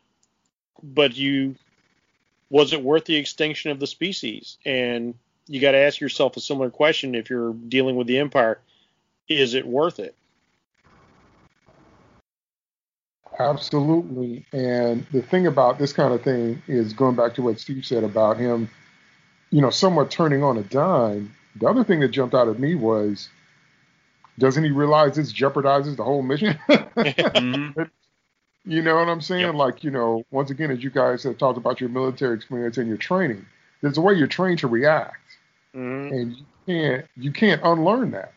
But 0.82 1.18
you, 1.18 1.56
was 2.50 2.74
it 2.74 2.84
worth 2.84 3.06
the 3.06 3.16
extinction 3.16 3.72
of 3.72 3.80
the 3.80 3.88
species? 3.88 4.58
And 4.66 5.16
you 5.48 5.60
got 5.60 5.72
to 5.72 5.78
ask 5.78 6.00
yourself 6.00 6.38
a 6.38 6.42
similar 6.42 6.70
question 6.70 7.16
if 7.16 7.30
you're 7.30 7.54
dealing 7.54 7.96
with 7.96 8.08
the 8.08 8.20
empire: 8.20 8.60
Is 9.28 9.56
it 9.56 9.66
worth 9.66 10.00
it? 10.00 10.16
Absolutely. 13.40 14.46
And 14.52 15.06
the 15.12 15.22
thing 15.22 15.48
about 15.48 15.80
this 15.80 15.94
kind 15.94 16.14
of 16.14 16.22
thing 16.22 16.62
is 16.68 16.92
going 16.92 17.16
back 17.16 17.34
to 17.36 17.42
what 17.42 17.60
Steve 17.60 17.86
said 17.86 18.04
about 18.04 18.38
him, 18.38 18.70
you 19.50 19.62
know, 19.62 19.70
somewhat 19.70 20.12
turning 20.12 20.44
on 20.44 20.58
a 20.58 20.64
dime. 20.64 21.34
The 21.56 21.68
other 21.68 21.84
thing 21.84 22.02
that 22.02 22.10
jumped 22.10 22.36
out 22.36 22.50
at 22.50 22.60
me 22.60 22.76
was 22.76 23.30
doesn't 24.38 24.64
he 24.64 24.72
realize 24.72 25.16
this 25.16 25.34
jeopardizes 25.34 25.96
the 25.96 26.04
whole 26.04 26.22
mission? 26.22 26.60
mm-hmm. 26.70 27.82
You 28.66 28.82
know 28.82 28.96
what 28.96 29.08
I'm 29.08 29.22
saying? 29.22 29.46
Yep. 29.46 29.56
Like, 29.56 29.84
you 29.84 29.92
know, 29.92 30.24
once 30.32 30.50
again, 30.50 30.70
as 30.70 30.84
you 30.84 30.90
guys 30.90 31.24
have 31.24 31.38
talked 31.38 31.58
about 31.58 31.80
your 31.80 31.90
military 31.90 32.36
experience 32.36 32.78
and 32.78 32.88
your 32.88 32.98
training, 32.98 33.46
there's 33.82 33.98
a 33.98 34.02
way 34.02 34.14
you're 34.14 34.28
trained 34.28 34.60
to 34.60 34.68
react. 34.68 35.16
Mm-hmm. 35.76 36.14
And 36.14 36.36
you 36.36 36.46
can't 36.68 37.06
you 37.16 37.32
can't 37.32 37.62
unlearn 37.64 38.12
that. 38.12 38.34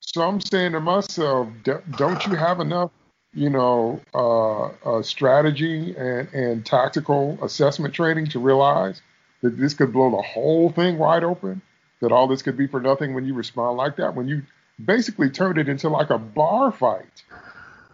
So 0.00 0.22
I'm 0.22 0.40
saying 0.40 0.72
to 0.72 0.80
myself, 0.80 1.48
don't 1.96 2.26
you 2.26 2.34
have 2.36 2.60
enough 2.60 2.90
you 3.36 3.50
know, 3.50 4.00
uh, 4.14 5.02
strategy 5.02 5.94
and, 5.96 6.26
and 6.32 6.64
tactical 6.64 7.38
assessment 7.42 7.92
training 7.92 8.26
to 8.28 8.38
realize 8.38 9.02
that 9.42 9.58
this 9.58 9.74
could 9.74 9.92
blow 9.92 10.10
the 10.10 10.22
whole 10.22 10.70
thing 10.70 10.96
wide 10.96 11.22
open, 11.22 11.60
that 12.00 12.12
all 12.12 12.26
this 12.26 12.40
could 12.40 12.56
be 12.56 12.66
for 12.66 12.80
nothing 12.80 13.14
when 13.14 13.26
you 13.26 13.34
respond 13.34 13.76
like 13.76 13.96
that, 13.96 14.14
when 14.14 14.26
you 14.26 14.42
basically 14.82 15.28
turned 15.28 15.58
it 15.58 15.68
into 15.68 15.90
like 15.90 16.08
a 16.08 16.16
bar 16.16 16.72
fight. 16.72 17.22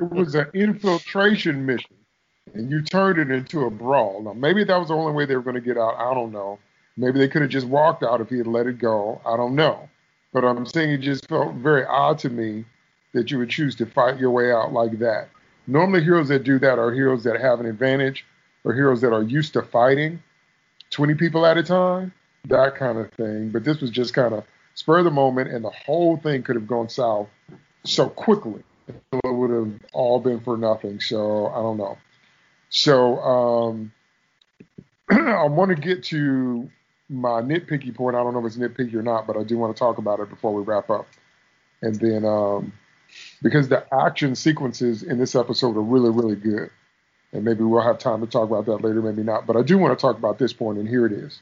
It 0.00 0.10
was 0.10 0.36
an 0.36 0.46
infiltration 0.54 1.66
mission, 1.66 1.96
and 2.54 2.70
you 2.70 2.80
turned 2.80 3.18
it 3.18 3.30
into 3.34 3.64
a 3.66 3.70
brawl. 3.70 4.22
Now, 4.22 4.34
maybe 4.34 4.62
that 4.62 4.78
was 4.78 4.88
the 4.88 4.94
only 4.94 5.12
way 5.12 5.26
they 5.26 5.34
were 5.34 5.42
going 5.42 5.56
to 5.56 5.60
get 5.60 5.76
out. 5.76 5.96
I 5.98 6.14
don't 6.14 6.30
know. 6.30 6.60
Maybe 6.96 7.18
they 7.18 7.28
could 7.28 7.42
have 7.42 7.50
just 7.50 7.66
walked 7.66 8.04
out 8.04 8.20
if 8.20 8.28
he 8.28 8.38
had 8.38 8.46
let 8.46 8.68
it 8.68 8.78
go. 8.78 9.20
I 9.26 9.36
don't 9.36 9.56
know. 9.56 9.88
But 10.32 10.44
I'm 10.44 10.66
saying 10.66 10.90
it 10.90 10.98
just 10.98 11.28
felt 11.28 11.54
very 11.56 11.84
odd 11.84 12.20
to 12.20 12.30
me 12.30 12.64
that 13.12 13.30
you 13.30 13.38
would 13.38 13.50
choose 13.50 13.74
to 13.76 13.86
fight 13.86 14.18
your 14.18 14.30
way 14.30 14.52
out 14.52 14.72
like 14.72 14.98
that. 14.98 15.28
Normally, 15.66 16.02
heroes 16.02 16.28
that 16.28 16.44
do 16.44 16.58
that 16.58 16.78
are 16.78 16.92
heroes 16.92 17.24
that 17.24 17.40
have 17.40 17.60
an 17.60 17.66
advantage 17.66 18.24
or 18.64 18.74
heroes 18.74 19.00
that 19.02 19.12
are 19.12 19.22
used 19.22 19.52
to 19.52 19.62
fighting 19.62 20.22
20 20.90 21.14
people 21.14 21.46
at 21.46 21.56
a 21.56 21.62
time, 21.62 22.12
that 22.48 22.76
kind 22.76 22.98
of 22.98 23.10
thing. 23.12 23.50
But 23.50 23.64
this 23.64 23.80
was 23.80 23.90
just 23.90 24.14
kind 24.14 24.34
of 24.34 24.44
spur 24.74 24.98
of 24.98 25.04
the 25.04 25.10
moment, 25.10 25.50
and 25.50 25.64
the 25.64 25.70
whole 25.70 26.16
thing 26.16 26.42
could 26.42 26.56
have 26.56 26.66
gone 26.66 26.88
south 26.88 27.28
so 27.84 28.08
quickly. 28.08 28.62
It 28.88 29.20
would 29.24 29.50
have 29.50 29.72
all 29.92 30.20
been 30.20 30.40
for 30.40 30.56
nothing. 30.56 31.00
So 31.00 31.46
I 31.48 31.56
don't 31.56 31.78
know. 31.78 31.98
So 32.70 33.18
um, 33.20 33.92
I 35.10 35.44
want 35.44 35.70
to 35.70 35.80
get 35.80 36.04
to 36.04 36.68
my 37.08 37.42
nitpicky 37.42 37.94
point. 37.94 38.16
I 38.16 38.22
don't 38.22 38.32
know 38.32 38.40
if 38.40 38.46
it's 38.46 38.56
nitpicky 38.56 38.94
or 38.94 39.02
not, 39.02 39.26
but 39.26 39.36
I 39.36 39.44
do 39.44 39.58
want 39.58 39.74
to 39.76 39.78
talk 39.78 39.98
about 39.98 40.20
it 40.20 40.30
before 40.30 40.52
we 40.52 40.62
wrap 40.62 40.90
up. 40.90 41.06
And 41.82 41.94
then 41.96 42.24
um, 42.24 42.72
because 43.42 43.68
the 43.68 43.84
action 43.92 44.34
sequences 44.34 45.02
in 45.02 45.18
this 45.18 45.34
episode 45.34 45.76
are 45.76 45.82
really, 45.82 46.10
really 46.10 46.36
good. 46.36 46.70
And 47.32 47.44
maybe 47.44 47.64
we'll 47.64 47.82
have 47.82 47.98
time 47.98 48.20
to 48.20 48.26
talk 48.26 48.48
about 48.48 48.66
that 48.66 48.84
later, 48.84 49.00
maybe 49.00 49.22
not. 49.22 49.46
But 49.46 49.56
I 49.56 49.62
do 49.62 49.78
want 49.78 49.98
to 49.98 50.00
talk 50.00 50.18
about 50.18 50.38
this 50.38 50.52
point, 50.52 50.78
and 50.78 50.88
here 50.88 51.06
it 51.06 51.12
is. 51.12 51.40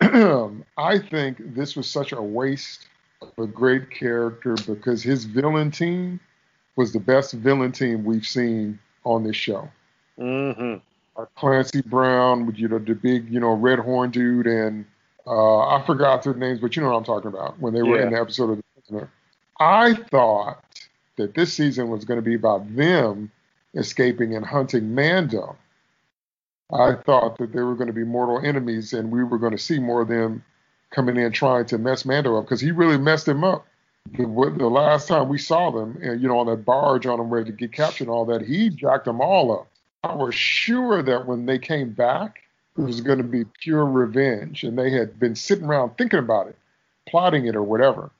I 0.78 0.98
think 0.98 1.54
this 1.54 1.74
was 1.74 1.88
such 1.88 2.12
a 2.12 2.22
waste 2.22 2.86
of 3.22 3.32
a 3.38 3.46
great 3.46 3.90
character 3.90 4.54
because 4.66 5.02
his 5.02 5.24
villain 5.24 5.70
team 5.70 6.20
was 6.76 6.92
the 6.92 7.00
best 7.00 7.32
villain 7.32 7.72
team 7.72 8.04
we've 8.04 8.26
seen 8.26 8.78
on 9.04 9.24
this 9.24 9.36
show. 9.36 9.68
Mm-hmm. 10.18 11.24
Clancy 11.34 11.82
Brown, 11.82 12.52
you 12.56 12.68
know, 12.68 12.78
the 12.78 12.94
big, 12.94 13.30
you 13.30 13.40
know, 13.40 13.52
red 13.52 13.78
horn 13.78 14.10
dude, 14.10 14.46
and 14.46 14.84
uh, 15.26 15.68
I 15.68 15.84
forgot 15.84 16.22
their 16.22 16.34
names, 16.34 16.60
but 16.60 16.76
you 16.76 16.82
know 16.82 16.90
what 16.90 16.96
I'm 16.96 17.04
talking 17.04 17.28
about 17.28 17.58
when 17.60 17.74
they 17.74 17.82
were 17.82 17.98
yeah. 17.98 18.06
in 18.06 18.12
the 18.12 18.20
episode 18.20 18.50
of 18.50 18.56
The 18.58 18.64
Prisoner. 18.74 19.10
I 19.58 19.94
thought 19.94 20.62
that 21.16 21.34
this 21.34 21.52
season 21.52 21.88
was 21.88 22.04
going 22.04 22.18
to 22.18 22.22
be 22.22 22.34
about 22.34 22.76
them 22.76 23.30
escaping 23.74 24.36
and 24.36 24.44
hunting 24.44 24.94
Mando. 24.94 25.56
I 26.72 26.94
thought 26.94 27.38
that 27.38 27.52
they 27.52 27.62
were 27.62 27.74
going 27.74 27.86
to 27.86 27.92
be 27.92 28.04
mortal 28.04 28.44
enemies 28.44 28.92
and 28.92 29.10
we 29.10 29.22
were 29.22 29.38
going 29.38 29.52
to 29.52 29.58
see 29.58 29.78
more 29.78 30.02
of 30.02 30.08
them 30.08 30.44
coming 30.90 31.16
in 31.16 31.32
trying 31.32 31.66
to 31.66 31.78
mess 31.78 32.04
Mando 32.04 32.36
up 32.36 32.44
because 32.44 32.60
he 32.60 32.70
really 32.70 32.98
messed 32.98 33.28
him 33.28 33.44
up. 33.44 33.66
The, 34.16 34.24
the, 34.56 34.68
last 34.68 35.08
time 35.08 35.28
we 35.28 35.38
saw 35.38 35.70
them, 35.70 35.98
and 36.00 36.20
you 36.20 36.28
know, 36.28 36.38
on 36.38 36.46
that 36.46 36.64
barge 36.64 37.06
on 37.06 37.18
them 37.18 37.28
ready 37.28 37.50
to 37.50 37.56
get 37.56 37.72
captured 37.72 38.04
and 38.04 38.10
all 38.10 38.24
that, 38.26 38.42
he 38.42 38.70
jacked 38.70 39.04
them 39.04 39.20
all 39.20 39.52
up. 39.52 39.66
I 40.04 40.14
was 40.14 40.34
sure 40.34 41.02
that 41.02 41.26
when 41.26 41.46
they 41.46 41.58
came 41.58 41.90
back, 41.90 42.42
it 42.76 42.82
was 42.82 43.00
going 43.00 43.18
to 43.18 43.24
be 43.24 43.44
pure 43.44 43.84
revenge, 43.84 44.64
and 44.64 44.78
they 44.78 44.90
had 44.90 45.18
been 45.18 45.34
sitting 45.34 45.64
around 45.64 45.96
thinking 45.96 46.18
about 46.18 46.48
it, 46.48 46.56
plotting 47.08 47.46
it, 47.46 47.56
or 47.56 47.62
whatever. 47.62 48.10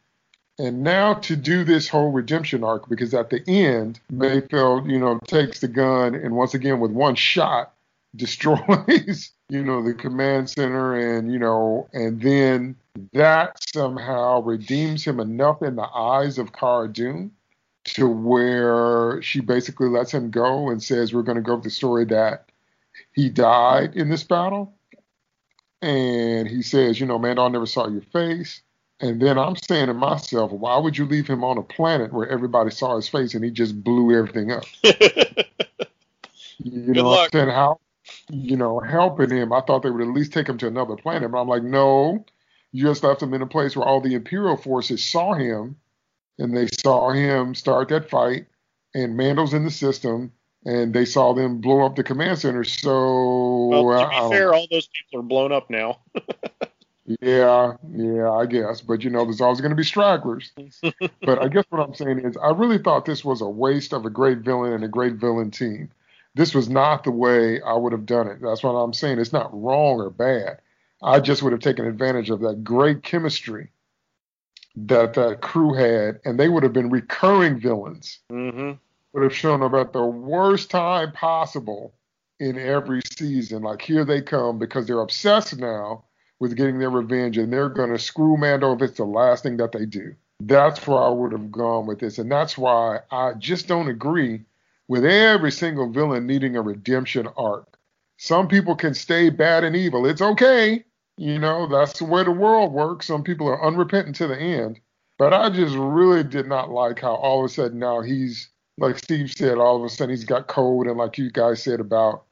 And 0.59 0.83
now 0.83 1.15
to 1.15 1.37
do 1.37 1.65
this 1.65 1.89
whole 1.89 2.11
redemption 2.11 2.65
arc, 2.65 2.89
because 2.89 3.13
at 3.13 3.29
the 3.29 3.43
end, 3.47 4.01
Mayfield, 4.11 4.91
you 4.91 4.99
know, 4.99 5.19
takes 5.27 5.61
the 5.61 5.69
gun 5.69 6.15
and 6.15 6.35
once 6.35 6.55
again 6.55 6.81
with 6.81 6.93
one 6.93 7.15
shot 7.15 7.75
destroys, 8.17 9.31
you 9.51 9.63
know, 9.63 9.83
the 9.83 9.93
command 9.93 10.49
center 10.49 10.95
and, 10.95 11.31
you 11.31 11.39
know, 11.39 11.87
and 11.93 12.23
then 12.23 12.75
that 13.13 13.63
somehow 13.75 14.41
redeems 14.41 15.05
him 15.05 15.21
enough 15.21 15.61
in 15.61 15.77
the 15.77 15.89
eyes 15.95 16.39
of 16.39 16.53
Cara 16.53 16.89
Dune 16.89 17.31
to 17.85 18.09
where 18.09 19.21
she 19.21 19.41
basically 19.41 19.89
lets 19.89 20.13
him 20.13 20.31
go 20.31 20.71
and 20.71 20.83
says, 20.83 21.13
We're 21.13 21.23
going 21.23 21.37
to 21.37 21.43
go 21.43 21.57
with 21.57 21.65
the 21.65 21.71
story 21.71 22.07
that 22.07 22.47
he 23.13 23.29
died 23.31 23.97
in 23.97 24.09
this 24.09 24.25
battle. 24.25 24.75
And 25.83 26.49
he 26.49 26.63
says, 26.63 26.99
You 26.99 27.07
know, 27.07 27.19
man, 27.19 27.39
I 27.39 27.49
never 27.49 27.67
saw 27.67 27.89
your 27.89 28.03
face. 28.03 28.63
And 29.01 29.21
then 29.21 29.39
I'm 29.39 29.57
saying 29.57 29.89
to 29.89 29.95
myself, 29.95 30.53
why 30.53 30.79
would 30.79 30.97
you 30.97 31.05
leave 31.05 31.27
him 31.27 31.45
on 31.45 31.59
a 31.59 31.63
planet 31.63 32.15
where 32.15 32.29
everybody 32.29 32.71
saw 32.71 32.97
his 32.97 33.09
face 33.09 33.35
and 33.35 33.45
he 33.45 33.51
just 33.51 33.85
blew 33.85 34.17
everything 34.17 34.51
up? 34.53 34.65
you 36.59 36.95
know, 36.95 37.13
I'm 37.13 37.29
saying 37.31 37.51
how, 37.51 37.79
you 38.31 38.57
know, 38.57 38.81
helping 38.81 39.31
him. 39.31 39.53
I 39.53 39.61
thought 39.61 39.83
they 39.83 39.91
would 39.91 40.01
at 40.01 40.15
least 40.15 40.33
take 40.33 40.49
him 40.49 40.57
to 40.59 40.67
another 40.67 40.97
planet, 40.97 41.31
but 41.31 41.41
I'm 41.41 41.49
like, 41.49 41.63
no, 41.63 42.25
you 42.73 42.85
just 42.85 43.05
left 43.05 43.23
him 43.23 43.35
in 43.35 43.43
a 43.43 43.47
place 43.47 43.77
where 43.77 43.87
all 43.87 44.01
the 44.01 44.15
Imperial 44.15 44.57
forces 44.57 45.07
saw 45.07 45.35
him, 45.35 45.77
and 46.39 46.57
they 46.57 46.67
saw 46.83 47.11
him 47.11 47.55
start 47.55 47.89
that 47.89 48.09
fight, 48.09 48.47
and 48.95 49.17
Mando's 49.17 49.53
in 49.53 49.65
the 49.65 49.71
system, 49.71 50.33
and 50.65 50.95
they 50.95 51.05
saw 51.05 51.33
them 51.33 51.61
blow 51.61 51.85
up 51.85 51.97
the 51.97 52.03
command 52.03 52.39
center. 52.39 52.65
So, 52.65 53.67
well, 53.67 54.01
to 54.01 54.09
be 54.09 54.37
fair, 54.37 54.55
all 54.55 54.67
those 54.71 54.89
people 54.89 55.21
are 55.21 55.23
blown 55.23 55.53
up 55.53 55.71
now. 55.71 56.01
Yeah, 57.21 57.75
yeah, 57.95 58.31
I 58.33 58.47
guess. 58.47 58.81
But 58.81 59.05
you 59.05 59.11
know, 59.11 59.25
there's 59.25 59.41
always 59.41 59.61
going 59.61 59.71
to 59.71 59.77
be 59.77 59.85
stragglers. 59.85 60.53
but 61.23 61.41
I 61.41 61.49
guess 61.49 61.65
what 61.69 61.81
I'm 61.81 61.95
saying 61.95 62.19
is, 62.21 62.37
I 62.37 62.51
really 62.51 62.79
thought 62.79 63.05
this 63.05 63.25
was 63.25 63.41
a 63.41 63.49
waste 63.49 63.93
of 63.93 64.05
a 64.07 64.11
great 64.11 64.39
villain 64.39 64.73
and 64.73 64.85
a 64.85 64.89
great 64.89 65.15
villain 65.15 65.51
team. 65.51 65.91
This 66.35 66.55
was 66.55 66.69
not 66.69 67.05
the 67.05 67.13
way 67.13 67.61
I 67.63 67.75
would 67.75 67.93
have 67.93 68.07
done 68.07 68.27
it. 68.27 68.43
That's 68.43 68.63
what 68.63 68.73
I'm 68.73 68.93
saying. 68.93 69.21
It's 69.21 69.33
not 69.33 69.51
wrong 69.53 70.01
or 70.01 70.11
bad. 70.11 70.59
I 71.03 71.21
just 71.21 71.43
would 71.43 71.53
have 71.53 71.61
taken 71.61 71.87
advantage 71.87 72.31
of 72.31 72.41
that 72.41 72.65
great 72.65 73.03
chemistry 73.03 73.71
that 74.75 75.15
that 75.15 75.41
crew 75.41 75.75
had, 75.75 76.21
and 76.25 76.39
they 76.39 76.49
would 76.49 76.63
have 76.63 76.73
been 76.73 76.91
recurring 76.91 77.61
villains. 77.61 78.19
Mm-hmm. 78.31 78.73
Would 79.17 79.23
have 79.23 79.35
shown 79.35 79.63
up 79.63 79.73
at 79.73 79.95
the 79.95 80.05
worst 80.05 80.71
time 80.71 81.11
possible 81.11 81.95
in 82.39 82.59
every 82.59 83.01
season. 83.01 83.63
Like 83.63 83.81
here 83.81 84.05
they 84.05 84.21
come 84.21 84.59
because 84.59 84.87
they're 84.87 85.01
obsessed 85.01 85.57
now 85.57 86.05
with 86.39 86.55
getting 86.55 86.79
their 86.79 86.91
revenge, 86.91 87.39
and 87.39 87.51
they're 87.51 87.71
going 87.71 87.93
to 87.93 87.99
screw 87.99 88.37
Mando 88.37 88.75
if 88.75 88.83
it's 88.83 88.99
the 88.99 89.07
last 89.07 89.43
thing 89.43 89.57
that 89.57 89.73
they 89.73 89.87
do. 89.87 90.15
That's 90.41 90.87
where 90.87 90.99
I 90.99 91.09
would 91.09 91.33
have 91.33 91.51
gone 91.51 91.87
with 91.87 91.99
this, 91.99 92.19
and 92.19 92.31
that's 92.31 92.59
why 92.59 93.01
I 93.11 93.33
just 93.39 93.69
don't 93.69 93.89
agree 93.89 94.45
with 94.87 95.07
every 95.07 95.51
single 95.51 95.91
villain 95.91 96.27
needing 96.27 96.55
a 96.55 96.61
redemption 96.61 97.27
arc. 97.39 97.79
Some 98.19 98.49
people 98.49 98.77
can 98.77 98.93
stay 98.93 99.31
bad 99.31 99.65
and 99.65 99.75
evil. 99.75 100.05
It's 100.05 100.21
okay. 100.21 100.85
You 101.17 101.39
know, 101.39 101.67
that's 101.69 101.99
the 101.99 102.05
way 102.05 102.23
the 102.23 102.33
world 102.33 102.71
works. 102.71 103.07
Some 103.07 103.23
people 103.23 103.49
are 103.49 103.67
unrepentant 103.67 104.17
to 104.17 104.27
the 104.27 104.39
end. 104.39 104.79
But 105.19 105.33
I 105.33 105.49
just 105.49 105.75
really 105.75 106.23
did 106.23 106.47
not 106.47 106.69
like 106.69 107.01
how 107.01 107.15
all 107.15 107.43
of 107.43 107.51
a 107.51 107.55
sudden 107.55 107.79
now 107.79 108.03
he's, 108.03 108.51
like 108.79 108.99
Steve 108.99 109.33
said, 109.33 109.59
all 109.59 109.77
of 109.77 109.85
a 109.85 109.89
sudden 109.89 110.11
he's 110.11 110.25
got 110.25 110.49
code. 110.49 110.87
And 110.87 110.99
like 110.99 111.19
you 111.19 111.31
guys 111.31 111.63
said 111.63 111.81
about, 111.81 112.25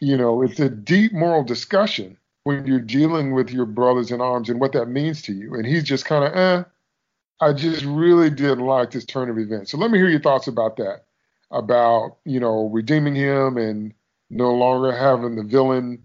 you 0.00 0.16
know, 0.16 0.42
it's 0.42 0.60
a 0.60 0.68
deep 0.68 1.12
moral 1.12 1.44
discussion 1.44 2.16
when 2.44 2.66
you're 2.66 2.80
dealing 2.80 3.32
with 3.32 3.50
your 3.50 3.66
brothers 3.66 4.10
in 4.10 4.20
arms 4.20 4.48
and 4.48 4.60
what 4.60 4.72
that 4.72 4.86
means 4.86 5.22
to 5.22 5.32
you. 5.32 5.54
And 5.54 5.66
he's 5.66 5.84
just 5.84 6.04
kind 6.04 6.24
of, 6.24 6.34
eh. 6.34 6.64
I 7.40 7.52
just 7.52 7.84
really 7.84 8.30
didn't 8.30 8.64
like 8.64 8.90
this 8.90 9.04
turn 9.04 9.28
of 9.28 9.38
events. 9.38 9.70
So 9.70 9.78
let 9.78 9.90
me 9.90 9.98
hear 9.98 10.08
your 10.08 10.20
thoughts 10.20 10.46
about 10.46 10.76
that, 10.76 11.04
about 11.50 12.18
you 12.24 12.38
know 12.38 12.68
redeeming 12.68 13.14
him 13.14 13.56
and 13.56 13.92
no 14.30 14.54
longer 14.54 14.92
having 14.92 15.36
the 15.36 15.42
villain, 15.42 16.02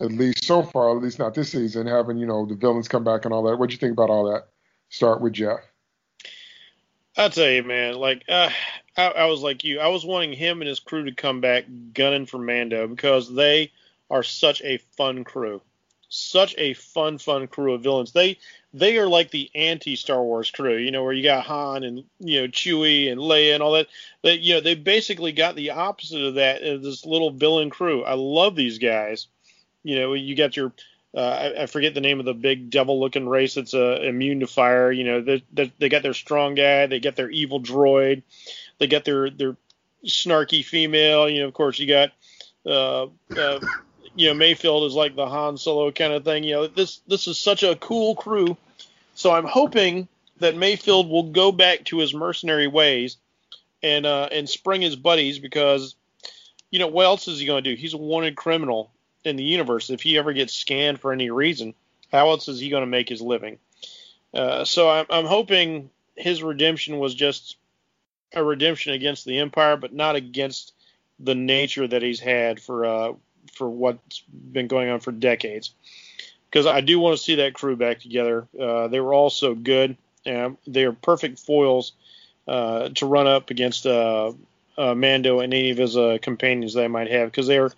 at 0.00 0.12
least 0.12 0.44
so 0.44 0.62
far, 0.62 0.96
at 0.96 1.02
least 1.02 1.18
not 1.18 1.34
this 1.34 1.52
season, 1.52 1.86
having 1.86 2.18
you 2.18 2.26
know 2.26 2.46
the 2.46 2.56
villains 2.56 2.88
come 2.88 3.04
back 3.04 3.24
and 3.24 3.32
all 3.32 3.44
that. 3.44 3.56
What 3.56 3.70
do 3.70 3.74
you 3.74 3.78
think 3.78 3.92
about 3.92 4.10
all 4.10 4.30
that? 4.32 4.48
Start 4.88 5.20
with 5.20 5.34
Jeff. 5.34 5.60
I'll 7.16 7.30
tell 7.30 7.48
you, 7.48 7.62
man. 7.62 7.94
Like 7.94 8.24
uh, 8.28 8.50
I, 8.96 9.06
I 9.08 9.24
was 9.26 9.40
like 9.40 9.64
you. 9.64 9.80
I 9.80 9.88
was 9.88 10.04
wanting 10.04 10.32
him 10.32 10.60
and 10.60 10.68
his 10.68 10.80
crew 10.80 11.04
to 11.04 11.14
come 11.14 11.40
back 11.40 11.64
gunning 11.94 12.26
for 12.26 12.38
Mando 12.38 12.86
because 12.86 13.32
they 13.32 13.72
are 14.10 14.22
such 14.22 14.60
a 14.62 14.78
fun 14.96 15.24
crew 15.24 15.62
such 16.14 16.54
a 16.58 16.74
fun, 16.74 17.16
fun 17.16 17.46
crew 17.46 17.72
of 17.72 17.82
villains. 17.82 18.12
They 18.12 18.38
they 18.74 18.98
are 18.98 19.08
like 19.08 19.30
the 19.30 19.50
anti 19.54 19.96
Star 19.96 20.22
Wars 20.22 20.50
crew, 20.50 20.76
you 20.76 20.90
know, 20.90 21.02
where 21.02 21.12
you 21.12 21.22
got 21.22 21.46
Han 21.46 21.84
and 21.84 22.04
you 22.20 22.42
know 22.42 22.48
Chewie 22.48 23.10
and 23.10 23.18
Leia 23.20 23.54
and 23.54 23.62
all 23.62 23.72
that. 23.72 23.88
That 24.22 24.40
you 24.40 24.54
know 24.54 24.60
they 24.60 24.74
basically 24.74 25.32
got 25.32 25.56
the 25.56 25.70
opposite 25.70 26.22
of 26.22 26.34
that. 26.34 26.60
This 26.60 27.06
little 27.06 27.30
villain 27.30 27.70
crew. 27.70 28.04
I 28.04 28.14
love 28.14 28.54
these 28.54 28.78
guys. 28.78 29.26
You 29.82 29.98
know, 29.98 30.12
you 30.12 30.36
got 30.36 30.56
your 30.56 30.72
uh, 31.14 31.20
I, 31.20 31.62
I, 31.62 31.66
forget 31.66 31.92
the 31.92 32.00
name 32.00 32.20
of 32.20 32.24
the 32.24 32.32
big 32.32 32.70
devil-looking 32.70 33.28
race 33.28 33.54
that's 33.54 33.74
uh, 33.74 34.00
immune 34.02 34.40
to 34.40 34.46
fire. 34.46 34.90
You 34.90 35.04
know, 35.04 35.20
they, 35.20 35.42
they, 35.52 35.70
they 35.78 35.88
got 35.90 36.02
their 36.02 36.14
strong 36.14 36.54
guy, 36.54 36.86
they 36.86 37.00
got 37.00 37.16
their 37.16 37.28
evil 37.28 37.60
droid, 37.60 38.22
they 38.82 38.88
got 38.88 39.04
their 39.04 39.30
their 39.30 39.56
snarky 40.04 40.64
female. 40.64 41.28
You 41.28 41.42
know, 41.42 41.48
of 41.48 41.54
course, 41.54 41.78
you 41.78 41.86
got 41.86 42.10
uh, 42.66 43.04
uh, 43.36 43.60
you 44.16 44.26
know 44.26 44.34
Mayfield 44.34 44.84
is 44.84 44.94
like 44.94 45.14
the 45.14 45.26
Han 45.26 45.56
Solo 45.56 45.92
kind 45.92 46.12
of 46.12 46.24
thing. 46.24 46.42
You 46.42 46.54
know, 46.54 46.66
this 46.66 47.00
this 47.06 47.28
is 47.28 47.38
such 47.38 47.62
a 47.62 47.76
cool 47.76 48.16
crew. 48.16 48.56
So 49.14 49.32
I'm 49.32 49.46
hoping 49.46 50.08
that 50.40 50.56
Mayfield 50.56 51.08
will 51.08 51.30
go 51.30 51.52
back 51.52 51.84
to 51.84 51.98
his 51.98 52.12
mercenary 52.12 52.66
ways 52.66 53.18
and 53.84 54.04
uh, 54.04 54.28
and 54.32 54.48
spring 54.48 54.82
his 54.82 54.96
buddies 54.96 55.38
because 55.38 55.94
you 56.72 56.80
know 56.80 56.88
what 56.88 57.04
else 57.04 57.28
is 57.28 57.38
he 57.38 57.46
going 57.46 57.62
to 57.62 57.70
do? 57.70 57.80
He's 57.80 57.94
a 57.94 57.98
wanted 57.98 58.34
criminal 58.34 58.90
in 59.24 59.36
the 59.36 59.44
universe. 59.44 59.90
If 59.90 60.02
he 60.02 60.18
ever 60.18 60.32
gets 60.32 60.54
scanned 60.54 60.98
for 60.98 61.12
any 61.12 61.30
reason, 61.30 61.74
how 62.10 62.30
else 62.30 62.48
is 62.48 62.58
he 62.58 62.68
going 62.68 62.82
to 62.82 62.88
make 62.88 63.08
his 63.08 63.20
living? 63.20 63.60
Uh, 64.34 64.64
so 64.64 64.90
I'm, 64.90 65.06
I'm 65.08 65.26
hoping 65.26 65.88
his 66.16 66.42
redemption 66.42 66.98
was 66.98 67.14
just 67.14 67.58
a 68.34 68.42
redemption 68.42 68.92
against 68.92 69.24
the 69.24 69.38
Empire, 69.38 69.76
but 69.76 69.92
not 69.92 70.16
against 70.16 70.72
the 71.18 71.34
nature 71.34 71.86
that 71.86 72.02
he's 72.02 72.20
had 72.20 72.60
for 72.60 72.84
uh, 72.84 73.12
for 73.52 73.68
what's 73.68 74.20
been 74.20 74.66
going 74.66 74.88
on 74.88 75.00
for 75.00 75.12
decades. 75.12 75.74
Because 76.50 76.66
I 76.66 76.80
do 76.80 76.98
want 77.00 77.16
to 77.16 77.22
see 77.22 77.36
that 77.36 77.54
crew 77.54 77.76
back 77.76 78.00
together. 78.00 78.46
Uh, 78.58 78.88
they 78.88 79.00
were 79.00 79.14
all 79.14 79.30
so 79.30 79.54
good. 79.54 79.96
and 80.26 80.56
they 80.66 80.84
are 80.84 80.92
perfect 80.92 81.38
foils 81.38 81.92
uh, 82.46 82.90
to 82.90 83.06
run 83.06 83.26
up 83.26 83.50
against 83.50 83.86
uh, 83.86 84.32
uh 84.76 84.94
Mando 84.94 85.40
and 85.40 85.52
any 85.52 85.70
of 85.70 85.78
his 85.78 85.96
uh, 85.96 86.18
companions 86.20 86.74
they 86.74 86.88
might 86.88 87.10
have. 87.10 87.30
Because 87.30 87.46
they're, 87.46 87.70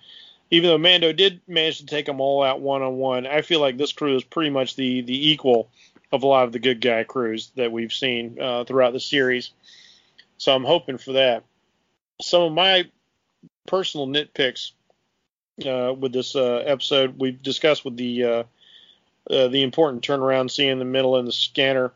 even 0.50 0.70
though 0.70 0.78
Mando 0.78 1.12
did 1.12 1.40
manage 1.46 1.78
to 1.78 1.86
take 1.86 2.06
them 2.06 2.20
all 2.20 2.42
out 2.42 2.60
one 2.60 2.82
on 2.82 2.96
one, 2.96 3.26
I 3.26 3.42
feel 3.42 3.60
like 3.60 3.76
this 3.76 3.92
crew 3.92 4.16
is 4.16 4.24
pretty 4.24 4.50
much 4.50 4.76
the 4.76 5.02
the 5.02 5.30
equal 5.30 5.68
of 6.12 6.22
a 6.22 6.26
lot 6.26 6.44
of 6.44 6.52
the 6.52 6.58
good 6.58 6.80
guy 6.80 7.04
crews 7.04 7.50
that 7.56 7.72
we've 7.72 7.92
seen 7.92 8.38
uh, 8.40 8.64
throughout 8.64 8.92
the 8.92 9.00
series. 9.00 9.50
So 10.38 10.54
I'm 10.54 10.64
hoping 10.64 10.98
for 10.98 11.12
that. 11.12 11.44
Some 12.20 12.42
of 12.42 12.52
my 12.52 12.88
personal 13.66 14.06
nitpicks 14.06 14.72
uh, 15.64 15.94
with 15.94 16.12
this 16.12 16.34
uh, 16.34 16.62
episode. 16.66 17.18
We've 17.18 17.40
discussed 17.40 17.84
with 17.84 17.96
the 17.96 18.24
uh, 18.24 18.42
uh 19.30 19.48
the 19.48 19.62
important 19.62 20.02
turnaround 20.02 20.50
scene 20.50 20.68
in 20.68 20.78
the 20.78 20.84
middle 20.84 21.16
and 21.16 21.26
the 21.26 21.32
scanner. 21.32 21.92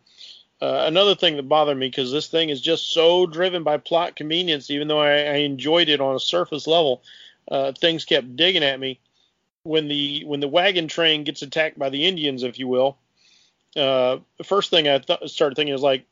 Uh, 0.60 0.84
another 0.86 1.14
thing 1.14 1.36
that 1.36 1.48
bothered 1.48 1.78
me 1.78 1.88
because 1.88 2.10
this 2.10 2.26
thing 2.26 2.48
is 2.48 2.60
just 2.60 2.92
so 2.92 3.26
driven 3.26 3.62
by 3.62 3.76
plot 3.76 4.16
convenience, 4.16 4.70
even 4.70 4.88
though 4.88 4.98
I, 4.98 5.12
I 5.12 5.34
enjoyed 5.36 5.88
it 5.88 6.00
on 6.00 6.16
a 6.16 6.20
surface 6.20 6.66
level, 6.66 7.02
uh, 7.48 7.72
things 7.72 8.04
kept 8.04 8.34
digging 8.34 8.64
at 8.64 8.80
me. 8.80 8.98
When 9.62 9.86
the 9.86 10.24
when 10.24 10.40
the 10.40 10.48
wagon 10.48 10.88
train 10.88 11.24
gets 11.24 11.42
attacked 11.42 11.78
by 11.78 11.90
the 11.90 12.06
Indians, 12.06 12.42
if 12.42 12.58
you 12.58 12.66
will, 12.68 12.96
the 13.74 14.22
first 14.44 14.70
thing 14.70 14.88
I 14.88 14.98
th- 14.98 15.30
started 15.30 15.56
thinking 15.56 15.74
is 15.74 15.82
like, 15.82 16.06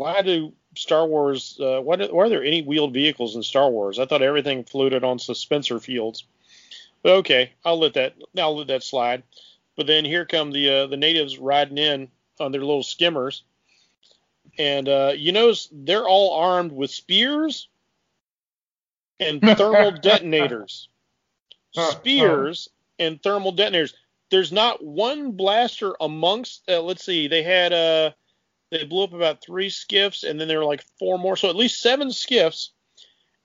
why 0.00 0.22
do 0.22 0.54
Star 0.76 1.06
Wars? 1.06 1.56
why, 1.58 1.96
do, 1.96 2.08
why 2.10 2.24
are 2.24 2.28
there 2.30 2.42
any 2.42 2.62
wheeled 2.62 2.94
vehicles 2.94 3.36
in 3.36 3.42
Star 3.42 3.68
Wars? 3.68 3.98
I 3.98 4.06
thought 4.06 4.22
everything 4.22 4.64
floated 4.64 5.04
on 5.04 5.18
suspensor 5.18 5.78
fields. 5.78 6.24
But 7.02 7.12
okay, 7.16 7.52
I'll 7.66 7.78
let 7.78 7.92
that 7.94 8.14
I'll 8.38 8.56
let 8.56 8.68
that 8.68 8.82
slide. 8.82 9.22
But 9.76 9.86
then 9.86 10.06
here 10.06 10.24
come 10.24 10.52
the 10.52 10.70
uh, 10.70 10.86
the 10.86 10.96
natives 10.96 11.38
riding 11.38 11.76
in 11.76 12.08
on 12.38 12.50
their 12.50 12.62
little 12.62 12.82
skimmers, 12.82 13.44
and 14.58 14.88
uh, 14.88 15.12
you 15.14 15.32
notice 15.32 15.68
they're 15.70 16.08
all 16.08 16.34
armed 16.34 16.72
with 16.72 16.90
spears 16.90 17.68
and 19.18 19.42
thermal 19.58 19.92
detonators. 19.92 20.88
Spears 21.72 22.70
and 22.98 23.22
thermal 23.22 23.52
detonators. 23.52 23.92
There's 24.30 24.50
not 24.50 24.82
one 24.82 25.32
blaster 25.32 25.94
amongst. 26.00 26.62
Uh, 26.70 26.80
let's 26.80 27.04
see, 27.04 27.28
they 27.28 27.42
had 27.42 27.74
uh 27.74 28.10
they 28.70 28.84
blew 28.84 29.04
up 29.04 29.12
about 29.12 29.42
three 29.42 29.70
skiffs, 29.70 30.22
and 30.22 30.40
then 30.40 30.48
there 30.48 30.58
were 30.58 30.64
like 30.64 30.84
four 30.98 31.18
more, 31.18 31.36
so 31.36 31.48
at 31.48 31.56
least 31.56 31.80
seven 31.80 32.10
skiffs 32.12 32.70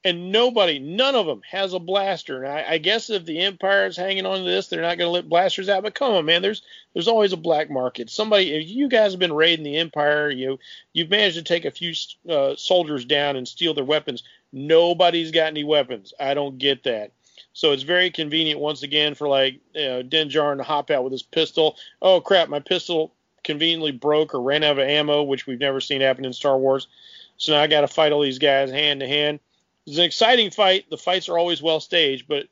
and 0.05 0.31
nobody, 0.31 0.77
none 0.77 1.15
of 1.15 1.25
them 1.25 1.41
has 1.49 1.73
a 1.73 1.79
blaster. 1.79 2.43
And 2.43 2.53
I, 2.53 2.73
I 2.73 2.77
guess 2.77 3.09
if 3.09 3.25
the 3.25 3.39
Empire 3.39 3.87
is 3.87 3.97
hanging 3.97 4.27
on 4.27 4.37
to 4.37 4.43
this, 4.43 4.67
they're 4.67 4.83
not 4.83 4.99
going 4.99 5.07
to 5.07 5.11
let 5.11 5.27
blasters 5.27 5.67
out. 5.67 5.81
But 5.81 5.95
come 5.95 6.13
on, 6.13 6.25
man, 6.25 6.43
there's 6.43 6.61
there's 6.93 7.07
always 7.07 7.33
a 7.33 7.37
black 7.37 7.71
market. 7.71 8.11
Somebody, 8.11 8.53
if 8.53 8.69
you 8.69 8.87
guys 8.87 9.11
have 9.13 9.19
been 9.19 9.33
raiding 9.33 9.65
the 9.65 9.77
Empire, 9.77 10.29
you 10.29 10.59
you've 10.93 11.09
managed 11.09 11.37
to 11.37 11.43
take 11.43 11.65
a 11.65 11.71
few 11.71 11.93
uh, 12.29 12.55
soldiers 12.55 13.03
down 13.03 13.35
and 13.35 13.47
steal 13.47 13.73
their 13.73 13.83
weapons. 13.83 14.21
Nobody's 14.53 15.31
got 15.31 15.47
any 15.47 15.63
weapons. 15.63 16.13
I 16.19 16.35
don't 16.35 16.59
get 16.59 16.83
that. 16.83 17.11
So 17.53 17.71
it's 17.71 17.83
very 17.83 18.11
convenient 18.11 18.59
once 18.59 18.83
again 18.83 19.15
for 19.15 19.27
like 19.27 19.59
you 19.73 19.85
know, 19.85 20.03
Din 20.03 20.29
Djarin 20.29 20.57
to 20.57 20.63
hop 20.63 20.91
out 20.91 21.03
with 21.03 21.13
his 21.13 21.23
pistol. 21.23 21.77
Oh 21.99 22.21
crap, 22.21 22.47
my 22.47 22.59
pistol 22.59 23.14
conveniently 23.45 23.91
broke 23.91 24.33
or 24.33 24.41
ran 24.41 24.63
out 24.63 24.79
of 24.79 24.87
ammo, 24.87 25.23
which 25.23 25.47
we've 25.47 25.59
never 25.59 25.79
seen 25.79 26.01
happen 26.01 26.25
in 26.25 26.33
Star 26.33 26.57
Wars. 26.57 26.87
So 27.37 27.53
now 27.53 27.61
I 27.61 27.67
got 27.67 27.81
to 27.81 27.87
fight 27.87 28.11
all 28.11 28.21
these 28.21 28.39
guys 28.39 28.71
hand 28.71 28.99
to 28.99 29.07
hand. 29.07 29.39
It's 29.85 29.97
an 29.97 30.03
exciting 30.03 30.51
fight. 30.51 30.89
The 30.89 30.97
fights 30.97 31.29
are 31.29 31.37
always 31.37 31.61
well 31.61 31.79
staged, 31.79 32.27
but 32.27 32.47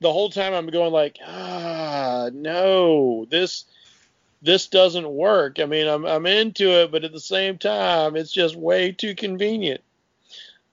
the 0.00 0.12
whole 0.12 0.30
time 0.30 0.54
I'm 0.54 0.68
going 0.68 0.92
like, 0.92 1.18
ah, 1.26 2.30
no, 2.32 3.26
this 3.26 3.64
this 4.40 4.68
doesn't 4.68 5.08
work. 5.08 5.58
I 5.58 5.64
mean, 5.64 5.88
I'm 5.88 6.04
I'm 6.06 6.26
into 6.26 6.70
it, 6.70 6.92
but 6.92 7.04
at 7.04 7.12
the 7.12 7.20
same 7.20 7.58
time, 7.58 8.16
it's 8.16 8.32
just 8.32 8.54
way 8.54 8.92
too 8.92 9.14
convenient. 9.14 9.82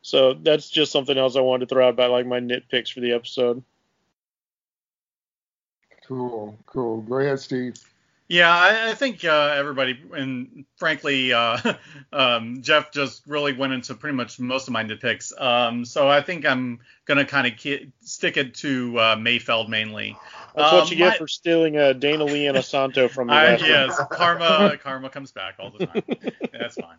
So 0.01 0.35
that's 0.35 0.69
just 0.69 0.91
something 0.91 1.17
else 1.17 1.35
I 1.35 1.41
wanted 1.41 1.67
to 1.67 1.73
throw 1.73 1.87
out 1.87 1.93
about 1.93 2.11
like 2.11 2.27
my 2.27 2.39
nitpicks 2.39 2.93
for 2.93 2.99
the 2.99 3.13
episode. 3.13 3.63
Cool, 6.05 6.55
cool. 6.67 7.01
Go 7.01 7.17
ahead, 7.17 7.39
Steve. 7.39 7.75
Yeah, 8.27 8.51
I, 8.51 8.89
I 8.89 8.93
think 8.95 9.23
uh, 9.23 9.53
everybody, 9.55 9.99
and 10.11 10.65
frankly, 10.77 11.31
uh, 11.31 11.57
um, 12.13 12.61
Jeff 12.63 12.91
just 12.91 13.27
really 13.27 13.53
went 13.53 13.73
into 13.73 13.93
pretty 13.93 14.15
much 14.15 14.39
most 14.39 14.67
of 14.67 14.73
my 14.73 14.83
nitpicks. 14.83 15.39
Um, 15.39 15.85
so 15.85 16.09
I 16.09 16.21
think 16.21 16.45
I'm 16.45 16.79
going 17.05 17.19
to 17.19 17.25
kind 17.25 17.45
of 17.45 17.55
ki- 17.55 17.91
stick 18.01 18.37
it 18.37 18.55
to 18.55 18.97
uh, 18.97 19.15
Mayfeld 19.15 19.69
mainly. 19.69 20.17
That's 20.55 20.73
um, 20.73 20.79
what 20.79 20.89
you 20.89 20.97
get 20.97 21.09
my, 21.09 21.17
for 21.17 21.27
stealing 21.27 21.77
uh, 21.77 21.93
Dana 21.93 22.23
Lee 22.23 22.47
and 22.47 22.57
Asanto 22.57 23.09
from 23.11 23.27
me. 23.27 23.35
I, 23.35 23.57
yes, 23.57 23.99
karma, 24.11 24.75
karma 24.81 25.09
comes 25.09 25.31
back 25.31 25.55
all 25.59 25.71
the 25.77 25.85
time. 25.85 26.03
That's 26.51 26.75
fine. 26.75 26.97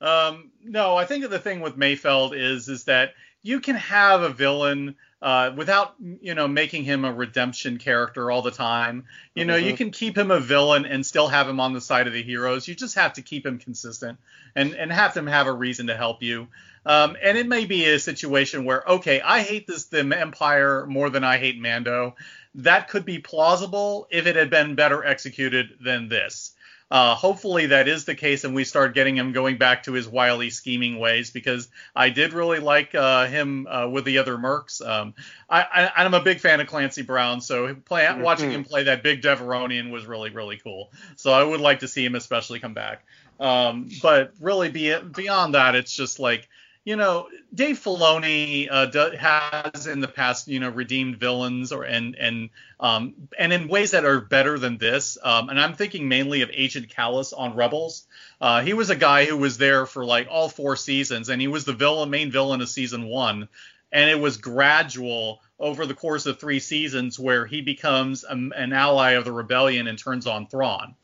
Um, 0.00 0.50
no, 0.62 0.96
I 0.96 1.04
think 1.04 1.28
the 1.28 1.38
thing 1.38 1.60
with 1.60 1.76
Mayfeld 1.76 2.36
is 2.36 2.68
is 2.68 2.84
that 2.84 3.14
you 3.42 3.60
can 3.60 3.76
have 3.76 4.22
a 4.22 4.28
villain 4.28 4.96
uh, 5.26 5.50
without 5.56 5.96
you 6.20 6.36
know 6.36 6.46
making 6.46 6.84
him 6.84 7.04
a 7.04 7.12
redemption 7.12 7.78
character 7.78 8.30
all 8.30 8.42
the 8.42 8.52
time. 8.52 9.06
You 9.34 9.44
know, 9.44 9.56
mm-hmm. 9.56 9.66
you 9.66 9.76
can 9.76 9.90
keep 9.90 10.16
him 10.16 10.30
a 10.30 10.38
villain 10.38 10.86
and 10.86 11.04
still 11.04 11.26
have 11.26 11.48
him 11.48 11.58
on 11.58 11.72
the 11.72 11.80
side 11.80 12.06
of 12.06 12.12
the 12.12 12.22
heroes. 12.22 12.68
You 12.68 12.76
just 12.76 12.94
have 12.94 13.14
to 13.14 13.22
keep 13.22 13.44
him 13.44 13.58
consistent 13.58 14.20
and 14.54 14.74
and 14.74 14.92
have 14.92 15.16
him 15.16 15.26
have 15.26 15.48
a 15.48 15.52
reason 15.52 15.88
to 15.88 15.96
help 15.96 16.22
you. 16.22 16.46
Um, 16.86 17.16
and 17.20 17.36
it 17.36 17.48
may 17.48 17.64
be 17.64 17.86
a 17.86 17.98
situation 17.98 18.64
where 18.64 18.84
okay, 18.88 19.20
I 19.20 19.42
hate 19.42 19.66
this 19.66 19.86
the 19.86 19.98
Empire 19.98 20.86
more 20.86 21.10
than 21.10 21.24
I 21.24 21.38
hate 21.38 21.58
Mando. 21.60 22.14
That 22.54 22.86
could 22.86 23.04
be 23.04 23.18
plausible 23.18 24.06
if 24.12 24.28
it 24.28 24.36
had 24.36 24.48
been 24.48 24.76
better 24.76 25.04
executed 25.04 25.78
than 25.80 26.08
this. 26.08 26.52
Uh, 26.88 27.16
hopefully 27.16 27.66
that 27.66 27.88
is 27.88 28.04
the 28.04 28.14
case, 28.14 28.44
and 28.44 28.54
we 28.54 28.62
start 28.62 28.94
getting 28.94 29.16
him 29.16 29.32
going 29.32 29.58
back 29.58 29.82
to 29.82 29.92
his 29.92 30.06
wily 30.06 30.50
scheming 30.50 31.00
ways 31.00 31.30
because 31.30 31.68
I 31.96 32.10
did 32.10 32.32
really 32.32 32.60
like 32.60 32.94
uh, 32.94 33.26
him 33.26 33.66
uh, 33.66 33.88
with 33.88 34.04
the 34.04 34.18
other 34.18 34.36
mercs. 34.36 34.86
Um, 34.86 35.14
I, 35.50 35.90
am 35.96 36.14
a 36.14 36.20
big 36.20 36.38
fan 36.38 36.60
of 36.60 36.68
Clancy 36.68 37.02
Brown, 37.02 37.40
so 37.40 37.74
play, 37.74 38.04
mm-hmm. 38.04 38.22
watching 38.22 38.52
him 38.52 38.62
play 38.62 38.84
that 38.84 39.02
big 39.02 39.20
Devaronian 39.20 39.90
was 39.90 40.06
really 40.06 40.30
really 40.30 40.58
cool. 40.58 40.92
So 41.16 41.32
I 41.32 41.42
would 41.42 41.60
like 41.60 41.80
to 41.80 41.88
see 41.88 42.04
him 42.04 42.14
especially 42.14 42.60
come 42.60 42.74
back. 42.74 43.04
Um, 43.40 43.88
but 44.00 44.32
really, 44.40 44.70
be, 44.70 44.96
beyond 44.98 45.54
that, 45.54 45.74
it's 45.74 45.94
just 45.94 46.20
like 46.20 46.48
you 46.86 46.94
know, 46.94 47.28
Dave 47.52 47.80
Filoni 47.80 48.68
uh, 48.70 48.86
do, 48.86 49.10
has 49.18 49.88
in 49.88 49.98
the 49.98 50.06
past, 50.06 50.46
you 50.46 50.60
know, 50.60 50.70
redeemed 50.70 51.16
villains 51.16 51.72
or 51.72 51.82
and 51.82 52.14
and 52.14 52.50
um, 52.78 53.14
and 53.36 53.52
in 53.52 53.66
ways 53.66 53.90
that 53.90 54.04
are 54.04 54.20
better 54.20 54.56
than 54.56 54.78
this. 54.78 55.18
Um, 55.20 55.48
and 55.48 55.60
I'm 55.60 55.74
thinking 55.74 56.08
mainly 56.08 56.42
of 56.42 56.50
Agent 56.52 56.88
Kallus 56.88 57.34
on 57.36 57.56
Rebels. 57.56 58.06
Uh, 58.40 58.62
he 58.62 58.72
was 58.72 58.88
a 58.88 58.94
guy 58.94 59.24
who 59.24 59.36
was 59.36 59.58
there 59.58 59.84
for 59.84 60.04
like 60.04 60.28
all 60.30 60.48
four 60.48 60.76
seasons, 60.76 61.28
and 61.28 61.40
he 61.40 61.48
was 61.48 61.64
the 61.64 61.72
villain, 61.72 62.08
main 62.08 62.30
villain 62.30 62.60
of 62.60 62.68
season 62.68 63.06
one. 63.06 63.48
And 63.90 64.08
it 64.08 64.20
was 64.20 64.36
gradual 64.36 65.40
over 65.58 65.86
the 65.86 65.94
course 65.94 66.26
of 66.26 66.38
three 66.38 66.60
seasons 66.60 67.18
where 67.18 67.46
he 67.46 67.62
becomes 67.62 68.22
a, 68.22 68.30
an 68.30 68.72
ally 68.72 69.12
of 69.12 69.24
the 69.24 69.32
rebellion 69.32 69.88
and 69.88 69.98
turns 69.98 70.28
on 70.28 70.46
Thrawn. 70.46 70.94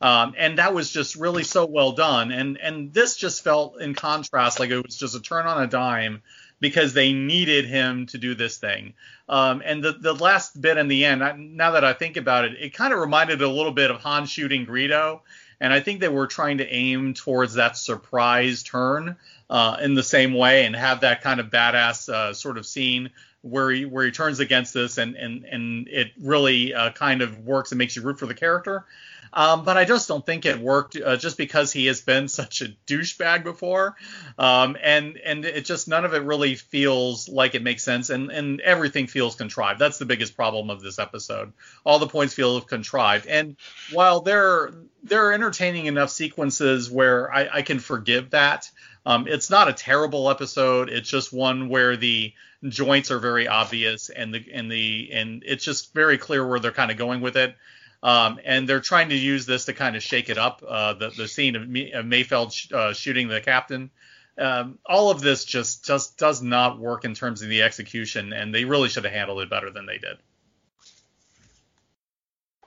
Um, 0.00 0.34
and 0.38 0.58
that 0.58 0.72
was 0.72 0.90
just 0.90 1.16
really 1.16 1.44
so 1.44 1.66
well 1.66 1.92
done. 1.92 2.32
And 2.32 2.58
and 2.58 2.92
this 2.92 3.16
just 3.16 3.44
felt 3.44 3.80
in 3.80 3.94
contrast 3.94 4.58
like 4.58 4.70
it 4.70 4.82
was 4.82 4.96
just 4.96 5.14
a 5.14 5.20
turn 5.20 5.46
on 5.46 5.62
a 5.62 5.66
dime 5.66 6.22
because 6.58 6.92
they 6.92 7.12
needed 7.12 7.66
him 7.66 8.06
to 8.06 8.18
do 8.18 8.34
this 8.34 8.56
thing. 8.58 8.94
Um, 9.28 9.62
and 9.64 9.82
the 9.82 9.92
the 9.92 10.14
last 10.14 10.60
bit 10.60 10.78
in 10.78 10.88
the 10.88 11.04
end, 11.04 11.56
now 11.56 11.72
that 11.72 11.84
I 11.84 11.92
think 11.92 12.16
about 12.16 12.44
it, 12.44 12.56
it 12.58 12.74
kind 12.74 12.92
of 12.92 12.98
reminded 12.98 13.42
a 13.42 13.48
little 13.48 13.72
bit 13.72 13.90
of 13.90 13.98
Han 13.98 14.26
shooting 14.26 14.66
Greedo. 14.66 15.20
And 15.62 15.74
I 15.74 15.80
think 15.80 16.00
they 16.00 16.08
were 16.08 16.26
trying 16.26 16.58
to 16.58 16.66
aim 16.66 17.12
towards 17.12 17.54
that 17.54 17.76
surprise 17.76 18.62
turn 18.62 19.16
uh, 19.50 19.76
in 19.82 19.94
the 19.94 20.02
same 20.02 20.32
way 20.32 20.64
and 20.64 20.74
have 20.74 21.02
that 21.02 21.20
kind 21.20 21.38
of 21.38 21.50
badass 21.50 22.08
uh, 22.08 22.32
sort 22.32 22.56
of 22.56 22.64
scene 22.64 23.10
where 23.42 23.70
he 23.70 23.84
where 23.84 24.04
he 24.04 24.10
turns 24.10 24.40
against 24.40 24.74
this 24.74 24.98
and 24.98 25.16
and 25.16 25.44
and 25.44 25.88
it 25.88 26.12
really 26.20 26.74
uh, 26.74 26.90
kind 26.92 27.22
of 27.22 27.40
works 27.40 27.72
and 27.72 27.78
makes 27.78 27.96
you 27.96 28.02
root 28.02 28.18
for 28.18 28.26
the 28.26 28.34
character. 28.34 28.86
Um, 29.32 29.64
but 29.64 29.76
I 29.76 29.84
just 29.84 30.08
don't 30.08 30.24
think 30.24 30.44
it 30.44 30.58
worked 30.58 30.96
uh, 30.96 31.16
just 31.16 31.36
because 31.36 31.72
he 31.72 31.86
has 31.86 32.00
been 32.00 32.28
such 32.28 32.62
a 32.62 32.68
douchebag 32.86 33.44
before. 33.44 33.96
Um, 34.38 34.76
and 34.82 35.16
and 35.18 35.44
it 35.44 35.64
just 35.64 35.88
none 35.88 36.04
of 36.04 36.14
it 36.14 36.22
really 36.22 36.54
feels 36.56 37.28
like 37.28 37.54
it 37.54 37.62
makes 37.62 37.84
sense 37.84 38.10
and, 38.10 38.30
and 38.30 38.60
everything 38.60 39.06
feels 39.06 39.36
contrived. 39.36 39.78
That's 39.78 39.98
the 39.98 40.06
biggest 40.06 40.36
problem 40.36 40.70
of 40.70 40.80
this 40.80 40.98
episode. 40.98 41.52
All 41.84 41.98
the 41.98 42.06
points 42.06 42.34
feel 42.34 42.60
contrived. 42.60 43.26
And 43.26 43.56
while 43.92 44.20
there 44.20 44.72
there 45.02 45.26
are 45.26 45.32
entertaining 45.32 45.86
enough 45.86 46.10
sequences 46.10 46.90
where 46.90 47.32
I, 47.32 47.48
I 47.54 47.62
can 47.62 47.78
forgive 47.78 48.30
that. 48.30 48.70
Um, 49.06 49.26
it's 49.26 49.48
not 49.48 49.68
a 49.68 49.72
terrible 49.72 50.28
episode. 50.28 50.90
It's 50.90 51.08
just 51.08 51.32
one 51.32 51.68
where 51.68 51.96
the 51.96 52.34
joints 52.68 53.10
are 53.10 53.18
very 53.18 53.48
obvious 53.48 54.10
and 54.10 54.34
the 54.34 54.44
and 54.52 54.70
the 54.70 55.10
and 55.12 55.42
it's 55.46 55.64
just 55.64 55.94
very 55.94 56.18
clear 56.18 56.46
where 56.46 56.60
they're 56.60 56.72
kind 56.72 56.90
of 56.90 56.98
going 56.98 57.20
with 57.20 57.36
it. 57.36 57.56
Um, 58.02 58.40
and 58.44 58.68
they're 58.68 58.80
trying 58.80 59.10
to 59.10 59.14
use 59.14 59.44
this 59.44 59.66
to 59.66 59.74
kind 59.74 59.94
of 59.94 60.02
shake 60.02 60.30
it 60.30 60.38
up. 60.38 60.62
Uh, 60.66 60.94
the, 60.94 61.10
the 61.10 61.28
scene 61.28 61.56
of, 61.56 61.68
May, 61.68 61.90
of 61.92 62.06
Mayfeld 62.06 62.52
sh- 62.52 62.72
uh, 62.72 62.92
shooting 62.94 63.28
the 63.28 63.40
captain. 63.40 63.90
Um, 64.38 64.78
all 64.86 65.10
of 65.10 65.20
this 65.20 65.44
just 65.44 65.84
just 65.84 66.16
does 66.16 66.40
not 66.40 66.78
work 66.78 67.04
in 67.04 67.14
terms 67.14 67.42
of 67.42 67.50
the 67.50 67.62
execution, 67.62 68.32
and 68.32 68.54
they 68.54 68.64
really 68.64 68.88
should 68.88 69.04
have 69.04 69.12
handled 69.12 69.42
it 69.42 69.50
better 69.50 69.70
than 69.70 69.84
they 69.84 69.98
did. 69.98 70.16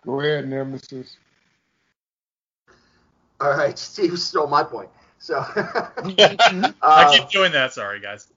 Go 0.05 0.19
ahead, 0.19 0.47
Nemesis. 0.47 1.17
All 3.41 3.57
right, 3.57 3.77
Steve 3.79 4.19
stole 4.19 4.47
my 4.47 4.63
point. 4.63 4.89
So 5.17 5.35
I 5.55 7.17
keep 7.17 7.29
doing 7.29 7.53
that. 7.53 7.73
Sorry, 7.73 7.99
guys. 7.99 8.27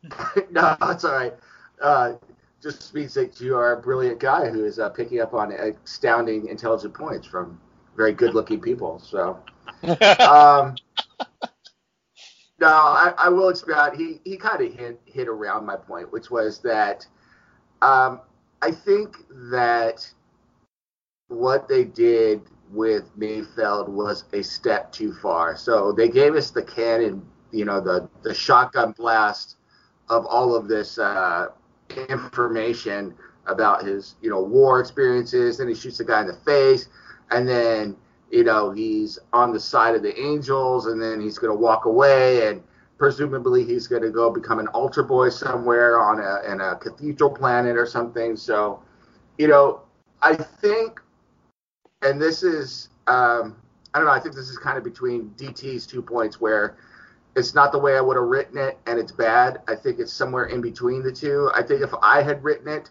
no, 0.50 0.76
that's 0.80 1.04
all 1.04 1.12
right. 1.12 1.34
Uh, 1.82 2.12
just 2.62 2.94
means 2.94 3.14
that 3.14 3.40
you 3.40 3.56
are 3.56 3.72
a 3.72 3.80
brilliant 3.80 4.18
guy 4.18 4.48
who 4.48 4.64
is 4.64 4.78
uh, 4.78 4.88
picking 4.88 5.20
up 5.20 5.34
on 5.34 5.52
astounding 5.52 6.48
intelligent 6.48 6.94
points 6.94 7.26
from 7.26 7.60
very 7.96 8.12
good-looking 8.12 8.60
people. 8.60 8.98
So, 8.98 9.38
um, 9.82 10.74
no, 12.58 12.68
I, 12.68 13.12
I, 13.18 13.28
will 13.28 13.48
expand. 13.48 13.96
He 13.96 14.20
he 14.24 14.36
kind 14.36 14.62
of 14.62 14.72
hit 14.72 15.00
hit 15.04 15.28
around 15.28 15.66
my 15.66 15.76
point, 15.76 16.10
which 16.12 16.30
was 16.30 16.60
that 16.60 17.06
um, 17.82 18.20
I 18.62 18.70
think 18.70 19.16
that 19.50 20.10
what 21.28 21.68
they 21.68 21.84
did 21.84 22.42
with 22.70 23.16
Mayfeld 23.18 23.88
was 23.88 24.24
a 24.32 24.42
step 24.42 24.92
too 24.92 25.12
far. 25.12 25.56
So 25.56 25.92
they 25.92 26.08
gave 26.08 26.34
us 26.34 26.50
the 26.50 26.62
cannon, 26.62 27.26
you 27.52 27.64
know, 27.64 27.80
the 27.80 28.08
the 28.22 28.34
shotgun 28.34 28.92
blast 28.92 29.56
of 30.08 30.24
all 30.26 30.54
of 30.54 30.68
this. 30.68 30.98
Uh, 30.98 31.48
information 32.08 33.14
about 33.46 33.84
his, 33.84 34.16
you 34.20 34.30
know, 34.30 34.42
war 34.42 34.80
experiences. 34.80 35.58
Then 35.58 35.68
he 35.68 35.74
shoots 35.74 35.98
the 35.98 36.04
guy 36.04 36.20
in 36.20 36.26
the 36.26 36.34
face, 36.34 36.88
and 37.30 37.48
then 37.48 37.96
you 38.30 38.44
know 38.44 38.70
he's 38.70 39.18
on 39.32 39.52
the 39.52 39.60
side 39.60 39.94
of 39.94 40.02
the 40.02 40.18
angels, 40.20 40.86
and 40.86 41.00
then 41.00 41.20
he's 41.20 41.38
going 41.38 41.52
to 41.52 41.58
walk 41.58 41.84
away, 41.84 42.48
and 42.48 42.62
presumably 42.98 43.64
he's 43.64 43.86
going 43.86 44.02
to 44.02 44.10
go 44.10 44.30
become 44.30 44.58
an 44.58 44.68
altar 44.68 45.02
boy 45.02 45.28
somewhere 45.28 46.00
on 46.00 46.20
a 46.20 46.52
in 46.52 46.60
a 46.60 46.76
cathedral 46.76 47.30
planet 47.30 47.76
or 47.76 47.86
something. 47.86 48.36
So, 48.36 48.82
you 49.38 49.48
know, 49.48 49.82
I 50.22 50.34
think, 50.34 51.00
and 52.02 52.20
this 52.20 52.42
is, 52.42 52.88
um, 53.06 53.56
I 53.94 53.98
don't 53.98 54.06
know, 54.06 54.12
I 54.12 54.20
think 54.20 54.34
this 54.34 54.48
is 54.48 54.58
kind 54.58 54.78
of 54.78 54.84
between 54.84 55.30
DT's 55.36 55.86
two 55.86 56.02
points 56.02 56.40
where 56.40 56.76
it's 57.36 57.54
not 57.54 57.70
the 57.70 57.78
way 57.78 57.96
I 57.96 58.00
would 58.00 58.16
have 58.16 58.26
written 58.26 58.56
it, 58.56 58.78
and 58.86 58.98
it's 58.98 59.12
bad. 59.12 59.60
I 59.68 59.76
think 59.76 59.98
it's 59.98 60.12
somewhere 60.12 60.46
in 60.46 60.62
between 60.62 61.02
the 61.02 61.12
two. 61.12 61.50
I 61.54 61.62
think 61.62 61.82
if 61.82 61.92
I 62.02 62.22
had 62.22 62.42
written 62.42 62.66
it, 62.66 62.90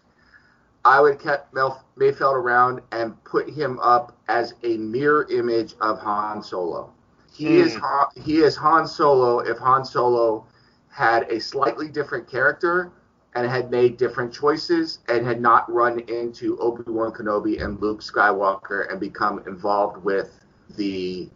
I 0.84 1.00
would 1.00 1.14
have 1.14 1.22
kept 1.22 1.54
Mayfeld 1.54 2.34
around 2.34 2.80
and 2.92 3.22
put 3.24 3.50
him 3.50 3.80
up 3.80 4.16
as 4.28 4.54
a 4.62 4.76
mirror 4.76 5.26
image 5.30 5.74
of 5.80 5.98
Han 5.98 6.42
Solo. 6.42 6.92
He 7.32 7.46
mm. 7.46 7.66
is 7.66 7.74
Han, 7.74 8.06
he 8.24 8.36
is 8.36 8.54
Han 8.56 8.86
Solo 8.86 9.40
if 9.40 9.58
Han 9.58 9.84
Solo 9.84 10.46
had 10.88 11.24
a 11.24 11.40
slightly 11.40 11.88
different 11.88 12.30
character, 12.30 12.92
and 13.34 13.46
had 13.50 13.70
made 13.70 13.98
different 13.98 14.32
choices 14.32 15.00
and 15.08 15.26
had 15.26 15.42
not 15.42 15.70
run 15.70 16.00
into 16.08 16.56
Obi 16.58 16.90
Wan 16.90 17.12
Kenobi 17.12 17.62
and 17.62 17.78
Luke 17.82 18.00
Skywalker 18.00 18.90
and 18.90 18.98
become 18.98 19.42
involved 19.46 20.02
with 20.02 20.40
the 20.76 21.28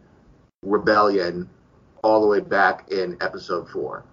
rebellion 0.63 1.47
all 2.03 2.21
the 2.21 2.27
way 2.27 2.39
back 2.39 2.91
in 2.91 3.17
Episode 3.21 3.69
Four. 3.69 4.05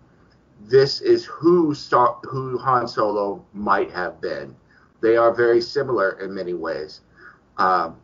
This 0.60 1.01
is 1.01 1.24
who 1.24 1.74
Star, 1.74 2.19
who 2.24 2.59
Han 2.59 2.89
Solo 2.89 3.44
might 3.52 3.90
have 3.93 4.20
been. 4.20 4.55
They 5.01 5.16
are 5.16 5.32
very 5.32 5.60
similar 5.60 6.19
in 6.20 6.35
many 6.35 6.55
ways. 6.55 7.01
Um, 7.56 7.97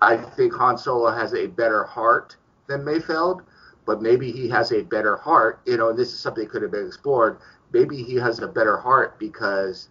I 0.00 0.16
think 0.16 0.54
Han 0.54 0.78
Solo 0.78 1.10
has 1.10 1.34
a 1.34 1.46
better 1.46 1.84
heart 1.84 2.36
than 2.66 2.82
Mayfeld, 2.82 3.42
but 3.84 4.00
maybe 4.00 4.32
he 4.32 4.48
has 4.48 4.72
a 4.72 4.82
better 4.82 5.16
heart. 5.16 5.60
You 5.66 5.76
know, 5.76 5.90
and 5.90 5.98
this 5.98 6.12
is 6.12 6.18
something 6.18 6.44
that 6.44 6.50
could 6.50 6.62
have 6.62 6.70
been 6.70 6.86
explored. 6.86 7.38
Maybe 7.72 8.02
he 8.02 8.16
has 8.16 8.40
a 8.40 8.48
better 8.48 8.78
heart 8.78 9.18
because 9.18 9.90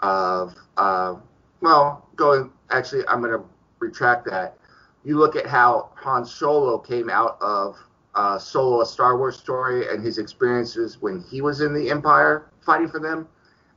of, 0.00 0.54
uh, 0.76 1.16
well, 1.60 2.08
going, 2.16 2.50
actually, 2.70 3.06
I'm 3.06 3.20
going 3.20 3.38
to 3.38 3.44
retract 3.78 4.24
that. 4.26 4.56
You 5.04 5.18
look 5.18 5.36
at 5.36 5.46
how 5.46 5.90
Han 5.96 6.24
Solo 6.24 6.78
came 6.78 7.10
out 7.10 7.36
of 7.40 7.76
uh, 8.14 8.38
Solo, 8.38 8.80
a 8.80 8.86
Star 8.86 9.16
Wars 9.18 9.36
story, 9.36 9.88
and 9.88 10.04
his 10.04 10.18
experiences 10.18 11.00
when 11.00 11.22
he 11.30 11.40
was 11.40 11.60
in 11.60 11.74
the 11.74 11.90
Empire 11.90 12.50
fighting 12.60 12.88
for 12.88 13.00
them. 13.00 13.28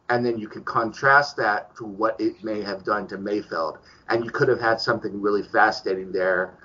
And 0.10 0.26
then 0.26 0.38
you 0.38 0.48
can 0.48 0.64
contrast 0.64 1.36
that 1.38 1.76
to 1.78 1.86
what 1.86 2.20
it 2.20 2.42
may 2.44 2.62
have 2.62 2.86
done 2.86 3.08
to 3.10 3.18
Mayfeld. 3.18 3.80
And 4.08 4.24
you 4.24 4.32
could 4.32 4.48
have 4.48 4.62
had 4.62 4.80
something 4.80 5.22
really 5.22 5.44
fascinating 5.44 6.14
there. 6.14 6.58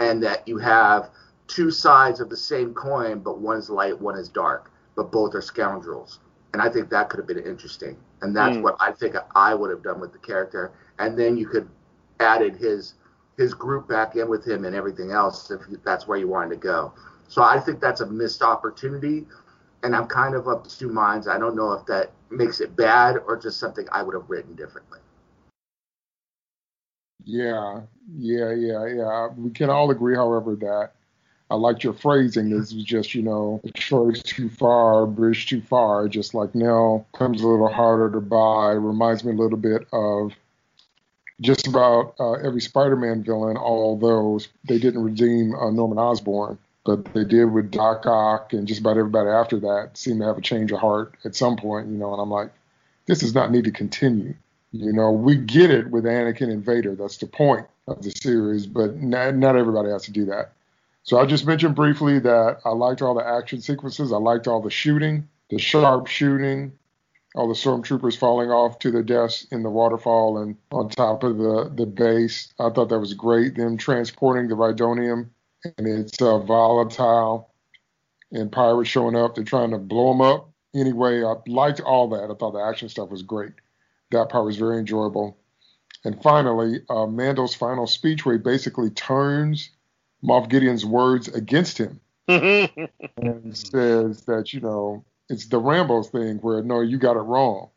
And 0.00 0.22
that 0.22 0.46
you 0.46 0.58
have 0.58 1.10
two 1.46 1.70
sides 1.70 2.20
of 2.20 2.28
the 2.28 2.36
same 2.36 2.74
coin, 2.74 3.20
but 3.20 3.38
one 3.38 3.56
is 3.56 3.70
light, 3.70 3.98
one 3.98 4.18
is 4.18 4.28
dark, 4.28 4.70
but 4.96 5.10
both 5.10 5.34
are 5.34 5.42
scoundrels. 5.42 6.20
And 6.52 6.60
I 6.60 6.68
think 6.68 6.90
that 6.90 7.08
could 7.08 7.18
have 7.18 7.26
been 7.26 7.38
interesting. 7.38 7.96
And 8.22 8.36
that's 8.36 8.56
mm. 8.56 8.62
what 8.62 8.76
I 8.80 8.92
think 8.92 9.14
I 9.34 9.54
would 9.54 9.70
have 9.70 9.82
done 9.82 10.00
with 10.00 10.12
the 10.12 10.18
character. 10.18 10.72
And 10.98 11.18
then 11.18 11.36
you 11.36 11.46
could 11.46 11.68
added 12.20 12.56
his 12.56 12.94
his 13.36 13.54
group 13.54 13.88
back 13.88 14.16
in 14.16 14.28
with 14.28 14.46
him 14.46 14.66
and 14.66 14.76
everything 14.76 15.12
else 15.12 15.50
if 15.50 15.60
that's 15.82 16.06
where 16.06 16.18
you 16.18 16.28
wanted 16.28 16.50
to 16.50 16.56
go. 16.56 16.92
So 17.30 17.42
I 17.42 17.60
think 17.60 17.80
that's 17.80 18.00
a 18.00 18.06
missed 18.06 18.42
opportunity. 18.42 19.24
And 19.84 19.94
I'm 19.94 20.08
kind 20.08 20.34
of 20.34 20.48
of 20.48 20.68
two 20.68 20.90
minds. 20.90 21.28
I 21.28 21.38
don't 21.38 21.54
know 21.54 21.72
if 21.72 21.86
that 21.86 22.10
makes 22.28 22.60
it 22.60 22.74
bad 22.76 23.16
or 23.26 23.36
just 23.36 23.58
something 23.58 23.86
I 23.92 24.02
would 24.02 24.14
have 24.14 24.28
written 24.28 24.54
differently. 24.56 24.98
Yeah, 27.24 27.82
yeah, 28.18 28.52
yeah, 28.52 28.84
yeah. 28.86 29.28
We 29.36 29.50
can 29.50 29.70
all 29.70 29.90
agree, 29.90 30.16
however, 30.16 30.56
that 30.56 30.90
I 31.50 31.54
liked 31.54 31.84
your 31.84 31.92
phrasing. 31.92 32.50
This 32.50 32.74
was 32.74 32.84
just, 32.84 33.14
you 33.14 33.22
know, 33.22 33.60
a 33.62 33.70
choice 33.70 34.22
too 34.22 34.50
far, 34.50 35.06
bridge 35.06 35.46
too 35.46 35.62
far. 35.62 36.08
Just 36.08 36.34
like 36.34 36.54
now 36.54 37.06
comes 37.16 37.42
a 37.42 37.46
little 37.46 37.72
harder 37.72 38.10
to 38.10 38.20
buy. 38.20 38.72
Reminds 38.72 39.24
me 39.24 39.32
a 39.32 39.36
little 39.36 39.56
bit 39.56 39.86
of 39.92 40.32
just 41.40 41.68
about 41.68 42.14
uh, 42.18 42.32
every 42.32 42.60
Spider-Man 42.60 43.22
villain, 43.22 43.56
although 43.56 44.40
they 44.68 44.78
didn't 44.78 45.04
redeem 45.04 45.54
uh, 45.54 45.70
Norman 45.70 45.98
Osborn, 45.98 46.58
but 46.84 47.04
they 47.12 47.24
did 47.24 47.46
with 47.46 47.70
Doc 47.70 48.06
Ock 48.06 48.52
and 48.52 48.66
just 48.66 48.80
about 48.80 48.96
everybody 48.96 49.28
after 49.28 49.60
that 49.60 49.90
seemed 49.94 50.20
to 50.20 50.26
have 50.26 50.38
a 50.38 50.42
change 50.42 50.72
of 50.72 50.80
heart 50.80 51.14
at 51.24 51.36
some 51.36 51.56
point, 51.56 51.88
you 51.88 51.96
know. 51.96 52.12
And 52.12 52.22
I'm 52.22 52.30
like, 52.30 52.50
this 53.06 53.20
does 53.20 53.34
not 53.34 53.50
need 53.50 53.64
to 53.64 53.70
continue. 53.70 54.34
You 54.72 54.92
know, 54.92 55.10
we 55.10 55.36
get 55.36 55.70
it 55.70 55.90
with 55.90 56.04
Anakin 56.04 56.50
and 56.50 56.64
Vader. 56.64 56.94
That's 56.94 57.18
the 57.18 57.26
point 57.26 57.66
of 57.86 58.02
the 58.02 58.10
series, 58.10 58.66
but 58.66 58.96
not, 58.96 59.34
not 59.34 59.56
everybody 59.56 59.90
has 59.90 60.04
to 60.04 60.12
do 60.12 60.24
that. 60.26 60.52
So 61.02 61.18
I 61.18 61.26
just 61.26 61.46
mentioned 61.46 61.74
briefly 61.74 62.18
that 62.20 62.58
I 62.64 62.70
liked 62.70 63.02
all 63.02 63.14
the 63.14 63.26
action 63.26 63.60
sequences. 63.60 64.12
I 64.12 64.16
liked 64.16 64.46
all 64.46 64.62
the 64.62 64.70
shooting, 64.70 65.28
the 65.48 65.58
sharp 65.58 66.06
shooting, 66.06 66.72
all 67.34 67.48
the 67.48 67.54
stormtroopers 67.54 68.16
falling 68.16 68.50
off 68.50 68.78
to 68.80 68.90
their 68.90 69.02
deaths 69.02 69.46
in 69.50 69.62
the 69.62 69.70
waterfall 69.70 70.38
and 70.38 70.56
on 70.70 70.88
top 70.88 71.24
of 71.24 71.38
the, 71.38 71.72
the 71.74 71.86
base. 71.86 72.52
I 72.58 72.70
thought 72.70 72.90
that 72.90 72.98
was 72.98 73.14
great. 73.14 73.56
Them 73.56 73.76
transporting 73.76 74.48
the 74.48 74.56
Rhydonium 74.56 75.28
and 75.64 75.86
it's 75.86 76.20
uh, 76.20 76.38
volatile 76.38 77.50
and 78.32 78.50
pirates 78.50 78.90
showing 78.90 79.16
up. 79.16 79.34
They're 79.34 79.44
trying 79.44 79.70
to 79.70 79.78
blow 79.78 80.12
them 80.12 80.20
up. 80.20 80.50
Anyway, 80.74 81.24
I 81.24 81.34
liked 81.46 81.80
all 81.80 82.08
that. 82.10 82.30
I 82.30 82.34
thought 82.34 82.52
the 82.52 82.60
action 82.60 82.88
stuff 82.88 83.10
was 83.10 83.22
great. 83.22 83.52
That 84.12 84.28
part 84.28 84.44
was 84.44 84.56
very 84.56 84.78
enjoyable. 84.78 85.36
And 86.04 86.22
finally, 86.22 86.80
uh, 86.88 87.06
Mando's 87.06 87.54
final 87.54 87.86
speech, 87.86 88.24
where 88.24 88.36
he 88.36 88.40
basically 88.40 88.90
turns 88.90 89.70
Moff 90.24 90.48
Gideon's 90.48 90.86
words 90.86 91.28
against 91.28 91.78
him 91.78 92.00
and 92.28 93.56
says 93.56 94.22
that, 94.22 94.52
you 94.52 94.60
know, 94.60 95.04
it's 95.28 95.46
the 95.46 95.58
Rambo 95.58 96.02
thing 96.04 96.38
where, 96.38 96.62
no, 96.62 96.80
you 96.80 96.98
got 96.98 97.16
it 97.16 97.20
wrong. 97.20 97.68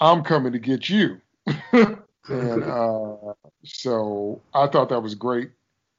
I'm 0.00 0.22
coming 0.22 0.52
to 0.52 0.58
get 0.58 0.88
you. 0.88 1.20
and 1.72 2.64
uh, 2.64 3.16
so 3.64 4.42
I 4.52 4.66
thought 4.66 4.90
that 4.90 5.02
was 5.02 5.14
great. 5.14 5.50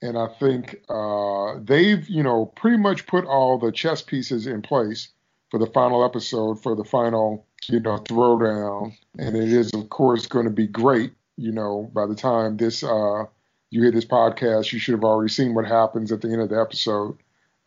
And 0.02 0.18
I 0.18 0.28
think 0.40 0.82
uh, 0.90 1.56
they've, 1.64 2.07
you 2.07 2.22
know, 2.24 2.45
pretty 2.45 2.78
much 2.78 3.07
put 3.07 3.26
all 3.26 3.57
the 3.57 3.72
chess 3.72 4.02
pieces 4.02 4.45
in 4.45 4.61
place 4.61 5.10
for 5.49 5.60
the 5.60 5.68
final 5.68 6.06
episode, 6.06 6.61
for 6.61 6.76
the 6.76 6.84
final, 6.84 7.45
you 7.68 7.80
know, 7.80 7.98
throwdown. 7.98 8.95
And 9.18 9.36
it 9.36 9.52
is, 9.52 9.74
of 9.74 9.90
course, 9.90 10.28
going 10.28 10.45
to 10.45 10.52
be 10.52 10.68
great. 10.68 11.14
You 11.38 11.52
know, 11.52 11.90
by 11.94 12.06
the 12.06 12.15
time 12.15 12.57
this 12.57 12.84
uh, 12.84 13.26
you 13.69 13.82
hear 13.82 13.91
this 13.91 14.06
podcast, 14.06 14.72
you 14.72 14.80
should 14.80 14.94
have 14.94 15.03
already 15.03 15.32
seen 15.32 15.53
what 15.53 15.65
happens 15.65 16.11
at 16.11 16.22
the 16.22 16.30
end 16.30 16.41
of 16.41 16.49
the 16.49 16.60
episode, 16.60 17.18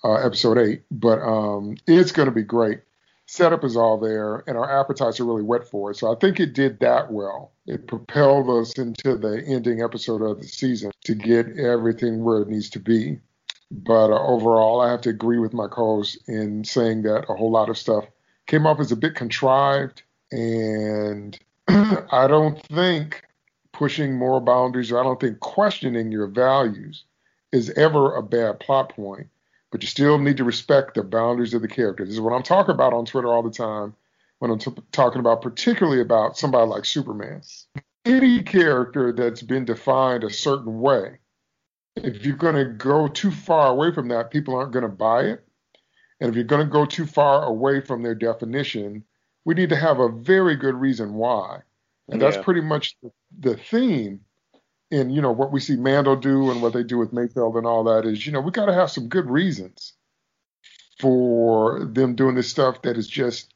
uh, 0.04 0.14
episode 0.14 0.58
eight. 0.58 0.82
But 0.90 1.20
um, 1.20 1.76
it's 1.86 2.12
going 2.12 2.26
to 2.26 2.34
be 2.34 2.42
great. 2.42 2.80
Setup 3.30 3.62
is 3.62 3.76
all 3.76 3.96
there, 3.96 4.42
and 4.48 4.58
our 4.58 4.68
appetites 4.80 5.20
are 5.20 5.24
really 5.24 5.44
wet 5.44 5.64
for 5.64 5.92
it. 5.92 5.96
So 5.96 6.12
I 6.12 6.16
think 6.16 6.40
it 6.40 6.52
did 6.52 6.80
that 6.80 7.12
well. 7.12 7.52
It 7.64 7.86
propelled 7.86 8.50
us 8.50 8.76
into 8.76 9.16
the 9.16 9.44
ending 9.46 9.84
episode 9.84 10.20
of 10.20 10.40
the 10.40 10.48
season 10.48 10.90
to 11.04 11.14
get 11.14 11.56
everything 11.56 12.24
where 12.24 12.42
it 12.42 12.48
needs 12.48 12.68
to 12.70 12.80
be. 12.80 13.20
But 13.70 14.10
uh, 14.10 14.20
overall, 14.26 14.80
I 14.80 14.90
have 14.90 15.02
to 15.02 15.10
agree 15.10 15.38
with 15.38 15.52
my 15.52 15.68
co-host 15.68 16.18
in 16.26 16.64
saying 16.64 17.02
that 17.02 17.26
a 17.28 17.34
whole 17.34 17.52
lot 17.52 17.68
of 17.68 17.78
stuff 17.78 18.04
came 18.48 18.66
off 18.66 18.80
as 18.80 18.90
a 18.90 18.96
bit 18.96 19.14
contrived, 19.14 20.02
and 20.32 21.38
I 21.68 22.26
don't 22.26 22.60
think 22.64 23.22
pushing 23.70 24.18
more 24.18 24.40
boundaries, 24.40 24.90
or 24.90 24.98
I 24.98 25.04
don't 25.04 25.20
think 25.20 25.38
questioning 25.38 26.10
your 26.10 26.26
values 26.26 27.04
is 27.52 27.70
ever 27.76 28.12
a 28.16 28.24
bad 28.24 28.58
plot 28.58 28.88
point. 28.88 29.28
But 29.70 29.82
you 29.82 29.86
still 29.86 30.18
need 30.18 30.36
to 30.38 30.44
respect 30.44 30.94
the 30.94 31.02
boundaries 31.02 31.54
of 31.54 31.62
the 31.62 31.68
character. 31.68 32.04
This 32.04 32.14
is 32.14 32.20
what 32.20 32.32
I'm 32.32 32.42
talking 32.42 32.74
about 32.74 32.92
on 32.92 33.06
Twitter 33.06 33.32
all 33.32 33.42
the 33.42 33.50
time 33.50 33.94
when 34.40 34.50
I'm 34.50 34.58
t- 34.58 34.72
talking 34.90 35.20
about, 35.20 35.42
particularly 35.42 36.00
about 36.00 36.36
somebody 36.36 36.66
like 36.66 36.84
Superman. 36.84 37.42
Any 38.04 38.42
character 38.42 39.12
that's 39.12 39.42
been 39.42 39.64
defined 39.64 40.24
a 40.24 40.30
certain 40.30 40.80
way, 40.80 41.18
if 41.96 42.24
you're 42.24 42.36
going 42.36 42.54
to 42.54 42.64
go 42.64 43.06
too 43.06 43.30
far 43.30 43.68
away 43.68 43.92
from 43.92 44.08
that, 44.08 44.30
people 44.30 44.56
aren't 44.56 44.72
going 44.72 44.82
to 44.82 44.88
buy 44.88 45.22
it. 45.24 45.44
And 46.20 46.28
if 46.28 46.34
you're 46.34 46.44
going 46.44 46.66
to 46.66 46.70
go 46.70 46.84
too 46.84 47.06
far 47.06 47.44
away 47.44 47.80
from 47.80 48.02
their 48.02 48.14
definition, 48.14 49.04
we 49.44 49.54
need 49.54 49.70
to 49.70 49.76
have 49.76 50.00
a 50.00 50.08
very 50.08 50.56
good 50.56 50.74
reason 50.74 51.14
why. 51.14 51.60
And 52.08 52.20
that's 52.20 52.36
pretty 52.38 52.60
much 52.60 52.96
the, 53.02 53.12
the 53.38 53.56
theme 53.56 54.20
in 54.90 55.10
you 55.10 55.22
know 55.22 55.32
what 55.32 55.52
we 55.52 55.60
see 55.60 55.76
Mando 55.76 56.16
do 56.16 56.50
and 56.50 56.62
what 56.62 56.72
they 56.72 56.82
do 56.82 56.98
with 56.98 57.12
Mayfeld 57.12 57.56
and 57.56 57.66
all 57.66 57.84
that 57.84 58.06
is 58.06 58.26
you 58.26 58.32
know 58.32 58.40
we 58.40 58.50
got 58.50 58.66
to 58.66 58.74
have 58.74 58.90
some 58.90 59.08
good 59.08 59.28
reasons 59.30 59.94
for 60.98 61.84
them 61.84 62.14
doing 62.14 62.34
this 62.34 62.50
stuff 62.50 62.82
that 62.82 62.96
is 62.96 63.06
just 63.06 63.54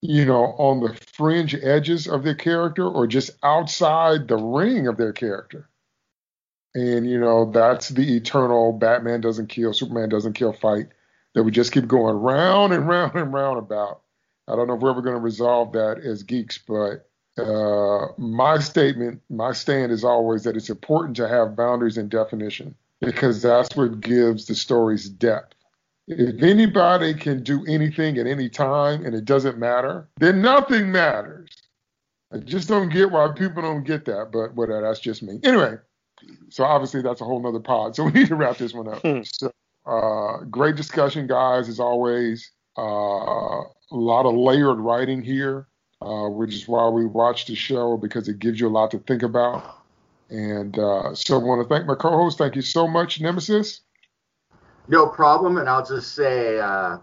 you 0.00 0.24
know 0.24 0.54
on 0.58 0.80
the 0.80 0.94
fringe 1.12 1.54
edges 1.54 2.06
of 2.06 2.22
their 2.22 2.34
character 2.34 2.86
or 2.86 3.06
just 3.06 3.30
outside 3.42 4.28
the 4.28 4.36
ring 4.36 4.86
of 4.86 4.96
their 4.96 5.12
character. 5.12 5.68
And 6.74 7.08
you 7.08 7.18
know 7.18 7.50
that's 7.50 7.88
the 7.88 8.16
eternal 8.16 8.72
Batman 8.72 9.20
doesn't 9.20 9.48
kill, 9.48 9.72
Superman 9.72 10.08
doesn't 10.08 10.34
kill 10.34 10.52
fight 10.52 10.88
that 11.34 11.42
we 11.42 11.50
just 11.50 11.72
keep 11.72 11.88
going 11.88 12.16
round 12.16 12.72
and 12.72 12.88
round 12.88 13.14
and 13.16 13.32
round 13.32 13.58
about. 13.58 14.02
I 14.46 14.56
don't 14.56 14.66
know 14.66 14.74
if 14.74 14.80
we're 14.80 14.90
ever 14.90 15.02
going 15.02 15.16
to 15.16 15.20
resolve 15.20 15.72
that 15.72 15.98
as 15.98 16.22
geeks, 16.22 16.58
but 16.58 17.07
uh, 17.38 18.08
my 18.18 18.58
statement, 18.58 19.22
my 19.30 19.52
stand 19.52 19.92
is 19.92 20.04
always 20.04 20.44
that 20.44 20.56
it's 20.56 20.70
important 20.70 21.16
to 21.16 21.28
have 21.28 21.56
boundaries 21.56 21.96
and 21.96 22.10
definition 22.10 22.74
because 23.00 23.42
that's 23.42 23.74
what 23.76 24.00
gives 24.00 24.46
the 24.46 24.54
stories 24.54 25.08
depth. 25.08 25.54
If 26.08 26.42
anybody 26.42 27.14
can 27.14 27.42
do 27.42 27.64
anything 27.66 28.18
at 28.18 28.26
any 28.26 28.48
time 28.48 29.04
and 29.04 29.14
it 29.14 29.24
doesn't 29.24 29.58
matter, 29.58 30.08
then 30.16 30.40
nothing 30.40 30.90
matters. 30.90 31.50
I 32.32 32.38
just 32.38 32.68
don't 32.68 32.88
get 32.88 33.10
why 33.10 33.28
people 33.36 33.62
don't 33.62 33.84
get 33.84 34.04
that, 34.06 34.30
but 34.32 34.54
whatever, 34.54 34.82
that's 34.82 35.00
just 35.00 35.22
me. 35.22 35.38
Anyway, 35.44 35.76
so 36.48 36.64
obviously 36.64 37.02
that's 37.02 37.20
a 37.20 37.24
whole 37.24 37.40
nother 37.40 37.60
pod. 37.60 37.94
So 37.94 38.04
we 38.06 38.12
need 38.12 38.28
to 38.28 38.36
wrap 38.36 38.56
this 38.56 38.72
one 38.72 38.88
up. 38.88 39.02
Hmm. 39.02 39.20
So, 39.22 39.52
uh, 39.86 40.44
great 40.44 40.76
discussion, 40.76 41.26
guys, 41.26 41.68
as 41.68 41.78
always. 41.78 42.50
Uh, 42.76 43.62
a 43.90 43.96
lot 43.96 44.26
of 44.26 44.34
layered 44.34 44.78
writing 44.78 45.22
here 45.22 45.67
uh, 46.00 46.28
which 46.28 46.54
is 46.54 46.68
why 46.68 46.88
we 46.88 47.04
watch 47.06 47.46
the 47.46 47.54
show 47.54 47.96
because 47.96 48.28
it 48.28 48.38
gives 48.38 48.60
you 48.60 48.68
a 48.68 48.70
lot 48.70 48.90
to 48.92 48.98
think 48.98 49.22
about. 49.22 49.78
And 50.30 50.78
uh, 50.78 51.14
so 51.14 51.40
I 51.40 51.42
want 51.42 51.62
to 51.62 51.74
thank 51.74 51.86
my 51.86 51.94
co-host. 51.94 52.38
Thank 52.38 52.56
you 52.56 52.62
so 52.62 52.86
much, 52.86 53.20
Nemesis. 53.20 53.80
No 54.88 55.06
problem. 55.06 55.58
And 55.58 55.68
I'll 55.68 55.84
just 55.84 56.14
say 56.14 56.58
uh, 56.58 56.98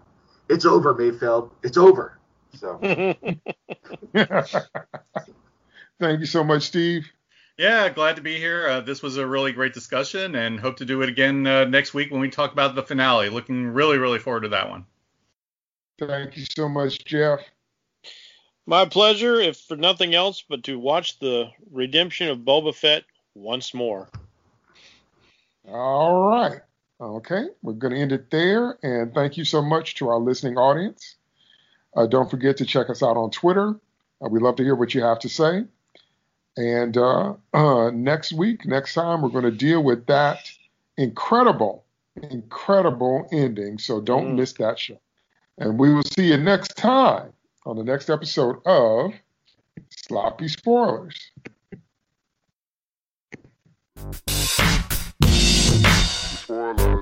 it's 0.48 0.64
over, 0.64 0.94
Mayfeld. 0.94 1.50
It's 1.62 1.76
over. 1.76 2.18
So. 2.54 2.78
Thank 5.98 6.20
you 6.20 6.26
so 6.26 6.44
much, 6.44 6.64
Steve. 6.64 7.10
Yeah, 7.58 7.88
glad 7.88 8.16
to 8.16 8.22
be 8.22 8.36
here. 8.36 8.68
Uh, 8.68 8.80
this 8.80 9.02
was 9.02 9.16
a 9.16 9.26
really 9.26 9.52
great 9.52 9.72
discussion, 9.72 10.34
and 10.34 10.60
hope 10.60 10.76
to 10.76 10.84
do 10.84 11.00
it 11.00 11.08
again 11.08 11.46
uh, 11.46 11.64
next 11.64 11.94
week 11.94 12.10
when 12.10 12.20
we 12.20 12.28
talk 12.28 12.52
about 12.52 12.74
the 12.74 12.82
finale. 12.82 13.30
Looking 13.30 13.68
really, 13.68 13.96
really 13.96 14.18
forward 14.18 14.42
to 14.42 14.48
that 14.50 14.68
one. 14.68 14.84
Thank 15.98 16.36
you 16.36 16.44
so 16.44 16.68
much, 16.68 17.02
Jeff. 17.06 17.40
My 18.68 18.84
pleasure, 18.84 19.36
if 19.40 19.58
for 19.58 19.76
nothing 19.76 20.14
else, 20.14 20.42
but 20.46 20.64
to 20.64 20.78
watch 20.78 21.20
the 21.20 21.50
redemption 21.70 22.28
of 22.28 22.38
Boba 22.38 22.74
Fett 22.74 23.04
once 23.34 23.72
more. 23.72 24.08
All 25.68 26.28
right. 26.28 26.60
Okay, 27.00 27.44
we're 27.62 27.74
going 27.74 27.94
to 27.94 28.00
end 28.00 28.12
it 28.12 28.30
there. 28.30 28.78
And 28.82 29.14
thank 29.14 29.36
you 29.36 29.44
so 29.44 29.62
much 29.62 29.96
to 29.96 30.08
our 30.08 30.18
listening 30.18 30.56
audience. 30.56 31.16
Uh, 31.94 32.06
don't 32.06 32.30
forget 32.30 32.56
to 32.56 32.64
check 32.64 32.90
us 32.90 33.02
out 33.02 33.16
on 33.16 33.30
Twitter. 33.30 33.78
Uh, 34.20 34.28
we 34.28 34.40
love 34.40 34.56
to 34.56 34.64
hear 34.64 34.74
what 34.74 34.94
you 34.94 35.02
have 35.02 35.20
to 35.20 35.28
say. 35.28 35.64
And 36.56 36.96
uh, 36.96 37.34
uh 37.52 37.90
next 37.94 38.32
week, 38.32 38.66
next 38.66 38.94
time, 38.94 39.22
we're 39.22 39.28
going 39.28 39.44
to 39.44 39.50
deal 39.50 39.82
with 39.82 40.06
that 40.06 40.50
incredible, 40.96 41.84
incredible 42.30 43.28
ending. 43.30 43.78
So 43.78 44.00
don't 44.00 44.32
mm. 44.32 44.36
miss 44.36 44.54
that 44.54 44.78
show. 44.78 44.98
And 45.58 45.78
we 45.78 45.92
will 45.92 46.02
see 46.02 46.28
you 46.28 46.38
next 46.38 46.76
time 46.76 47.32
on 47.66 47.76
the 47.76 47.84
next 47.84 48.08
episode 48.08 48.56
of 48.64 49.12
Sloppy 49.90 50.46
Spoilers. 50.46 51.32
Spoiler. 55.28 56.95